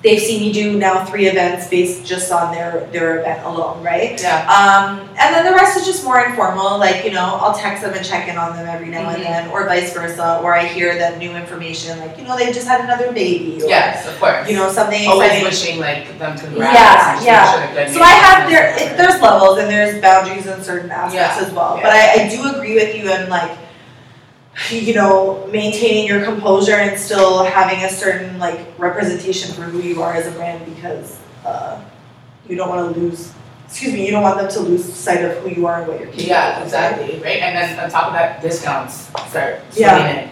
they've 0.03 0.21
seen 0.21 0.41
me 0.41 0.53
do 0.53 0.77
now 0.79 1.05
three 1.05 1.27
events 1.27 1.69
based 1.69 2.05
just 2.05 2.33
on 2.33 2.53
their 2.53 2.89
their 2.93 3.21
event 3.21 3.45
alone, 3.47 3.83
right? 3.85 4.21
yeah. 4.21 4.43
Um, 4.51 5.01
and 5.21 5.35
then 5.35 5.45
the 5.45 5.53
rest 5.53 5.77
is 5.79 5.87
just 5.87 6.03
more 6.05 6.19
informal, 6.25 6.79
like, 6.79 7.05
you 7.05 7.13
know, 7.13 7.39
I'll 7.41 7.55
text 7.55 7.83
them 7.83 7.95
and 7.95 8.05
check 8.05 8.27
in 8.29 8.37
on 8.37 8.57
them 8.57 8.67
every 8.67 8.89
now 8.89 9.03
Mhm. 9.09 9.15
and 9.15 9.23
then, 9.23 9.49
or 9.51 9.67
vice 9.67 9.93
versa, 9.93 10.41
or 10.43 10.55
I 10.55 10.65
hear 10.65 10.99
that 10.99 11.19
new 11.19 11.31
information, 11.37 12.01
like, 12.01 12.19
you 12.19 12.25
know, 12.25 12.37
they 12.37 12.53
just 12.53 12.67
had 12.67 12.81
another 12.81 13.13
baby, 13.13 13.61
or, 13.63 13.69
Yes, 13.69 14.07
of 14.09 14.19
course. 14.19 14.49
you 14.49 14.57
know, 14.57 14.71
something 14.73 15.07
Always 15.09 15.29
exciting. 15.31 15.45
wishing 15.49 15.81
like 15.81 16.19
them 16.19 16.37
congrats. 16.37 16.75
Yeah, 16.75 17.23
yeah. 17.23 17.87
So 17.93 18.01
I 18.03 18.11
have 18.27 18.51
there, 18.51 18.75
it, 18.77 18.97
there's 18.97 19.21
levels 19.23 19.59
and 19.59 19.71
there's 19.71 20.01
boundaries 20.03 20.47
in 20.47 20.63
certain 20.65 20.91
aspects 20.91 21.39
Yeah, 21.39 21.47
as 21.47 21.53
well. 21.53 21.77
yeah. 21.77 21.83
But 21.85 21.93
I, 21.93 22.25
I 22.25 22.29
do 22.29 22.51
agree 22.57 22.75
with 22.75 22.97
you 22.97 23.09
and 23.11 23.29
like, 23.29 23.51
you 24.71 24.95
know, 24.95 25.47
maintaining 25.51 26.07
your 26.07 26.25
composure 26.25 26.75
and 26.75 26.99
still 26.99 27.45
having 27.45 27.83
a 27.85 27.89
certain 27.89 28.39
like 28.39 28.61
representation 28.79 29.53
for 29.55 29.63
who 29.63 29.81
you 29.81 30.03
are 30.03 30.13
as 30.15 30.27
a 30.27 30.31
brand 30.33 30.65
because 30.75 31.19
uh, 31.47 31.83
you 32.49 32.57
don't 32.57 32.69
want 32.69 32.95
to 32.95 33.01
lose. 33.01 33.33
Excuse 33.67 33.95
me, 33.95 34.05
you 34.05 34.11
don't 34.13 34.23
want 34.23 34.39
them 34.39 34.51
to 34.51 34.61
lose 34.61 34.85
sight 34.85 35.25
of 35.25 35.39
who 35.39 35.49
you 35.49 35.67
are 35.67 35.79
and 35.81 35.89
what 35.89 35.99
you're 35.99 36.09
capable 36.09 36.29
Yeah, 36.29 36.59
of. 36.59 36.65
exactly, 36.65 37.15
right? 37.21 37.41
And 37.41 37.57
then 37.57 37.79
on 37.83 37.91
top 37.91 38.09
of 38.09 38.13
that, 38.13 38.43
discounts 38.43 39.09
start 39.31 39.61
Yeah. 39.73 40.07
in. 40.25 40.29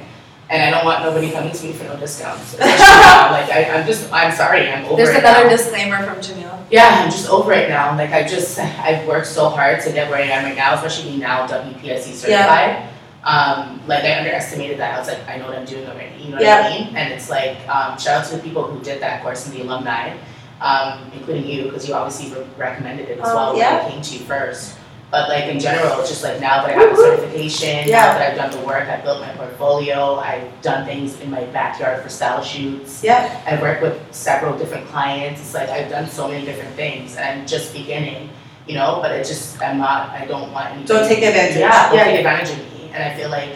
and 0.51 0.63
I 0.63 0.71
don't 0.77 0.85
want 0.85 1.03
nobody 1.03 1.31
coming 1.31 1.51
to 1.53 1.65
me 1.67 1.73
for 1.73 1.85
no 1.85 1.97
discounts. 1.97 2.57
Like, 2.61 3.49
I, 3.51 3.71
I'm 3.73 3.87
just, 3.87 4.13
I'm 4.13 4.35
sorry, 4.35 4.69
I'm 4.69 4.85
over 4.85 4.97
There's 4.97 5.11
it 5.11 5.21
another 5.21 5.45
now. 5.45 5.51
disclaimer 5.57 6.03
from 6.05 6.17
Janelle. 6.19 6.59
Yeah, 6.71 7.01
I'm 7.03 7.11
just 7.11 7.31
over 7.31 7.53
it 7.53 7.69
now. 7.71 7.97
Like 7.97 8.11
I 8.11 8.27
just, 8.27 8.59
I've 8.59 9.07
worked 9.07 9.29
so 9.29 9.49
hard 9.49 9.81
to 9.85 9.93
get 9.93 10.11
where 10.11 10.19
I 10.19 10.23
am 10.27 10.45
right 10.45 10.57
now, 10.57 10.75
especially 10.75 11.09
being 11.11 11.21
now 11.21 11.47
WPSC 11.47 12.13
certified. 12.13 12.90
Um, 13.25 13.81
like 13.87 14.05
I 14.05 14.19
underestimated 14.19 14.79
that. 14.79 14.95
I 14.95 14.99
was 14.99 15.09
like, 15.09 15.29
I 15.29 15.37
know 15.37 15.47
what 15.49 15.59
I'm 15.59 15.67
doing 15.67 15.87
already. 15.87 16.23
You 16.23 16.31
know 16.31 16.37
what 16.39 16.47
I 16.47 16.71
mean? 16.71 16.97
And 16.97 17.13
it's 17.13 17.29
like, 17.29 17.59
um, 17.69 17.99
shout 17.99 18.23
out 18.25 18.31
to 18.31 18.37
the 18.37 18.43
people 18.43 18.65
who 18.65 18.83
did 18.83 19.03
that 19.03 19.23
course 19.23 19.47
and 19.47 19.55
the 19.55 19.63
alumni, 19.63 20.17
um, 20.61 21.11
including 21.13 21.47
you, 21.47 21.65
because 21.65 21.87
you 21.87 21.95
obviously 21.95 22.35
re- 22.35 22.47
recommended 22.57 23.09
it 23.11 23.19
as 23.21 23.29
Oh, 23.29 23.35
well 23.35 23.57
yeah. 23.59 23.77
when 23.83 23.87
I 23.87 23.91
came 23.93 24.03
to 24.03 24.15
you 24.15 24.21
first. 24.21 24.77
But 25.11 25.29
like 25.29 25.47
in 25.47 25.59
general, 25.59 25.99
it's 26.01 26.09
just 26.09 26.23
like 26.23 26.41
now 26.41 26.63
that 26.65 26.71
I 26.71 26.73
have 26.81 26.97
the 26.97 27.03
Woo-hoo. 27.03 27.17
certification, 27.17 27.89
Yeah. 27.89 27.99
now 28.07 28.13
that 28.15 28.31
I've 28.31 28.37
done 28.37 28.51
the 28.53 28.65
work, 28.65 28.89
I've 28.89 29.03
built 29.03 29.21
my 29.21 29.33
portfolio, 29.35 30.15
I've 30.21 30.49
done 30.63 30.87
things 30.87 31.19
in 31.21 31.31
my 31.33 31.43
backyard 31.47 32.01
for 32.03 32.09
style 32.09 32.43
shoots. 32.45 33.03
Yeah, 33.03 33.29
I 33.45 33.61
work 33.61 33.81
with 33.83 34.01
several 34.13 34.57
different 34.57 34.87
clients. 34.87 35.41
It's 35.41 35.53
like 35.53 35.69
I've 35.69 35.91
done 35.91 36.09
so 36.09 36.29
many 36.29 36.45
different 36.47 36.75
things, 36.77 37.17
and 37.17 37.41
I'm 37.41 37.47
just 37.47 37.73
beginning, 37.73 38.31
you 38.69 38.77
know. 38.77 39.01
But 39.03 39.11
it 39.11 39.27
just 39.27 39.61
I'm 39.61 39.79
not. 39.79 40.11
I 40.11 40.27
don't 40.27 40.53
want 40.53 40.71
any. 40.77 40.85
Don't 40.85 41.07
take 41.09 41.25
advantage. 41.25 41.57
Yeah, 41.59 41.89
don't 41.89 41.97
Yeah. 41.99 42.05
take 42.05 42.19
advantage 42.19 42.51
of 42.53 42.59
me. 42.59 42.65
And 42.93 43.03
I 43.03 43.17
feel 43.17 43.31
like 43.31 43.51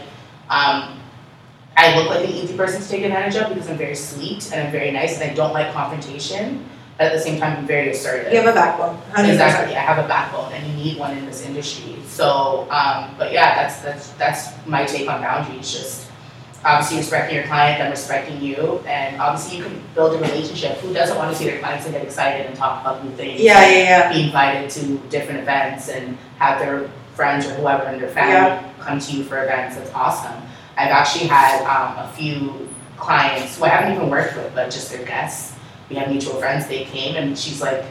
um, 0.51 1.01
I 1.77 1.97
look 1.97 2.09
like 2.09 2.25
an 2.29 2.31
easy 2.31 2.57
person 2.57 2.81
to 2.83 2.89
take 2.89 3.03
advantage 3.03 3.37
of 3.37 3.49
because 3.53 3.69
I'm 3.69 3.77
very 3.79 3.95
sweet 3.97 4.51
and 4.53 4.67
I'm 4.67 4.73
very 4.73 4.91
nice, 4.91 5.21
and 5.21 5.31
I 5.31 5.35
don't 5.35 5.53
like 5.53 5.73
confrontation. 5.73 6.65
But 6.97 7.09
at 7.09 7.13
the 7.15 7.19
same 7.21 7.41
time, 7.41 7.59
I'm 7.59 7.67
very 7.67 7.91
assertive. 7.91 8.33
you 8.33 8.39
have 8.41 8.47
a 8.47 8.55
backbone. 8.55 8.97
Exactly, 9.33 9.75
I 9.77 9.81
have 9.81 10.05
a 10.05 10.07
backbone, 10.07 10.53
and 10.53 10.65
you 10.67 10.85
need 10.85 10.99
one 10.99 11.17
in 11.19 11.27
this 11.27 11.45
industry. 11.45 11.97
So, 12.07 12.69
um, 12.71 13.11
but 13.19 13.33
yeah, 13.33 13.57
that's 13.57 13.81
that's 13.83 14.11
that's 14.11 14.67
my 14.67 14.85
take 14.85 15.09
on 15.11 15.21
boundaries. 15.21 15.73
Just 15.73 16.07
obviously 16.65 16.99
respecting 16.99 17.35
your 17.37 17.47
client, 17.47 17.79
them 17.79 17.91
respecting 17.91 18.41
you, 18.41 18.79
and 18.87 19.21
obviously 19.21 19.59
you 19.59 19.65
can 19.65 19.83
build 19.97 20.15
a 20.15 20.19
relationship. 20.19 20.79
Who 20.79 20.95
doesn't 20.95 21.17
want 21.17 21.33
to 21.33 21.37
see 21.37 21.47
their 21.47 21.59
clients 21.59 21.85
and 21.87 21.95
get 21.95 22.05
excited 22.05 22.47
and 22.47 22.55
talk 22.57 22.81
about 22.83 23.05
new 23.05 23.11
things? 23.17 23.41
Yeah, 23.41 23.69
yeah, 23.69 23.79
yeah. 23.79 24.13
Be 24.13 24.23
invited 24.27 24.71
to 24.71 24.99
different 25.11 25.41
events 25.41 25.89
and 25.89 26.17
have 26.39 26.61
their 26.61 26.89
friends 27.15 27.47
or 27.47 27.55
whoever 27.55 27.89
in 27.91 28.01
their 28.01 28.11
family 28.11 28.71
come 28.81 28.99
to 28.99 29.13
you 29.17 29.25
for 29.25 29.43
events. 29.43 29.77
That's 29.77 29.93
awesome. 29.93 30.43
I've 30.77 30.91
actually 30.91 31.27
had 31.29 31.63
um, 31.63 32.05
a 32.05 32.13
few 32.13 32.69
clients 32.97 33.59
who 33.59 33.65
I 33.65 33.69
haven't 33.69 33.95
even 33.97 34.11
worked 34.11 34.37
with, 34.37 34.55
but 34.55 34.67
just 34.71 34.91
their 34.91 35.05
guests. 35.05 35.57
We 35.89 35.97
have 35.97 36.09
mutual 36.09 36.35
friends. 36.35 36.67
They 36.67 36.85
came 36.85 37.17
and 37.17 37.39
she's 37.39 37.61
like, 37.61 37.85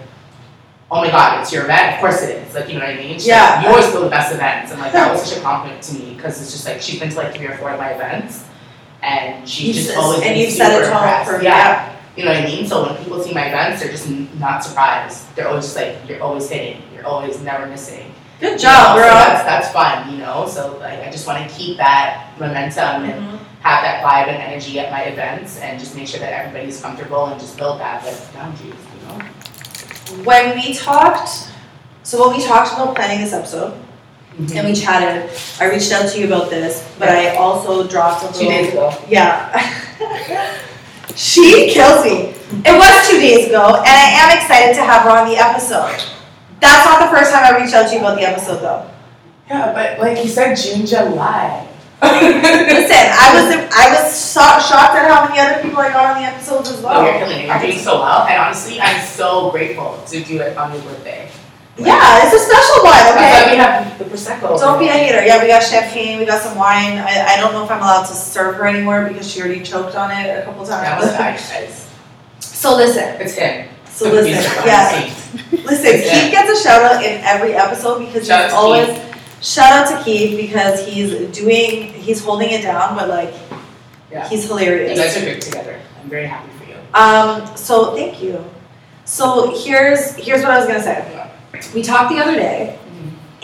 "Oh 0.91 1.01
my 1.01 1.11
God, 1.11 1.41
it's 1.41 1.53
your 1.53 1.63
event! 1.63 1.95
Of 1.95 1.99
course 1.99 2.21
it 2.23 2.35
is!" 2.35 2.53
Like 2.55 2.67
you 2.67 2.73
know 2.79 2.85
what 2.85 2.95
I 2.95 2.97
mean? 2.97 3.13
She's 3.13 3.27
Yeah. 3.27 3.55
Like, 3.55 3.63
you 3.63 3.69
always 3.69 3.89
throw 3.91 4.01
the 4.03 4.09
best 4.09 4.33
events, 4.33 4.71
and 4.71 4.81
like 4.81 4.91
that 4.93 5.11
was 5.11 5.23
such 5.23 5.37
a 5.37 5.41
compliment 5.41 5.81
to 5.83 5.93
me 5.95 6.15
because 6.15 6.41
it's 6.41 6.51
just 6.51 6.65
like 6.67 6.81
she's 6.81 6.99
been 6.99 7.09
to 7.09 7.17
like 7.17 7.35
three 7.35 7.47
or 7.47 7.55
four 7.57 7.69
of 7.69 7.79
my 7.79 7.91
events, 7.91 8.45
and 9.01 9.47
she's 9.47 9.67
You 9.77 9.83
just 9.83 9.97
always 9.97 10.21
and 10.23 10.37
you've 10.37 10.51
set 10.51 10.81
a 10.81 10.85
tone 10.89 11.25
for 11.25 11.43
yeah. 11.43 11.91
You 12.15 12.25
know 12.25 12.31
what 12.33 12.43
I 12.43 12.45
mean? 12.45 12.67
So 12.67 12.85
when 12.85 12.95
people 13.03 13.23
see 13.23 13.33
my 13.33 13.47
events, 13.47 13.81
they're 13.81 13.91
just 13.91 14.07
not 14.39 14.63
surprised. 14.63 15.35
They're 15.35 15.47
always 15.47 15.65
just 15.65 15.75
like, 15.75 15.97
"You're 16.07 16.21
always 16.21 16.49
hitting. 16.49 16.81
You're 16.93 17.05
always 17.07 17.41
never 17.41 17.65
missing." 17.65 18.12
Good 18.39 18.45
You 18.47 18.51
know, 18.51 18.57
job, 18.57 18.97
so 18.97 19.03
girl. 19.03 19.13
that's 19.15 19.43
that's 19.43 19.69
fun, 19.71 20.11
you 20.11 20.17
know. 20.17 20.47
So 20.47 20.77
like, 20.79 20.99
I 20.99 21.09
just 21.11 21.25
want 21.27 21.47
to 21.47 21.55
keep 21.55 21.77
that 21.77 22.27
momentum 22.39 23.03
and 23.05 23.13
Mhm. 23.21 23.39
have 23.61 23.83
that 23.83 24.03
vibe 24.03 24.27
and 24.33 24.41
energy 24.41 24.79
at 24.79 24.91
my 24.91 25.01
events, 25.03 25.59
and 25.59 25.79
just 25.79 25.95
make 25.95 26.07
sure 26.07 26.19
that 26.19 26.33
everybody's 26.33 26.81
comfortable 26.81 27.27
and 27.27 27.39
just 27.39 27.55
build 27.57 27.79
that 27.79 28.03
with 28.03 28.19
boundaries, 28.33 28.73
you 28.91 29.07
know. 29.07 30.23
When 30.25 30.55
we 30.55 30.73
talked, 30.73 31.29
so 32.03 32.27
when 32.27 32.37
we 32.37 32.43
talked 32.43 32.73
about 32.73 32.95
planning 32.95 33.21
this 33.21 33.33
episode 33.33 33.73
and 34.37 34.67
we 34.67 34.73
chatted, 34.75 35.29
I 35.61 35.65
reached 35.69 35.91
out 35.93 36.09
to 36.11 36.19
you 36.19 36.25
about 36.27 36.49
this, 36.49 36.83
but 36.99 37.07
I 37.09 37.35
also 37.35 37.87
dropped 37.87 38.23
a 38.23 38.25
little. 38.27 38.41
Two 38.41 38.47
days 38.49 38.69
ago. 38.73 38.93
Yeah. 39.07 39.71
she 41.15 41.71
kills 41.71 42.03
me. 42.05 42.33
It 42.65 42.73
was 42.77 43.07
two 43.09 43.19
days 43.19 43.47
ago, 43.47 43.75
and 43.77 43.87
I 43.87 44.09
am 44.21 44.37
excited 44.37 44.75
to 44.75 44.83
have 44.83 45.03
her 45.03 45.09
on 45.11 45.29
the 45.29 45.37
episode. 45.37 46.03
That's 46.63 46.85
not 46.87 47.03
the 47.03 47.11
first 47.15 47.31
time 47.31 47.43
I 47.43 47.59
reached 47.59 47.73
out 47.75 47.87
to 47.89 47.93
you 47.93 47.99
about 47.99 48.15
the 48.15 48.23
episode, 48.27 48.59
though. 48.63 48.89
Yeah, 49.49 49.73
but 49.75 49.99
like 49.99 50.23
you 50.23 50.29
said, 50.29 50.55
June, 50.55 50.85
July. 50.85 51.67
Listen, 52.01 53.03
I 53.15 53.31
was 53.35 53.47
I 53.71 53.85
was 53.95 54.13
so, 54.13 54.41
shocked 54.41 54.95
at 54.95 55.07
how 55.09 55.27
many 55.27 55.39
other 55.39 55.61
people 55.63 55.79
I 55.79 55.89
got 55.89 56.15
on 56.15 56.21
the 56.21 56.27
episodes 56.27 56.69
as 56.71 56.83
Oh, 56.83 56.91
you're 56.91 57.11
well. 57.11 57.19
killing 57.19 57.39
it. 57.43 57.47
You're 57.47 57.59
doing 57.59 57.79
so 57.79 57.99
well, 58.01 58.27
and 58.27 58.37
honestly, 58.39 58.79
I'm 58.81 58.99
so 59.05 59.51
grateful 59.51 60.03
to 60.07 60.23
do 60.23 60.41
it 60.41 60.57
on 60.57 60.73
your 60.73 60.81
birthday. 60.83 61.29
Yeah, 61.77 62.23
it's 62.23 62.35
a 62.35 62.39
special 62.39 62.83
one. 62.83 63.03
Okay. 63.15 63.51
we 63.51 63.57
have 63.57 63.97
the 63.97 64.05
prosecco. 64.05 64.59
Don't 64.59 64.79
be 64.79 64.87
a 64.87 64.91
hater. 64.91 65.23
Yeah, 65.25 65.41
we 65.41 65.47
got 65.47 65.63
champagne, 65.63 66.19
we 66.19 66.25
got 66.25 66.41
some 66.41 66.57
wine. 66.57 66.97
I, 66.99 67.33
I 67.33 67.37
don't 67.37 67.51
know 67.53 67.63
if 67.63 67.71
I'm 67.71 67.79
allowed 67.79 68.05
to 68.05 68.13
serve 68.13 68.55
her 68.57 68.67
anymore 68.67 69.07
because 69.07 69.29
she 69.31 69.41
already 69.41 69.63
choked 69.63 69.95
on 69.95 70.11
it 70.11 70.27
a 70.39 70.43
couple 70.45 70.65
times. 70.65 70.83
That 70.83 70.99
was 71.01 71.13
times. 71.15 71.49
nice. 71.49 71.89
So 72.41 72.75
listen, 72.75 73.19
It's 73.21 73.33
him. 73.33 73.67
So 73.93 74.11
listen, 74.11 74.31
yeah. 74.65 75.13
Listen, 75.63 75.85
Yeah. 76.01 76.21
Keith 76.21 76.31
gets 76.31 76.59
a 76.59 76.63
shout 76.63 76.81
out 76.81 77.03
in 77.03 77.21
every 77.23 77.53
episode 77.53 77.99
because 77.99 78.27
Shout 78.27 78.45
he's 78.45 78.53
always 78.53 78.99
shout 79.41 79.71
out 79.71 79.97
to 79.97 80.03
Keith 80.03 80.35
because 80.37 80.85
he's 80.85 81.11
doing 81.37 81.93
he's 81.93 82.23
holding 82.23 82.49
it 82.49 82.61
down, 82.63 82.95
but 82.95 83.07
like 83.09 83.33
Yeah. 84.11 84.27
he's 84.27 84.43
You 84.43 84.49
hilarious. 84.49 84.99
guys 84.99 85.17
are 85.17 85.21
great 85.21 85.41
together. 85.41 85.79
I'm 86.01 86.09
very 86.09 86.25
happy 86.27 86.49
for 86.59 86.65
you. 86.65 86.75
Um, 86.93 87.55
so 87.55 87.95
thank 87.95 88.21
you. 88.21 88.43
So 89.05 89.53
here's 89.63 90.15
here's 90.15 90.41
what 90.41 90.51
I 90.51 90.57
was 90.57 90.67
gonna 90.67 90.83
say. 90.83 91.29
We 91.73 91.81
talked 91.83 92.09
the 92.13 92.19
other 92.19 92.35
day, 92.35 92.77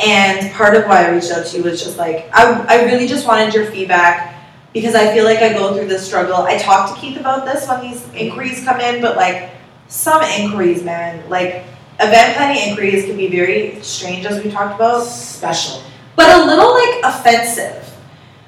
and 0.04 0.52
part 0.54 0.76
of 0.76 0.86
why 0.86 1.06
I 1.06 1.10
reached 1.12 1.32
out 1.32 1.46
to 1.46 1.58
you 1.58 1.64
was 1.64 1.82
just 1.84 1.98
like 1.98 2.30
I 2.34 2.66
I 2.68 2.84
really 2.86 3.08
just 3.08 3.28
wanted 3.28 3.54
your 3.54 3.66
feedback 3.68 4.36
because 4.74 4.94
I 4.96 5.14
feel 5.14 5.26
like 5.26 5.40
I 5.40 5.54
go 5.54 5.74
through 5.76 5.88
this 5.88 6.06
struggle. 6.06 6.36
I 6.38 6.58
talked 6.58 6.94
to 6.96 7.00
Keith 7.02 7.20
about 7.20 7.46
this 7.46 7.68
when 7.68 7.82
these 7.82 8.06
inquiries 8.14 8.64
come 8.64 8.80
in, 8.80 9.02
but 9.02 9.16
like 9.16 9.50
some 9.90 10.22
inquiries, 10.24 10.84
man, 10.84 11.28
like 11.30 11.66
event 12.00 12.38
planning 12.38 12.70
inquiries 12.70 13.06
can 13.06 13.18
be 13.18 13.28
very 13.28 13.82
strange 13.82 14.26
as 14.26 14.42
we 14.44 14.50
talked 14.50 14.76
about, 14.76 15.04
Special. 15.04 15.84
but 16.16 16.30
a 16.40 16.46
little 16.46 16.74
like 16.74 17.04
offensive. 17.04 17.86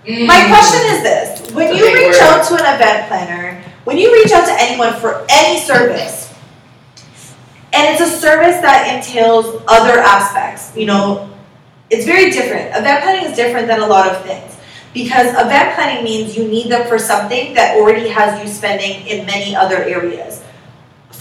My 0.07 0.47
question 0.47 0.81
is 0.95 1.03
this: 1.03 1.51
When 1.51 1.68
It's 1.69 1.80
you 1.80 1.85
reach 1.93 2.18
word. 2.18 2.22
out 2.22 2.47
to 2.47 2.53
an 2.55 2.76
event 2.76 3.07
planner, 3.07 3.63
when 3.84 3.97
you 3.97 4.13
reach 4.13 4.31
out 4.31 4.45
to 4.45 4.55
anyone 4.57 4.93
for 4.99 5.26
any 5.30 5.59
service, 5.59 6.34
and 7.73 7.88
it's 7.89 8.01
a 8.01 8.07
service 8.19 8.61
that 8.61 8.93
entails 8.95 9.61
other 9.68 9.99
aspects, 9.99 10.76
you 10.76 10.85
know, 10.85 11.30
it's 11.89 12.05
very 12.05 12.31
different. 12.31 12.69
Event 12.76 13.03
planning 13.03 13.30
is 13.30 13.35
different 13.35 13.68
than 13.68 13.81
a 13.81 13.88
lot 13.88 14.07
of 14.09 14.23
things 14.23 14.57
because 14.93 15.27
event 15.34 15.76
planning 15.76 16.03
means 16.03 16.35
you 16.35 16.47
need 16.47 16.69
them 16.69 16.88
for 16.88 16.99
something 16.99 17.53
that 17.53 17.77
already 17.77 18.09
has 18.09 18.41
you 18.43 18.47
spending 18.51 19.05
in 19.07 19.26
many 19.26 19.55
other 19.55 19.77
areas 19.84 20.40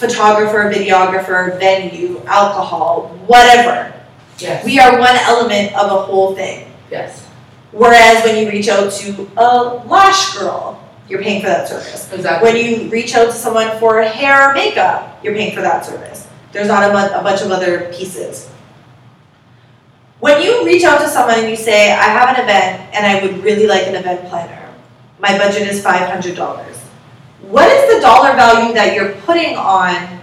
photographer, 0.00 0.72
videographer, 0.72 1.58
venue, 1.60 2.20
alcohol, 2.26 3.08
whatever. 3.26 3.92
Yes. 4.38 4.64
We 4.64 4.78
are 4.80 4.98
one 4.98 5.16
element 5.16 5.76
of 5.76 5.86
a 5.92 6.02
whole 6.02 6.34
thing. 6.34 6.72
yes. 6.90 7.26
Whereas 7.72 8.24
when 8.24 8.36
you 8.36 8.50
reach 8.50 8.66
out 8.68 8.90
to 8.92 9.30
a 9.36 9.84
lash 9.86 10.34
girl, 10.36 10.82
you're 11.08 11.22
paying 11.22 11.40
for 11.40 11.46
that 11.46 11.68
service. 11.68 12.10
Exactly. 12.12 12.42
When 12.52 12.56
you 12.56 12.90
reach 12.90 13.14
out 13.14 13.26
to 13.26 13.32
someone 13.32 13.78
for 13.78 14.02
hair 14.02 14.50
or 14.50 14.54
makeup, 14.54 15.20
you're 15.22 15.34
paying 15.34 15.54
for 15.54 15.60
that 15.62 15.84
service. 15.86 16.26
There's 16.50 16.66
not 16.66 16.82
a, 16.82 16.92
bu- 16.92 17.14
a 17.14 17.22
bunch 17.22 17.42
of 17.42 17.50
other 17.52 17.92
pieces. 17.92 18.48
When 20.18 20.42
you 20.42 20.64
reach 20.66 20.82
out 20.82 21.00
to 21.00 21.08
someone 21.08 21.38
and 21.38 21.48
you 21.48 21.56
say, 21.56 21.92
I 21.92 22.04
have 22.10 22.36
an 22.36 22.42
event 22.42 22.94
and 22.94 23.06
I 23.06 23.22
would 23.22 23.42
really 23.44 23.66
like 23.68 23.86
an 23.86 23.94
event 23.94 24.28
planner, 24.28 24.68
my 25.20 25.38
budget 25.38 25.68
is 25.68 25.80
$500. 25.84 26.79
What 27.50 27.68
is 27.68 27.94
the 27.94 28.00
dollar 28.00 28.32
value 28.34 28.72
that 28.74 28.94
you're 28.94 29.12
putting 29.26 29.56
on 29.56 30.20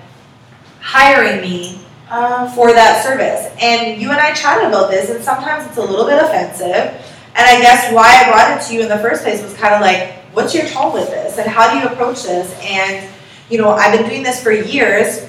hiring 0.80 1.41
me 1.41 1.84
Uh, 2.10 2.48
for 2.56 2.72
that 2.72 3.04
service. 3.04 3.52
And 3.60 4.02
you 4.02 4.12
and 4.12 4.20
I 4.28 4.32
chatted 4.32 4.70
about 4.72 4.90
this, 4.90 5.10
and 5.10 5.22
sometimes 5.22 5.68
it's 5.68 5.76
a 5.76 5.84
little 5.84 6.06
bit 6.06 6.24
offensive. 6.24 6.95
And 7.36 7.44
I 7.44 7.60
guess 7.60 7.91
why 7.91 8.08
I 8.08 8.32
brought 8.32 8.56
it 8.56 8.66
to 8.68 8.74
you 8.74 8.80
in 8.80 8.88
the 8.88 8.99
first 8.99 9.24
place 9.24 9.44
was 9.44 9.54
kind 9.56 9.76
of 9.76 9.82
like, 9.82 10.14
what's 10.32 10.56
your 10.56 10.66
tone 10.68 10.94
with 10.94 11.10
this, 11.10 11.38
and 11.38 11.49
how 11.52 11.70
do 11.70 11.80
you 11.80 11.86
approach 11.91 12.24
this? 12.24 12.48
And 12.64 13.04
you 13.49 13.58
know, 13.60 13.72
I've 13.72 13.91
been 13.91 14.08
doing 14.08 14.24
this 14.24 14.41
for 14.41 14.54
years, 14.56 15.28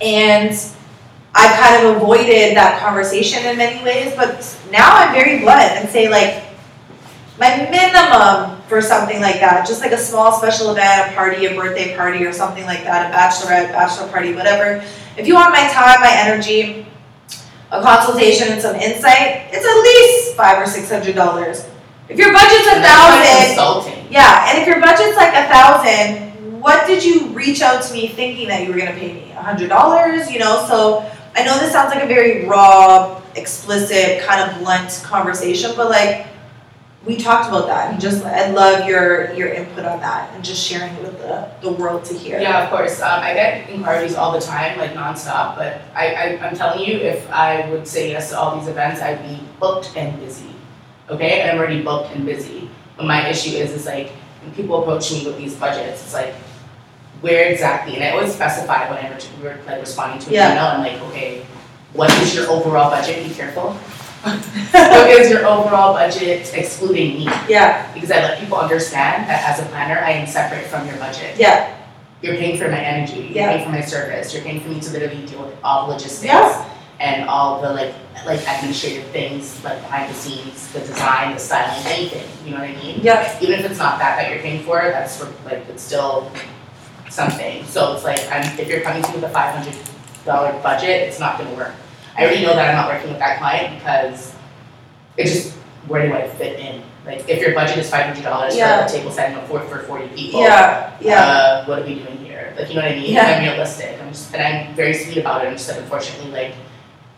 and 0.00 0.56
I've 1.34 1.54
kind 1.60 1.84
of 1.84 1.96
avoided 1.96 2.56
that 2.56 2.80
conversation 2.80 3.44
in 3.44 3.58
many 3.58 3.84
ways. 3.84 4.14
But 4.16 4.40
now 4.72 4.88
I'm 4.96 5.12
very 5.12 5.40
blunt 5.44 5.76
and 5.76 5.90
say 5.90 6.08
like, 6.08 6.40
my 7.42 7.68
minimum 7.68 8.62
for 8.68 8.80
something 8.80 9.20
like 9.20 9.40
that, 9.40 9.66
just 9.66 9.80
like 9.80 9.90
a 9.90 9.98
small 9.98 10.30
special 10.38 10.70
event, 10.70 11.10
a 11.10 11.14
party, 11.16 11.46
a 11.46 11.54
birthday 11.56 11.96
party, 11.96 12.24
or 12.24 12.32
something 12.32 12.64
like 12.66 12.84
that, 12.84 13.10
a 13.10 13.14
bachelorette, 13.14 13.72
bachelor 13.72 14.06
party, 14.12 14.32
whatever. 14.32 14.78
If 15.18 15.26
you 15.26 15.34
want 15.34 15.50
my 15.50 15.66
time, 15.68 16.00
my 16.00 16.14
energy, 16.14 16.86
a 17.72 17.82
consultation, 17.82 18.46
and 18.52 18.62
some 18.62 18.76
insight, 18.76 19.50
it's 19.50 19.66
at 19.66 19.78
least 19.82 20.36
five 20.36 20.62
or 20.62 20.66
six 20.66 20.88
hundred 20.88 21.16
dollars. 21.16 21.66
If 22.08 22.16
your 22.16 22.32
budget's 22.32 22.68
a 22.68 22.78
thousand, 22.78 23.58
yeah, 24.12 24.46
and 24.48 24.62
if 24.62 24.68
your 24.68 24.80
budget's 24.80 25.16
like 25.16 25.34
a 25.34 25.48
thousand, 25.50 26.60
what 26.62 26.86
did 26.86 27.04
you 27.04 27.26
reach 27.30 27.60
out 27.60 27.82
to 27.82 27.92
me 27.92 28.06
thinking 28.06 28.46
that 28.48 28.62
you 28.62 28.72
were 28.72 28.78
gonna 28.78 28.92
pay 28.92 29.14
me? 29.14 29.32
A 29.32 29.42
hundred 29.42 29.68
dollars, 29.68 30.30
you 30.30 30.38
know? 30.38 30.64
So 30.68 31.10
I 31.34 31.42
know 31.42 31.58
this 31.58 31.72
sounds 31.72 31.92
like 31.92 32.04
a 32.04 32.06
very 32.06 32.46
raw, 32.46 33.20
explicit, 33.34 34.22
kind 34.22 34.48
of 34.48 34.60
blunt 34.60 35.02
conversation, 35.02 35.72
but 35.76 35.90
like, 35.90 36.26
we 37.04 37.16
talked 37.16 37.48
about 37.48 37.66
that 37.66 37.92
and 37.92 38.00
just, 38.00 38.24
I 38.24 38.50
love 38.50 38.88
your, 38.88 39.32
your 39.34 39.48
input 39.48 39.84
on 39.84 39.98
that 40.00 40.32
and 40.34 40.44
just 40.44 40.64
sharing 40.64 40.92
it 40.94 41.02
with 41.02 41.18
the, 41.18 41.50
the 41.60 41.72
world 41.72 42.04
to 42.06 42.14
hear. 42.14 42.38
Yeah, 42.38 42.62
of 42.62 42.70
course. 42.70 43.00
Um, 43.00 43.20
I 43.20 43.34
get 43.34 43.68
inquiries 43.68 44.14
all 44.14 44.30
the 44.32 44.40
time, 44.40 44.78
like 44.78 44.92
nonstop, 44.92 45.56
but 45.56 45.80
I, 45.96 46.14
I, 46.14 46.46
I'm 46.46 46.54
telling 46.54 46.86
you, 46.88 46.98
if 46.98 47.28
I 47.30 47.68
would 47.70 47.88
say 47.88 48.10
yes 48.10 48.30
to 48.30 48.38
all 48.38 48.56
these 48.58 48.68
events, 48.68 49.00
I'd 49.00 49.20
be 49.22 49.42
booked 49.58 49.96
and 49.96 50.18
busy. 50.20 50.50
Okay, 51.10 51.42
I'm 51.48 51.58
already 51.58 51.82
booked 51.82 52.14
and 52.14 52.24
busy. 52.24 52.70
But 52.96 53.06
my 53.06 53.28
issue 53.28 53.56
is, 53.56 53.72
is 53.72 53.84
like, 53.86 54.10
when 54.42 54.54
people 54.54 54.80
approach 54.82 55.10
me 55.12 55.26
with 55.26 55.36
these 55.38 55.56
budgets, 55.56 56.02
it's 56.04 56.14
like, 56.14 56.34
where 57.20 57.50
exactly? 57.50 57.96
And 57.96 58.04
I 58.04 58.10
always 58.10 58.32
specify 58.32 58.88
when 58.88 59.04
I'm 59.04 59.12
like 59.66 59.80
responding 59.80 60.20
to 60.20 60.26
an 60.28 60.32
Yeah. 60.34 60.52
email, 60.52 60.64
I'm 60.66 60.80
like, 60.80 61.00
okay, 61.10 61.44
what 61.94 62.10
is 62.22 62.34
your 62.34 62.48
overall 62.48 62.90
budget? 62.90 63.26
Be 63.26 63.34
careful. 63.34 63.76
what 64.72 65.10
is 65.10 65.30
your 65.30 65.44
overall 65.46 65.94
budget 65.94 66.52
excluding 66.54 67.14
me? 67.18 67.24
Yeah, 67.48 67.92
Because 67.92 68.10
I 68.10 68.20
let 68.20 68.38
people 68.38 68.58
understand 68.58 69.28
that 69.28 69.42
as 69.48 69.60
a 69.64 69.68
planner, 69.70 69.98
I 69.98 70.10
am 70.12 70.26
separate 70.26 70.66
from 70.66 70.86
your 70.86 70.96
budget. 70.96 71.36
yeah, 71.38 71.76
You're 72.22 72.36
paying 72.36 72.56
for 72.58 72.68
my 72.68 72.78
energy, 72.78 73.20
you're 73.22 73.30
Yeah. 73.42 73.48
paying 73.52 73.64
for 73.64 73.72
my 73.72 73.80
service, 73.80 74.32
you're 74.32 74.44
paying 74.44 74.60
for 74.60 74.68
me 74.68 74.78
to 74.80 74.90
literally 74.92 75.26
deal 75.26 75.42
with 75.44 75.54
all 75.64 75.86
the 75.86 75.94
logistics. 75.94 76.24
Yeah. 76.24 76.68
And 77.00 77.28
all 77.28 77.60
the 77.60 77.70
like, 77.70 77.92
like 78.24 78.38
administrative 78.46 79.04
things, 79.08 79.58
like 79.64 79.80
behind 79.82 80.08
the 80.08 80.14
scenes, 80.14 80.68
the 80.72 80.78
design, 80.80 81.32
the 81.34 81.38
styling, 81.40 81.84
anything, 81.86 82.22
you 82.44 82.52
know 82.52 82.60
what 82.60 82.70
I 82.70 82.74
mean? 82.76 83.00
yeah, 83.02 83.36
Even 83.40 83.58
if 83.58 83.68
it's 83.68 83.78
not 83.80 83.98
that 83.98 84.18
that 84.18 84.30
you're 84.30 84.38
paying 84.38 84.62
for, 84.62 84.78
that's 84.78 85.16
for, 85.18 85.26
like, 85.44 85.66
it's 85.68 85.82
still 85.82 86.30
something, 87.10 87.64
so 87.64 87.94
it's 87.94 88.04
like, 88.04 88.20
I'm, 88.30 88.44
if 88.56 88.68
you're 88.68 88.82
coming 88.82 89.02
to 89.02 89.08
me 89.08 89.14
with 89.16 89.24
a 89.24 89.30
five 89.30 89.52
hundred 89.52 89.74
dollar 90.24 90.52
budget, 90.62 91.08
it's 91.08 91.18
not 91.18 91.38
gonna 91.38 91.52
work. 91.56 91.72
I 92.16 92.24
already 92.24 92.42
know 92.42 92.54
that 92.54 92.68
I'm 92.68 92.74
not 92.76 92.88
working 92.92 93.10
with 93.10 93.18
that 93.18 93.38
client 93.38 93.78
because 93.78 94.34
it 95.16 95.24
just, 95.26 95.52
where 95.88 96.06
do 96.06 96.12
I 96.14 96.28
fit 96.28 96.58
in? 96.60 96.82
Like, 97.04 97.28
if 97.28 97.40
your 97.40 97.54
budget 97.54 97.78
is 97.78 97.90
five 97.90 98.06
hundred 98.06 98.22
dollars 98.22 98.54
for 98.54 98.60
a 98.86 98.88
table 98.88 99.10
setting 99.10 99.36
of 99.36 99.48
four, 99.48 99.60
for 99.62 99.80
forty 99.80 100.06
people 100.08 100.40
yeah, 100.40 100.96
yeah, 101.00 101.24
uh, 101.24 101.64
what 101.66 101.80
are 101.80 101.84
we 101.84 101.96
doing 101.96 102.18
here? 102.18 102.54
Like, 102.56 102.68
you 102.68 102.76
know 102.76 102.82
what 102.82 102.92
I 102.92 102.94
mean? 102.94 103.12
Yeah. 103.12 103.24
I'm 103.26 103.42
realistic. 103.42 104.00
I'm 104.00 104.08
just, 104.10 104.32
and 104.34 104.42
I'm 104.68 104.74
very 104.76 104.94
sweet 104.94 105.16
about 105.18 105.44
it. 105.44 105.48
I'm 105.48 105.54
just 105.54 105.68
like, 105.68 105.78
unfortunately, 105.80 106.30
like, 106.30 106.54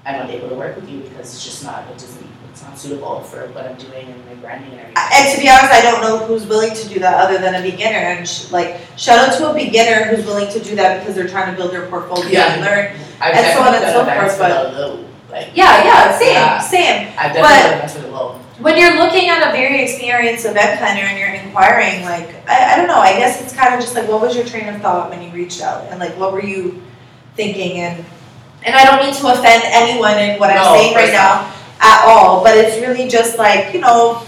I'm 0.06 0.18
not 0.20 0.30
able 0.30 0.48
to 0.48 0.54
work 0.54 0.76
with 0.76 0.88
you 0.88 1.00
because 1.00 1.34
it's 1.34 1.44
just 1.44 1.64
not, 1.64 1.86
it 1.90 1.98
doesn't, 1.98 2.26
it's 2.50 2.62
not 2.62 2.78
suitable 2.78 3.20
for 3.24 3.48
what 3.48 3.66
I'm 3.66 3.76
doing 3.76 4.06
and 4.06 4.24
my 4.26 4.34
branding 4.36 4.70
and 4.70 4.80
everything. 4.80 5.02
And 5.12 5.34
to 5.34 5.40
be 5.42 5.48
honest, 5.50 5.72
I 5.72 5.82
don't 5.82 6.00
know 6.00 6.24
who's 6.24 6.46
willing 6.46 6.74
to 6.74 6.88
do 6.88 6.98
that 7.00 7.14
other 7.20 7.36
than 7.38 7.54
a 7.54 7.62
beginner. 7.62 7.98
And 7.98 8.26
sh- 8.28 8.50
like, 8.52 8.80
shout 8.96 9.18
out 9.28 9.36
to 9.38 9.50
a 9.50 9.54
beginner 9.54 10.04
who's 10.06 10.24
willing 10.24 10.50
to 10.52 10.60
do 10.60 10.76
that 10.76 11.00
because 11.00 11.14
they're 11.14 11.28
trying 11.28 11.50
to 11.54 11.56
build 11.60 11.72
their 11.72 11.88
portfolio 11.88 12.26
Yeah. 12.30 12.54
and 12.54 12.62
learn. 12.62 12.96
I've 13.20 13.34
and 13.34 13.46
so 13.56 13.62
on 13.62 13.74
and 13.74 13.84
so 13.92 14.04
forth, 14.04 14.32
for 14.36 14.48
the 14.48 15.04
like, 15.32 15.48
Yeah, 15.54 15.84
yeah, 15.84 16.18
same, 16.18 16.34
Yeah. 16.34 16.58
same. 16.58 17.08
I've 17.18 17.32
But- 17.34 17.42
definitely 17.42 17.62
done 17.62 17.72
events 17.78 17.94
for 17.94 18.00
the 18.02 18.08
low. 18.08 18.40
When 18.60 18.76
you're 18.76 18.94
looking 18.94 19.28
at 19.28 19.42
a 19.48 19.50
very 19.50 19.82
experienced 19.82 20.44
event 20.46 20.78
planner 20.78 21.00
and 21.02 21.18
you're 21.18 21.28
inquiring, 21.34 22.04
like, 22.04 22.28
I, 22.48 22.74
I 22.74 22.76
don't 22.76 22.86
know, 22.86 23.00
I 23.00 23.14
guess 23.18 23.42
it's 23.42 23.52
kind 23.52 23.74
of 23.74 23.80
just 23.80 23.96
like, 23.96 24.06
what 24.08 24.20
was 24.20 24.36
your 24.36 24.44
train 24.46 24.68
of 24.68 24.80
thought 24.80 25.10
when 25.10 25.20
you 25.22 25.30
reached 25.30 25.60
out? 25.60 25.84
And 25.90 25.98
like, 25.98 26.16
what 26.16 26.32
were 26.32 26.42
you 26.44 26.80
thinking? 27.34 27.78
And, 27.80 28.04
and 28.62 28.76
I 28.76 28.84
don't 28.84 29.04
mean 29.04 29.12
to 29.12 29.26
offend 29.26 29.64
anyone 29.66 30.16
in 30.18 30.38
what 30.38 30.54
No, 30.54 30.62
I'm 30.62 30.78
saying 30.78 30.94
right 30.94 31.12
now 31.12 31.50
at 31.80 32.04
all, 32.06 32.44
but 32.44 32.56
it's 32.56 32.78
really 32.80 33.08
just 33.08 33.38
like, 33.38 33.74
you 33.74 33.80
know, 33.80 34.22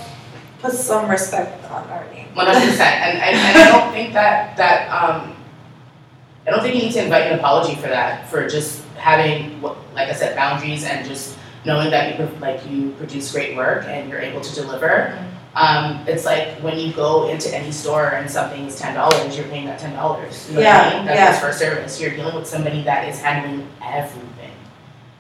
put 0.61 0.73
some 0.73 1.09
respect 1.09 1.65
on 1.71 1.89
our 1.89 2.05
name. 2.13 2.27
One 2.35 2.47
hundred 2.49 2.67
percent, 2.71 2.97
and, 3.07 3.19
and, 3.19 3.37
and 3.37 3.59
I 3.59 3.79
don't 3.79 3.93
think 3.93 4.13
that, 4.13 4.57
that, 4.57 4.91
um, 4.91 5.36
I 6.47 6.51
don't 6.51 6.63
think 6.63 6.77
you 6.77 6.83
need 6.83 6.93
to 6.93 7.03
invite 7.03 7.33
an 7.33 7.39
apology 7.39 7.75
for 7.75 7.89
that, 7.89 8.29
for 8.29 8.49
just 8.49 8.85
having, 8.97 9.61
like 9.63 10.09
I 10.09 10.13
said, 10.13 10.37
boundaries 10.37 10.85
and 10.85 11.07
just 11.07 11.37
knowing 11.65 11.91
that 11.91 12.19
you, 12.19 12.29
like, 12.41 12.65
you 12.69 12.91
produce 12.93 13.33
great 13.33 13.57
work 13.57 13.85
and 13.87 14.09
you're 14.09 14.21
able 14.21 14.41
to 14.41 14.55
deliver. 14.55 15.19
Um, 15.57 16.05
it's 16.07 16.25
like 16.25 16.49
when 16.59 16.79
you 16.79 16.93
go 16.93 17.29
into 17.29 17.53
any 17.55 17.73
store 17.73 18.11
and 18.13 18.31
something 18.31 18.67
is 18.67 18.79
ten 18.79 18.95
dollars, 18.95 19.37
you're 19.37 19.49
paying 19.49 19.65
that 19.67 19.79
ten 19.79 19.95
dollars, 19.95 20.47
you 20.49 20.57
know 20.57 20.61
what 20.61 20.69
I 20.69 20.91
Yeah, 20.91 20.97
mean? 20.99 21.07
yeah. 21.07 21.15
That's 21.15 21.41
for 21.41 21.51
service, 21.51 21.99
you're 22.01 22.11
dealing 22.11 22.35
with 22.37 22.47
somebody 22.47 22.83
that 22.83 23.09
is 23.09 23.19
handling 23.21 23.67
everything. 23.83 24.23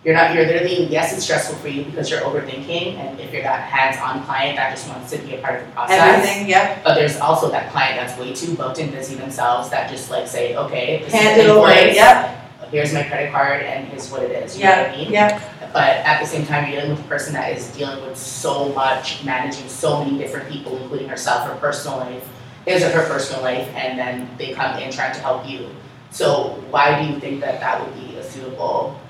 You're 0.07 0.15
not, 0.15 0.33
you're 0.37 0.47
literally, 0.47 0.87
yes, 0.87 1.13
it's 1.13 1.25
stressful 1.25 1.57
for 1.57 1.67
you 1.67 1.83
because 1.83 2.09
you're 2.09 2.21
overthinking, 2.21 2.95
and 2.95 3.19
if 3.19 3.33
you're 3.33 3.43
that 3.43 3.69
hands-on 3.69 4.23
client 4.25 4.55
that 4.55 4.71
just 4.71 4.89
wants 4.89 5.11
to 5.11 5.19
be 5.19 5.35
a 5.35 5.41
part 5.41 5.59
of 5.59 5.67
the 5.67 5.73
process. 5.73 5.99
Everything, 6.01 6.49
yep, 6.49 6.85
But 6.85 6.95
there's 6.95 7.17
also 7.17 7.51
that 7.51 7.73
client 7.73 7.97
that's 7.97 8.17
way 8.17 8.33
too 8.33 8.55
booked 8.55 8.79
and 8.79 8.93
busy 8.93 9.17
themselves 9.17 9.69
that 9.71 9.91
just 9.91 10.09
like 10.09 10.29
say, 10.29 10.55
okay, 10.55 11.03
this 11.03 11.13
hand 11.13 11.41
is 11.41 11.47
it 11.47 11.51
over, 11.51 11.69
yep, 11.69 12.39
here's 12.71 12.95
my 12.95 13.03
credit 13.03 13.33
card 13.33 13.63
and 13.63 13.89
here's 13.89 14.09
what 14.09 14.23
it 14.23 14.31
is, 14.31 14.57
you 14.57 14.63
know 14.67 14.81
what 14.83 14.91
I 14.91 14.97
mean? 14.97 15.11
yep, 15.11 15.43
But 15.73 15.97
at 16.07 16.21
the 16.21 16.27
same 16.27 16.47
time, 16.47 16.71
you're 16.71 16.83
dealing 16.83 16.97
with 16.97 17.05
a 17.05 17.09
person 17.09 17.33
that 17.33 17.57
is 17.57 17.67
dealing 17.77 18.01
with 18.07 18.17
so 18.17 18.73
much, 18.75 19.25
managing 19.25 19.69
so 19.69 20.05
many 20.05 20.19
different 20.19 20.49
people, 20.49 20.77
including 20.77 21.09
herself, 21.09 21.49
her 21.49 21.57
personal 21.57 21.99
life, 21.99 22.29
or 22.69 22.79
her 22.79 23.09
personal 23.09 23.43
life, 23.43 23.69
and 23.75 23.99
then 23.99 24.31
they 24.39 24.53
come 24.53 24.79
in 24.79 24.93
trying 24.93 25.15
to 25.15 25.21
help 25.21 25.49
you. 25.49 25.69
So 26.13 26.63
why 26.71 27.03
do 27.03 27.13
you 27.13 27.19
think 27.19 27.41
that 27.41 27.59
that 27.59 27.85
would 27.85 28.09
be 28.09 28.15
a 28.19 28.23
suitable 28.23 29.01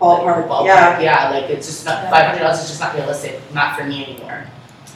ballpark, 0.00 0.48
ballpark? 0.48 0.66
yeah, 0.66 1.00
Yeah, 1.00 1.30
like 1.30 1.50
it's 1.50 1.66
just 1.66 1.84
not, 1.84 2.08
five 2.10 2.26
hundred 2.26 2.40
dollars 2.40 2.60
is 2.62 2.68
just 2.68 2.80
not 2.80 2.94
realistic, 2.94 3.40
not 3.54 3.76
for 3.78 3.84
me 3.84 4.04
anymore. 4.06 4.44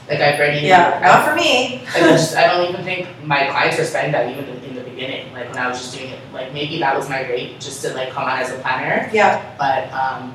Like 0.09 0.21
I've 0.21 0.39
already. 0.39 0.67
yeah, 0.67 1.01
not 1.03 1.27
for 1.29 1.35
me. 1.35 1.79
Like, 1.87 1.97
I 1.97 2.01
just, 2.01 2.37
I 2.37 2.47
don't 2.49 2.69
even 2.69 2.85
think 2.85 3.09
my 3.25 3.47
clients 3.49 3.79
are 3.79 3.85
spending 3.85 4.13
that 4.13 4.29
even 4.31 4.45
in, 4.45 4.63
in 4.65 4.75
the 4.75 4.83
beginning, 4.83 5.33
like 5.33 5.49
when 5.49 5.57
I 5.59 5.67
was 5.69 5.79
just 5.79 5.97
doing 5.97 6.11
it, 6.11 6.21
like 6.33 6.53
maybe 6.53 6.79
that 6.81 6.95
was 6.97 7.09
my 7.09 7.23
rate, 7.29 7.59
just 7.61 7.81
to 7.83 7.95
like 7.95 8.11
come 8.11 8.25
on 8.25 8.39
as 8.39 8.51
a 8.53 8.59
planner, 8.59 9.09
Yeah, 9.13 9.41
but, 9.59 9.91
um, 9.93 10.35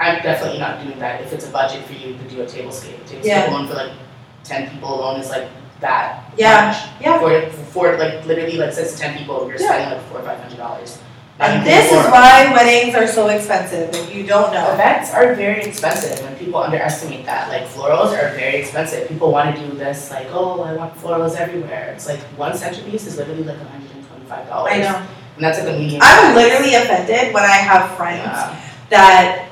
I'm 0.00 0.20
definitely 0.22 0.58
not 0.58 0.82
doing 0.82 0.98
that 0.98 1.20
if 1.22 1.32
it's 1.32 1.46
a 1.48 1.50
budget 1.50 1.84
for 1.86 1.92
you 1.94 2.14
to 2.18 2.24
do 2.28 2.42
a 2.42 2.46
table 2.46 2.72
scape, 2.72 3.06
table 3.06 3.24
Yeah. 3.24 3.42
scape 3.42 3.52
alone 3.52 3.68
for 3.68 3.74
like 3.74 3.92
ten 4.42 4.68
people 4.70 4.92
alone 5.00 5.20
is 5.20 5.30
like 5.30 5.48
that 5.80 6.30
Yeah, 6.36 6.66
much. 6.68 7.00
yeah. 7.00 7.18
For, 7.20 7.50
for 7.72 7.96
like 7.96 8.26
literally 8.26 8.58
like 8.58 8.72
six 8.72 8.92
to 8.94 8.98
ten 8.98 9.16
people, 9.16 9.48
you're 9.48 9.58
Yeah. 9.58 9.68
spending 9.68 9.96
like 9.98 10.06
four 10.08 10.18
or 10.20 10.24
five 10.24 10.40
hundred 10.40 10.58
dollars. 10.58 10.98
And 11.40 11.66
this 11.66 11.90
is 11.90 12.04
why 12.12 12.52
weddings 12.52 12.94
are 12.94 13.06
so 13.08 13.28
expensive, 13.28 13.90
if 13.94 14.14
you 14.14 14.24
don't 14.24 14.52
know. 14.52 14.72
Events 14.72 15.12
are 15.12 15.34
very 15.34 15.62
expensive 15.62 16.24
and 16.24 16.38
people 16.38 16.60
underestimate 16.60 17.24
that. 17.26 17.48
Like 17.48 17.66
florals 17.68 18.12
are 18.12 18.34
very 18.36 18.56
expensive. 18.60 19.08
People 19.08 19.32
want 19.32 19.56
to 19.56 19.60
do 19.66 19.74
this 19.76 20.10
like, 20.10 20.28
oh, 20.30 20.60
I 20.62 20.74
want 20.74 20.94
florals 20.96 21.34
everywhere. 21.36 21.92
It's 21.94 22.06
like 22.08 22.20
one 22.38 22.56
centerpiece 22.56 23.06
is 23.06 23.16
literally 23.16 23.42
like 23.42 23.58
hundred 23.58 23.90
and 23.90 24.06
twenty-five 24.08 24.46
dollars. 24.48 24.72
I 24.74 24.78
know. 24.78 25.06
And 25.36 25.44
that's 25.44 25.58
like 25.58 25.68
a 25.74 25.76
medium. 25.78 26.00
I'm 26.04 26.36
literally 26.36 26.74
offended 26.76 27.34
when 27.34 27.42
I 27.42 27.56
have 27.56 27.96
friends 27.96 28.22
Yeah. 28.22 28.60
that 28.90 29.50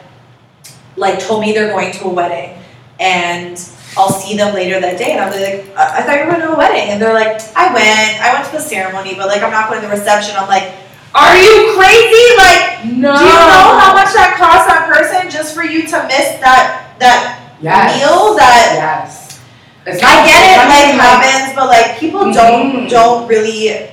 like 0.96 1.18
told 1.18 1.40
me 1.40 1.52
they're 1.52 1.70
going 1.72 1.90
to 1.94 2.04
a 2.04 2.12
wedding 2.12 2.62
and 3.00 3.59
I'll 3.96 4.12
see 4.12 4.36
them 4.36 4.54
later 4.54 4.80
that 4.80 4.98
day 4.98 5.12
and 5.12 5.20
I'll 5.20 5.32
be 5.32 5.42
like, 5.42 5.76
I, 5.76 5.98
I 5.98 6.02
thought 6.02 6.16
you 6.16 6.24
were 6.26 6.30
going 6.30 6.42
to 6.42 6.52
a 6.52 6.56
wedding 6.56 6.90
and 6.90 7.02
they're 7.02 7.12
like, 7.12 7.40
I 7.56 7.74
went, 7.74 8.22
I 8.22 8.32
went 8.34 8.46
to 8.46 8.52
the 8.52 8.60
ceremony, 8.60 9.16
but 9.16 9.26
like 9.26 9.42
I'm 9.42 9.50
not 9.50 9.68
going 9.68 9.82
to 9.82 9.88
the 9.88 9.92
reception. 9.92 10.36
I'm 10.38 10.46
like, 10.48 10.72
are 11.14 11.36
you 11.36 11.74
crazy? 11.76 12.26
Like, 12.36 12.84
No. 12.84 13.16
do 13.16 13.24
you 13.24 13.30
know 13.30 13.78
how 13.78 13.93
much 13.94 14.12
that 14.14 14.34
costs 14.39 14.66
that 14.66 14.89
person 14.90 15.30
just 15.30 15.55
for 15.55 15.62
you 15.64 15.82
to 15.86 16.02
miss 16.09 16.39
that 16.40 16.97
that 16.98 17.39
Yes. 17.60 18.01
meal 18.01 18.34
that 18.34 18.74
Yes. 18.74 19.39
It's 19.84 20.02
I 20.02 20.24
get 20.24 20.43
it, 20.43 20.68
life 20.68 20.89
even 20.89 21.01
happens, 21.01 21.55
but 21.56 21.66
like 21.68 21.98
people 21.98 22.32
don't 22.32 22.86
Mhm. 22.86 22.90
don't 22.90 23.26
really 23.26 23.89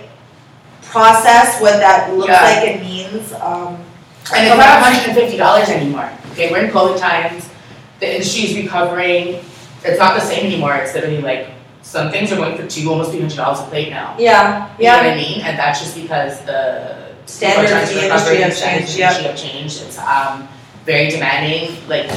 process 0.92 1.60
what 1.62 1.80
that 1.80 2.14
looks 2.16 2.30
Yeah. 2.30 2.44
like 2.44 2.68
and 2.68 2.82
means. 2.82 3.34
Um, 3.42 3.78
And 4.32 4.48
it's 4.48 4.56
not 4.58 4.82
hundred 4.84 5.06
and 5.08 5.16
fifty 5.18 5.38
dollars 5.38 5.70
anymore. 5.70 6.08
Okay, 6.34 6.52
we're 6.52 6.60
in 6.66 6.72
COVID 6.72 7.00
times. 7.00 7.46
The 8.00 8.14
industry 8.14 8.44
is 8.44 8.56
recovering. 8.56 9.44
It's 9.84 9.98
not 10.00 10.14
the 10.14 10.22
same 10.22 10.46
anymore. 10.46 10.76
It's 10.76 10.94
literally 10.94 11.22
like 11.22 11.48
some 11.82 12.12
things 12.12 12.32
are 12.32 12.36
going 12.36 12.56
for 12.56 12.64
two, 12.68 12.90
almost 12.92 13.10
three 13.12 13.22
hundred 13.22 13.38
dollars 13.38 13.60
a 13.60 13.64
plate 13.64 13.90
now. 13.90 14.14
yeah, 14.20 14.42
You 14.78 14.86
know 14.86 14.94
yeah, 14.94 14.98
what 14.98 15.06
I 15.08 15.16
mean? 15.16 15.42
And 15.42 15.58
that's 15.58 15.80
just 15.80 15.96
because 15.96 16.42
the 16.42 17.09
Standards 17.30 17.92
people 17.94 18.12
are 18.12 18.16
of 18.16 18.22
trying 18.22 18.26
to 18.26 18.34
the 18.34 18.38
industry 18.38 18.38
have 18.38 18.58
changed, 18.58 19.00
industry 19.00 19.24
have 19.26 19.38
changed. 19.38 19.82
It's 19.84 19.98
um 20.00 20.48
very 20.86 21.10
demanding. 21.10 21.78
Like 21.88 22.10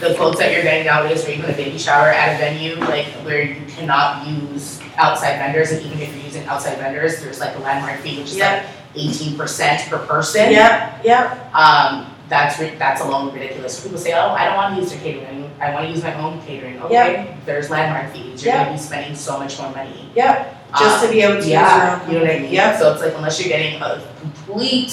the 0.00 0.14
quotes 0.16 0.38
that 0.38 0.52
you're 0.52 0.62
getting 0.62 0.86
nowadays 0.86 1.24
for 1.24 1.30
even 1.30 1.48
a 1.48 1.52
baby 1.54 1.78
shower 1.78 2.08
at 2.08 2.34
a 2.34 2.38
venue, 2.38 2.76
like 2.76 3.06
where 3.24 3.42
you 3.42 3.64
cannot 3.68 4.26
use 4.26 4.80
outside 4.96 5.38
vendors, 5.38 5.70
and 5.72 5.82
even 5.86 5.98
if 6.00 6.14
you're 6.14 6.24
using 6.24 6.44
outside 6.46 6.76
vendors, 6.78 7.20
there's 7.22 7.40
like 7.40 7.54
a 7.56 7.58
landmark 7.60 8.00
fee, 8.00 8.18
which 8.18 8.32
is 8.32 8.38
like 8.38 8.64
eighteen 8.94 9.36
percent 9.36 9.88
per 9.88 9.98
person. 10.06 10.50
yeah, 10.52 11.00
yeah, 11.04 11.50
Um, 11.54 12.12
that's 12.28 12.58
ri- 12.60 12.74
that's 12.78 13.00
alone 13.02 13.32
ridiculous. 13.32 13.80
People 13.82 13.98
say, 13.98 14.12
oh, 14.12 14.30
I 14.30 14.44
don't 14.46 14.56
want 14.56 14.74
to 14.74 14.80
use 14.80 14.90
their 14.92 15.00
catering. 15.00 15.50
I 15.60 15.72
want 15.72 15.86
to 15.86 15.90
use 15.92 16.02
my 16.02 16.14
own 16.20 16.40
catering. 16.42 16.80
Okay, 16.82 16.92
yep. 16.92 17.44
there's 17.46 17.70
landmark 17.70 18.12
fees. 18.12 18.44
You're 18.44 18.54
Yeah. 18.54 18.64
gonna 18.64 18.76
be 18.76 18.82
spending 18.82 19.14
so 19.16 19.38
much 19.38 19.58
more 19.58 19.70
money. 19.70 20.10
yeah, 20.14 20.52
just 20.78 21.02
Um, 21.02 21.06
to 21.06 21.12
be 21.12 21.20
able 21.22 21.34
to 21.34 21.38
use 21.38 21.48
your 21.48 21.60
yeah, 21.60 22.00
own. 22.02 22.10
you 22.12 22.18
know 22.18 22.24
what 22.24 22.34
I 22.34 22.38
mean? 22.40 22.52
Yeah, 22.52 22.78
So 22.78 22.92
it's 22.92 23.02
like 23.02 23.14
unless 23.14 23.40
you're 23.40 23.48
getting 23.48 23.80
a 23.80 24.02
complete 24.20 24.90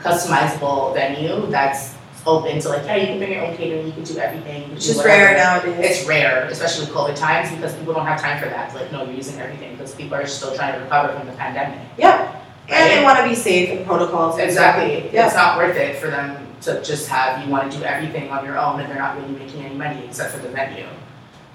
customizable 0.00 0.94
venue 0.94 1.46
that's 1.50 1.94
open 2.26 2.60
to 2.60 2.68
like, 2.68 2.84
yeah, 2.84 2.96
you 2.96 3.06
can 3.06 3.18
bring 3.18 3.32
your 3.32 3.44
own 3.46 3.56
catering, 3.56 3.86
you 3.86 3.92
can 3.92 4.02
do 4.04 4.18
everything, 4.18 4.70
which 4.74 4.88
is 4.88 5.02
rare 5.04 5.36
nowadays. 5.36 5.78
It's 5.98 6.08
rare, 6.08 6.44
especially 6.46 6.84
with 6.86 6.94
COVID 6.94 7.16
times, 7.16 7.50
because 7.50 7.74
people 7.74 7.94
don't 7.94 8.06
have 8.06 8.20
time 8.20 8.38
for 8.42 8.48
that. 8.48 8.74
Like, 8.74 8.92
no, 8.92 9.04
you're 9.04 9.14
using 9.14 9.40
everything 9.40 9.76
because 9.76 9.94
people 9.94 10.16
are 10.16 10.26
still 10.26 10.54
trying 10.54 10.74
to 10.74 10.80
recover 10.80 11.16
from 11.16 11.26
the 11.26 11.32
pandemic. 11.34 11.78
Yeah, 11.96 12.30
and 12.68 12.90
they 12.90 13.02
want 13.02 13.18
to 13.18 13.24
be 13.28 13.34
safe 13.34 13.70
and 13.70 13.86
protocols. 13.86 14.38
and 14.38 14.50
stuff. 14.52 14.76
Exactly. 14.76 15.10
Yeah. 15.12 15.26
It's 15.26 15.34
not 15.34 15.56
worth 15.58 15.76
it 15.76 15.96
for 15.96 16.08
them 16.08 16.46
to 16.62 16.82
just 16.82 17.08
have 17.08 17.42
you 17.44 17.50
want 17.50 17.72
to 17.72 17.78
do 17.78 17.84
everything 17.84 18.30
on 18.30 18.44
your 18.44 18.58
own 18.58 18.80
and 18.80 18.88
they're 18.90 18.98
not 18.98 19.16
really 19.16 19.32
making 19.38 19.64
any 19.64 19.74
money 19.74 20.04
except 20.04 20.32
for 20.32 20.38
the 20.40 20.50
venue. 20.50 20.86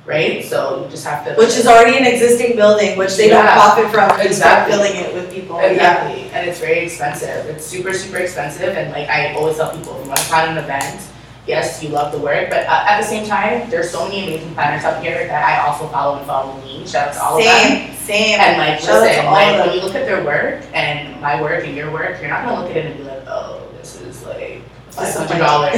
Right? 0.05 0.43
So 0.43 0.83
you 0.83 0.89
just 0.89 1.05
have 1.05 1.25
to. 1.25 1.33
Which 1.35 1.57
is 1.57 1.67
already 1.67 1.97
an 1.97 2.05
existing 2.05 2.55
building, 2.55 2.97
which 2.97 3.15
they 3.17 3.27
don't 3.29 3.43
Yeah, 3.43 3.55
profit 3.55 3.91
from, 3.91 4.09
just 4.21 4.39
start 4.39 4.69
exactly. 4.69 4.71
filling 4.73 4.95
it 4.95 5.13
with 5.13 5.31
people, 5.33 5.57
yeah. 5.57 5.67
Exactly, 5.67 6.21
and 6.31 6.47
it's 6.47 6.59
very 6.59 6.79
expensive. 6.79 7.45
It's 7.47 7.65
super, 7.65 7.93
super 7.93 8.17
expensive, 8.17 8.75
and 8.77 8.91
like 8.91 9.09
I 9.09 9.33
always 9.35 9.57
tell 9.57 9.75
people, 9.75 9.99
you 10.01 10.07
want 10.07 10.19
to 10.19 10.25
plan 10.25 10.57
an 10.57 10.63
event, 10.63 11.01
yes, 11.47 11.81
you 11.83 11.89
love 11.89 12.11
the 12.11 12.19
work, 12.19 12.49
but 12.49 12.65
uh, 12.67 12.85
at 12.89 13.01
the 13.01 13.07
same 13.07 13.25
time, 13.27 13.69
there's 13.69 13.89
so 13.89 14.07
many 14.07 14.23
amazing 14.23 14.53
planners 14.53 14.83
out 14.83 15.03
here 15.03 15.27
that 15.27 15.43
I 15.43 15.67
also 15.67 15.87
follow 15.87 16.17
and 16.17 16.25
follow 16.25 16.59
me. 16.61 16.85
Shout 16.87 17.09
out 17.09 17.13
to 17.13 17.23
all 17.23 17.37
of 17.37 17.43
them. 17.43 17.59
Same, 17.59 17.95
same. 17.95 18.39
And 18.39 18.57
like, 18.57 18.79
Shout 18.79 19.01
listen, 19.01 19.25
like 19.25 19.65
when 19.65 19.75
you 19.75 19.81
look 19.81 19.95
at 19.95 20.05
their 20.05 20.23
work 20.23 20.63
and 20.73 21.19
my 21.21 21.41
work 21.41 21.65
and 21.65 21.75
your 21.75 21.91
work, 21.91 22.19
you're 22.21 22.29
not 22.29 22.45
gonna 22.45 22.61
look 22.61 22.71
at 22.71 22.77
it 22.77 22.85
and 22.87 22.97
be 22.97 23.03
like, 23.03 23.23
oh, 23.27 23.67
this 23.77 24.01
is 24.01 24.23
like 24.25 24.61
five 24.95 25.13
hundred 25.13 25.39
dollars. 25.39 25.75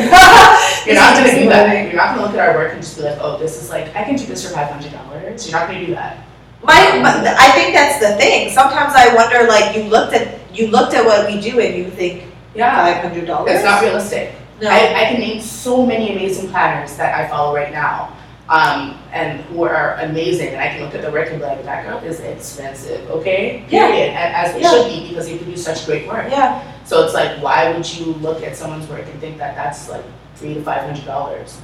You're 0.86 0.96
not 0.96 1.18
gonna 1.18 1.34
do 1.34 1.50
that. 1.50 1.86
You're 1.88 1.96
not 1.96 2.16
gonna 2.16 2.22
look 2.28 2.34
at 2.34 2.50
our 2.50 2.56
work 2.56 2.74
and 2.74 2.82
just 2.82 2.98
be 2.98 3.04
like, 3.04 3.18
oh, 3.20 3.38
this 3.38 3.62
is 3.62 3.70
like, 3.70 3.88
I 3.96 4.04
can 4.04 4.16
do 4.16 4.26
this 4.26 4.46
for 4.48 4.54
five 4.54 4.70
hundred 4.70 4.92
dollars. 4.94 5.50
You're 5.50 5.60
not 5.60 5.68
gonna 5.70 5.86
do 5.86 5.94
that. 5.94 6.24
My, 6.64 7.00
my, 7.02 7.36
I 7.38 7.52
think 7.52 7.74
that's 7.74 8.00
the 8.00 8.16
thing. 8.18 8.50
Sometimes 8.52 8.94
I 8.96 9.14
wonder, 9.14 9.48
like, 9.48 9.76
you 9.76 9.84
looked 9.84 10.14
at, 10.14 10.40
you 10.56 10.68
looked 10.68 10.94
at 10.96 11.06
what 11.06 11.28
we 11.28 11.40
do 11.40 11.60
and 11.60 11.76
you 11.78 11.90
think 11.92 12.24
Yeah, 12.56 12.74
five 12.94 13.04
hundred 13.04 13.28
dollars? 13.28 13.52
it's 13.54 13.64
not 13.64 13.82
realistic. 13.82 14.34
No. 14.60 14.70
I, 14.70 15.02
I 15.02 15.06
can 15.06 15.20
name 15.20 15.40
so 15.40 15.86
many 15.86 16.12
amazing 16.14 16.50
planners 16.50 16.98
that 16.98 17.14
I 17.14 17.28
follow 17.30 17.56
right 17.56 17.72
now, 17.72 18.12
um, 18.50 18.98
and 19.14 19.42
who 19.42 19.64
are 19.64 19.96
amazing, 20.02 20.48
and 20.50 20.58
I 20.58 20.70
can 20.70 20.82
look 20.82 20.96
at 20.96 21.04
the 21.04 21.12
work 21.12 21.30
and 21.30 21.38
be 21.38 21.46
like, 21.46 21.64
that 21.64 21.86
girl 21.86 22.00
is 22.00 22.20
expensive, 22.22 23.08
okay? 23.12 23.64
Yeah. 23.70 23.88
Period, 23.92 24.14
as 24.16 24.56
it 24.56 24.62
Yeah. 24.64 24.72
should 24.72 24.88
be, 24.90 25.10
because 25.10 25.28
they 25.28 25.38
produce 25.38 25.64
such 25.64 25.86
great 25.86 26.08
work. 26.08 26.26
Yeah, 26.32 26.64
So 26.88 27.04
it's 27.04 27.14
like, 27.14 27.44
why 27.44 27.72
would 27.74 27.86
you 27.98 28.14
look 28.24 28.42
at 28.44 28.56
someone's 28.56 28.88
work 28.88 29.06
and 29.06 29.20
think 29.20 29.38
that 29.40 29.56
that's 29.56 29.90
like 29.90 30.06
three 30.36 30.54
to 30.54 30.62
five 30.64 30.84
hundred 30.84 31.04
dollars? 31.06 31.60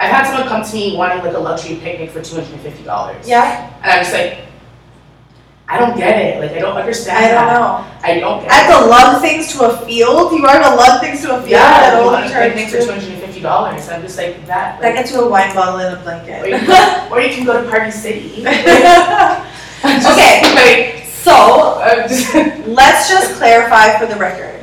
I've 0.00 0.10
had 0.10 0.26
someone 0.26 0.48
come 0.48 0.64
to 0.64 0.74
me 0.74 0.96
wanting 0.96 1.24
like 1.24 1.34
a 1.34 1.38
luxury 1.38 1.76
picnic 1.76 2.10
for 2.10 2.20
two 2.20 2.34
hundred 2.34 2.54
and 2.54 2.60
fifty 2.60 2.82
dollars. 2.82 3.28
yeah, 3.28 3.72
And 3.82 3.92
I'm 3.92 4.00
just 4.00 4.12
like, 4.12 4.38
I 5.68 5.78
don't 5.78 5.96
get 5.96 6.18
it, 6.20 6.40
like, 6.40 6.50
I 6.50 6.58
don't 6.58 6.76
understand 6.76 7.16
I 7.24 7.28
don't 7.28 7.46
that. 7.46 7.54
know. 7.54 7.98
I 8.02 8.20
don't 8.20 8.42
get 8.42 8.50
I 8.50 8.60
it. 8.60 8.66
have 8.66 8.80
to 8.82 8.86
lug 8.90 9.22
things 9.22 9.52
to 9.56 9.64
a 9.70 9.86
field, 9.86 10.32
you 10.32 10.44
are 10.44 10.58
to 10.60 10.74
love 10.74 11.00
things 11.00 11.22
to 11.22 11.30
a 11.36 11.38
field 11.38 11.50
Yeah, 11.50 11.94
that 11.94 12.02
only 12.02 12.26
a 12.26 12.50
picnic 12.52 12.68
for 12.68 12.80
two 12.84 12.90
hundred 12.90 13.10
and 13.14 13.22
fifty 13.22 13.40
dollars, 13.40 13.88
I'm 13.88 14.02
just 14.02 14.18
like, 14.18 14.44
that, 14.46 14.80
That 14.82 14.94
gets 14.94 15.12
you 15.12 15.20
a 15.20 15.28
wine 15.30 15.54
bottle 15.54 15.78
and 15.78 15.96
a 15.96 16.00
or 16.00 16.02
blanket. 16.02 16.50
you 16.50 16.58
can, 16.66 17.12
or 17.12 17.20
you 17.20 17.32
can 17.32 17.46
go 17.46 17.62
to 17.62 17.70
Party 17.70 17.92
City. 17.92 18.42
Just 18.42 20.18
Okay. 20.18 20.42
Like, 20.98 21.06
So, 21.06 21.78
just. 22.08 22.34
let's 22.66 23.08
just 23.08 23.34
clarify 23.36 23.98
for 23.98 24.06
the 24.06 24.16
record. 24.16 24.53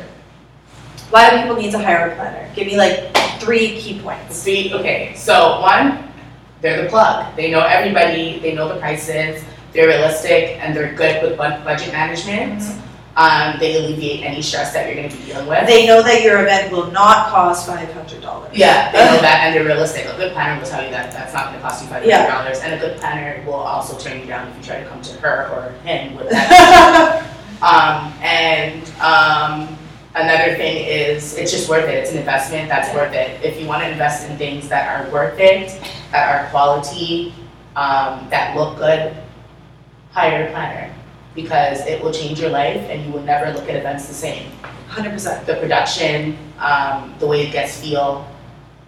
Why 1.12 1.30
do 1.30 1.38
people 1.42 1.56
need 1.58 1.72
to 1.72 1.80
hire 1.80 2.10
a 2.12 2.16
planner? 2.16 2.50
Give 2.56 2.68
me 2.68 2.78
like 2.78 3.16
three 3.40 3.80
key 3.80 4.00
points. 4.02 4.36
See, 4.38 4.74
okay, 4.74 5.14
so 5.16 5.60
one, 5.62 6.08
they're 6.62 6.84
the 6.84 6.90
plug. 6.90 7.36
They 7.36 7.52
know 7.52 7.62
everybody, 7.62 8.40
they 8.40 8.54
know 8.56 8.68
the 8.74 8.80
prices, 8.80 9.44
they're 9.74 9.88
realistic, 9.88 10.58
and 10.62 10.76
they're 10.76 10.94
good 10.94 11.22
with 11.24 11.38
bud- 11.38 11.64
budget 11.64 11.92
management. 11.92 12.64
Um, 13.18 13.60
they 13.60 13.76
alleviate 13.76 14.24
any 14.24 14.42
stress 14.42 14.72
that 14.72 14.88
you're 14.88 14.96
gonna 14.96 15.14
be 15.14 15.26
dealing 15.26 15.46
with. 15.48 15.68
They 15.68 15.86
know 15.86 16.02
that 16.02 16.22
your 16.24 16.42
event 16.44 16.72
will 16.72 16.90
not 16.92 17.28
cost 17.28 17.68
five 17.68 17.92
hundred 17.92 18.22
dollars. 18.22 18.52
Yeah, 18.56 18.90
they 18.94 19.00
know 19.00 19.20
that, 19.20 19.42
and 19.44 19.54
they're 19.54 19.66
realistic. 19.66 20.06
A 20.06 20.16
good 20.16 20.32
planner 20.32 20.58
will 20.62 20.66
tell 20.68 20.82
you 20.82 20.92
that 20.92 21.12
that's 21.12 21.34
not 21.34 21.48
gonna 21.48 21.60
cost 21.60 21.84
you 21.84 21.90
five 21.90 22.04
hundred 22.04 22.28
dollars, 22.30 22.60
and 22.62 22.74
a 22.74 22.78
good 22.78 22.98
planner 23.02 23.44
will 23.46 23.56
also 23.56 23.98
turn 24.00 24.22
you 24.22 24.28
down 24.28 24.48
if 24.48 24.56
you 24.58 24.64
try 24.64 24.82
to 24.82 24.88
come 24.88 25.02
to 25.02 25.14
her 25.20 25.50
or 25.52 25.72
him 25.86 26.16
with 26.16 26.30
that. 26.32 27.28
Um, 27.62 28.14
and, 28.24 28.90
um, 29.02 29.78
another 30.16 30.56
thing 30.56 30.86
is, 30.86 31.38
it's 31.38 31.52
just 31.52 31.70
worth 31.70 31.86
it, 31.86 31.96
it's 31.96 32.12
an 32.12 32.18
investment, 32.18 32.70
that's 32.70 32.94
worth 32.94 33.14
it. 33.14 33.44
If 33.44 33.60
you 33.60 33.68
wanna 33.68 33.86
invest 33.86 34.30
in 34.30 34.38
things 34.38 34.68
that 34.70 34.88
are 34.88 35.12
worth 35.12 35.40
it, 35.40 35.80
that 36.12 36.46
are 36.46 36.50
quality, 36.50 37.34
um, 37.76 38.28
that 38.30 38.56
look 38.56 38.78
good, 38.78 39.16
hire 40.12 40.48
a 40.48 40.52
planner. 40.52 40.94
Because 41.34 41.80
it 41.86 42.04
will 42.04 42.12
change 42.12 42.42
your 42.42 42.50
life 42.50 42.82
and 42.90 43.06
you 43.06 43.12
will 43.12 43.24
never 43.24 43.54
look 43.54 43.70
at 43.70 43.76
events 43.78 44.08
the 44.08 44.14
same. 44.14 44.52
Hundred 44.90 45.12
percent. 45.12 45.46
The 45.46 45.56
production, 45.56 46.38
um, 46.60 47.16
the 47.20 47.28
way 47.28 47.48
it 47.48 47.54
gets 47.54 47.80
feel, 47.80 48.28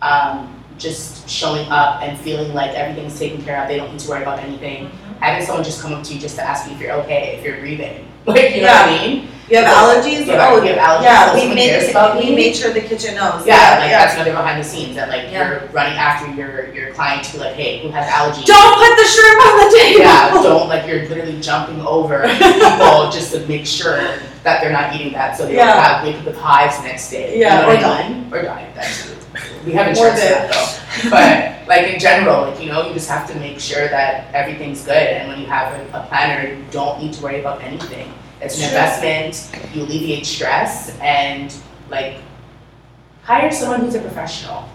um, 0.02 0.62
just 0.78 1.30
showing 1.30 1.66
up 1.70 2.02
and 2.02 2.20
feeling 2.20 2.54
like 2.54 2.72
everything's 2.72 3.18
taken 3.18 3.42
care 3.44 3.62
of, 3.62 3.70
they 3.70 3.78
don't 3.78 3.92
need 3.92 4.00
to 4.00 4.10
worry 4.10 4.22
about 4.22 4.40
anything. 4.40 4.90
Having 5.22 5.46
someone 5.46 5.64
just 5.64 5.82
come 5.82 5.94
up 5.94 6.04
to 6.04 6.14
you 6.14 6.20
just 6.20 6.36
to 6.36 6.42
ask 6.42 6.68
you 6.68 6.76
if 6.76 6.82
you're 6.82 6.92
okay, 7.04 7.38
if 7.38 7.46
you're 7.46 7.60
breathing, 7.60 8.06
like, 8.26 8.54
you 8.56 8.62
know 8.62 8.68
what 8.68 8.90
I 8.90 9.08
mean? 9.08 9.28
You 9.50 9.58
have 9.58 9.68
allergies? 9.68 10.26
Yeah, 10.26 10.48
Oh, 10.50 10.62
you 10.64 10.74
have 10.74 10.78
allergies, 10.80 11.04
Yeah, 11.04 11.36
so 11.36 11.50
we 11.50 11.54
made, 11.54 11.90
about 11.92 12.18
we 12.18 12.34
made 12.34 12.56
sure 12.56 12.72
the 12.72 12.80
kitchen 12.82 13.16
knows. 13.16 13.46
Yeah, 13.46 13.76
like 13.80 13.92
that's 13.92 14.16
another 14.16 14.32
behind 14.32 14.60
the 14.60 14.64
scenes, 14.64 14.96
that 14.96 15.10
like 15.10 15.24
Yeah. 15.32 15.60
you're 15.60 15.68
running 15.70 15.98
after 16.00 16.32
your, 16.32 16.74
your 16.74 16.94
client 16.94 17.26
to 17.26 17.34
be 17.34 17.38
like, 17.40 17.56
hey, 17.56 17.82
who 17.84 17.90
has 17.90 18.08
allergies? 18.10 18.46
Don't 18.46 18.76
put 18.80 18.96
the 18.96 19.04
shrimp 19.04 19.42
on 19.46 19.54
the 19.60 19.78
table. 19.78 20.00
Yeah, 20.00 20.32
don't, 20.44 20.70
like 20.70 20.88
you're 20.88 21.08
literally 21.10 21.40
jumping 21.42 21.82
over 21.82 22.22
people 22.40 23.12
just 23.12 23.34
to 23.34 23.46
make 23.48 23.66
sure 23.66 23.98
that 24.44 24.62
they're 24.62 24.72
not 24.72 24.96
eating 24.96 25.12
that, 25.14 25.36
so 25.38 25.44
they 25.46 25.56
don't 25.56 25.68
Yeah. 25.68 25.82
have, 26.00 26.04
wake 26.06 26.16
up 26.18 26.26
with 26.26 26.38
hives 26.38 26.82
next 26.84 27.10
day. 27.12 27.36
you 27.36 27.42
Yeah, 27.42 27.62
know 27.62 27.70
or 27.70 28.10
mean? 28.10 28.34
Or 28.34 28.42
die, 28.44 28.72
that's, 28.74 29.14
we 29.66 29.74
have 29.74 29.88
Or 29.88 29.90
insurance 29.90 30.20
for 30.22 30.26
that 30.30 30.52
though. 30.54 31.10
But 31.10 31.68
like 31.68 31.94
in 31.94 32.00
general, 32.00 32.44
like, 32.50 32.62
you 32.62 32.68
know, 32.72 32.88
you 32.88 32.94
just 32.94 33.10
have 33.10 33.28
to 33.28 33.36
make 33.40 33.60
sure 33.60 33.88
that 33.90 34.34
everything's 34.34 34.84
good, 34.86 34.96
and 34.96 35.28
when 35.28 35.40
you 35.42 35.48
have 35.48 35.74
a, 35.74 36.00
a 36.00 36.06
planner, 36.08 36.48
you 36.56 36.64
don't 36.72 37.02
need 37.04 37.12
to 37.14 37.22
worry 37.24 37.42
about 37.42 37.62
anything. 37.62 38.08
It's 38.44 38.58
an 38.60 38.66
investment, 38.66 39.50
you 39.74 39.84
alleviate 39.84 40.26
stress, 40.26 40.98
and 41.00 41.54
like, 41.90 42.18
hire 43.24 43.52
someone 43.52 43.82
who's 43.82 43.96
a 43.96 44.02
professional. 44.02 44.68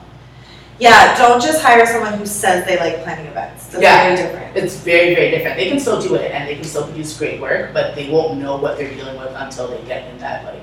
Yeah, 0.78 1.18
don't 1.18 1.42
just 1.42 1.60
hire 1.60 1.84
someone 1.86 2.14
who 2.14 2.24
says 2.24 2.64
they 2.64 2.78
like 2.78 3.02
planning 3.02 3.26
events. 3.26 3.66
That's 3.66 3.82
Yeah. 3.82 4.04
very 4.04 4.16
different. 4.16 4.56
It's 4.56 4.76
very, 4.76 5.14
very 5.14 5.30
different. 5.30 5.56
They 5.56 5.68
can 5.68 5.80
still 5.80 6.00
do 6.00 6.14
it 6.14 6.30
and 6.30 6.48
they 6.48 6.54
can 6.54 6.64
still 6.64 6.84
produce 6.84 7.18
great 7.18 7.40
work, 7.40 7.74
but 7.74 7.96
they 7.96 8.08
won't 8.08 8.38
know 8.38 8.56
what 8.56 8.78
they're 8.78 8.94
dealing 8.94 9.18
with 9.18 9.32
until 9.34 9.66
they 9.68 9.82
get 9.88 10.08
in 10.08 10.18
that 10.18 10.44
like 10.44 10.62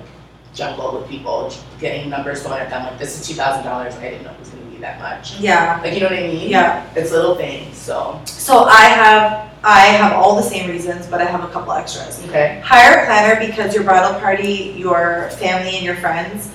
jungle 0.54 0.98
with 0.98 1.10
people, 1.10 1.52
getting 1.82 2.10
numbers 2.10 2.42
thrown 2.44 2.60
at 2.60 2.70
them, 2.70 2.84
like 2.86 2.98
this 2.98 3.20
is 3.20 3.28
two 3.28 3.34
thousand 3.34 3.66
dollars, 3.66 3.94
I 3.98 4.10
didn't 4.10 4.24
know 4.24 4.32
it 4.32 4.40
was 4.40 4.54
that 4.86 5.00
much. 5.00 5.40
Yeah, 5.40 5.80
Like, 5.82 5.94
you 5.94 6.00
know 6.02 6.08
what 6.10 6.20
I 6.20 6.28
mean? 6.28 6.50
yeah. 6.50 6.86
It's 6.96 7.12
little 7.12 7.36
things, 7.36 7.76
so, 7.78 8.22
So 8.26 8.66
I 8.66 8.84
have, 8.86 9.50
I 9.64 9.80
have 10.00 10.14
all 10.14 10.36
the 10.36 10.44
same 10.44 10.70
reasons, 10.70 11.08
but 11.08 11.22
I 11.22 11.26
have 11.26 11.44
a 11.44 11.48
couple 11.52 11.74
extras. 11.74 12.24
okay, 12.30 12.62
Hire 12.64 13.02
a 13.02 13.06
planner 13.06 13.36
because 13.48 13.74
your 13.74 13.84
bridal 13.84 14.20
party, 14.20 14.76
your 14.78 15.30
family 15.42 15.76
and 15.78 15.84
your 15.86 15.96
friends 15.96 16.52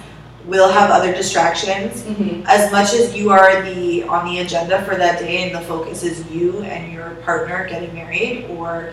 will 0.47 0.71
have 0.71 0.91
other 0.91 1.13
distractions. 1.13 2.03
mm-hmm, 2.03 2.43
As 2.47 2.71
much 2.73 2.95
as 2.95 3.15
you 3.15 3.31
are 3.31 3.63
the, 3.63 4.05
on 4.05 4.25
the 4.27 4.39
agenda 4.41 4.83
for 4.85 4.95
that 4.97 5.19
day 5.19 5.43
and 5.45 5.55
the 5.55 5.61
focus 5.67 6.03
is 6.03 6.25
you 6.31 6.63
and 6.63 6.93
your 6.93 7.11
partner 7.27 7.67
getting 7.69 7.93
married 7.95 8.47
or 8.51 8.93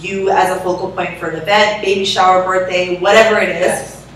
you 0.00 0.30
as 0.30 0.56
a 0.56 0.60
focal 0.60 0.90
point 0.92 1.18
for 1.18 1.28
an 1.30 1.36
event, 1.42 1.82
baby 1.84 2.04
shower, 2.04 2.44
birthday, 2.44 2.98
whatever 3.00 3.38
it 3.40 3.50
is, 3.50 3.60
yes, 3.60 4.06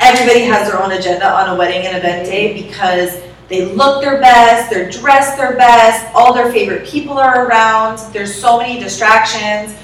everybody 0.00 0.40
has 0.40 0.70
their 0.70 0.80
own 0.82 0.92
agenda 0.92 1.28
on 1.28 1.48
a 1.54 1.58
wedding 1.58 1.86
and 1.86 1.96
event 1.96 2.26
day 2.26 2.62
because 2.62 3.10
they 3.50 3.66
look 3.66 4.00
their 4.00 4.18
best, 4.20 4.70
they're 4.70 4.88
dressed 4.90 5.36
their 5.36 5.56
best, 5.56 6.06
all 6.14 6.32
their 6.32 6.50
favorite 6.52 6.86
people 6.86 7.18
are 7.18 7.46
around, 7.46 7.98
there's 8.12 8.34
so 8.34 8.58
many 8.58 8.78
distractions. 8.80 9.76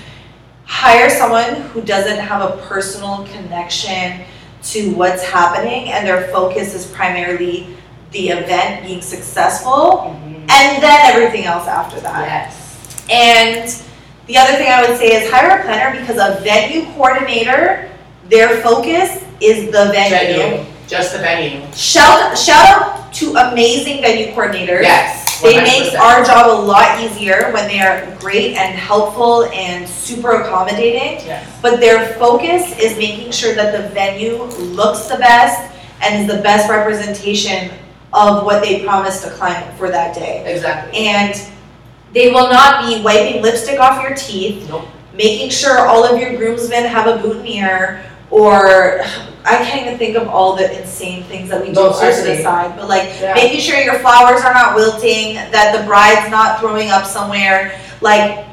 Hire 0.64 1.10
someone 1.10 1.62
who 1.70 1.82
doesn't 1.82 2.18
have 2.18 2.48
a 2.48 2.56
personal 2.62 3.24
connection 3.26 4.22
to 4.62 4.94
what's 4.94 5.22
happening 5.24 5.90
and 5.90 6.06
their 6.06 6.28
focus 6.28 6.74
is 6.74 6.86
primarily 6.92 7.76
the 8.12 8.28
event 8.30 8.86
being 8.86 9.02
successful 9.02 10.16
mhm, 10.16 10.34
and 10.50 10.82
then 10.82 11.12
everything 11.12 11.44
else 11.44 11.66
after 11.68 12.00
that. 12.00 12.50
yes, 12.50 13.06
And 13.10 13.84
the 14.26 14.36
other 14.38 14.56
thing 14.56 14.68
I 14.68 14.88
would 14.88 14.96
say 14.98 15.08
is 15.22 15.30
hire 15.30 15.58
a 15.60 15.62
planner 15.64 16.00
because 16.00 16.16
a 16.16 16.40
venue 16.42 16.84
coordinator, 16.94 17.90
their 18.28 18.60
focus 18.62 19.22
is 19.40 19.66
the 19.66 19.90
venue. 19.92 20.36
venue, 20.38 20.64
just 20.86 21.12
the 21.12 21.18
venue, 21.18 21.60
Shout 21.74 22.36
shout 22.38 22.66
out 22.66 23.12
to 23.14 23.34
amazing 23.36 24.00
venue 24.02 24.32
coordinators. 24.34 24.82
yes, 24.82 25.40
They 25.42 25.56
make 25.62 25.92
our 25.94 26.24
job 26.24 26.46
a 26.50 26.58
lot 26.62 27.00
easier 27.00 27.50
when 27.52 27.66
they 27.68 27.80
are 27.80 28.14
great 28.20 28.54
and 28.56 28.78
helpful 28.78 29.44
and 29.46 29.88
super 29.88 30.42
accommodating. 30.42 31.26
Yes, 31.26 31.46
But 31.62 31.80
their 31.80 32.14
focus 32.14 32.78
is 32.78 32.96
making 32.98 33.32
sure 33.32 33.54
that 33.54 33.72
the 33.76 33.88
venue 33.90 34.42
looks 34.78 35.06
the 35.06 35.16
best 35.16 35.72
and 36.02 36.22
is 36.28 36.36
the 36.36 36.42
best 36.42 36.68
representation 36.70 37.70
of 38.12 38.44
what 38.44 38.62
they 38.62 38.84
promised 38.84 39.26
a 39.26 39.30
client 39.30 39.76
for 39.78 39.90
that 39.90 40.14
day. 40.14 40.44
exactly, 40.46 40.96
And 41.06 41.34
they 42.12 42.28
will 42.30 42.48
not 42.48 42.86
be 42.86 43.02
wiping 43.02 43.42
lipstick 43.42 43.78
off 43.80 44.02
your 44.02 44.14
teeth, 44.14 44.68
Nope. 44.68 44.86
making 45.14 45.50
sure 45.50 45.80
all 45.86 46.04
of 46.04 46.20
your 46.20 46.36
groomsmen 46.36 46.84
have 46.84 47.06
a 47.08 47.18
boutonniere, 47.22 48.04
or 48.30 49.02
I 49.44 49.56
can't 49.62 49.86
even 49.86 49.98
think 49.98 50.16
of 50.16 50.28
all 50.28 50.56
the 50.56 50.80
insane 50.80 51.22
things 51.24 51.48
that 51.50 51.60
we 51.60 51.68
do 51.68 51.74
No, 51.74 51.92
to 51.92 52.22
the 52.22 52.42
side. 52.42 52.76
But 52.76 52.88
like 52.88 53.08
yeah, 53.20 53.34
making 53.34 53.60
sure 53.60 53.78
your 53.80 53.98
flowers 54.00 54.42
are 54.42 54.52
not 54.52 54.74
wilting, 54.74 55.34
that 55.34 55.76
the 55.78 55.86
bride's 55.86 56.30
not 56.30 56.58
throwing 56.58 56.90
up 56.90 57.06
somewhere, 57.06 57.78
like 58.00 58.44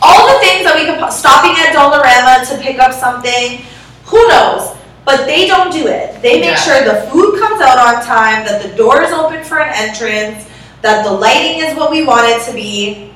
all 0.00 0.26
the 0.32 0.38
things 0.40 0.64
that 0.64 0.74
we 0.74 0.86
could 0.86 1.12
stopping 1.12 1.52
at 1.52 1.74
Dollarama 1.74 2.48
to 2.48 2.62
pick 2.62 2.78
up 2.78 2.92
something, 2.92 3.60
who 4.04 4.26
knows? 4.28 4.76
But 5.04 5.26
they 5.26 5.46
don't 5.46 5.72
do 5.72 5.86
it. 5.86 6.22
They 6.22 6.40
make 6.40 6.56
Yeah. 6.56 6.56
sure 6.56 6.84
the 6.84 7.10
food 7.10 7.38
comes 7.38 7.60
out 7.60 7.78
on 7.78 8.04
time, 8.04 8.44
that 8.46 8.62
the 8.62 8.68
door 8.70 9.02
is 9.02 9.12
open 9.12 9.44
for 9.44 9.60
an 9.60 9.72
entrance, 9.74 10.44
that 10.80 11.04
the 11.04 11.10
lighting 11.10 11.60
is 11.62 11.76
what 11.76 11.90
we 11.90 12.04
want 12.04 12.26
it 12.28 12.42
to 12.46 12.52
be. 12.52 13.12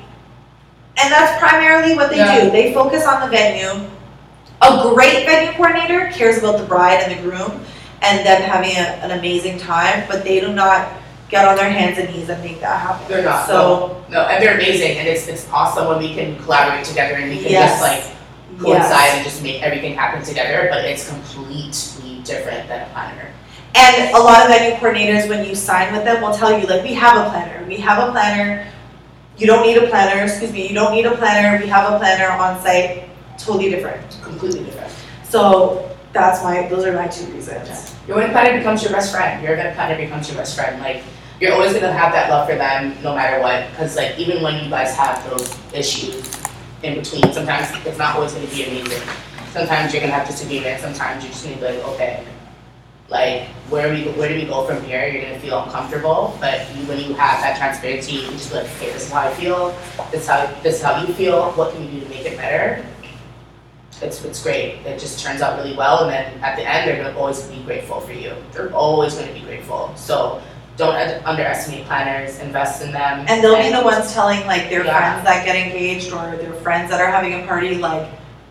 And 0.97 1.11
that's 1.11 1.39
primarily 1.39 1.95
what 1.95 2.09
they 2.09 2.17
Yeah. 2.17 2.41
do. 2.41 2.51
They 2.51 2.73
focus 2.73 3.05
on 3.05 3.21
the 3.21 3.27
venue. 3.27 3.87
A 4.61 4.93
great 4.93 5.25
venue 5.25 5.51
coordinator 5.53 6.09
cares 6.11 6.39
about 6.39 6.57
the 6.57 6.65
bride 6.65 7.01
and 7.03 7.11
the 7.17 7.21
groom 7.29 7.63
and 8.01 8.25
them 8.25 8.41
having 8.41 8.71
a, 8.71 9.05
an 9.05 9.17
amazing 9.17 9.59
time, 9.59 10.05
but 10.07 10.23
they 10.23 10.39
do 10.39 10.53
not 10.53 10.91
get 11.29 11.47
on 11.47 11.55
their 11.57 11.69
hands 11.69 11.97
and 11.97 12.09
knees 12.09 12.29
and 12.29 12.41
make 12.43 12.59
that 12.61 12.79
happen. 12.81 13.07
They're 13.07 13.23
not, 13.23 13.47
So, 13.47 14.03
No, 14.09 14.21
and 14.27 14.41
they're 14.41 14.55
amazing, 14.55 14.97
and 14.97 15.07
it's, 15.07 15.27
it's 15.27 15.47
awesome 15.51 15.87
when 15.87 15.99
we 15.99 16.13
can 16.15 16.41
collaborate 16.43 16.85
together 16.85 17.15
and 17.15 17.29
we 17.29 17.37
can 17.41 17.51
Yes. 17.51 17.79
just 17.79 17.81
like 17.81 18.17
coincide 18.59 18.89
yes. 18.89 19.15
and 19.15 19.23
just 19.25 19.43
make 19.43 19.61
everything 19.61 19.93
happen 19.93 20.23
together, 20.23 20.67
but 20.71 20.85
it's 20.85 21.07
completely 21.09 22.21
different 22.23 22.67
than 22.67 22.87
a 22.87 22.93
planner. 22.93 23.31
And 23.75 24.15
a 24.15 24.19
lot 24.19 24.41
of 24.41 24.47
venue 24.47 24.75
coordinators, 24.77 25.29
when 25.29 25.45
you 25.45 25.53
sign 25.53 25.93
with 25.93 26.03
them, 26.03 26.21
will 26.21 26.33
tell 26.33 26.57
you, 26.57 26.65
like, 26.65 26.83
we 26.83 26.93
have 26.93 27.27
a 27.27 27.29
planner, 27.29 27.63
we 27.67 27.77
have 27.77 28.07
a 28.07 28.11
planner. 28.11 28.65
You 29.37 29.45
don't 29.45 29.67
need 29.67 29.77
a 29.77 29.87
planner, 29.87 30.23
excuse 30.23 30.51
me, 30.51 30.67
you 30.67 30.73
don't 30.73 30.93
need 30.93 31.05
a 31.05 31.15
planner, 31.15 31.61
we 31.61 31.69
have 31.69 31.93
a 31.93 31.99
planner 31.99 32.29
on 32.29 32.59
site, 32.63 33.03
totally 33.37 33.69
different. 33.69 34.01
Completely 34.27 34.63
different. 34.63 34.93
So 35.23 35.95
that's 36.13 36.43
my, 36.43 36.67
those 36.67 36.85
are 36.85 36.93
my 36.93 37.07
two 37.07 37.25
reasons. 37.31 37.95
Your 38.07 38.17
wedding 38.17 38.31
planner 38.31 38.57
becomes 38.57 38.83
your 38.83 38.91
best 38.91 39.11
friend. 39.13 39.43
Your 39.43 39.53
event 39.53 39.75
planner 39.75 39.97
becomes 39.97 40.27
your 40.27 40.37
best 40.37 40.55
friend. 40.55 40.81
Like 40.81 41.03
you're 41.39 41.53
always 41.53 41.73
gonna 41.73 41.91
have 41.91 42.13
that 42.13 42.29
love 42.29 42.49
for 42.49 42.55
them 42.55 42.95
no 43.03 43.15
matter 43.15 43.41
what. 43.41 43.69
Because 43.71 43.95
like 43.95 44.17
even 44.17 44.41
when 44.41 44.63
you 44.63 44.69
guys 44.69 44.95
have 44.95 45.23
those 45.29 45.57
issues 45.73 46.31
in 46.83 46.95
between, 46.95 47.31
sometimes 47.33 47.67
it's 47.85 47.97
not 47.97 48.15
always 48.15 48.33
gonna 48.33 48.47
be 48.47 48.63
amazing. 48.63 49.07
Sometimes 49.51 49.93
you're 49.93 50.01
gonna 50.01 50.13
have 50.13 50.27
disagreement. 50.27 50.81
Sometimes 50.81 51.23
you're 51.23 51.31
just 51.31 51.43
gonna 51.45 51.57
be 51.57 51.61
like, 51.63 51.87
okay, 51.89 52.25
like 53.09 53.47
where 53.69 53.93
we 53.93 54.03
where 54.19 54.29
do 54.29 54.35
we 54.35 54.45
go 54.45 54.65
from 54.65 54.83
here? 54.83 55.07
You're 55.07 55.23
gonna 55.23 55.39
feel 55.39 55.63
uncomfortable, 55.63 56.37
but 56.41 56.67
you, 56.75 56.85
when 56.85 56.99
you 56.99 57.13
have 57.13 57.41
that 57.41 57.57
transparency, 57.57 58.13
you 58.13 58.31
just 58.31 58.49
be 58.49 58.57
like, 58.57 58.65
okay, 58.75 58.91
this 58.91 59.05
is 59.05 59.11
how 59.11 59.21
I 59.21 59.33
feel. 59.33 59.77
This 60.11 60.27
how 60.27 60.45
this 60.63 60.75
is 60.75 60.81
how 60.81 61.01
you 61.03 61.13
feel. 61.13 61.51
What 61.51 61.73
can 61.73 61.85
we 61.85 61.99
do 61.99 62.05
to 62.05 62.09
make 62.09 62.25
it 62.25 62.37
better? 62.37 62.85
It's 64.01 64.23
it's 64.23 64.41
great. 64.43 64.75
It 64.85 64.99
just 64.99 65.23
turns 65.23 65.41
out 65.41 65.57
really 65.57 65.75
well, 65.75 66.03
and 66.03 66.11
then 66.11 66.43
at 66.43 66.55
the 66.55 66.63
end, 66.63 66.87
they're 66.87 67.01
gonna 67.03 67.17
always 67.17 67.41
be 67.43 67.59
grateful 67.63 67.99
for 68.01 68.13
you. 68.13 68.33
They're 68.53 68.73
always 68.73 69.15
gonna 69.15 69.33
be 69.33 69.41
grateful. 69.41 69.91
So 69.95 70.41
don't 70.77 70.93
un- 70.95 71.21
underestimate 71.25 71.85
planners. 71.87 72.37
Invest 72.39 72.83
in 72.83 72.91
them. 72.91 73.25
And 73.27 73.43
they'll 73.43 73.57
be 73.61 73.71
the 73.71 73.81
ones 73.81 74.13
telling 74.13 74.45
like 74.45 74.69
their 74.69 74.85
Yeah. 74.85 74.93
friends 74.97 75.25
that 75.25 75.45
get 75.45 75.55
engaged 75.55 76.13
or 76.13 76.35
their 76.37 76.53
friends 76.61 76.91
that 76.91 77.01
are 77.01 77.09
having 77.09 77.33
a 77.43 77.47
party, 77.47 77.75
like, 77.75 78.05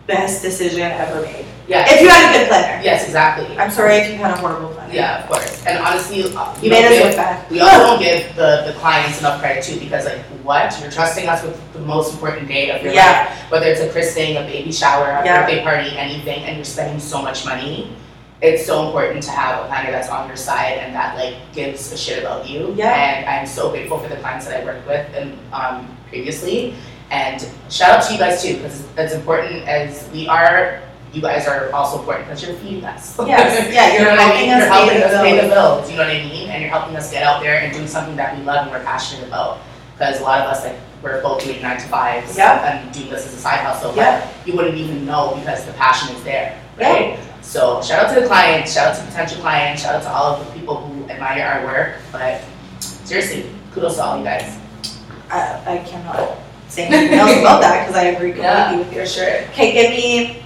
best 0.07 0.41
decision 0.41 0.91
ever 0.91 1.21
made. 1.21 1.45
Yeah. 1.67 1.85
If 1.87 2.01
you 2.01 2.07
had 2.09 2.33
a 2.35 2.37
good 2.39 2.47
planner. 2.49 2.81
Yes, 2.83 3.05
exactly. 3.05 3.57
I'm 3.57 3.71
sorry 3.71 3.95
if 3.97 4.09
you 4.11 4.17
had 4.17 4.31
a 4.31 4.37
horrible 4.39 4.69
planner. 4.69 4.93
Yeah, 4.93 5.19
of 5.23 5.27
course. 5.29 5.63
And 5.65 5.79
honestly, 5.79 6.23
uh, 6.35 6.53
You 6.55 6.63
we 6.63 6.69
made 6.69 6.81
don't 6.83 6.91
us 6.93 6.97
give- 6.97 7.07
look 7.07 7.15
bad. 7.17 7.51
we 7.51 7.59
also 7.59 7.77
don't 7.79 7.99
give 7.99 8.35
the, 8.35 8.63
the 8.67 8.73
clients 8.79 9.19
enough 9.19 9.39
credit 9.41 9.63
too 9.63 9.79
because 9.79 10.05
like 10.05 10.19
what 10.47 10.79
you're 10.81 10.89
trusting 10.89 11.27
us 11.27 11.43
with 11.43 11.55
the 11.73 11.79
most 11.79 12.13
important 12.13 12.47
day 12.47 12.71
of 12.71 12.81
your 12.81 12.93
Yeah. 12.93 13.27
life 13.29 13.51
whether 13.51 13.67
it's 13.67 13.81
a 13.81 13.89
christening 13.89 14.37
a 14.37 14.41
baby 14.43 14.71
shower 14.71 15.05
a 15.11 15.25
Yeah. 15.25 15.41
birthday 15.41 15.61
party 15.61 15.89
anything 15.97 16.43
and 16.45 16.55
you're 16.55 16.65
spending 16.65 16.99
so 16.99 17.21
much 17.21 17.45
money 17.45 17.91
it's 18.39 18.65
so 18.65 18.85
important 18.87 19.21
to 19.23 19.31
have 19.31 19.65
a 19.65 19.67
planner 19.67 19.91
that's 19.91 20.09
on 20.09 20.27
your 20.27 20.37
side 20.37 20.77
and 20.83 20.95
that 20.95 21.17
like 21.17 21.35
gives 21.53 21.91
a 21.91 21.97
shit 21.97 22.19
about 22.23 22.47
you 22.47 22.73
Yeah. 22.77 22.93
and 22.95 23.25
i'm 23.27 23.45
so 23.45 23.69
grateful 23.69 23.97
for 23.99 24.07
the 24.07 24.15
clients 24.23 24.45
that 24.47 24.61
i 24.61 24.63
worked 24.65 24.87
with 24.87 25.05
and 25.15 25.37
um, 25.51 25.85
previously 26.09 26.73
and 27.11 27.45
shout 27.69 27.91
out 27.91 28.03
to 28.05 28.13
you 28.13 28.19
guys 28.19 28.41
too 28.41 28.55
because 28.57 28.83
as 28.97 29.13
important 29.13 29.67
as 29.67 30.07
we 30.13 30.27
are 30.29 30.79
you 31.13 31.21
guys 31.21 31.47
are 31.47 31.71
also 31.73 31.99
important 31.99 32.27
because 32.27 32.43
you're 32.43 32.55
feeding 32.57 32.83
us 32.85 33.15
Yes, 33.25 33.73
yeah, 33.73 33.87
you 33.93 33.99
you're 33.99 34.15
know 34.15 34.21
I 34.21 34.23
helping 34.23 34.41
mean? 34.41 34.51
us 34.51 34.59
You're 34.59 34.71
helping 34.71 34.89
pay 34.95 34.99
the 34.99 35.07
us 35.07 35.21
pay 35.23 35.35
the 35.41 35.47
bills. 35.55 35.89
you 35.91 35.95
know 35.97 36.03
what 36.03 36.11
I 36.15 36.19
mean? 36.19 36.49
And 36.51 36.61
you're 36.61 36.69
helping 36.77 36.95
us 36.95 37.11
get 37.11 37.23
out 37.23 37.41
there 37.41 37.59
and 37.61 37.71
doing 37.73 37.87
something 37.87 38.15
that 38.17 38.37
we 38.37 38.43
love 38.43 38.63
and 38.67 38.71
we're 38.71 38.83
passionate 38.83 39.25
about. 39.27 39.59
Because 39.97 40.19
a 40.19 40.23
lot 40.23 40.41
of 40.41 40.47
us, 40.51 40.63
like, 40.63 40.75
we're 41.01 41.21
both 41.21 41.43
doing 41.43 41.61
nine 41.61 41.79
to 41.79 41.87
fives 41.87 42.37
Yeah. 42.37 42.63
and 42.83 42.91
do 42.93 43.03
this 43.09 43.25
as 43.25 43.33
a 43.33 43.37
side 43.37 43.59
hustle, 43.61 43.95
Yeah. 43.95 44.21
but 44.21 44.47
you 44.47 44.55
wouldn't 44.55 44.75
even 44.77 45.05
know 45.05 45.35
because 45.39 45.65
the 45.65 45.73
passion 45.73 46.15
is 46.15 46.23
there, 46.23 46.53
right? 46.79 47.17
So 47.41 47.81
shout 47.81 48.05
out 48.05 48.13
to 48.13 48.21
the 48.21 48.27
clients, 48.27 48.73
shout 48.73 48.87
out 48.89 48.95
to 48.97 49.03
potential 49.05 49.39
clients, 49.41 49.81
shout 49.83 49.95
out 49.95 50.03
to 50.03 50.09
all 50.11 50.33
of 50.35 50.45
the 50.45 50.51
people 50.59 50.75
who 50.77 51.09
admire 51.09 51.43
our 51.43 51.65
work, 51.65 51.95
but 52.11 52.41
seriously, 52.79 53.45
kudos 53.73 53.95
to 53.95 54.03
all 54.03 54.17
you 54.19 54.23
guys. 54.23 54.57
I, 55.31 55.61
I 55.65 55.77
cannot 55.79 56.37
say 56.67 56.87
anything 56.87 57.17
else 57.19 57.37
about 57.39 57.61
that 57.61 57.87
because 57.87 57.95
I 57.95 58.07
agree 58.09 58.33
Yeah, 58.39 58.69
completely 58.69 58.85
with 58.85 58.93
you. 58.95 59.01
for 59.01 59.07
sure. 59.07 59.49
Okay, 59.53 59.71
give 59.71 59.91
me, 59.91 60.43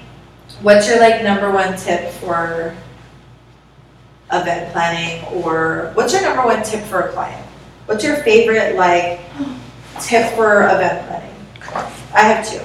what's 0.61 0.87
your 0.87 0.99
like 0.99 1.23
number 1.23 1.49
one 1.51 1.75
tip 1.77 2.11
for 2.13 2.73
event 4.31 4.71
planning 4.71 5.23
or 5.43 5.91
what's 5.93 6.13
your 6.13 6.21
number 6.21 6.43
one 6.45 6.63
tip 6.63 6.83
for 6.85 7.01
a 7.01 7.11
client? 7.11 7.45
What's 7.91 8.05
your 8.05 8.23
favorite 8.23 8.77
like 8.77 9.19
tip 9.99 10.33
for 10.35 10.63
event 10.63 11.05
planning? 11.07 11.35
I 12.13 12.21
have 12.21 12.49
two. 12.49 12.59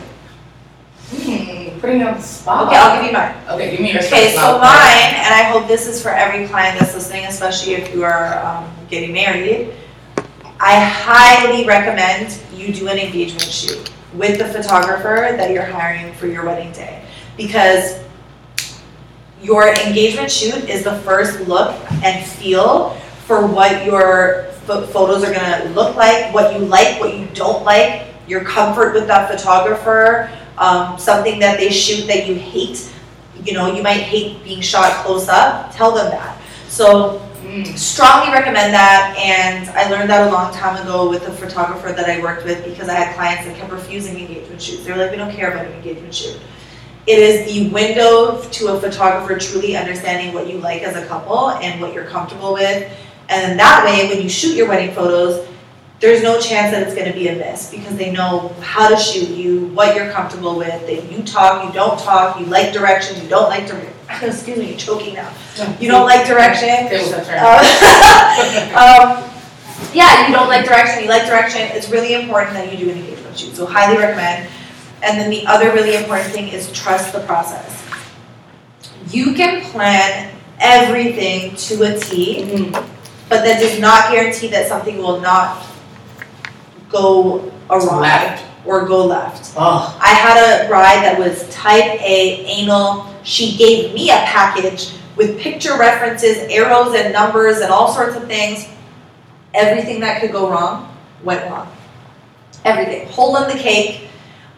Hmm, 1.11 1.81
putting 1.81 1.99
you 1.99 2.07
on 2.07 2.15
the 2.15 2.21
spot. 2.21 2.69
Okay, 2.69 2.77
I'll 2.77 2.97
give 2.97 3.07
you 3.07 3.13
mine. 3.13 3.35
Okay, 3.51 3.73
give 3.73 3.81
me 3.81 3.93
yours 3.93 4.07
Okay, 4.07 4.33
so 4.37 4.53
mine, 4.61 5.15
and 5.17 5.35
I 5.35 5.43
hope 5.51 5.67
this 5.67 5.89
is 5.89 6.01
for 6.01 6.11
every 6.11 6.47
client 6.47 6.79
that's 6.79 6.95
listening, 6.95 7.25
especially 7.25 7.75
if 7.75 7.93
you 7.93 8.05
are 8.05 8.39
um, 8.39 8.73
getting 8.89 9.13
married. 9.13 9.75
I 10.61 10.79
highly 10.79 11.67
recommend 11.67 12.39
you 12.55 12.73
do 12.73 12.87
an 12.87 12.97
engagement 12.97 13.43
shoot 13.43 13.91
with 14.15 14.39
the 14.39 14.47
photographer 14.47 15.37
that 15.37 15.51
you're 15.51 15.65
hiring 15.65 16.13
for 16.15 16.29
your 16.29 16.45
wedding 16.45 16.71
day. 16.71 17.05
Because 17.37 17.99
your 19.43 19.75
engagement 19.75 20.31
shoot 20.31 20.71
is 20.71 20.85
the 20.85 21.01
first 21.01 21.41
look 21.49 21.75
and 22.05 22.25
feel 22.25 22.91
for 23.27 23.45
what 23.45 23.85
your 23.85 24.53
photos 24.67 25.25
are 25.25 25.33
gonna 25.33 25.71
look 25.75 25.97
like, 25.97 26.33
what 26.35 26.55
you 26.55 26.67
like, 26.67 27.01
what 27.01 27.17
you 27.17 27.27
don't 27.35 27.65
like, 27.65 28.07
your 28.27 28.45
comfort 28.45 28.95
with 28.95 29.07
that 29.07 29.31
photographer, 29.31 30.31
um, 30.59 30.99
something 30.99 31.39
that 31.39 31.59
they 31.59 31.71
shoot 31.71 32.07
that 32.07 32.27
you 32.27 32.35
hate. 32.35 32.93
You 33.45 33.53
know, 33.53 33.73
you 33.73 33.83
might 33.83 34.01
hate 34.01 34.43
being 34.45 34.61
shot 34.61 35.05
close 35.05 35.29
up, 35.29 35.75
tell 35.75 35.93
them 35.93 36.11
that. 36.11 36.41
So 36.69 37.27
Mm, 37.47 37.79
strongly 37.79 38.33
recommend 38.33 38.75
that 38.75 39.17
and 39.17 39.69
I 39.71 39.89
learned 39.89 40.11
that 40.11 40.27
a 40.27 40.33
long 40.33 40.53
time 40.53 40.83
ago 40.83 41.09
with 41.09 41.25
the 41.25 41.31
photographer 41.31 41.93
that 41.93 42.11
I 42.11 42.21
worked 42.21 42.45
with 42.45 42.65
because 42.65 42.89
I 42.89 42.95
had 42.95 43.15
clients 43.15 43.47
that 43.47 43.57
kept 43.57 43.71
refusing 43.71 44.19
engagement 44.19 44.61
shoots. 44.61 44.85
They 44.85 44.91
were 44.91 44.99
like, 44.99 45.13
we 45.13 45.17
don't 45.17 45.33
care 45.33 45.53
about 45.53 45.65
an 45.65 45.73
engagement 45.73 46.13
shoot. 46.13 46.41
It 47.07 47.21
is 47.21 47.47
the 47.47 47.69
window 47.71 48.43
to 48.43 48.69
a 48.75 48.81
photographer 48.81 49.39
truly 49.39 49.77
understanding 49.77 50.35
what 50.35 50.49
you 50.49 50.59
like 50.59 50.83
as 50.83 50.97
a 50.97 51.07
couple 51.07 51.51
and 51.51 51.81
what 51.81 51.95
you're 51.95 52.07
comfortable 52.07 52.53
with. 52.53 52.93
And 53.29 53.43
then 53.43 53.57
that 53.57 53.85
way, 53.85 54.09
when 54.09 54.23
you 54.23 54.29
shoot 54.29 54.55
your 54.57 54.69
wedding 54.69 54.95
photos, 54.95 55.47
there's 55.99 56.23
no 56.23 56.39
chance 56.39 56.73
that 56.73 56.87
it's 56.87 56.95
gonna 56.95 57.13
be 57.13 57.29
a 57.29 57.37
miss 57.37 57.71
because 57.71 57.97
they 57.97 58.13
know 58.13 58.55
how 58.61 58.89
to 58.89 58.97
shoot 58.97 59.29
you, 59.31 59.69
what 59.69 59.97
you're 59.97 60.11
comfortable 60.13 60.57
with, 60.57 60.87
that 60.87 61.11
you 61.11 61.23
talk, 61.23 61.67
you 61.67 61.73
don't 61.73 61.99
talk, 61.99 62.39
you 62.39 62.47
like 62.47 62.73
direction, 62.73 63.21
you 63.23 63.29
don't 63.29 63.49
like 63.49 63.67
direction. 63.67 63.93
Excuse 64.23 64.59
me, 64.59 64.69
you're 64.69 64.79
choking 64.79 65.15
now. 65.15 65.33
You 65.81 65.89
don't 65.89 66.07
like 66.07 66.27
direction, 66.27 66.69
Tables 66.89 67.13
have 67.13 67.27
turned. 67.27 67.41
uh, 67.41 69.23
um, 69.25 69.31
yeah, 69.93 70.29
you 70.29 70.35
don't 70.35 70.49
like 70.49 70.67
direction, 70.67 71.03
you 71.03 71.09
like 71.09 71.27
direction, 71.27 71.63
it's 71.63 71.91
really 71.91 72.15
important 72.15 72.55
that 72.55 72.71
you 72.71 72.79
do 72.79 72.91
an 72.91 72.99
engagement 72.99 73.39
shoot, 73.39 73.55
so 73.57 73.67
highly 73.67 73.99
recommend. 73.99 74.49
And 75.03 75.19
then 75.21 75.31
the 75.31 75.47
other 75.47 75.73
really 75.73 75.97
important 75.97 76.33
thing 76.33 76.49
is 76.49 76.71
trust 76.73 77.13
the 77.13 77.21
process. 77.21 77.83
You 79.11 79.35
can 79.35 79.63
plan 79.71 80.35
everything 80.59 81.55
to 81.57 81.83
a 81.83 81.99
T, 81.99 82.43
Mm, 82.45 82.96
but 83.29 83.43
that 83.45 83.61
does 83.61 83.79
not 83.81 84.13
guarantee 84.13 84.49
that 84.49 84.69
something 84.69 84.99
will 84.99 85.21
not 85.21 85.67
go 86.89 87.53
awry 87.71 88.01
Left. 88.01 88.45
or 88.65 88.87
go 88.87 89.05
left. 89.07 89.55
Oh, 89.57 89.99
I 90.01 90.09
had 90.09 90.65
a 90.65 90.69
bride 90.69 91.03
that 91.05 91.19
was 91.19 91.49
type 91.51 92.01
A 92.01 92.45
anal. 92.47 93.13
She 93.25 93.57
gave 93.57 93.93
me 93.95 94.11
a 94.11 94.19
package 94.25 94.93
with 95.17 95.39
picture 95.41 95.77
references, 95.79 96.39
arrows 96.51 96.95
and 96.95 97.13
numbers 97.13 97.59
and 97.59 97.73
all 97.73 97.93
sorts 97.93 98.17
of 98.17 98.27
things. 98.27 98.69
Everything 99.55 100.01
that 100.01 100.21
could 100.21 100.33
go 100.33 100.51
wrong 100.51 100.95
went 101.25 101.51
wrong. 101.51 101.67
Everything. 102.65 103.09
Hole 103.09 103.37
in 103.39 103.49
the 103.49 103.61
cake. 103.63 104.03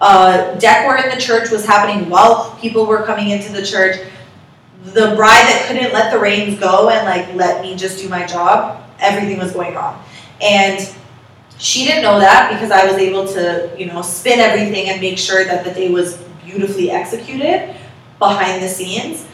Uh, 0.00 0.54
decor 0.58 0.96
in 0.96 1.08
the 1.10 1.20
church 1.20 1.50
was 1.50 1.64
happening 1.64 2.08
while 2.08 2.56
people 2.60 2.86
were 2.86 3.02
coming 3.02 3.30
into 3.30 3.52
the 3.52 3.64
church. 3.64 3.96
The 4.84 5.14
bride 5.16 5.44
that 5.48 5.64
couldn't 5.66 5.92
let 5.92 6.12
the 6.12 6.18
reins 6.18 6.59
go 6.59 6.88
and 6.88 7.05
like 7.06 7.34
let 7.34 7.62
me 7.62 7.76
just 7.76 8.00
do 8.00 8.09
my 8.09 8.24
job, 8.26 8.82
everything 9.00 9.38
was 9.38 9.52
going 9.52 9.74
wrong. 9.74 10.02
And 10.40 10.88
she 11.59 11.84
didn't 11.84 12.02
know 12.02 12.20
that 12.20 12.52
because 12.52 12.70
I 12.70 12.86
was 12.86 12.94
able 12.94 13.26
to, 13.28 13.70
you 13.76 13.86
know, 13.86 14.02
spin 14.02 14.38
everything 14.38 14.88
and 14.88 15.00
make 15.00 15.18
sure 15.18 15.44
that 15.44 15.64
the 15.64 15.72
day 15.72 15.90
was 15.90 16.16
beautifully 16.44 16.90
executed 16.90 17.74
behind 18.18 18.62
the 18.62 18.68
scenes. 18.68 19.26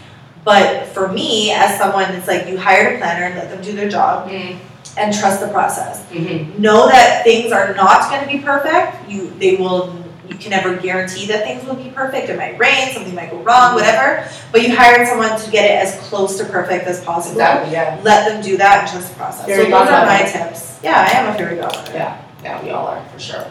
But 0.44 0.86
for 0.88 1.08
me, 1.12 1.52
as 1.52 1.78
someone, 1.78 2.10
it's 2.14 2.26
like 2.26 2.48
you 2.48 2.58
hired 2.58 2.96
a 2.96 2.98
planner, 2.98 3.26
and 3.26 3.34
let 3.34 3.50
them 3.50 3.62
do 3.62 3.72
their 3.72 3.88
job, 3.88 4.28
mm, 4.28 4.58
and 4.98 5.14
trust 5.14 5.40
the 5.40 5.48
process. 5.48 6.02
mhm. 6.10 6.58
Know 6.58 6.86
that 6.88 7.24
things 7.24 7.50
are 7.52 7.74
not 7.74 8.10
going 8.10 8.20
to 8.22 8.26
be 8.26 8.38
perfect. 8.44 9.08
You, 9.08 9.30
they 9.38 9.56
will. 9.56 10.03
You 10.28 10.36
can 10.36 10.50
never 10.50 10.76
guarantee 10.76 11.26
that 11.26 11.44
things 11.44 11.64
will 11.66 11.74
be 11.74 11.90
perfect. 11.90 12.30
It 12.30 12.38
might 12.38 12.58
rain, 12.58 12.92
something 12.92 13.14
might 13.14 13.30
go 13.30 13.38
wrong, 13.42 13.74
whatever. 13.74 14.26
But 14.52 14.62
you 14.62 14.74
hired 14.74 15.06
someone 15.06 15.38
to 15.38 15.50
get 15.50 15.64
it 15.66 15.86
as 15.86 16.00
close 16.08 16.38
to 16.38 16.44
perfect 16.44 16.86
as 16.86 17.04
possible. 17.04 17.40
Exactly, 17.40 17.72
yeah. 17.72 18.00
Let 18.02 18.28
them 18.28 18.42
do 18.42 18.56
that 18.56 18.80
and 18.80 18.90
trust 18.90 19.10
the 19.10 19.16
process. 19.16 19.46
Fairy 19.46 19.64
so 19.64 19.70
those 19.70 19.88
are 19.88 20.06
my 20.06 20.22
tips. 20.22 20.78
Yeah, 20.82 21.06
I 21.08 21.18
am 21.18 21.34
a 21.34 21.36
fairy 21.36 21.56
godmother. 21.56 21.92
Yeah, 21.92 22.24
yeah, 22.42 22.62
we 22.62 22.70
all 22.70 22.86
are, 22.86 23.04
for 23.10 23.18
sure. 23.18 23.44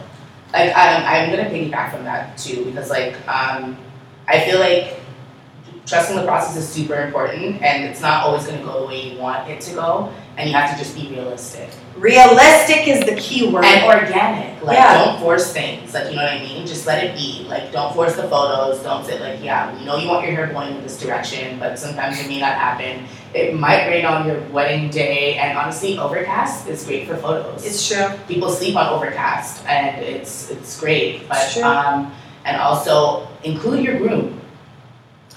like 0.54 0.72
I'm, 0.76 1.04
I'm 1.04 1.30
gonna 1.30 1.50
piggyback 1.50 1.92
from 1.92 2.04
that 2.06 2.38
too 2.38 2.66
because 2.66 2.90
like 2.90 3.16
um, 3.28 3.78
I 4.28 4.40
feel 4.46 4.60
like 4.60 5.00
trusting 5.86 6.16
the 6.16 6.24
process 6.24 6.56
is 6.56 6.68
super 6.68 6.96
important 6.96 7.62
and 7.62 7.84
it's 7.84 8.02
not 8.02 8.24
always 8.24 8.46
gonna 8.46 8.64
go 8.64 8.82
the 8.82 8.88
way 8.88 9.12
you 9.12 9.20
want 9.20 9.50
it 9.50 9.60
to 9.62 9.74
go 9.74 10.14
and 10.38 10.50
you 10.50 10.56
have 10.56 10.72
to 10.72 10.78
just 10.82 10.96
be 10.96 11.10
realistic 11.10 11.70
Realistic 11.96 12.88
is 12.88 13.00
the 13.06 13.16
key 13.16 13.50
word. 13.50 13.66
and 13.66 13.84
organic. 13.86 14.62
Like 14.64 14.78
Yeah. 14.78 15.04
don't 15.06 15.20
force 15.20 15.52
things. 15.54 15.94
Like 15.94 16.10
you 16.10 16.16
know 16.16 16.24
what 16.24 16.34
I 16.34 16.40
mean. 16.40 16.66
Just 16.66 16.88
let 16.88 17.04
it 17.04 17.16
be. 17.16 17.46
Like 17.50 17.72
don't 17.72 17.94
force 17.94 18.16
the 18.16 18.24
photos. 18.24 18.82
Don't 18.84 19.06
say 19.06 19.20
like 19.20 19.44
yeah 19.44 19.76
we 19.78 19.86
know 19.86 19.98
you 19.98 20.08
want 20.08 20.26
your 20.26 20.34
hair 20.36 20.48
blowing 20.48 20.76
in 20.76 20.82
this 20.84 21.00
direction 21.00 21.60
but 21.60 21.78
sometimes 21.78 22.20
it 22.20 22.28
may 22.28 22.40
not 22.40 22.54
happen. 22.56 23.06
It 23.34 23.54
might 23.60 23.88
rain 23.88 24.06
on 24.06 24.26
your 24.28 24.40
wedding 24.50 24.90
day 24.90 25.36
and 25.36 25.58
honestly 25.58 25.98
overcast 25.98 26.68
is 26.68 26.86
great 26.86 27.08
for 27.08 27.18
photos 27.18 27.66
It's 27.66 27.88
true. 27.88 28.08
people 28.28 28.50
sleep 28.50 28.76
on 28.76 28.88
overcast 28.88 29.66
and 29.68 29.98
it's 30.02 30.50
it's 30.52 30.80
great 30.80 31.28
but 31.28 31.38
It's 31.44 31.58
um 31.62 32.14
and 32.46 32.58
also 32.62 33.28
include 33.44 33.84
your 33.84 33.98
groom 33.98 34.40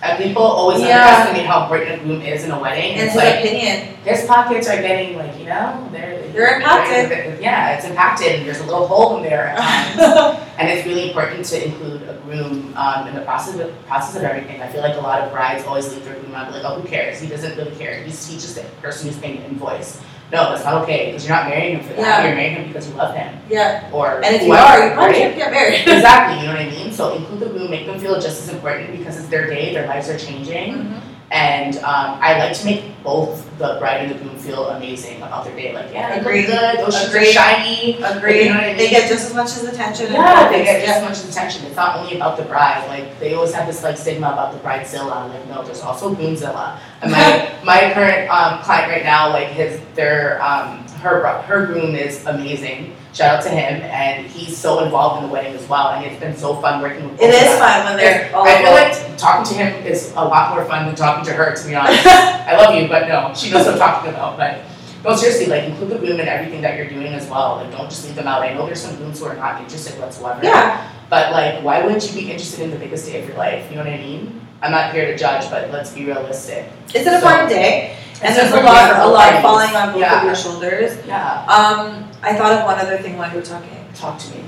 and 0.03 0.23
people 0.23 0.43
always 0.43 0.81
Yeah. 0.83 0.99
underestimate 1.07 1.47
how 1.47 1.63
important 1.63 2.01
a 2.01 2.05
groom 2.05 2.21
is 2.23 2.45
in 2.45 2.51
a 2.51 2.59
wedding 2.61 2.93
And 2.93 3.01
it's 3.03 3.15
his 3.15 3.23
like 3.23 3.39
opinion. 3.45 3.97
his 4.05 4.25
pockets 4.27 4.69
are 4.69 4.81
getting 4.81 5.17
like 5.17 5.39
you 5.39 5.47
know 5.47 5.89
they're 5.93 6.23
They're 6.29 6.57
impacted. 6.57 7.11
they're- 7.11 7.39
yeah 7.41 7.75
it's 7.77 7.87
impacted 7.87 8.37
and 8.37 8.47
there's 8.47 8.61
a 8.61 8.65
little 8.65 8.87
hole 8.87 9.17
in 9.17 9.23
there 9.23 9.55
and 10.59 10.69
it's 10.69 10.87
really 10.87 11.09
important 11.09 11.45
to 11.47 11.65
include 11.67 12.03
a 12.09 12.15
groom 12.25 12.75
um, 12.77 13.09
in 13.09 13.15
the 13.15 13.23
process 13.23 13.59
of 13.59 13.87
process 13.87 14.17
of 14.17 14.23
everything. 14.23 14.61
I 14.61 14.69
feel 14.69 14.81
like 14.83 14.97
a 14.97 15.01
lot 15.01 15.21
of 15.23 15.31
brides 15.33 15.65
always 15.65 15.91
leave 15.93 16.05
their 16.05 16.15
groom 16.19 16.35
out, 16.35 16.51
like, 16.53 16.65
oh, 16.65 16.81
who 16.81 16.89
cares? 16.89 17.21
He 17.21 17.29
doesn't 17.29 17.57
really 17.57 17.75
care. 17.77 18.03
He's, 18.03 18.27
he's 18.27 18.43
just 18.43 18.59
a 18.59 18.65
person 18.83 19.09
who's 19.09 19.19
paying 19.19 19.39
an 19.39 19.45
invoice. 19.45 20.01
No, 20.33 20.51
that's 20.51 20.65
not 20.65 20.83
okay 20.83 21.07
because 21.07 21.27
you're 21.27 21.37
not 21.37 21.49
marrying 21.49 21.79
him 21.79 21.85
for 21.87 21.93
that. 21.95 21.99
Yeah. 22.01 22.27
You're 22.27 22.35
marrying 22.37 22.57
him 22.57 22.67
because 22.69 22.89
you 22.89 22.95
love 22.97 23.15
him 23.15 23.33
yeah. 23.49 23.89
or 23.93 24.17
And 24.25 24.35
if 24.35 24.43
you 24.43 24.49
whoever, 24.49 24.67
are, 24.83 24.89
you 24.89 24.95
probably 24.95 25.13
right? 25.13 25.23
can't 25.23 25.37
get 25.37 25.51
married. 25.53 25.81
exactly, 25.87 26.41
you 26.41 26.47
know 26.47 26.53
what 26.59 26.63
I 26.67 26.71
mean? 26.71 26.93
So 26.93 27.15
include 27.15 27.41
the 27.41 27.47
groom, 27.47 27.71
make 27.71 27.87
them 27.87 27.99
feel 28.01 28.15
just 28.21 28.43
as 28.43 28.49
important 28.49 28.91
because 28.99 29.17
it's 29.19 29.29
their 29.29 29.47
day, 29.49 29.73
their 29.73 29.87
lives 29.87 30.09
are 30.09 30.19
changing. 30.19 30.75
Mhm. 30.75 31.01
And 31.33 31.77
um, 31.79 32.19
I 32.23 32.39
like 32.39 32.57
to 32.59 32.65
make 32.65 33.03
both 33.03 33.43
the 33.59 33.77
bride 33.81 34.03
and 34.03 34.11
the 34.15 34.23
groom 34.23 34.39
feel 34.39 34.69
amazing 34.69 35.17
about 35.23 35.45
their 35.45 35.57
day. 35.57 35.75
Like, 35.75 35.93
yeah, 35.93 36.21
they 36.23 36.43
look 36.43 36.47
good, 36.47 36.79
those 36.79 37.01
shoes 37.01 37.15
are 37.15 37.25
shiny. 37.25 38.01
Agreed. 38.01 38.45
You 38.45 38.49
know 38.51 38.55
what 38.57 38.65
I 38.65 38.75
They 38.75 38.91
get 38.91 39.09
just 39.11 39.27
as 39.27 39.35
much 39.35 39.47
as 39.49 39.65
attention. 39.65 40.07
and 40.07 40.15
Yeah, 40.15 40.49
they 40.51 40.63
get 40.63 40.87
just 40.87 41.03
as 41.03 41.03
much 41.25 41.31
attention. 41.33 41.67
It's 41.67 41.75
not 41.75 41.99
only 41.99 42.15
about 42.17 42.37
the 42.37 42.45
bride. 42.45 42.87
Like 42.87 43.19
they 43.19 43.35
always 43.35 43.53
have 43.55 43.67
this 43.67 43.83
like 43.83 43.97
stigma 43.97 44.29
about 44.31 44.53
the 44.53 44.61
bridezilla. 44.61 45.29
Like 45.29 45.49
no, 45.49 45.65
there's 45.65 45.81
also 45.81 46.15
groomzilla. 46.15 46.79
And 47.03 47.11
my 47.11 47.53
my 47.65 47.93
current 47.93 48.31
um, 48.31 48.63
client 48.63 48.93
right 48.93 49.03
now, 49.05 49.31
like 49.31 49.49
his 49.49 49.81
their 49.95 50.41
um, 50.41 50.87
her 51.03 51.27
her 51.43 51.67
groom 51.67 51.97
is 51.97 52.25
amazing. 52.27 52.95
Shout 53.17 53.39
out 53.39 53.43
to 53.45 53.49
him, 53.49 53.81
and 53.81 54.27
he's 54.27 54.55
so 54.55 54.85
involved 54.85 55.23
in 55.23 55.29
the 55.29 55.33
wedding 55.33 55.55
as 55.55 55.67
well. 55.71 55.89
And 55.89 56.05
it's 56.05 56.21
been 56.21 56.37
so 56.37 56.61
fun 56.61 56.83
working 56.83 57.11
with. 57.11 57.19
It 57.19 57.31
is 57.31 57.59
fun 57.59 57.87
when 57.87 57.97
they're 57.97 58.31
all 58.37 58.47
I 58.47 58.61
feel 58.61 58.73
like 58.73 59.17
talking 59.17 59.57
to 59.57 59.65
him 59.65 59.87
is 59.87 60.13
a 60.13 60.17
lot 60.17 60.55
more 60.55 60.67
fun 60.67 60.85
than 60.85 60.95
talking 60.95 61.25
to 61.25 61.33
her. 61.33 61.57
To 61.57 61.67
be 61.67 61.75
honest, 61.75 62.07
I 62.07 62.59
love 62.59 62.75
you, 62.75 62.87
but 62.89 63.09
no, 63.09 63.33
she 63.35 63.51
knows 63.51 63.65
what 63.65 63.77
I'm 63.77 63.79
talking 63.79 64.11
about. 64.11 64.37
But 64.37 64.61
no, 65.03 65.17
seriously, 65.17 65.47
like 65.47 65.65
include 65.65 65.93
the 65.93 65.99
groom 65.99 66.21
in 66.21 66.29
everything 66.29 66.61
that 66.61 66.77
you're 66.77 66.91
doing 66.91 67.15
as 67.15 67.27
well. 67.31 67.57
Like 67.57 67.71
don't 67.71 67.89
just 67.89 68.05
leave 68.05 68.17
them 68.17 68.27
out. 68.27 68.43
I 68.43 68.53
know 68.53 68.67
there's 68.67 68.83
some 68.83 68.95
grooms 68.97 69.19
who 69.19 69.25
are 69.25 69.37
not 69.37 69.63
interested 69.63 69.99
whatsoever. 69.99 70.41
Yeah. 70.43 70.93
But 71.09 71.33
like, 71.33 71.65
why 71.65 71.83
wouldn't 71.83 72.07
you 72.07 72.21
be 72.21 72.31
interested 72.31 72.61
in 72.61 72.71
the 72.71 72.79
biggest 72.79 73.07
day 73.07 73.23
of 73.23 73.27
your 73.27 73.39
life? 73.39 73.71
You 73.71 73.77
know 73.77 73.85
what 73.85 73.95
I 73.95 73.97
mean? 73.97 74.47
I'm 74.61 74.73
not 74.73 74.93
here 74.93 75.07
to 75.07 75.17
judge, 75.17 75.49
but 75.51 75.71
let's 75.71 75.93
be 75.93 76.05
realistic. 76.05 76.71
It's 76.95 77.07
an 77.07 77.15
important 77.15 77.49
day, 77.49 77.97
and 78.23 78.35
there's 78.35 78.53
a 78.53 78.61
lot, 78.61 79.01
a 79.01 79.07
lot 79.07 79.43
falling 79.43 79.75
on 79.77 79.93
both 79.93 80.01
Yeah. 80.01 80.19
of 80.19 80.25
your 80.25 80.35
shoulders. 80.35 80.97
Yeah, 81.07 81.43
Um, 81.49 82.09
I 82.23 82.35
thought 82.35 82.53
of 82.53 82.65
one 82.65 82.79
other 82.79 82.99
thing 82.99 83.17
while 83.19 83.31
you 83.31 83.37
were 83.37 83.43
talking. 83.43 83.71
talk 83.99 84.19
to 84.19 84.31
me. 84.31 84.45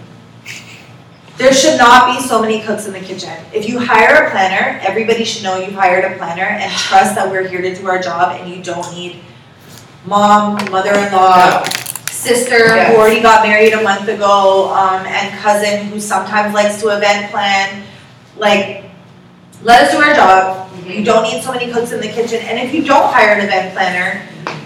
There 1.39 1.53
should 1.55 1.79
not 1.79 2.13
be 2.15 2.21
so 2.27 2.43
many 2.43 2.61
cooks 2.61 2.87
in 2.87 2.93
the 2.93 3.01
kitchen. 3.01 3.33
If 3.53 3.69
you 3.69 3.79
hire 3.79 4.27
a 4.27 4.31
planner, 4.31 4.81
everybody 4.83 5.25
should 5.25 5.45
know 5.45 5.57
you've 5.57 5.73
hired 5.75 6.05
a 6.05 6.17
planner 6.19 6.43
and 6.45 6.71
trust 6.73 7.15
that 7.15 7.31
we're 7.31 7.47
here 7.47 7.63
to 7.63 7.75
do 7.75 7.87
our 7.89 7.99
job 8.01 8.37
and 8.41 8.51
you 8.51 8.63
don't 8.63 8.93
need 8.93 9.21
mom, 10.05 10.57
mother-in-law, 10.71 11.65
sister 12.11 12.59
Yes. 12.59 12.89
who 12.93 12.97
already 13.01 13.21
got 13.21 13.47
married 13.47 13.73
a 13.73 13.83
month 13.83 14.09
ago, 14.09 14.73
um, 14.75 15.07
and 15.07 15.33
cousin 15.41 15.87
who 15.87 16.01
sometimes 16.01 16.53
likes 16.55 16.81
to 16.83 16.89
event 16.89 17.31
plan. 17.31 17.85
Like, 18.37 18.85
let 19.63 19.83
us 19.85 19.93
do 19.93 20.03
our 20.03 20.15
job. 20.15 20.68
You 20.89 21.05
don't 21.05 21.23
need 21.25 21.43
so 21.43 21.53
many 21.53 21.71
cooks 21.73 21.93
in 21.93 22.01
the 22.01 22.09
kitchen. 22.09 22.41
And 22.43 22.59
if 22.59 22.75
you 22.75 22.85
don't 22.85 23.13
hire 23.13 23.35
an 23.35 23.45
event 23.45 23.73
planner, 23.75 24.23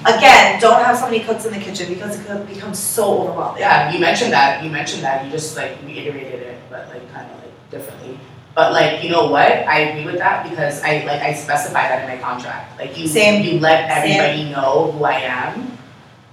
again, 0.07 0.61
don't 0.61 0.83
have 0.83 0.97
so 0.99 1.07
many 1.07 1.21
cooks 1.21 1.45
in 1.45 1.53
the 1.53 1.59
kitchen 1.59 1.93
because 1.93 2.19
it 2.19 2.27
could 2.27 2.47
become 2.49 2.75
so 2.75 3.23
overwhelming. 3.23 3.61
Yeah, 3.61 3.93
you 3.93 3.99
mentioned 3.99 4.33
that. 4.33 4.63
You 4.65 4.71
mentioned 4.71 5.03
that. 5.03 5.25
You 5.25 5.31
just 5.31 5.57
like 5.57 5.79
reiterated 5.85 6.41
it, 6.41 6.59
but 6.71 6.89
like 6.89 7.13
kind 7.13 7.31
of 7.31 7.37
like 7.39 7.71
differently. 7.71 8.19
But 8.55 8.73
like, 8.73 9.03
you 9.03 9.11
know 9.11 9.29
what? 9.31 9.51
I 9.51 9.79
agree 9.79 10.05
with 10.05 10.19
that 10.19 10.49
because 10.49 10.83
I 10.83 11.05
like 11.07 11.23
I 11.23 11.33
specify 11.33 11.89
that 11.89 12.03
in 12.09 12.17
my 12.17 12.23
contract. 12.23 12.79
Like 12.79 12.99
you, 12.99 13.09
Same. 13.09 13.43
you 13.43 13.59
let 13.61 13.89
everybody 13.91 14.51
know 14.51 14.93
who 14.93 15.05
I 15.05 15.21
am, 15.21 15.79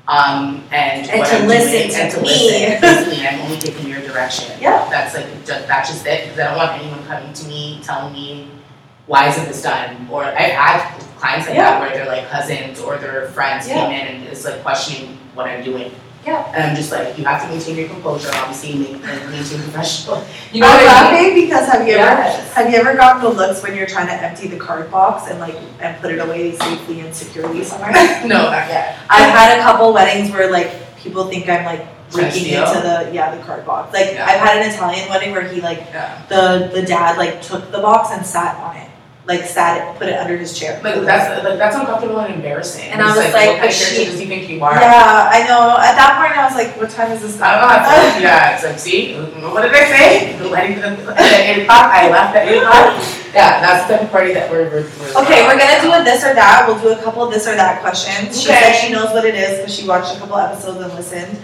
um, 0.07 0.64
and, 0.72 1.07
And 1.10 1.20
what 1.20 1.30
to 1.30 1.36
I'm 1.38 1.48
listen 1.48 1.72
doing, 1.72 1.90
to 1.91 2.02
and 2.02 2.11
to 2.11 2.22
me. 2.22 2.28
listen. 2.28 2.82
Basically, 2.82 3.26
I'm 3.28 3.40
only 3.41 3.57
taking 3.57 3.88
your 3.88 4.02
direction. 4.02 4.53
Yeah. 4.60 4.86
That's 4.90 5.16
like 5.16 5.28
just, 5.45 5.68
that's 5.68 5.90
just 5.90 6.06
it. 6.06 6.24
Because 6.26 6.40
I 6.40 6.44
don't 6.49 6.57
want 6.57 6.82
anyone 6.82 7.06
coming 7.06 7.32
to 7.32 7.48
me 7.48 7.80
telling 7.84 8.11
me 8.11 8.49
why 9.10 9.27
isn't 9.30 9.48
this 9.49 9.61
done? 9.61 10.07
Or 10.14 10.23
I've 10.23 10.53
had 10.64 10.77
clients 11.18 11.48
like 11.48 11.57
that 11.57 11.81
where 11.81 11.91
they're 11.95 12.06
like 12.15 12.30
cousins 12.30 12.80
or 12.80 12.98
their 12.98 13.27
friends 13.36 13.68
Yeah. 13.68 13.73
came 13.76 13.91
in 13.99 14.06
and 14.15 14.19
it's 14.30 14.45
like 14.45 14.61
questioning 14.61 15.18
what 15.34 15.48
I'm 15.49 15.64
doing. 15.64 15.91
Yeah. 16.26 16.45
And 16.53 16.61
I'm 16.69 16.76
just 16.76 16.91
like, 16.91 17.18
you 17.18 17.23
have 17.26 17.41
to 17.44 17.48
maintain 17.49 17.76
your 17.77 17.88
composure, 17.90 18.30
obviously, 18.36 18.72
and 18.94 19.02
maintain 19.31 19.60
professional. 19.68 20.22
You 20.53 20.61
know 20.61 20.68
I'm 20.68 20.86
what 20.86 21.14
I 21.14 21.22
mean? 21.22 21.34
because 21.41 21.65
have 21.72 21.88
you 21.88 21.95
ever 21.95 22.22
have 22.57 22.68
you 22.72 22.77
ever 22.77 22.94
gotten 22.95 23.22
the 23.23 23.30
looks 23.30 23.64
when 23.64 23.73
you're 23.76 23.88
trying 23.95 24.07
to 24.07 24.14
empty 24.27 24.48
the 24.48 24.57
card 24.57 24.90
box 24.91 25.30
and 25.30 25.40
like 25.40 25.56
and 25.80 25.99
put 26.02 26.11
it 26.11 26.19
away 26.19 26.56
safely 26.57 26.99
and 27.02 27.14
securely 27.15 27.64
somewhere? 27.64 27.91
No, 28.34 28.40
not 28.56 28.68
yet. 28.69 28.98
I've 29.10 29.31
had 29.40 29.57
a 29.60 29.61
couple 29.64 29.91
weddings 29.94 30.30
where 30.31 30.52
like 30.52 30.69
people 30.98 31.23
think 31.31 31.48
I'm 31.49 31.65
like 31.65 31.84
breaking 32.11 32.45
into 32.57 32.80
the 32.88 33.10
yeah 33.14 33.34
the 33.36 33.41
card 33.44 33.65
box. 33.65 33.94
Like 33.94 34.14
Yeah. 34.14 34.26
I've 34.30 34.41
had 34.48 34.57
an 34.61 34.69
Italian 34.73 35.07
wedding 35.10 35.31
where 35.31 35.48
he 35.48 35.61
like 35.61 35.80
Yeah. 35.94 36.22
the 36.27 36.69
the 36.73 36.81
dad 36.86 37.18
like 37.18 37.41
took 37.41 37.72
the 37.72 37.80
box 37.80 38.10
and 38.11 38.26
sat 38.26 38.57
on 38.57 38.76
it, 38.76 38.90
like 39.30 39.45
sat 39.45 39.77
it, 39.77 39.97
put 39.99 40.10
it 40.10 40.18
under 40.18 40.35
his 40.35 40.57
chair. 40.57 40.81
Like 40.84 41.06
that's 41.06 41.43
like 41.45 41.57
that's 41.61 41.76
uncomfortable 41.77 42.19
and 42.19 42.34
embarrassing. 42.34 42.89
And 42.89 42.99
I 42.99 43.07
was 43.14 43.18
like, 43.18 43.31
like, 43.34 43.47
what 43.47 43.57
kind 43.61 43.69
of 43.69 43.73
she- 43.77 44.06
does 44.06 44.18
he 44.19 44.26
think 44.26 44.49
you 44.49 44.57
are? 44.65 44.73
Yeah, 44.73 45.30
I 45.31 45.45
know. 45.47 45.77
At 45.77 45.93
that 45.95 46.18
point, 46.18 46.34
I 46.35 46.43
was 46.49 46.56
like, 46.57 46.73
"What 46.81 46.89
time 46.89 47.11
is 47.14 47.22
this?" 47.22 47.39
I 47.39 47.53
don't 47.53 47.61
know. 47.61 47.69
I 47.69 47.77
feel 47.85 48.03
like, 48.10 48.23
yeah, 48.26 48.56
it's 48.57 48.65
like, 48.65 48.80
see, 48.80 49.14
what 49.53 49.61
did 49.61 49.72
I 49.72 49.85
say? 49.85 50.34
The 50.41 50.49
wedding 50.49 50.81
at 50.81 50.97
eight 51.45 51.61
o'clock. 51.64 51.93
I 51.93 52.10
left 52.10 52.35
at 52.35 52.47
eight 52.49 52.57
o'clock. 52.57 52.97
Yeah, 53.30 53.61
that's 53.61 53.85
the 53.85 54.07
party 54.10 54.34
that 54.34 54.49
we're. 54.49 54.65
we're, 54.65 54.89
we're 54.97 55.22
Okay, 55.22 55.45
we're 55.45 55.60
gonna 55.61 55.80
do 55.85 55.93
a 55.93 56.03
this 56.03 56.26
or 56.26 56.34
that. 56.34 56.65
We'll 56.68 56.81
do 56.81 56.99
a 56.99 57.03
couple 57.03 57.22
of 57.23 57.31
this 57.31 57.47
or 57.47 57.53
that 57.56 57.81
questions. 57.85 58.34
She 58.41 58.47
said 58.49 58.57
Okay. 58.73 58.81
she 58.81 58.91
knows 58.91 59.14
what 59.14 59.23
it 59.23 59.35
is 59.35 59.60
because 59.61 59.76
she 59.76 59.88
watched 59.88 60.15
a 60.15 60.19
couple 60.19 60.38
episodes 60.38 60.81
and 60.81 60.91
listened. 60.97 61.38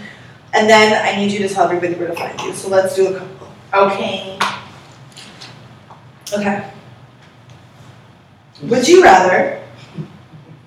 And 0.54 0.68
then 0.68 0.90
I 1.06 1.14
need 1.20 1.30
you 1.30 1.46
to 1.46 1.48
tell 1.54 1.66
everybody 1.70 1.94
where 1.94 2.08
to 2.08 2.16
find 2.16 2.34
you. 2.40 2.52
So 2.52 2.68
let's 2.68 2.96
do 2.96 3.14
a 3.14 3.18
couple. 3.18 3.48
Okay. 3.72 4.38
Okay. 6.34 6.70
Would 8.62 8.88
you 8.88 9.02
rather 9.02 9.62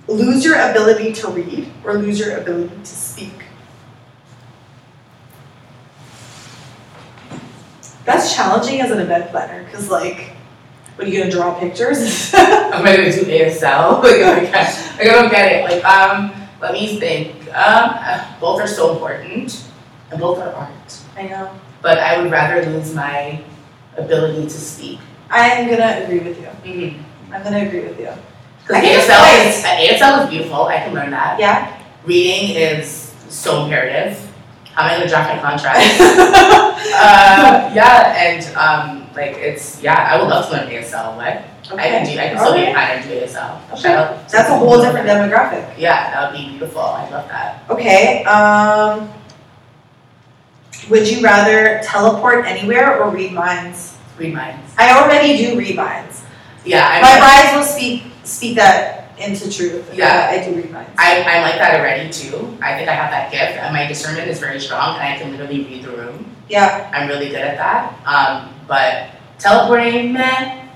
lose 0.08 0.46
your 0.46 0.60
ability 0.60 1.14
to 1.14 1.28
read 1.30 1.72
or 1.84 1.96
lose 1.96 2.20
your 2.20 2.38
ability 2.38 2.76
to 2.78 2.86
speak? 2.86 3.34
That's 8.06 8.36
challenging 8.36 8.82
as 8.82 8.92
an 8.92 9.00
event 9.00 9.32
planner 9.32 9.64
because, 9.64 9.90
like, 9.90 10.32
what 10.96 11.08
are 11.08 11.12
you 11.12 11.20
gonna 11.20 11.32
draw 11.32 11.60
pictures? 11.60 12.32
I'm 12.36 12.84
gonna 12.84 13.12
do 13.12 13.24
ASL. 13.24 14.04
like, 14.04 14.16
oh 14.18 14.36
my 14.36 14.52
gosh. 14.52 14.98
like 14.98 15.08
I 15.08 15.12
don't 15.12 15.32
get 15.32 15.52
it. 15.52 15.64
Like, 15.64 15.84
um, 15.84 16.32
let 16.62 16.74
me 16.74 17.00
think. 17.00 17.48
Um, 17.48 17.96
uh, 17.96 18.40
both 18.40 18.62
are 18.62 18.68
so 18.68 18.94
important, 18.94 19.66
and 20.12 20.20
both 20.20 20.40
are 20.40 20.54
art. 20.54 21.02
I 21.18 21.28
know. 21.28 21.52
But 21.82 21.98
I 21.98 22.22
would 22.22 22.32
rather 22.32 22.70
lose 22.70 22.94
my 22.94 23.42
ability 23.98 24.44
to 24.44 24.50
speak. 24.50 25.00
I 25.30 25.50
am 25.50 25.70
gonna 25.70 26.04
agree 26.04 26.20
with 26.20 26.40
you. 26.40 26.48
Mm-hmm. 26.48 27.09
I'm 27.32 27.44
gonna 27.44 27.66
agree 27.66 27.82
with 27.82 28.00
you. 28.00 28.12
Because 28.68 28.84
ASL 28.84 29.48
is 29.48 29.64
ASL 29.64 30.24
is 30.24 30.30
beautiful. 30.30 30.64
I 30.66 30.78
can 30.78 30.94
learn 30.94 31.12
that. 31.12 31.40
Yeah. 31.40 31.82
Reading 32.06 32.56
is 32.56 33.14
so 33.30 33.64
imperative. 33.66 34.26
How 34.74 34.86
am 34.86 34.92
I 34.92 34.98
gonna 34.98 35.10
draft 35.10 35.36
my 35.36 35.42
contract? 35.42 35.80
uh, 36.00 37.72
yeah, 37.74 38.16
and 38.18 38.56
um, 38.56 39.08
like 39.16 39.36
it's 39.38 39.82
yeah, 39.82 40.10
I 40.12 40.20
would 40.20 40.30
love 40.30 40.46
to 40.48 40.54
learn 40.54 40.70
ASL. 40.70 41.18
What 41.18 41.28
I 41.80 41.90
can 41.90 42.06
do, 42.06 42.20
I 42.20 42.30
can 42.30 42.38
still 42.38 42.54
be 42.54 42.62
a 42.62 42.78
and 42.78 43.04
do 43.04 43.20
ASL. 43.20 43.72
Okay. 43.72 43.82
Shout 43.82 43.98
out 43.98 44.28
to 44.28 44.32
That's 44.32 44.50
a 44.50 44.58
whole 44.58 44.82
different 44.82 45.08
demographic. 45.08 45.78
Yeah, 45.78 46.12
that 46.12 46.32
would 46.32 46.38
be 46.40 46.50
beautiful. 46.50 46.82
I 46.82 47.10
love 47.10 47.28
that. 47.28 47.70
Okay, 47.70 48.24
um, 48.24 49.12
would 50.90 51.10
you 51.10 51.22
rather 51.22 51.82
teleport 51.84 52.46
anywhere 52.46 53.02
or 53.02 53.10
read 53.12 53.34
minds? 53.34 53.98
Read 54.18 54.34
minds. 54.34 54.74
I 54.78 54.98
already 54.98 55.38
do 55.38 55.58
read 55.58 55.76
minds. 55.76 56.24
Yeah, 56.70 56.88
I'm 56.88 57.02
My 57.02 57.18
brides 57.18 57.56
will 57.58 57.64
speak 57.64 58.04
speak 58.24 58.56
that 58.58 59.18
into 59.18 59.52
truth. 59.52 59.90
Yeah. 59.94 60.30
I 60.32 60.46
do 60.46 60.56
read 60.56 60.72
minds. 60.72 60.92
I, 60.98 61.24
I'm 61.24 61.42
like 61.42 61.56
that 61.56 61.80
already 61.80 62.10
too. 62.12 62.58
I 62.62 62.78
think 62.78 62.88
I 62.88 62.94
have 62.94 63.10
that 63.10 63.32
gift, 63.32 63.58
and 63.58 63.74
my 63.74 63.88
discernment 63.88 64.28
is 64.30 64.40
very 64.40 64.60
strong, 64.60 64.96
and 64.96 65.04
I 65.04 65.18
can 65.18 65.32
literally 65.32 65.64
read 65.66 65.84
the 65.84 65.90
room. 65.90 66.26
yeah. 66.48 66.90
I'm 66.94 67.08
really 67.10 67.30
good 67.30 67.42
at 67.42 67.58
that. 67.58 67.98
Um, 68.06 68.54
but 68.68 69.10
teleporting, 69.40 70.14
meh, 70.14 70.68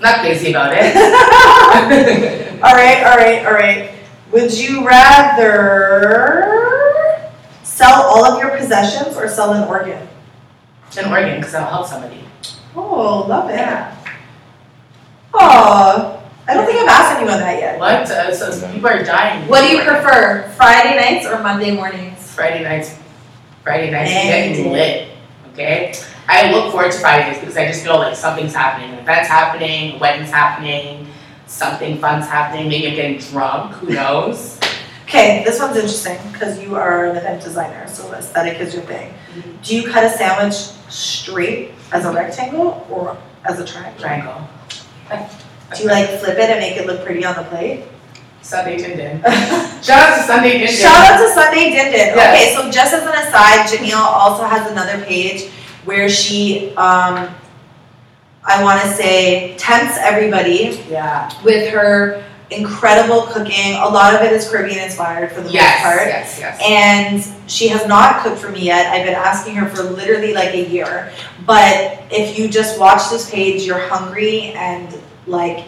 not 0.00 0.20
crazy 0.20 0.50
about 0.50 0.72
it. 0.74 0.96
all 2.62 2.74
right, 2.74 3.04
all 3.04 3.16
right, 3.16 3.44
all 3.46 3.52
right. 3.52 3.90
Would 4.32 4.56
you 4.56 4.86
rather 4.86 6.48
sell 7.62 8.02
all 8.02 8.24
of 8.24 8.40
your 8.40 8.56
possessions 8.56 9.14
or 9.16 9.28
sell 9.28 9.52
an 9.52 9.68
organ? 9.68 10.08
An 10.96 11.12
organ, 11.12 11.36
because 11.36 11.52
that'll 11.52 11.68
help 11.68 11.86
somebody. 11.86 12.24
Oh, 12.74 13.26
love 13.28 13.50
it. 13.50 13.97
Oh, 15.40 16.22
I 16.48 16.54
don't 16.54 16.66
think 16.66 16.80
I've 16.80 16.88
asked 16.88 17.16
anyone 17.18 17.38
that 17.38 17.58
yet. 17.58 17.78
What? 17.78 18.10
Uh, 18.10 18.34
so 18.34 18.72
people 18.72 18.88
are 18.88 19.04
dying. 19.04 19.48
What 19.48 19.60
do 19.62 19.68
you 19.68 19.82
prefer, 19.84 20.48
Friday 20.56 20.96
nights 20.96 21.26
or 21.26 21.42
Monday 21.42 21.70
mornings? 21.74 22.30
Friday 22.32 22.62
nights. 22.64 22.96
Friday 23.62 23.90
nights 23.90 24.10
And- 24.10 24.54
getting 24.56 24.72
lit. 24.72 25.08
Okay. 25.52 25.94
I 26.28 26.50
look 26.52 26.72
forward 26.72 26.92
to 26.92 26.98
Fridays 26.98 27.38
because 27.38 27.56
I 27.56 27.66
just 27.66 27.82
feel 27.82 27.96
like 27.98 28.14
something's 28.16 28.54
happening. 28.54 28.92
An 28.92 28.98
event's 29.00 29.28
happening. 29.28 29.96
A 29.96 29.98
wedding's 29.98 30.30
happening. 30.30 31.06
Something 31.46 31.98
fun's 31.98 32.26
happening. 32.26 32.68
Maybe 32.68 32.88
I'm 32.88 32.94
getting 32.94 33.18
drunk. 33.18 33.72
Who 33.74 33.90
knows? 33.94 34.58
Okay, 35.04 35.42
this 35.44 35.58
one's 35.58 35.76
interesting 35.76 36.18
because 36.32 36.60
you 36.60 36.76
are 36.76 37.06
an 37.06 37.16
event 37.16 37.42
designer, 37.42 37.86
so 37.88 38.12
aesthetic 38.12 38.60
is 38.60 38.74
your 38.74 38.82
thing. 38.82 39.14
Mhm. 39.34 39.62
Do 39.62 39.74
you 39.74 39.88
cut 39.90 40.04
a 40.04 40.10
sandwich 40.10 40.54
straight 40.90 41.72
as 41.92 42.04
a 42.04 42.12
rectangle 42.12 42.86
or 42.90 43.16
as 43.46 43.58
a 43.58 43.64
triangle? 43.64 43.98
Triangle. 43.98 44.40
Do 45.10 45.82
you 45.82 45.88
like 45.88 46.08
flip 46.20 46.38
it 46.38 46.50
and 46.50 46.60
make 46.60 46.76
it 46.76 46.86
look 46.86 47.04
pretty 47.04 47.24
on 47.24 47.34
the 47.36 47.42
plate? 47.44 47.84
Sunday 48.42 48.76
Din. 48.78 49.20
Shout 49.82 49.90
out 50.10 50.16
to 50.16 50.22
Sunday 50.22 50.58
Din. 50.58 50.68
Shout 50.68 51.12
out 51.12 51.18
to 51.18 51.32
Sunday 51.34 51.70
Din. 51.70 52.12
Okay, 52.12 52.54
so 52.54 52.70
just 52.70 52.94
as 52.94 53.02
an 53.02 53.08
aside, 53.26 53.66
Janelle 53.68 54.00
also 54.00 54.44
has 54.44 54.70
another 54.70 55.04
page 55.04 55.50
where 55.84 56.08
she, 56.08 56.70
um, 56.76 57.28
I 58.44 58.62
want 58.62 58.80
to 58.82 58.88
say, 58.88 59.54
tempts 59.58 59.98
everybody 59.98 60.82
Yeah. 60.88 61.30
with 61.44 61.70
her 61.72 62.24
incredible 62.50 63.22
cooking. 63.22 63.74
A 63.74 63.88
lot 63.88 64.14
of 64.14 64.22
it 64.22 64.32
is 64.32 64.48
Caribbean 64.48 64.82
inspired 64.84 65.32
for 65.32 65.42
the 65.42 65.50
Yes. 65.50 65.84
most 65.84 65.94
part. 65.94 66.08
Yes. 66.08 66.38
Yes. 66.40 66.62
And 66.64 67.50
she 67.50 67.68
has 67.68 67.86
not 67.86 68.22
cooked 68.22 68.38
for 68.38 68.48
me 68.50 68.60
yet. 68.60 68.86
I've 68.92 69.04
been 69.04 69.14
asking 69.14 69.54
her 69.56 69.68
for 69.68 69.82
literally 69.82 70.32
like 70.32 70.54
a 70.54 70.64
year. 70.68 71.10
But 71.46 72.00
if 72.10 72.38
you 72.38 72.48
just 72.48 72.78
watch 72.80 73.10
this 73.10 73.30
page, 73.30 73.62
you're 73.64 73.78
hungry 73.78 74.52
and 74.52 74.98
like 75.26 75.66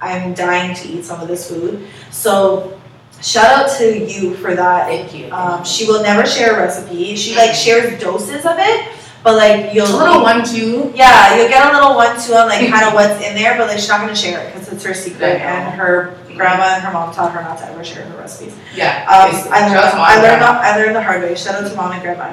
I'm 0.00 0.34
dying 0.34 0.74
to 0.76 0.88
eat 0.88 1.04
some 1.04 1.20
of 1.20 1.28
this 1.28 1.48
food. 1.48 1.86
So 2.10 2.78
shout 3.22 3.46
out 3.52 3.76
to 3.78 3.98
you 4.06 4.34
for 4.36 4.54
that. 4.54 4.86
Thank 4.88 5.14
you. 5.14 5.30
Um, 5.32 5.64
she 5.64 5.86
will 5.86 6.02
never 6.02 6.26
share 6.26 6.54
a 6.54 6.58
recipe. 6.58 7.16
She 7.16 7.36
like 7.36 7.54
shares 7.54 7.98
doses 8.00 8.44
of 8.46 8.56
it, 8.58 8.88
but 9.24 9.34
like 9.34 9.74
you'll 9.74 9.88
a 9.88 9.96
little 9.96 10.22
one 10.22 10.44
two. 10.44 10.92
yeah, 10.94 11.34
you'll 11.36 11.48
get 11.48 11.64
a 11.66 11.72
little 11.74 11.96
one 11.96 12.14
two 12.20 12.34
on 12.34 12.46
like 12.48 12.68
kind 12.70 12.84
of 12.86 12.94
what's 12.94 13.24
in 13.24 13.34
there, 13.34 13.56
but 13.58 13.66
like 13.68 13.78
she's 13.78 13.88
not 13.88 14.00
gonna 14.00 14.14
share 14.14 14.46
it 14.46 14.52
because 14.54 14.70
it's 14.72 14.84
her 14.84 14.94
secret, 14.94 15.40
and 15.40 15.74
her 15.74 16.16
grandma 16.36 16.74
and 16.76 16.82
her 16.84 16.92
mom 16.92 17.12
taught 17.14 17.32
her 17.32 17.40
not 17.42 17.56
to 17.58 17.64
ever 17.66 17.82
share 17.82 18.04
her 18.04 18.16
recipes. 18.18 18.54
Yeah. 18.74 19.02
Um. 19.08 19.34
I 19.50 19.64
learned, 19.66 19.72
Shout 19.72 19.84
out 19.84 19.90
to 19.90 19.96
mom 19.96 20.06
I 20.06 20.16
learned, 20.22 20.42
the- 20.42 20.46
I 20.46 20.76
learned 20.76 20.96
the 20.96 21.02
hard 21.02 21.22
way. 21.22 21.34
Shout 21.34 21.54
out 21.62 21.68
to 21.68 21.74
mom 21.76 21.92
and 21.92 22.02
grandma. 22.02 22.30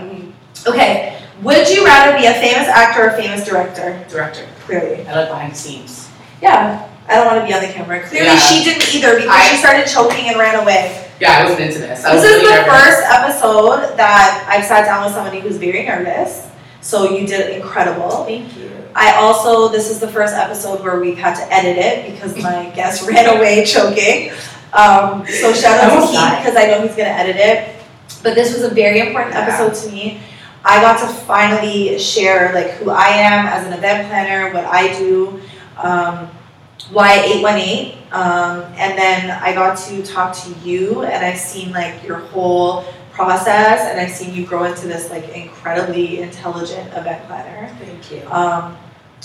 Okay, 0.68 1.18
would 1.42 1.70
you 1.70 1.84
rather 1.86 2.18
be 2.20 2.26
a 2.28 2.34
famous 2.34 2.68
actor 2.68 3.04
or 3.06 3.08
a 3.08 3.18
famous 3.18 3.46
director? 3.48 4.04
Director. 4.10 4.46
Clearly, 4.66 5.08
I 5.08 5.16
like 5.16 5.30
behind 5.30 5.54
the 5.54 5.58
scenes. 5.58 6.10
yeah. 6.42 6.88
I 7.10 7.16
don't 7.16 7.26
want 7.26 7.42
to 7.42 7.46
be 7.48 7.54
on 7.54 7.60
the 7.62 7.68
camera. 7.68 8.00
Clearly, 8.08 8.28
Yeah. 8.28 8.38
she 8.38 8.64
didn't 8.64 8.88
either 8.96 9.16
because 9.16 9.32
I- 9.32 9.48
she 9.50 9.58
started 9.58 9.86
choking 9.88 10.30
and 10.30 10.38
ran 10.40 10.56
away. 10.64 11.08
Yeah, 11.20 11.40
I 11.40 11.44
wasn't 11.44 11.62
into 11.62 11.80
this. 11.80 12.06
I 12.06 12.16
This 12.16 12.24
is 12.24 12.30
really 12.44 12.56
the 12.56 12.62
nervous. 12.66 12.72
first 12.86 13.02
episode 13.12 13.98
that 13.98 14.46
I've 14.48 14.64
sat 14.66 14.86
down 14.86 15.04
with 15.04 15.14
somebody 15.14 15.40
who's 15.42 15.58
very 15.58 15.84
nervous. 15.86 16.48
So 16.82 17.12
you 17.16 17.28
did 17.28 17.56
incredible. 17.56 18.26
Thank 18.26 18.58
you. 18.58 18.72
I 18.96 19.16
also, 19.16 19.70
this 19.70 19.90
is 19.90 20.00
the 20.00 20.08
first 20.08 20.34
episode 20.34 20.84
where 20.84 21.00
we've 21.00 21.18
had 21.18 21.36
to 21.36 21.54
edit 21.54 21.78
it 21.78 22.12
because 22.12 22.36
my 22.42 22.70
guest 22.76 23.08
ran 23.08 23.38
away 23.38 23.64
choking. 23.66 24.32
Um, 24.74 25.26
so 25.28 25.54
shout 25.54 25.80
out 25.82 26.00
to 26.02 26.08
Keith 26.08 26.40
because 26.40 26.56
I 26.58 26.66
know 26.68 26.82
he's 26.82 26.96
gonna 26.96 27.10
edit 27.10 27.36
it. 27.38 27.76
But 28.24 28.36
this 28.36 28.54
was 28.54 28.64
a 28.64 28.70
very 28.74 29.00
important 29.00 29.34
Yeah. 29.34 29.48
episode 29.48 29.88
to 29.88 29.96
me. 29.96 30.20
I 30.64 30.80
got 30.82 31.00
to 31.00 31.08
finally 31.26 31.98
share 31.98 32.54
like 32.54 32.72
who 32.72 32.92
I 32.92 33.08
am 33.08 33.48
as 33.48 33.66
an 33.66 33.74
event 33.74 34.08
planner, 34.10 34.54
what 34.54 34.66
I 34.66 34.96
do, 34.98 35.42
um, 35.78 36.30
why 36.92 37.20
818. 37.24 37.98
Um, 38.12 38.62
and 38.76 38.98
then 38.98 39.32
I 39.32 39.54
got 39.54 39.78
to 39.88 40.04
talk 40.04 40.36
to 40.44 40.50
you 40.64 41.04
and 41.04 41.26
I've 41.26 41.40
seen 41.40 41.72
like 41.72 42.04
your 42.04 42.18
whole 42.18 42.86
process 43.12 43.82
and 43.82 44.00
I've 44.00 44.12
seen 44.12 44.34
you 44.34 44.46
grow 44.46 44.64
into 44.66 44.88
this 44.88 45.10
like 45.10 45.30
incredibly 45.30 46.22
intelligent 46.22 46.88
event 46.94 47.26
planner. 47.28 47.68
Thank 47.80 48.12
you. 48.12 48.22
Um, 48.32 48.78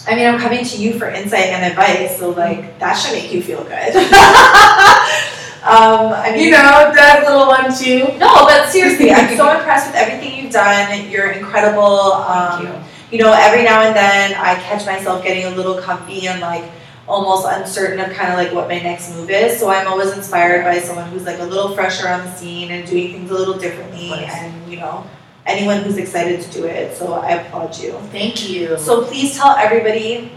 I 0.06 0.14
mean, 0.14 0.26
I'm 0.26 0.38
coming 0.38 0.64
to 0.64 0.76
you 0.76 0.98
for 0.98 1.08
insight 1.08 1.46
and 1.46 1.64
advice, 1.64 2.18
so 2.18 2.30
like 2.30 2.78
that 2.78 2.94
should 2.94 3.12
make 3.14 3.32
you 3.32 3.42
feel 3.42 3.64
good. 3.64 3.96
um, 5.66 6.12
I 6.12 6.30
mean, 6.32 6.44
You 6.44 6.50
know, 6.50 6.92
that 6.94 7.24
little 7.26 7.46
one 7.48 7.72
too. 7.76 8.06
no, 8.18 8.44
but 8.46 8.68
seriously, 8.68 9.10
I'm 9.12 9.36
so 9.36 9.50
impressed 9.56 9.88
with 9.88 9.96
everything 9.96 10.42
you've 10.42 10.52
done. 10.52 11.08
You're 11.10 11.30
incredible. 11.32 12.12
Um, 12.12 12.66
Thank 12.66 12.68
you. 13.12 13.18
you 13.18 13.24
know, 13.24 13.32
every 13.32 13.64
now 13.64 13.82
and 13.82 13.96
then 13.96 14.34
I 14.34 14.54
catch 14.62 14.84
myself 14.86 15.24
getting 15.24 15.44
a 15.46 15.56
little 15.56 15.78
comfy 15.80 16.28
and 16.28 16.40
like 16.40 16.64
almost 17.08 17.46
uncertain 17.48 18.00
of 18.00 18.10
kind 18.16 18.32
of 18.32 18.38
like 18.38 18.52
what 18.52 18.68
my 18.68 18.80
next 18.80 19.14
move 19.14 19.30
is. 19.30 19.58
So 19.58 19.68
I'm 19.68 19.86
always 19.86 20.12
inspired 20.12 20.64
by 20.64 20.80
someone 20.80 21.08
who's 21.10 21.24
like 21.24 21.38
a 21.38 21.44
little 21.44 21.74
fresher 21.74 22.08
on 22.08 22.24
the 22.24 22.34
scene 22.34 22.70
and 22.70 22.88
doing 22.88 23.12
things 23.12 23.30
a 23.30 23.34
little 23.34 23.58
differently, 23.58 24.12
and 24.12 24.70
you 24.70 24.78
know, 24.78 25.06
anyone 25.46 25.82
who's 25.82 25.96
excited 25.96 26.42
to 26.42 26.50
do 26.50 26.64
it. 26.64 26.96
So 26.96 27.14
I 27.14 27.32
applaud 27.32 27.78
you. 27.78 27.92
Thank 28.10 28.48
you. 28.48 28.78
So 28.78 29.04
please 29.04 29.36
tell 29.36 29.56
everybody 29.56 30.32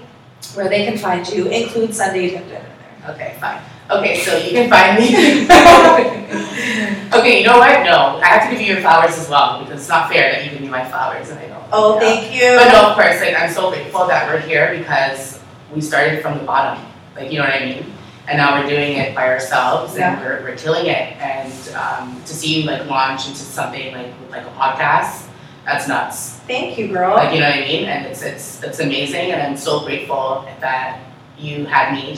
where 0.53 0.69
they 0.69 0.85
can 0.85 0.97
find 0.97 1.27
you, 1.27 1.47
include 1.47 1.93
Sunday 1.93 2.31
Dip 2.31 2.47
Din 2.47 2.61
in. 2.61 3.09
Okay, 3.09 3.37
fine. 3.39 3.61
Okay, 3.89 4.19
so 4.19 4.37
you 4.37 4.51
can 4.51 4.69
find 4.69 4.99
me. 4.99 5.09
okay, 7.19 7.39
you 7.39 7.45
know 7.45 7.57
what? 7.57 7.83
No, 7.83 8.19
I 8.21 8.25
have 8.25 8.49
to 8.49 8.51
give 8.51 8.61
you 8.61 8.73
your 8.73 8.81
flowers 8.81 9.17
as 9.17 9.27
well 9.27 9.63
because 9.63 9.79
it's 9.79 9.89
not 9.89 10.11
fair 10.11 10.31
that 10.31 10.45
you 10.45 10.51
give 10.51 10.61
me 10.61 10.67
my 10.67 10.87
flowers 10.87 11.29
and 11.29 11.39
I 11.39 11.47
don't. 11.47 11.63
Oh, 11.71 11.99
thank 11.99 12.33
you. 12.33 12.55
But 12.55 12.71
no, 12.71 12.89
of 12.89 12.95
course, 12.95 13.19
like 13.19 13.35
I'm 13.35 13.51
so 13.51 13.71
grateful 13.71 14.05
that 14.07 14.31
we're 14.31 14.41
here 14.41 14.77
because 14.77 15.38
we 15.73 15.81
started 15.81 16.21
from 16.21 16.37
the 16.37 16.43
bottom. 16.43 16.83
Like 17.15 17.31
you 17.31 17.39
know 17.39 17.45
what 17.45 17.53
I 17.53 17.65
mean? 17.65 17.93
And 18.27 18.37
now 18.37 18.61
we're 18.61 18.69
doing 18.69 18.97
it 18.97 19.15
by 19.15 19.27
ourselves 19.27 19.97
Yeah. 19.97 20.13
and 20.13 20.21
we're, 20.23 20.43
we're 20.51 20.55
killing 20.57 20.85
it. 20.85 21.17
And 21.17 21.51
um, 21.75 22.21
to 22.25 22.33
see 22.33 22.61
you 22.61 22.67
like 22.69 22.85
launch 22.87 23.27
into 23.27 23.39
something 23.39 23.91
like 23.93 24.13
with 24.21 24.29
like 24.31 24.45
a 24.45 24.51
podcast, 24.51 25.27
that's 25.65 25.87
nuts. 25.87 26.33
Thank 26.47 26.77
you, 26.77 26.87
girl. 26.89 27.15
Like 27.15 27.33
you 27.33 27.39
know 27.41 27.49
what 27.49 27.57
I 27.59 27.61
mean? 27.61 27.85
And 27.85 28.05
it's 28.05 28.21
it's 28.21 28.61
it's 28.63 28.79
amazing 28.79 29.31
and 29.31 29.41
I'm 29.41 29.57
so 29.57 29.83
grateful 29.85 30.47
that 30.61 30.99
you 31.37 31.65
had 31.65 31.93
me 31.93 32.17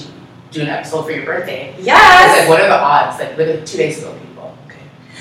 do 0.51 0.61
an 0.61 0.67
episode 0.67 1.03
for 1.03 1.11
your 1.11 1.25
birthday. 1.25 1.73
Yes. 1.79 2.39
like, 2.39 2.49
what 2.49 2.59
are 2.61 2.67
the 2.67 2.77
odds? 2.77 3.19
Like 3.19 3.37
literally 3.37 3.65
two 3.65 3.77
days 3.77 3.99
ago, 3.99 4.13
people. 4.27 4.53
Okay. 4.67 4.79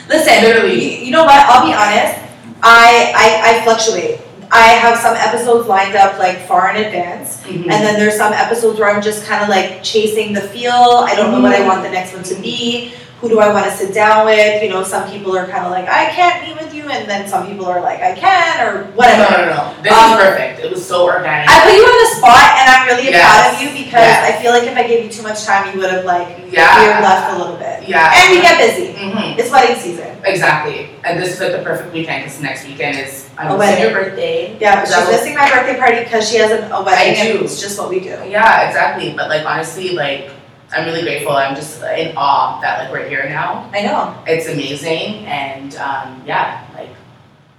Listen, 0.09 0.43
Literally. 0.43 0.75
you, 0.99 1.05
you 1.07 1.11
know 1.13 1.23
what? 1.25 1.39
I'll 1.47 1.65
be 1.65 1.73
honest. 1.73 2.19
I, 2.63 3.13
I 3.17 3.59
I 3.61 3.65
fluctuate. 3.65 4.21
I 4.53 4.69
have 4.69 4.99
some 4.99 5.15
episodes 5.17 5.69
lined 5.69 5.95
up 5.97 6.19
like 6.19 6.47
far 6.47 6.71
in 6.75 6.85
advance, 6.85 7.39
Mm-hmm. 7.41 7.63
and 7.71 7.85
then 7.85 7.99
there's 7.99 8.17
some 8.17 8.33
episodes 8.33 8.79
where 8.79 8.89
I'm 8.95 9.03
just 9.03 9.25
kind 9.25 9.43
of 9.43 9.49
like 9.49 9.83
chasing 9.83 10.33
the 10.33 10.41
feel. 10.41 10.73
I 10.73 11.15
don't 11.17 11.33
know 11.33 11.41
what 11.41 11.53
I 11.53 11.67
want 11.67 11.83
the 11.83 11.91
next 11.91 12.13
one 12.15 12.23
to 12.25 12.35
be. 12.37 12.95
Who 13.21 13.29
do 13.29 13.39
I 13.39 13.53
want 13.53 13.67
to 13.67 13.73
sit 13.77 13.93
down 13.93 14.25
with? 14.25 14.63
You 14.63 14.71
know, 14.71 14.83
some 14.83 15.05
people 15.11 15.37
are 15.37 15.47
kind 15.47 15.67
of 15.67 15.71
like, 15.73 15.85
I 15.89 16.09
can't 16.09 16.41
meet 16.41 16.57
with 16.57 16.73
you, 16.73 16.89
and 16.89 17.05
then 17.09 17.29
some 17.29 17.47
people 17.47 17.67
are 17.67 17.81
like, 17.83 18.01
I 18.01 18.15
can, 18.17 18.67
or 18.67 18.85
whatever. 18.93 19.29
no, 19.29 19.45
no, 19.45 19.57
no. 19.77 19.83
This 19.83 19.93
Um, 19.93 20.13
is 20.13 20.25
perfect. 20.25 20.61
It 20.65 20.71
was 20.71 20.81
so 20.87 21.05
organic. 21.05 21.45
I 21.51 21.61
put 21.69 21.75
you 21.77 21.85
on 21.85 21.99
the 22.01 22.11
spot, 22.17 22.49
and 22.57 22.67
I'm 22.73 22.87
really 22.89 23.11
Yes. 23.13 23.21
proud 23.21 23.45
of 23.53 23.61
you 23.61 23.69
because 23.85 24.01
Yes. 24.01 24.25
I 24.25 24.41
feel 24.41 24.53
like 24.53 24.65
if 24.65 24.75
I 24.75 24.85
gave 24.89 25.05
you 25.05 25.11
too 25.13 25.21
much 25.23 25.45
time, 25.45 25.69
you 25.75 25.81
would 25.81 25.91
have 25.93 26.07
like 26.07 26.29
yeah. 26.51 26.81
veered 26.81 27.03
left 27.05 27.35
a 27.35 27.37
little 27.37 27.57
bit. 27.57 27.87
Yeah. 27.87 28.09
And 28.09 28.33
we 28.35 28.41
get 28.41 28.57
busy. 28.57 28.93
hmm 28.97 29.37
It's 29.39 29.51
wedding 29.51 29.77
season. 29.77 30.17
Exactly. 30.25 30.89
And 31.05 31.21
this 31.21 31.35
is 31.35 31.41
like 31.41 31.53
the 31.53 31.61
perfect 31.63 31.93
weekend 31.93 32.25
because 32.25 32.41
next 32.41 32.65
weekend 32.67 32.99
is 33.05 33.29
I'm 33.37 33.51
A 33.53 33.57
wedding. 33.57 33.85
your 33.85 33.93
birthday. 33.93 34.57
Yeah, 34.59 34.77
but 34.81 34.89
she's 34.89 34.97
was- 34.97 35.09
missing 35.13 35.35
my 35.35 35.45
birthday 35.51 35.77
party 35.77 36.05
because 36.05 36.25
she 36.29 36.37
has 36.39 36.51
an, 36.53 36.73
a 36.73 36.81
wedding, 36.83 37.21
I 37.21 37.25
do. 37.25 37.31
and 37.37 37.45
it's 37.45 37.61
just 37.61 37.79
what 37.79 37.91
we 37.91 38.01
do. 38.01 38.17
Yeah, 38.29 38.65
exactly. 38.69 39.13
But 39.13 39.29
like 39.29 39.45
honestly, 39.45 39.93
like 39.93 40.31
I'm 40.73 40.85
really 40.87 41.03
grateful. 41.03 41.33
I'm 41.33 41.55
just 41.57 41.83
in 41.83 42.15
awe 42.17 42.61
that 42.61 42.79
like 42.85 42.93
we're 42.93 43.09
here 43.09 43.29
now. 43.29 43.69
I 43.73 43.83
know. 43.83 44.23
It's 44.27 44.47
amazing 44.49 45.27
and 45.27 45.75
um, 45.77 46.23
yeah, 46.27 46.65
like 46.75 46.91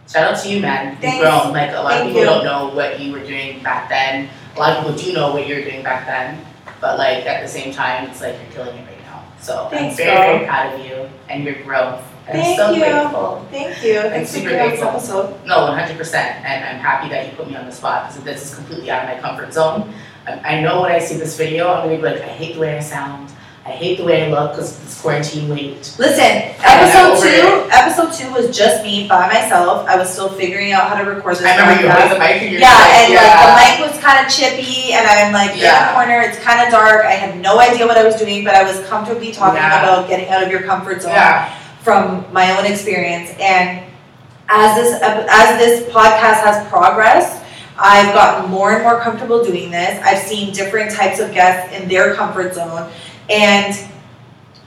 shout 0.09 0.33
out 0.33 0.41
to 0.43 0.49
you, 0.49 0.61
man. 0.61 0.91
You've 0.93 1.01
Thanks. 1.01 1.19
grown. 1.21 1.51
Like 1.53 1.71
a 1.71 1.75
lot 1.81 1.91
Thank 1.91 2.01
of 2.01 2.07
people 2.07 2.19
you. 2.21 2.25
don't 2.25 2.43
know 2.45 2.69
what 2.73 2.99
you 2.99 3.11
were 3.11 3.19
doing 3.23 3.61
back 3.63 3.89
then. 3.89 4.29
A 4.55 4.59
lot 4.59 4.77
of 4.77 4.83
people 4.85 4.97
do 4.97 5.13
know 5.13 5.33
what 5.33 5.47
you're 5.47 5.63
doing 5.63 5.83
back 5.83 6.05
then. 6.05 6.45
But 6.79 6.97
like 6.97 7.25
at 7.25 7.41
the 7.41 7.47
same 7.49 7.73
time, 7.73 8.09
it's 8.09 8.21
like 8.21 8.35
you're 8.41 8.51
killing 8.51 8.77
it 8.77 8.88
right 8.88 9.01
now. 9.03 9.23
So 9.39 9.67
Thanks, 9.69 9.93
I'm 9.99 10.05
very, 10.05 10.15
girl. 10.15 10.25
very 10.38 10.45
proud 10.47 10.79
of 10.79 10.85
you 10.85 11.09
and 11.29 11.43
your 11.43 11.55
growth. 11.63 12.03
And 12.27 12.38
Thank 12.38 12.59
I'm 12.59 12.65
so 12.67 12.71
you. 12.71 12.79
grateful. 12.79 13.47
Thank 13.51 13.83
you. 13.83 14.01
Thanks 14.01 14.31
for 14.31 14.38
super 14.38 14.49
this 14.51 14.67
grateful. 14.79 14.88
episode. 14.89 15.45
No, 15.45 15.63
one 15.63 15.77
hundred 15.77 15.97
percent, 15.97 16.45
and 16.45 16.63
I'm 16.63 16.79
happy 16.79 17.09
that 17.09 17.29
you 17.29 17.35
put 17.35 17.49
me 17.49 17.55
on 17.57 17.65
the 17.65 17.71
spot 17.71 18.07
because 18.09 18.23
this 18.23 18.43
is 18.51 18.55
completely 18.55 18.89
out 18.89 19.03
of 19.03 19.15
my 19.15 19.19
comfort 19.21 19.51
zone. 19.53 19.93
I, 20.27 20.57
I 20.57 20.61
know 20.61 20.81
when 20.81 20.91
I 20.91 20.99
see 20.99 21.18
this 21.18 21.38
video, 21.38 21.68
I'm 21.69 21.85
gonna 21.88 21.98
be 21.98 22.03
like, 22.03 22.22
I 22.22 22.27
hate 22.27 22.56
the 22.56 22.60
way 22.61 22.77
I 22.77 22.80
sound. 22.81 23.30
I 23.64 23.69
hate 23.69 23.99
the 23.99 24.03
way 24.06 24.26
I 24.26 24.30
look 24.31 24.52
because 24.53 24.81
it's 24.84 24.99
quarantine 25.02 25.48
weight. 25.48 25.95
Listen, 25.99 26.49
episode 26.65 27.22
two, 27.22 27.69
episode 27.72 28.11
two 28.11 28.34
was 28.34 28.56
just 28.57 28.84
me 28.84 29.07
by 29.07 29.27
myself. 29.27 29.88
I 29.88 29.98
was 29.98 30.10
still 30.11 30.30
figuring 30.30 30.72
out 30.72 30.89
how 30.89 31.03
to 31.03 31.07
record 31.07 31.35
this. 31.35 31.45
I 31.45 31.57
remember 31.57 31.84
you 31.84 31.88
had 31.88 32.11
the 32.14 32.18
mic 32.18 32.41
in 32.41 32.52
your 32.53 32.61
Yeah, 32.61 33.06
and 33.06 33.14
like 33.14 33.77
the 33.77 33.84
mic 33.84 33.91
was 33.93 34.02
kind 34.02 34.26
of 34.26 34.31
chippy, 34.34 34.93
and 34.93 35.06
I'm 35.06 35.31
like 35.31 35.49
yeah. 35.49 35.53
in 35.53 35.60
Yeah. 35.61 35.91
a 35.91 35.93
corner. 35.93 36.22
It's 36.22 36.39
kind 36.39 36.65
of 36.65 36.72
dark. 36.73 37.06
I 37.06 37.11
had 37.11 37.39
no 37.39 37.60
idea 37.60 37.85
what 37.85 37.98
I 37.98 38.03
was 38.03 38.15
doing, 38.15 38.43
but 38.43 38.56
I 38.56 38.64
was 38.64 38.84
comfortably 38.88 39.31
talking 39.31 39.57
Yeah. 39.61 39.84
about 39.84 40.10
getting 40.10 40.30
out 40.30 40.41
of 40.43 40.49
your 40.49 40.64
comfort 40.64 41.03
zone 41.03 41.11
Yeah, 41.11 41.53
from 41.84 42.26
my 42.34 42.57
own 42.57 42.65
experience. 42.65 43.30
And 43.39 43.84
as 44.49 44.76
this 44.76 44.99
as 45.03 45.60
this 45.60 45.88
podcast 45.93 46.41
has 46.41 46.68
progressed, 46.68 47.40
I've 47.83 48.13
gotten 48.13 48.51
more 48.51 48.73
and 48.73 48.83
more 48.83 49.01
comfortable 49.01 49.43
doing 49.43 49.71
this. 49.71 49.99
I've 50.05 50.19
seen 50.19 50.53
different 50.53 50.91
types 50.91 51.19
of 51.19 51.33
guests 51.33 51.75
in 51.75 51.89
their 51.89 52.13
comfort 52.13 52.53
zone, 52.53 52.91
and 53.27 53.75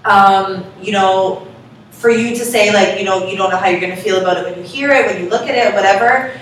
um, 0.04 0.64
you 0.82 0.90
know, 0.90 1.46
for 1.92 2.10
you 2.10 2.30
to 2.30 2.44
say 2.44 2.72
like 2.74 2.98
you 2.98 3.04
know 3.04 3.26
you 3.28 3.36
don't 3.36 3.50
know 3.50 3.56
how 3.56 3.68
you're 3.68 3.80
gonna 3.80 3.96
feel 3.96 4.20
about 4.20 4.38
it 4.38 4.44
when 4.44 4.58
you 4.58 4.68
hear 4.68 4.90
it, 4.90 5.06
when 5.06 5.22
you 5.22 5.30
look 5.30 5.48
at 5.48 5.54
it, 5.54 5.74
whatever. 5.74 6.38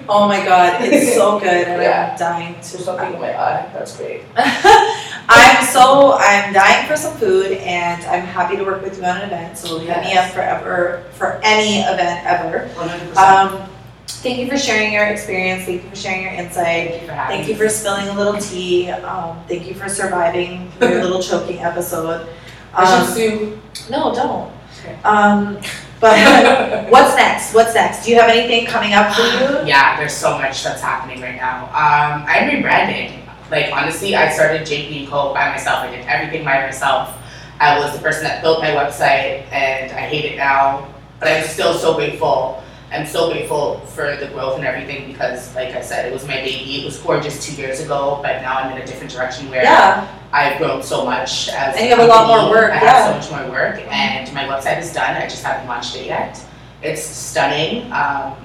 Oh 0.09 0.27
my 0.29 0.45
god, 0.45 0.81
it's 0.83 1.15
so 1.15 1.39
good 1.39 1.67
and 1.67 1.83
Yeah. 1.83 2.11
I'm 2.13 2.19
dying 2.19 2.53
There's 2.55 2.73
to. 2.73 2.79
something 2.79 3.15
in 3.15 3.21
my 3.21 3.37
eye, 3.37 3.69
that's 3.73 3.97
great. 3.97 4.23
I'm 5.29 5.65
so 5.67 6.17
I'm 6.19 6.53
dying 6.53 6.87
for 6.89 6.97
some 6.97 7.15
food 7.17 7.53
and 7.53 8.03
I'm 8.05 8.23
happy 8.25 8.57
to 8.57 8.65
work 8.65 8.83
with 8.83 8.97
you 8.99 9.05
on 9.05 9.19
an 9.19 9.25
event. 9.25 9.59
So 9.59 9.79
hit 9.79 9.89
me 9.89 9.93
up 10.17 10.35
Yes. 10.35 11.13
for 11.17 11.41
any 11.45 11.81
event 11.81 12.25
ever. 12.27 12.69
100%. 12.75 13.17
Um, 13.17 13.69
thank 14.07 14.39
you 14.39 14.49
for 14.49 14.57
sharing 14.57 14.93
your 14.93 15.05
experience. 15.07 15.65
Thank 15.67 15.85
you 15.85 15.91
for 15.91 15.97
sharing 15.97 16.23
your 16.23 16.33
insight. 16.33 16.91
Thank 16.91 17.03
you 17.03 17.09
for 17.09 17.13
having 17.15 17.37
Thank 17.37 17.49
you 17.49 17.55
for 17.57 17.69
spilling 17.69 18.09
a 18.09 18.15
little 18.15 18.41
tea. 18.41 18.91
Um, 18.91 19.39
thank 19.49 19.67
you 19.67 19.75
for 19.75 19.89
surviving 19.89 20.73
your 20.81 21.03
little 21.05 21.23
choking 21.23 21.59
episode. 21.59 22.27
I 22.75 22.85
should 22.87 23.09
Um, 23.09 23.15
sue. 23.15 23.61
no, 23.91 24.15
don't. 24.15 24.51
Okay. 24.81 24.97
Um, 25.05 25.59
but 26.01 26.17
what's 26.91 27.17
next? 27.17 27.53
What's 27.55 27.75
next? 27.75 28.05
Do 28.05 28.13
you 28.13 28.21
have 28.21 28.31
anything 28.31 28.67
coming 28.67 28.95
up 28.95 29.13
for 29.15 29.23
you? 29.23 29.67
Yeah, 29.67 29.97
there's 29.99 30.15
so 30.15 30.39
much 30.39 30.63
that's 30.65 30.81
happening 30.81 31.21
right 31.21 31.37
now. 31.37 31.65
Um, 31.67 32.25
I'm 32.27 32.49
rebranding. 32.49 33.28
Like 33.51 33.73
honestly, 33.73 34.15
I 34.15 34.31
started 34.31 34.63
JP 34.63 35.01
and 35.01 35.09
Co 35.09 35.33
by 35.33 35.51
myself. 35.51 35.79
I 35.81 35.91
did 35.91 36.07
everything 36.07 36.45
by 36.45 36.61
myself. 36.63 37.15
I 37.61 37.79
was 37.79 37.93
the 37.97 38.03
person 38.03 38.25
that 38.25 38.43
built 38.43 38.61
my 38.61 38.71
website, 38.71 39.51
and 39.53 39.91
I 39.93 40.01
hate 40.03 40.25
it 40.25 40.37
now. 40.37 40.87
But 41.19 41.29
I'm 41.29 41.45
still 41.45 41.75
so 41.75 41.95
grateful. 41.95 42.63
I'm 42.93 43.05
so 43.05 43.31
grateful 43.33 43.81
for 43.81 44.17
the 44.17 44.29
growth 44.29 44.57
and 44.57 44.65
everything 44.65 45.13
because, 45.13 45.55
like 45.55 45.75
I 45.75 45.83
said, 45.83 46.07
it 46.07 46.13
was 46.13 46.27
my 46.27 46.37
baby. 46.37 46.81
It 46.81 46.85
was 46.87 46.99
gorgeous 46.99 47.45
two 47.45 47.61
years 47.61 47.81
ago, 47.81 48.21
but 48.23 48.41
now 48.41 48.59
I'm 48.59 48.75
in 48.75 48.81
a 48.83 48.87
different 48.87 49.13
direction 49.13 49.51
where 49.51 49.63
Yeah. 49.63 50.07
I've 50.33 50.57
grown 50.59 50.83
so 50.83 51.05
much 51.05 51.49
as 51.51 51.77
And 51.77 51.85
you 51.85 51.91
have 51.97 51.99
a 51.99 52.07
lot 52.07 52.27
more 52.29 52.49
work, 52.51 52.71
I 52.73 52.77
yeah. 52.83 53.13
have 53.13 53.23
so 53.25 53.33
much 53.37 53.43
more 53.43 53.51
work, 53.53 53.81
and 53.91 54.33
my 54.33 54.45
website 54.45 54.79
is 54.79 54.93
done. 54.93 55.17
I 55.17 55.23
just 55.25 55.43
haven't 55.43 55.67
launched 55.69 55.97
it 55.97 56.07
yet. 56.07 56.41
It's 56.81 57.03
stunning. 57.03 57.93
Um, 57.93 58.37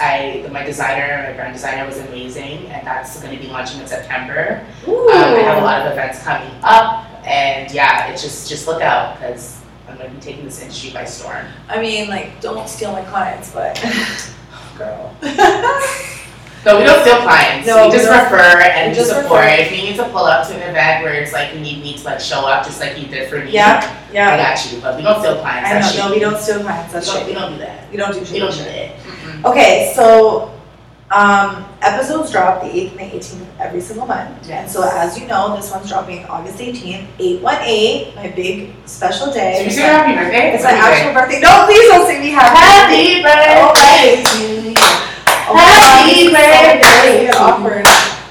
I 0.00 0.46
my 0.50 0.64
designer, 0.64 1.28
my 1.28 1.34
brand 1.36 1.52
designer 1.54 1.86
was 1.86 1.98
amazing, 1.98 2.66
and 2.66 2.86
that's 2.86 3.20
going 3.20 3.36
to 3.36 3.42
be 3.42 3.48
launching 3.48 3.80
in 3.80 3.86
September. 3.86 4.64
Um, 4.86 5.08
I 5.10 5.42
have 5.44 5.58
a 5.62 5.64
lot 5.64 5.86
of 5.86 5.92
events 5.92 6.22
coming 6.22 6.50
up, 6.62 7.06
and 7.26 7.72
yeah, 7.72 8.08
it's 8.08 8.22
just 8.22 8.48
just 8.48 8.66
look 8.66 8.82
out 8.82 9.16
because 9.18 9.60
I'm 9.88 9.96
going 9.98 10.10
to 10.10 10.16
be 10.16 10.22
taking 10.22 10.44
this 10.44 10.60
industry 10.62 10.90
by 10.90 11.04
storm, 11.04 11.44
I 11.68 11.80
mean, 11.80 12.08
like, 12.08 12.40
don't 12.40 12.68
steal 12.68 12.92
my 12.92 13.02
clients, 13.04 13.52
but. 13.52 13.76
girl. 14.78 15.14
No, 16.64 16.78
we 16.78 16.84
don't 16.84 17.00
steal 17.02 17.16
clients. 17.22 17.66
No, 17.66 17.86
we 17.86 17.92
just 17.92 18.04
we 18.06 18.14
don't. 18.14 18.22
refer 18.22 18.60
and 18.62 18.86
We 18.86 18.88
we 18.90 18.94
just 18.94 19.10
support. 19.10 19.42
refer. 19.42 19.62
If 19.62 19.72
you 19.72 19.82
need 19.82 19.96
to 19.96 20.04
pull 20.10 20.26
up 20.26 20.46
to 20.46 20.54
an 20.54 20.62
event 20.70 21.02
where 21.02 21.12
it's 21.14 21.32
like 21.32 21.52
you 21.54 21.60
need 21.60 21.82
me 21.82 21.94
to 21.98 22.04
like 22.04 22.20
show 22.20 22.46
up, 22.46 22.64
just 22.64 22.78
like 22.80 22.96
you 22.96 23.08
did 23.08 23.28
for 23.28 23.40
me. 23.42 23.50
Yeah, 23.50 23.82
yeah. 24.12 24.30
I 24.30 24.36
got 24.36 24.72
you, 24.72 24.80
but 24.80 24.96
we 24.96 25.02
don't 25.02 25.18
steal 25.20 25.40
clients. 25.40 25.68
I 25.68 25.98
know. 25.98 26.06
No, 26.08 26.14
we 26.14 26.20
don't 26.20 26.38
steal 26.38 26.60
clients. 26.60 26.92
We 26.94 27.00
That's 27.00 27.12
don't, 27.12 27.26
we 27.26 27.32
don't 27.34 27.52
do 27.54 27.58
that. 27.58 27.90
We 27.90 27.96
don't 27.96 28.14
do 28.14 28.20
We 28.32 28.38
don't 28.38 28.52
do 28.54 28.62
that. 28.62 28.94
Okay, 29.44 29.92
so 29.96 30.52
um, 31.10 31.64
episodes 31.82 32.30
drop 32.30 32.62
the 32.62 32.68
8th 32.68 32.90
and 32.92 32.98
the 33.12 33.16
18th 33.18 33.40
of 33.42 33.60
every 33.60 33.80
single 33.80 34.06
month. 34.06 34.48
And 34.48 34.70
so, 34.70 34.82
as 34.88 35.18
you 35.18 35.26
know, 35.26 35.56
this 35.56 35.70
one's 35.70 35.88
dropping 35.88 36.24
August 36.26 36.58
18th, 36.58 37.06
818, 37.18 38.14
my 38.14 38.28
big 38.30 38.72
special 38.86 39.32
day. 39.32 39.54
So 39.56 39.60
you 39.60 39.66
It's 39.66 39.76
say 39.76 39.82
my- 39.82 39.88
happy 39.88 40.14
birthday? 40.14 40.54
It's 40.54 40.64
my 40.64 40.72
What 40.72 40.80
do 40.80 40.86
you 40.86 40.92
actual 40.94 41.14
birthday. 41.14 41.40
No, 41.40 41.64
please 41.66 41.88
don't 41.90 42.06
sing 42.06 42.20
me 42.20 42.30
happy. 42.30 42.56
say? 42.56 43.22
Happy 43.22 43.22
birthday 43.22 44.22
to 44.22 44.70
you. 44.70 44.74
Oh 44.78 45.54
God, 45.54 45.58
Happy 45.58 46.10
this 46.14 46.18
is 46.18 46.30
so 46.30 46.32
birthday 46.32 46.76
embarrassing 46.78 47.26
and 47.26 47.32
to 47.32 47.38
awkward. 47.42 47.86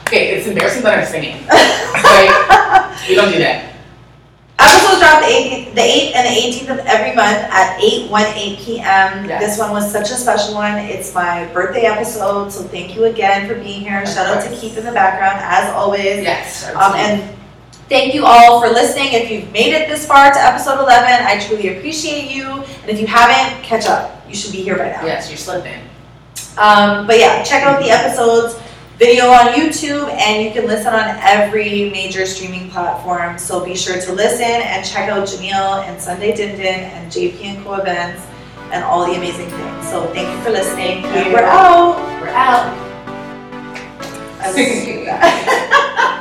Okay, 0.07 0.23
it's 0.35 0.47
embarrassing 0.47 0.83
that 0.83 0.99
I'm 0.99 1.05
singing. 1.05 1.35
like, 1.47 3.07
we 3.09 3.15
don't 3.15 3.31
do 3.31 3.39
that. 3.39 3.70
Episodes 4.61 4.99
drop 5.01 5.21
the 5.21 5.27
18th, 5.27 5.73
the 5.73 5.81
8th 5.81 6.15
and 6.15 6.23
the 6.27 6.41
18th 6.41 6.79
of 6.79 6.85
every 6.85 7.15
month 7.15 7.37
at 7.49 7.81
8, 7.81 8.09
1, 8.11 8.25
8 8.25 8.59
p.m. 8.59 9.25
Yes. 9.25 9.41
This 9.41 9.59
one 9.59 9.71
was 9.71 9.91
such 9.91 10.11
a 10.11 10.15
special 10.15 10.53
one. 10.53 10.77
It's 10.77 11.13
my 11.13 11.45
birthday 11.53 11.85
episode, 11.85 12.51
so 12.51 12.63
thank 12.63 12.95
you 12.95 13.05
again 13.05 13.47
for 13.47 13.55
being 13.55 13.81
here. 13.81 14.01
Of 14.01 14.09
Shout 14.09 14.27
out 14.27 14.41
to 14.43 14.49
course. 14.49 14.61
Keith 14.61 14.77
in 14.77 14.85
the 14.85 14.91
background, 14.91 15.39
as 15.41 15.73
always. 15.73 16.23
Yes. 16.23 16.69
Um, 16.75 16.93
and 16.95 17.35
thank 17.89 18.13
you 18.13 18.25
all 18.25 18.61
for 18.61 18.67
listening. 18.69 19.13
If 19.13 19.31
you've 19.31 19.51
made 19.51 19.73
it 19.73 19.89
this 19.89 20.05
far 20.05 20.31
to 20.31 20.39
episode 20.39 20.79
11, 20.79 21.25
I 21.25 21.39
truly 21.39 21.77
appreciate 21.77 22.29
you. 22.29 22.45
And 22.47 22.89
if 22.89 22.99
you 22.99 23.07
haven't, 23.07 23.63
catch 23.63 23.87
up. 23.87 24.21
You 24.29 24.35
should 24.35 24.51
be 24.51 24.61
here 24.61 24.77
by 24.77 24.89
now. 24.91 25.05
yes, 25.05 25.29
you're 25.29 25.37
slipping. 25.37 25.81
Um, 26.57 27.07
but 27.07 27.17
yeah, 27.17 27.43
check 27.43 27.63
out 27.63 27.81
the 27.81 27.89
episodes, 27.89 28.55
video 29.01 29.29
on 29.31 29.47
YouTube, 29.53 30.07
and 30.11 30.45
you 30.45 30.51
can 30.51 30.67
listen 30.67 30.93
on 30.93 31.17
every 31.21 31.89
major 31.89 32.23
streaming 32.27 32.69
platform. 32.69 33.35
So 33.39 33.65
be 33.65 33.75
sure 33.75 33.99
to 33.99 34.13
listen 34.13 34.45
and 34.45 34.85
check 34.85 35.09
out 35.09 35.27
Jamil 35.27 35.83
and 35.87 35.99
Sunday 35.99 36.35
Din 36.35 36.55
Din 36.55 36.81
and 36.81 37.11
JP 37.11 37.41
and 37.43 37.63
Co 37.65 37.73
events 37.73 38.21
and 38.71 38.83
all 38.83 39.07
the 39.07 39.15
amazing 39.17 39.49
things. 39.49 39.89
So 39.89 40.05
thank 40.13 40.29
you 40.29 40.43
for 40.43 40.51
listening. 40.51 41.01
We're 41.33 41.39
out. 41.41 41.97
We're 42.21 42.29
out. 42.29 42.77
I 44.39 44.51
was- 44.53 46.17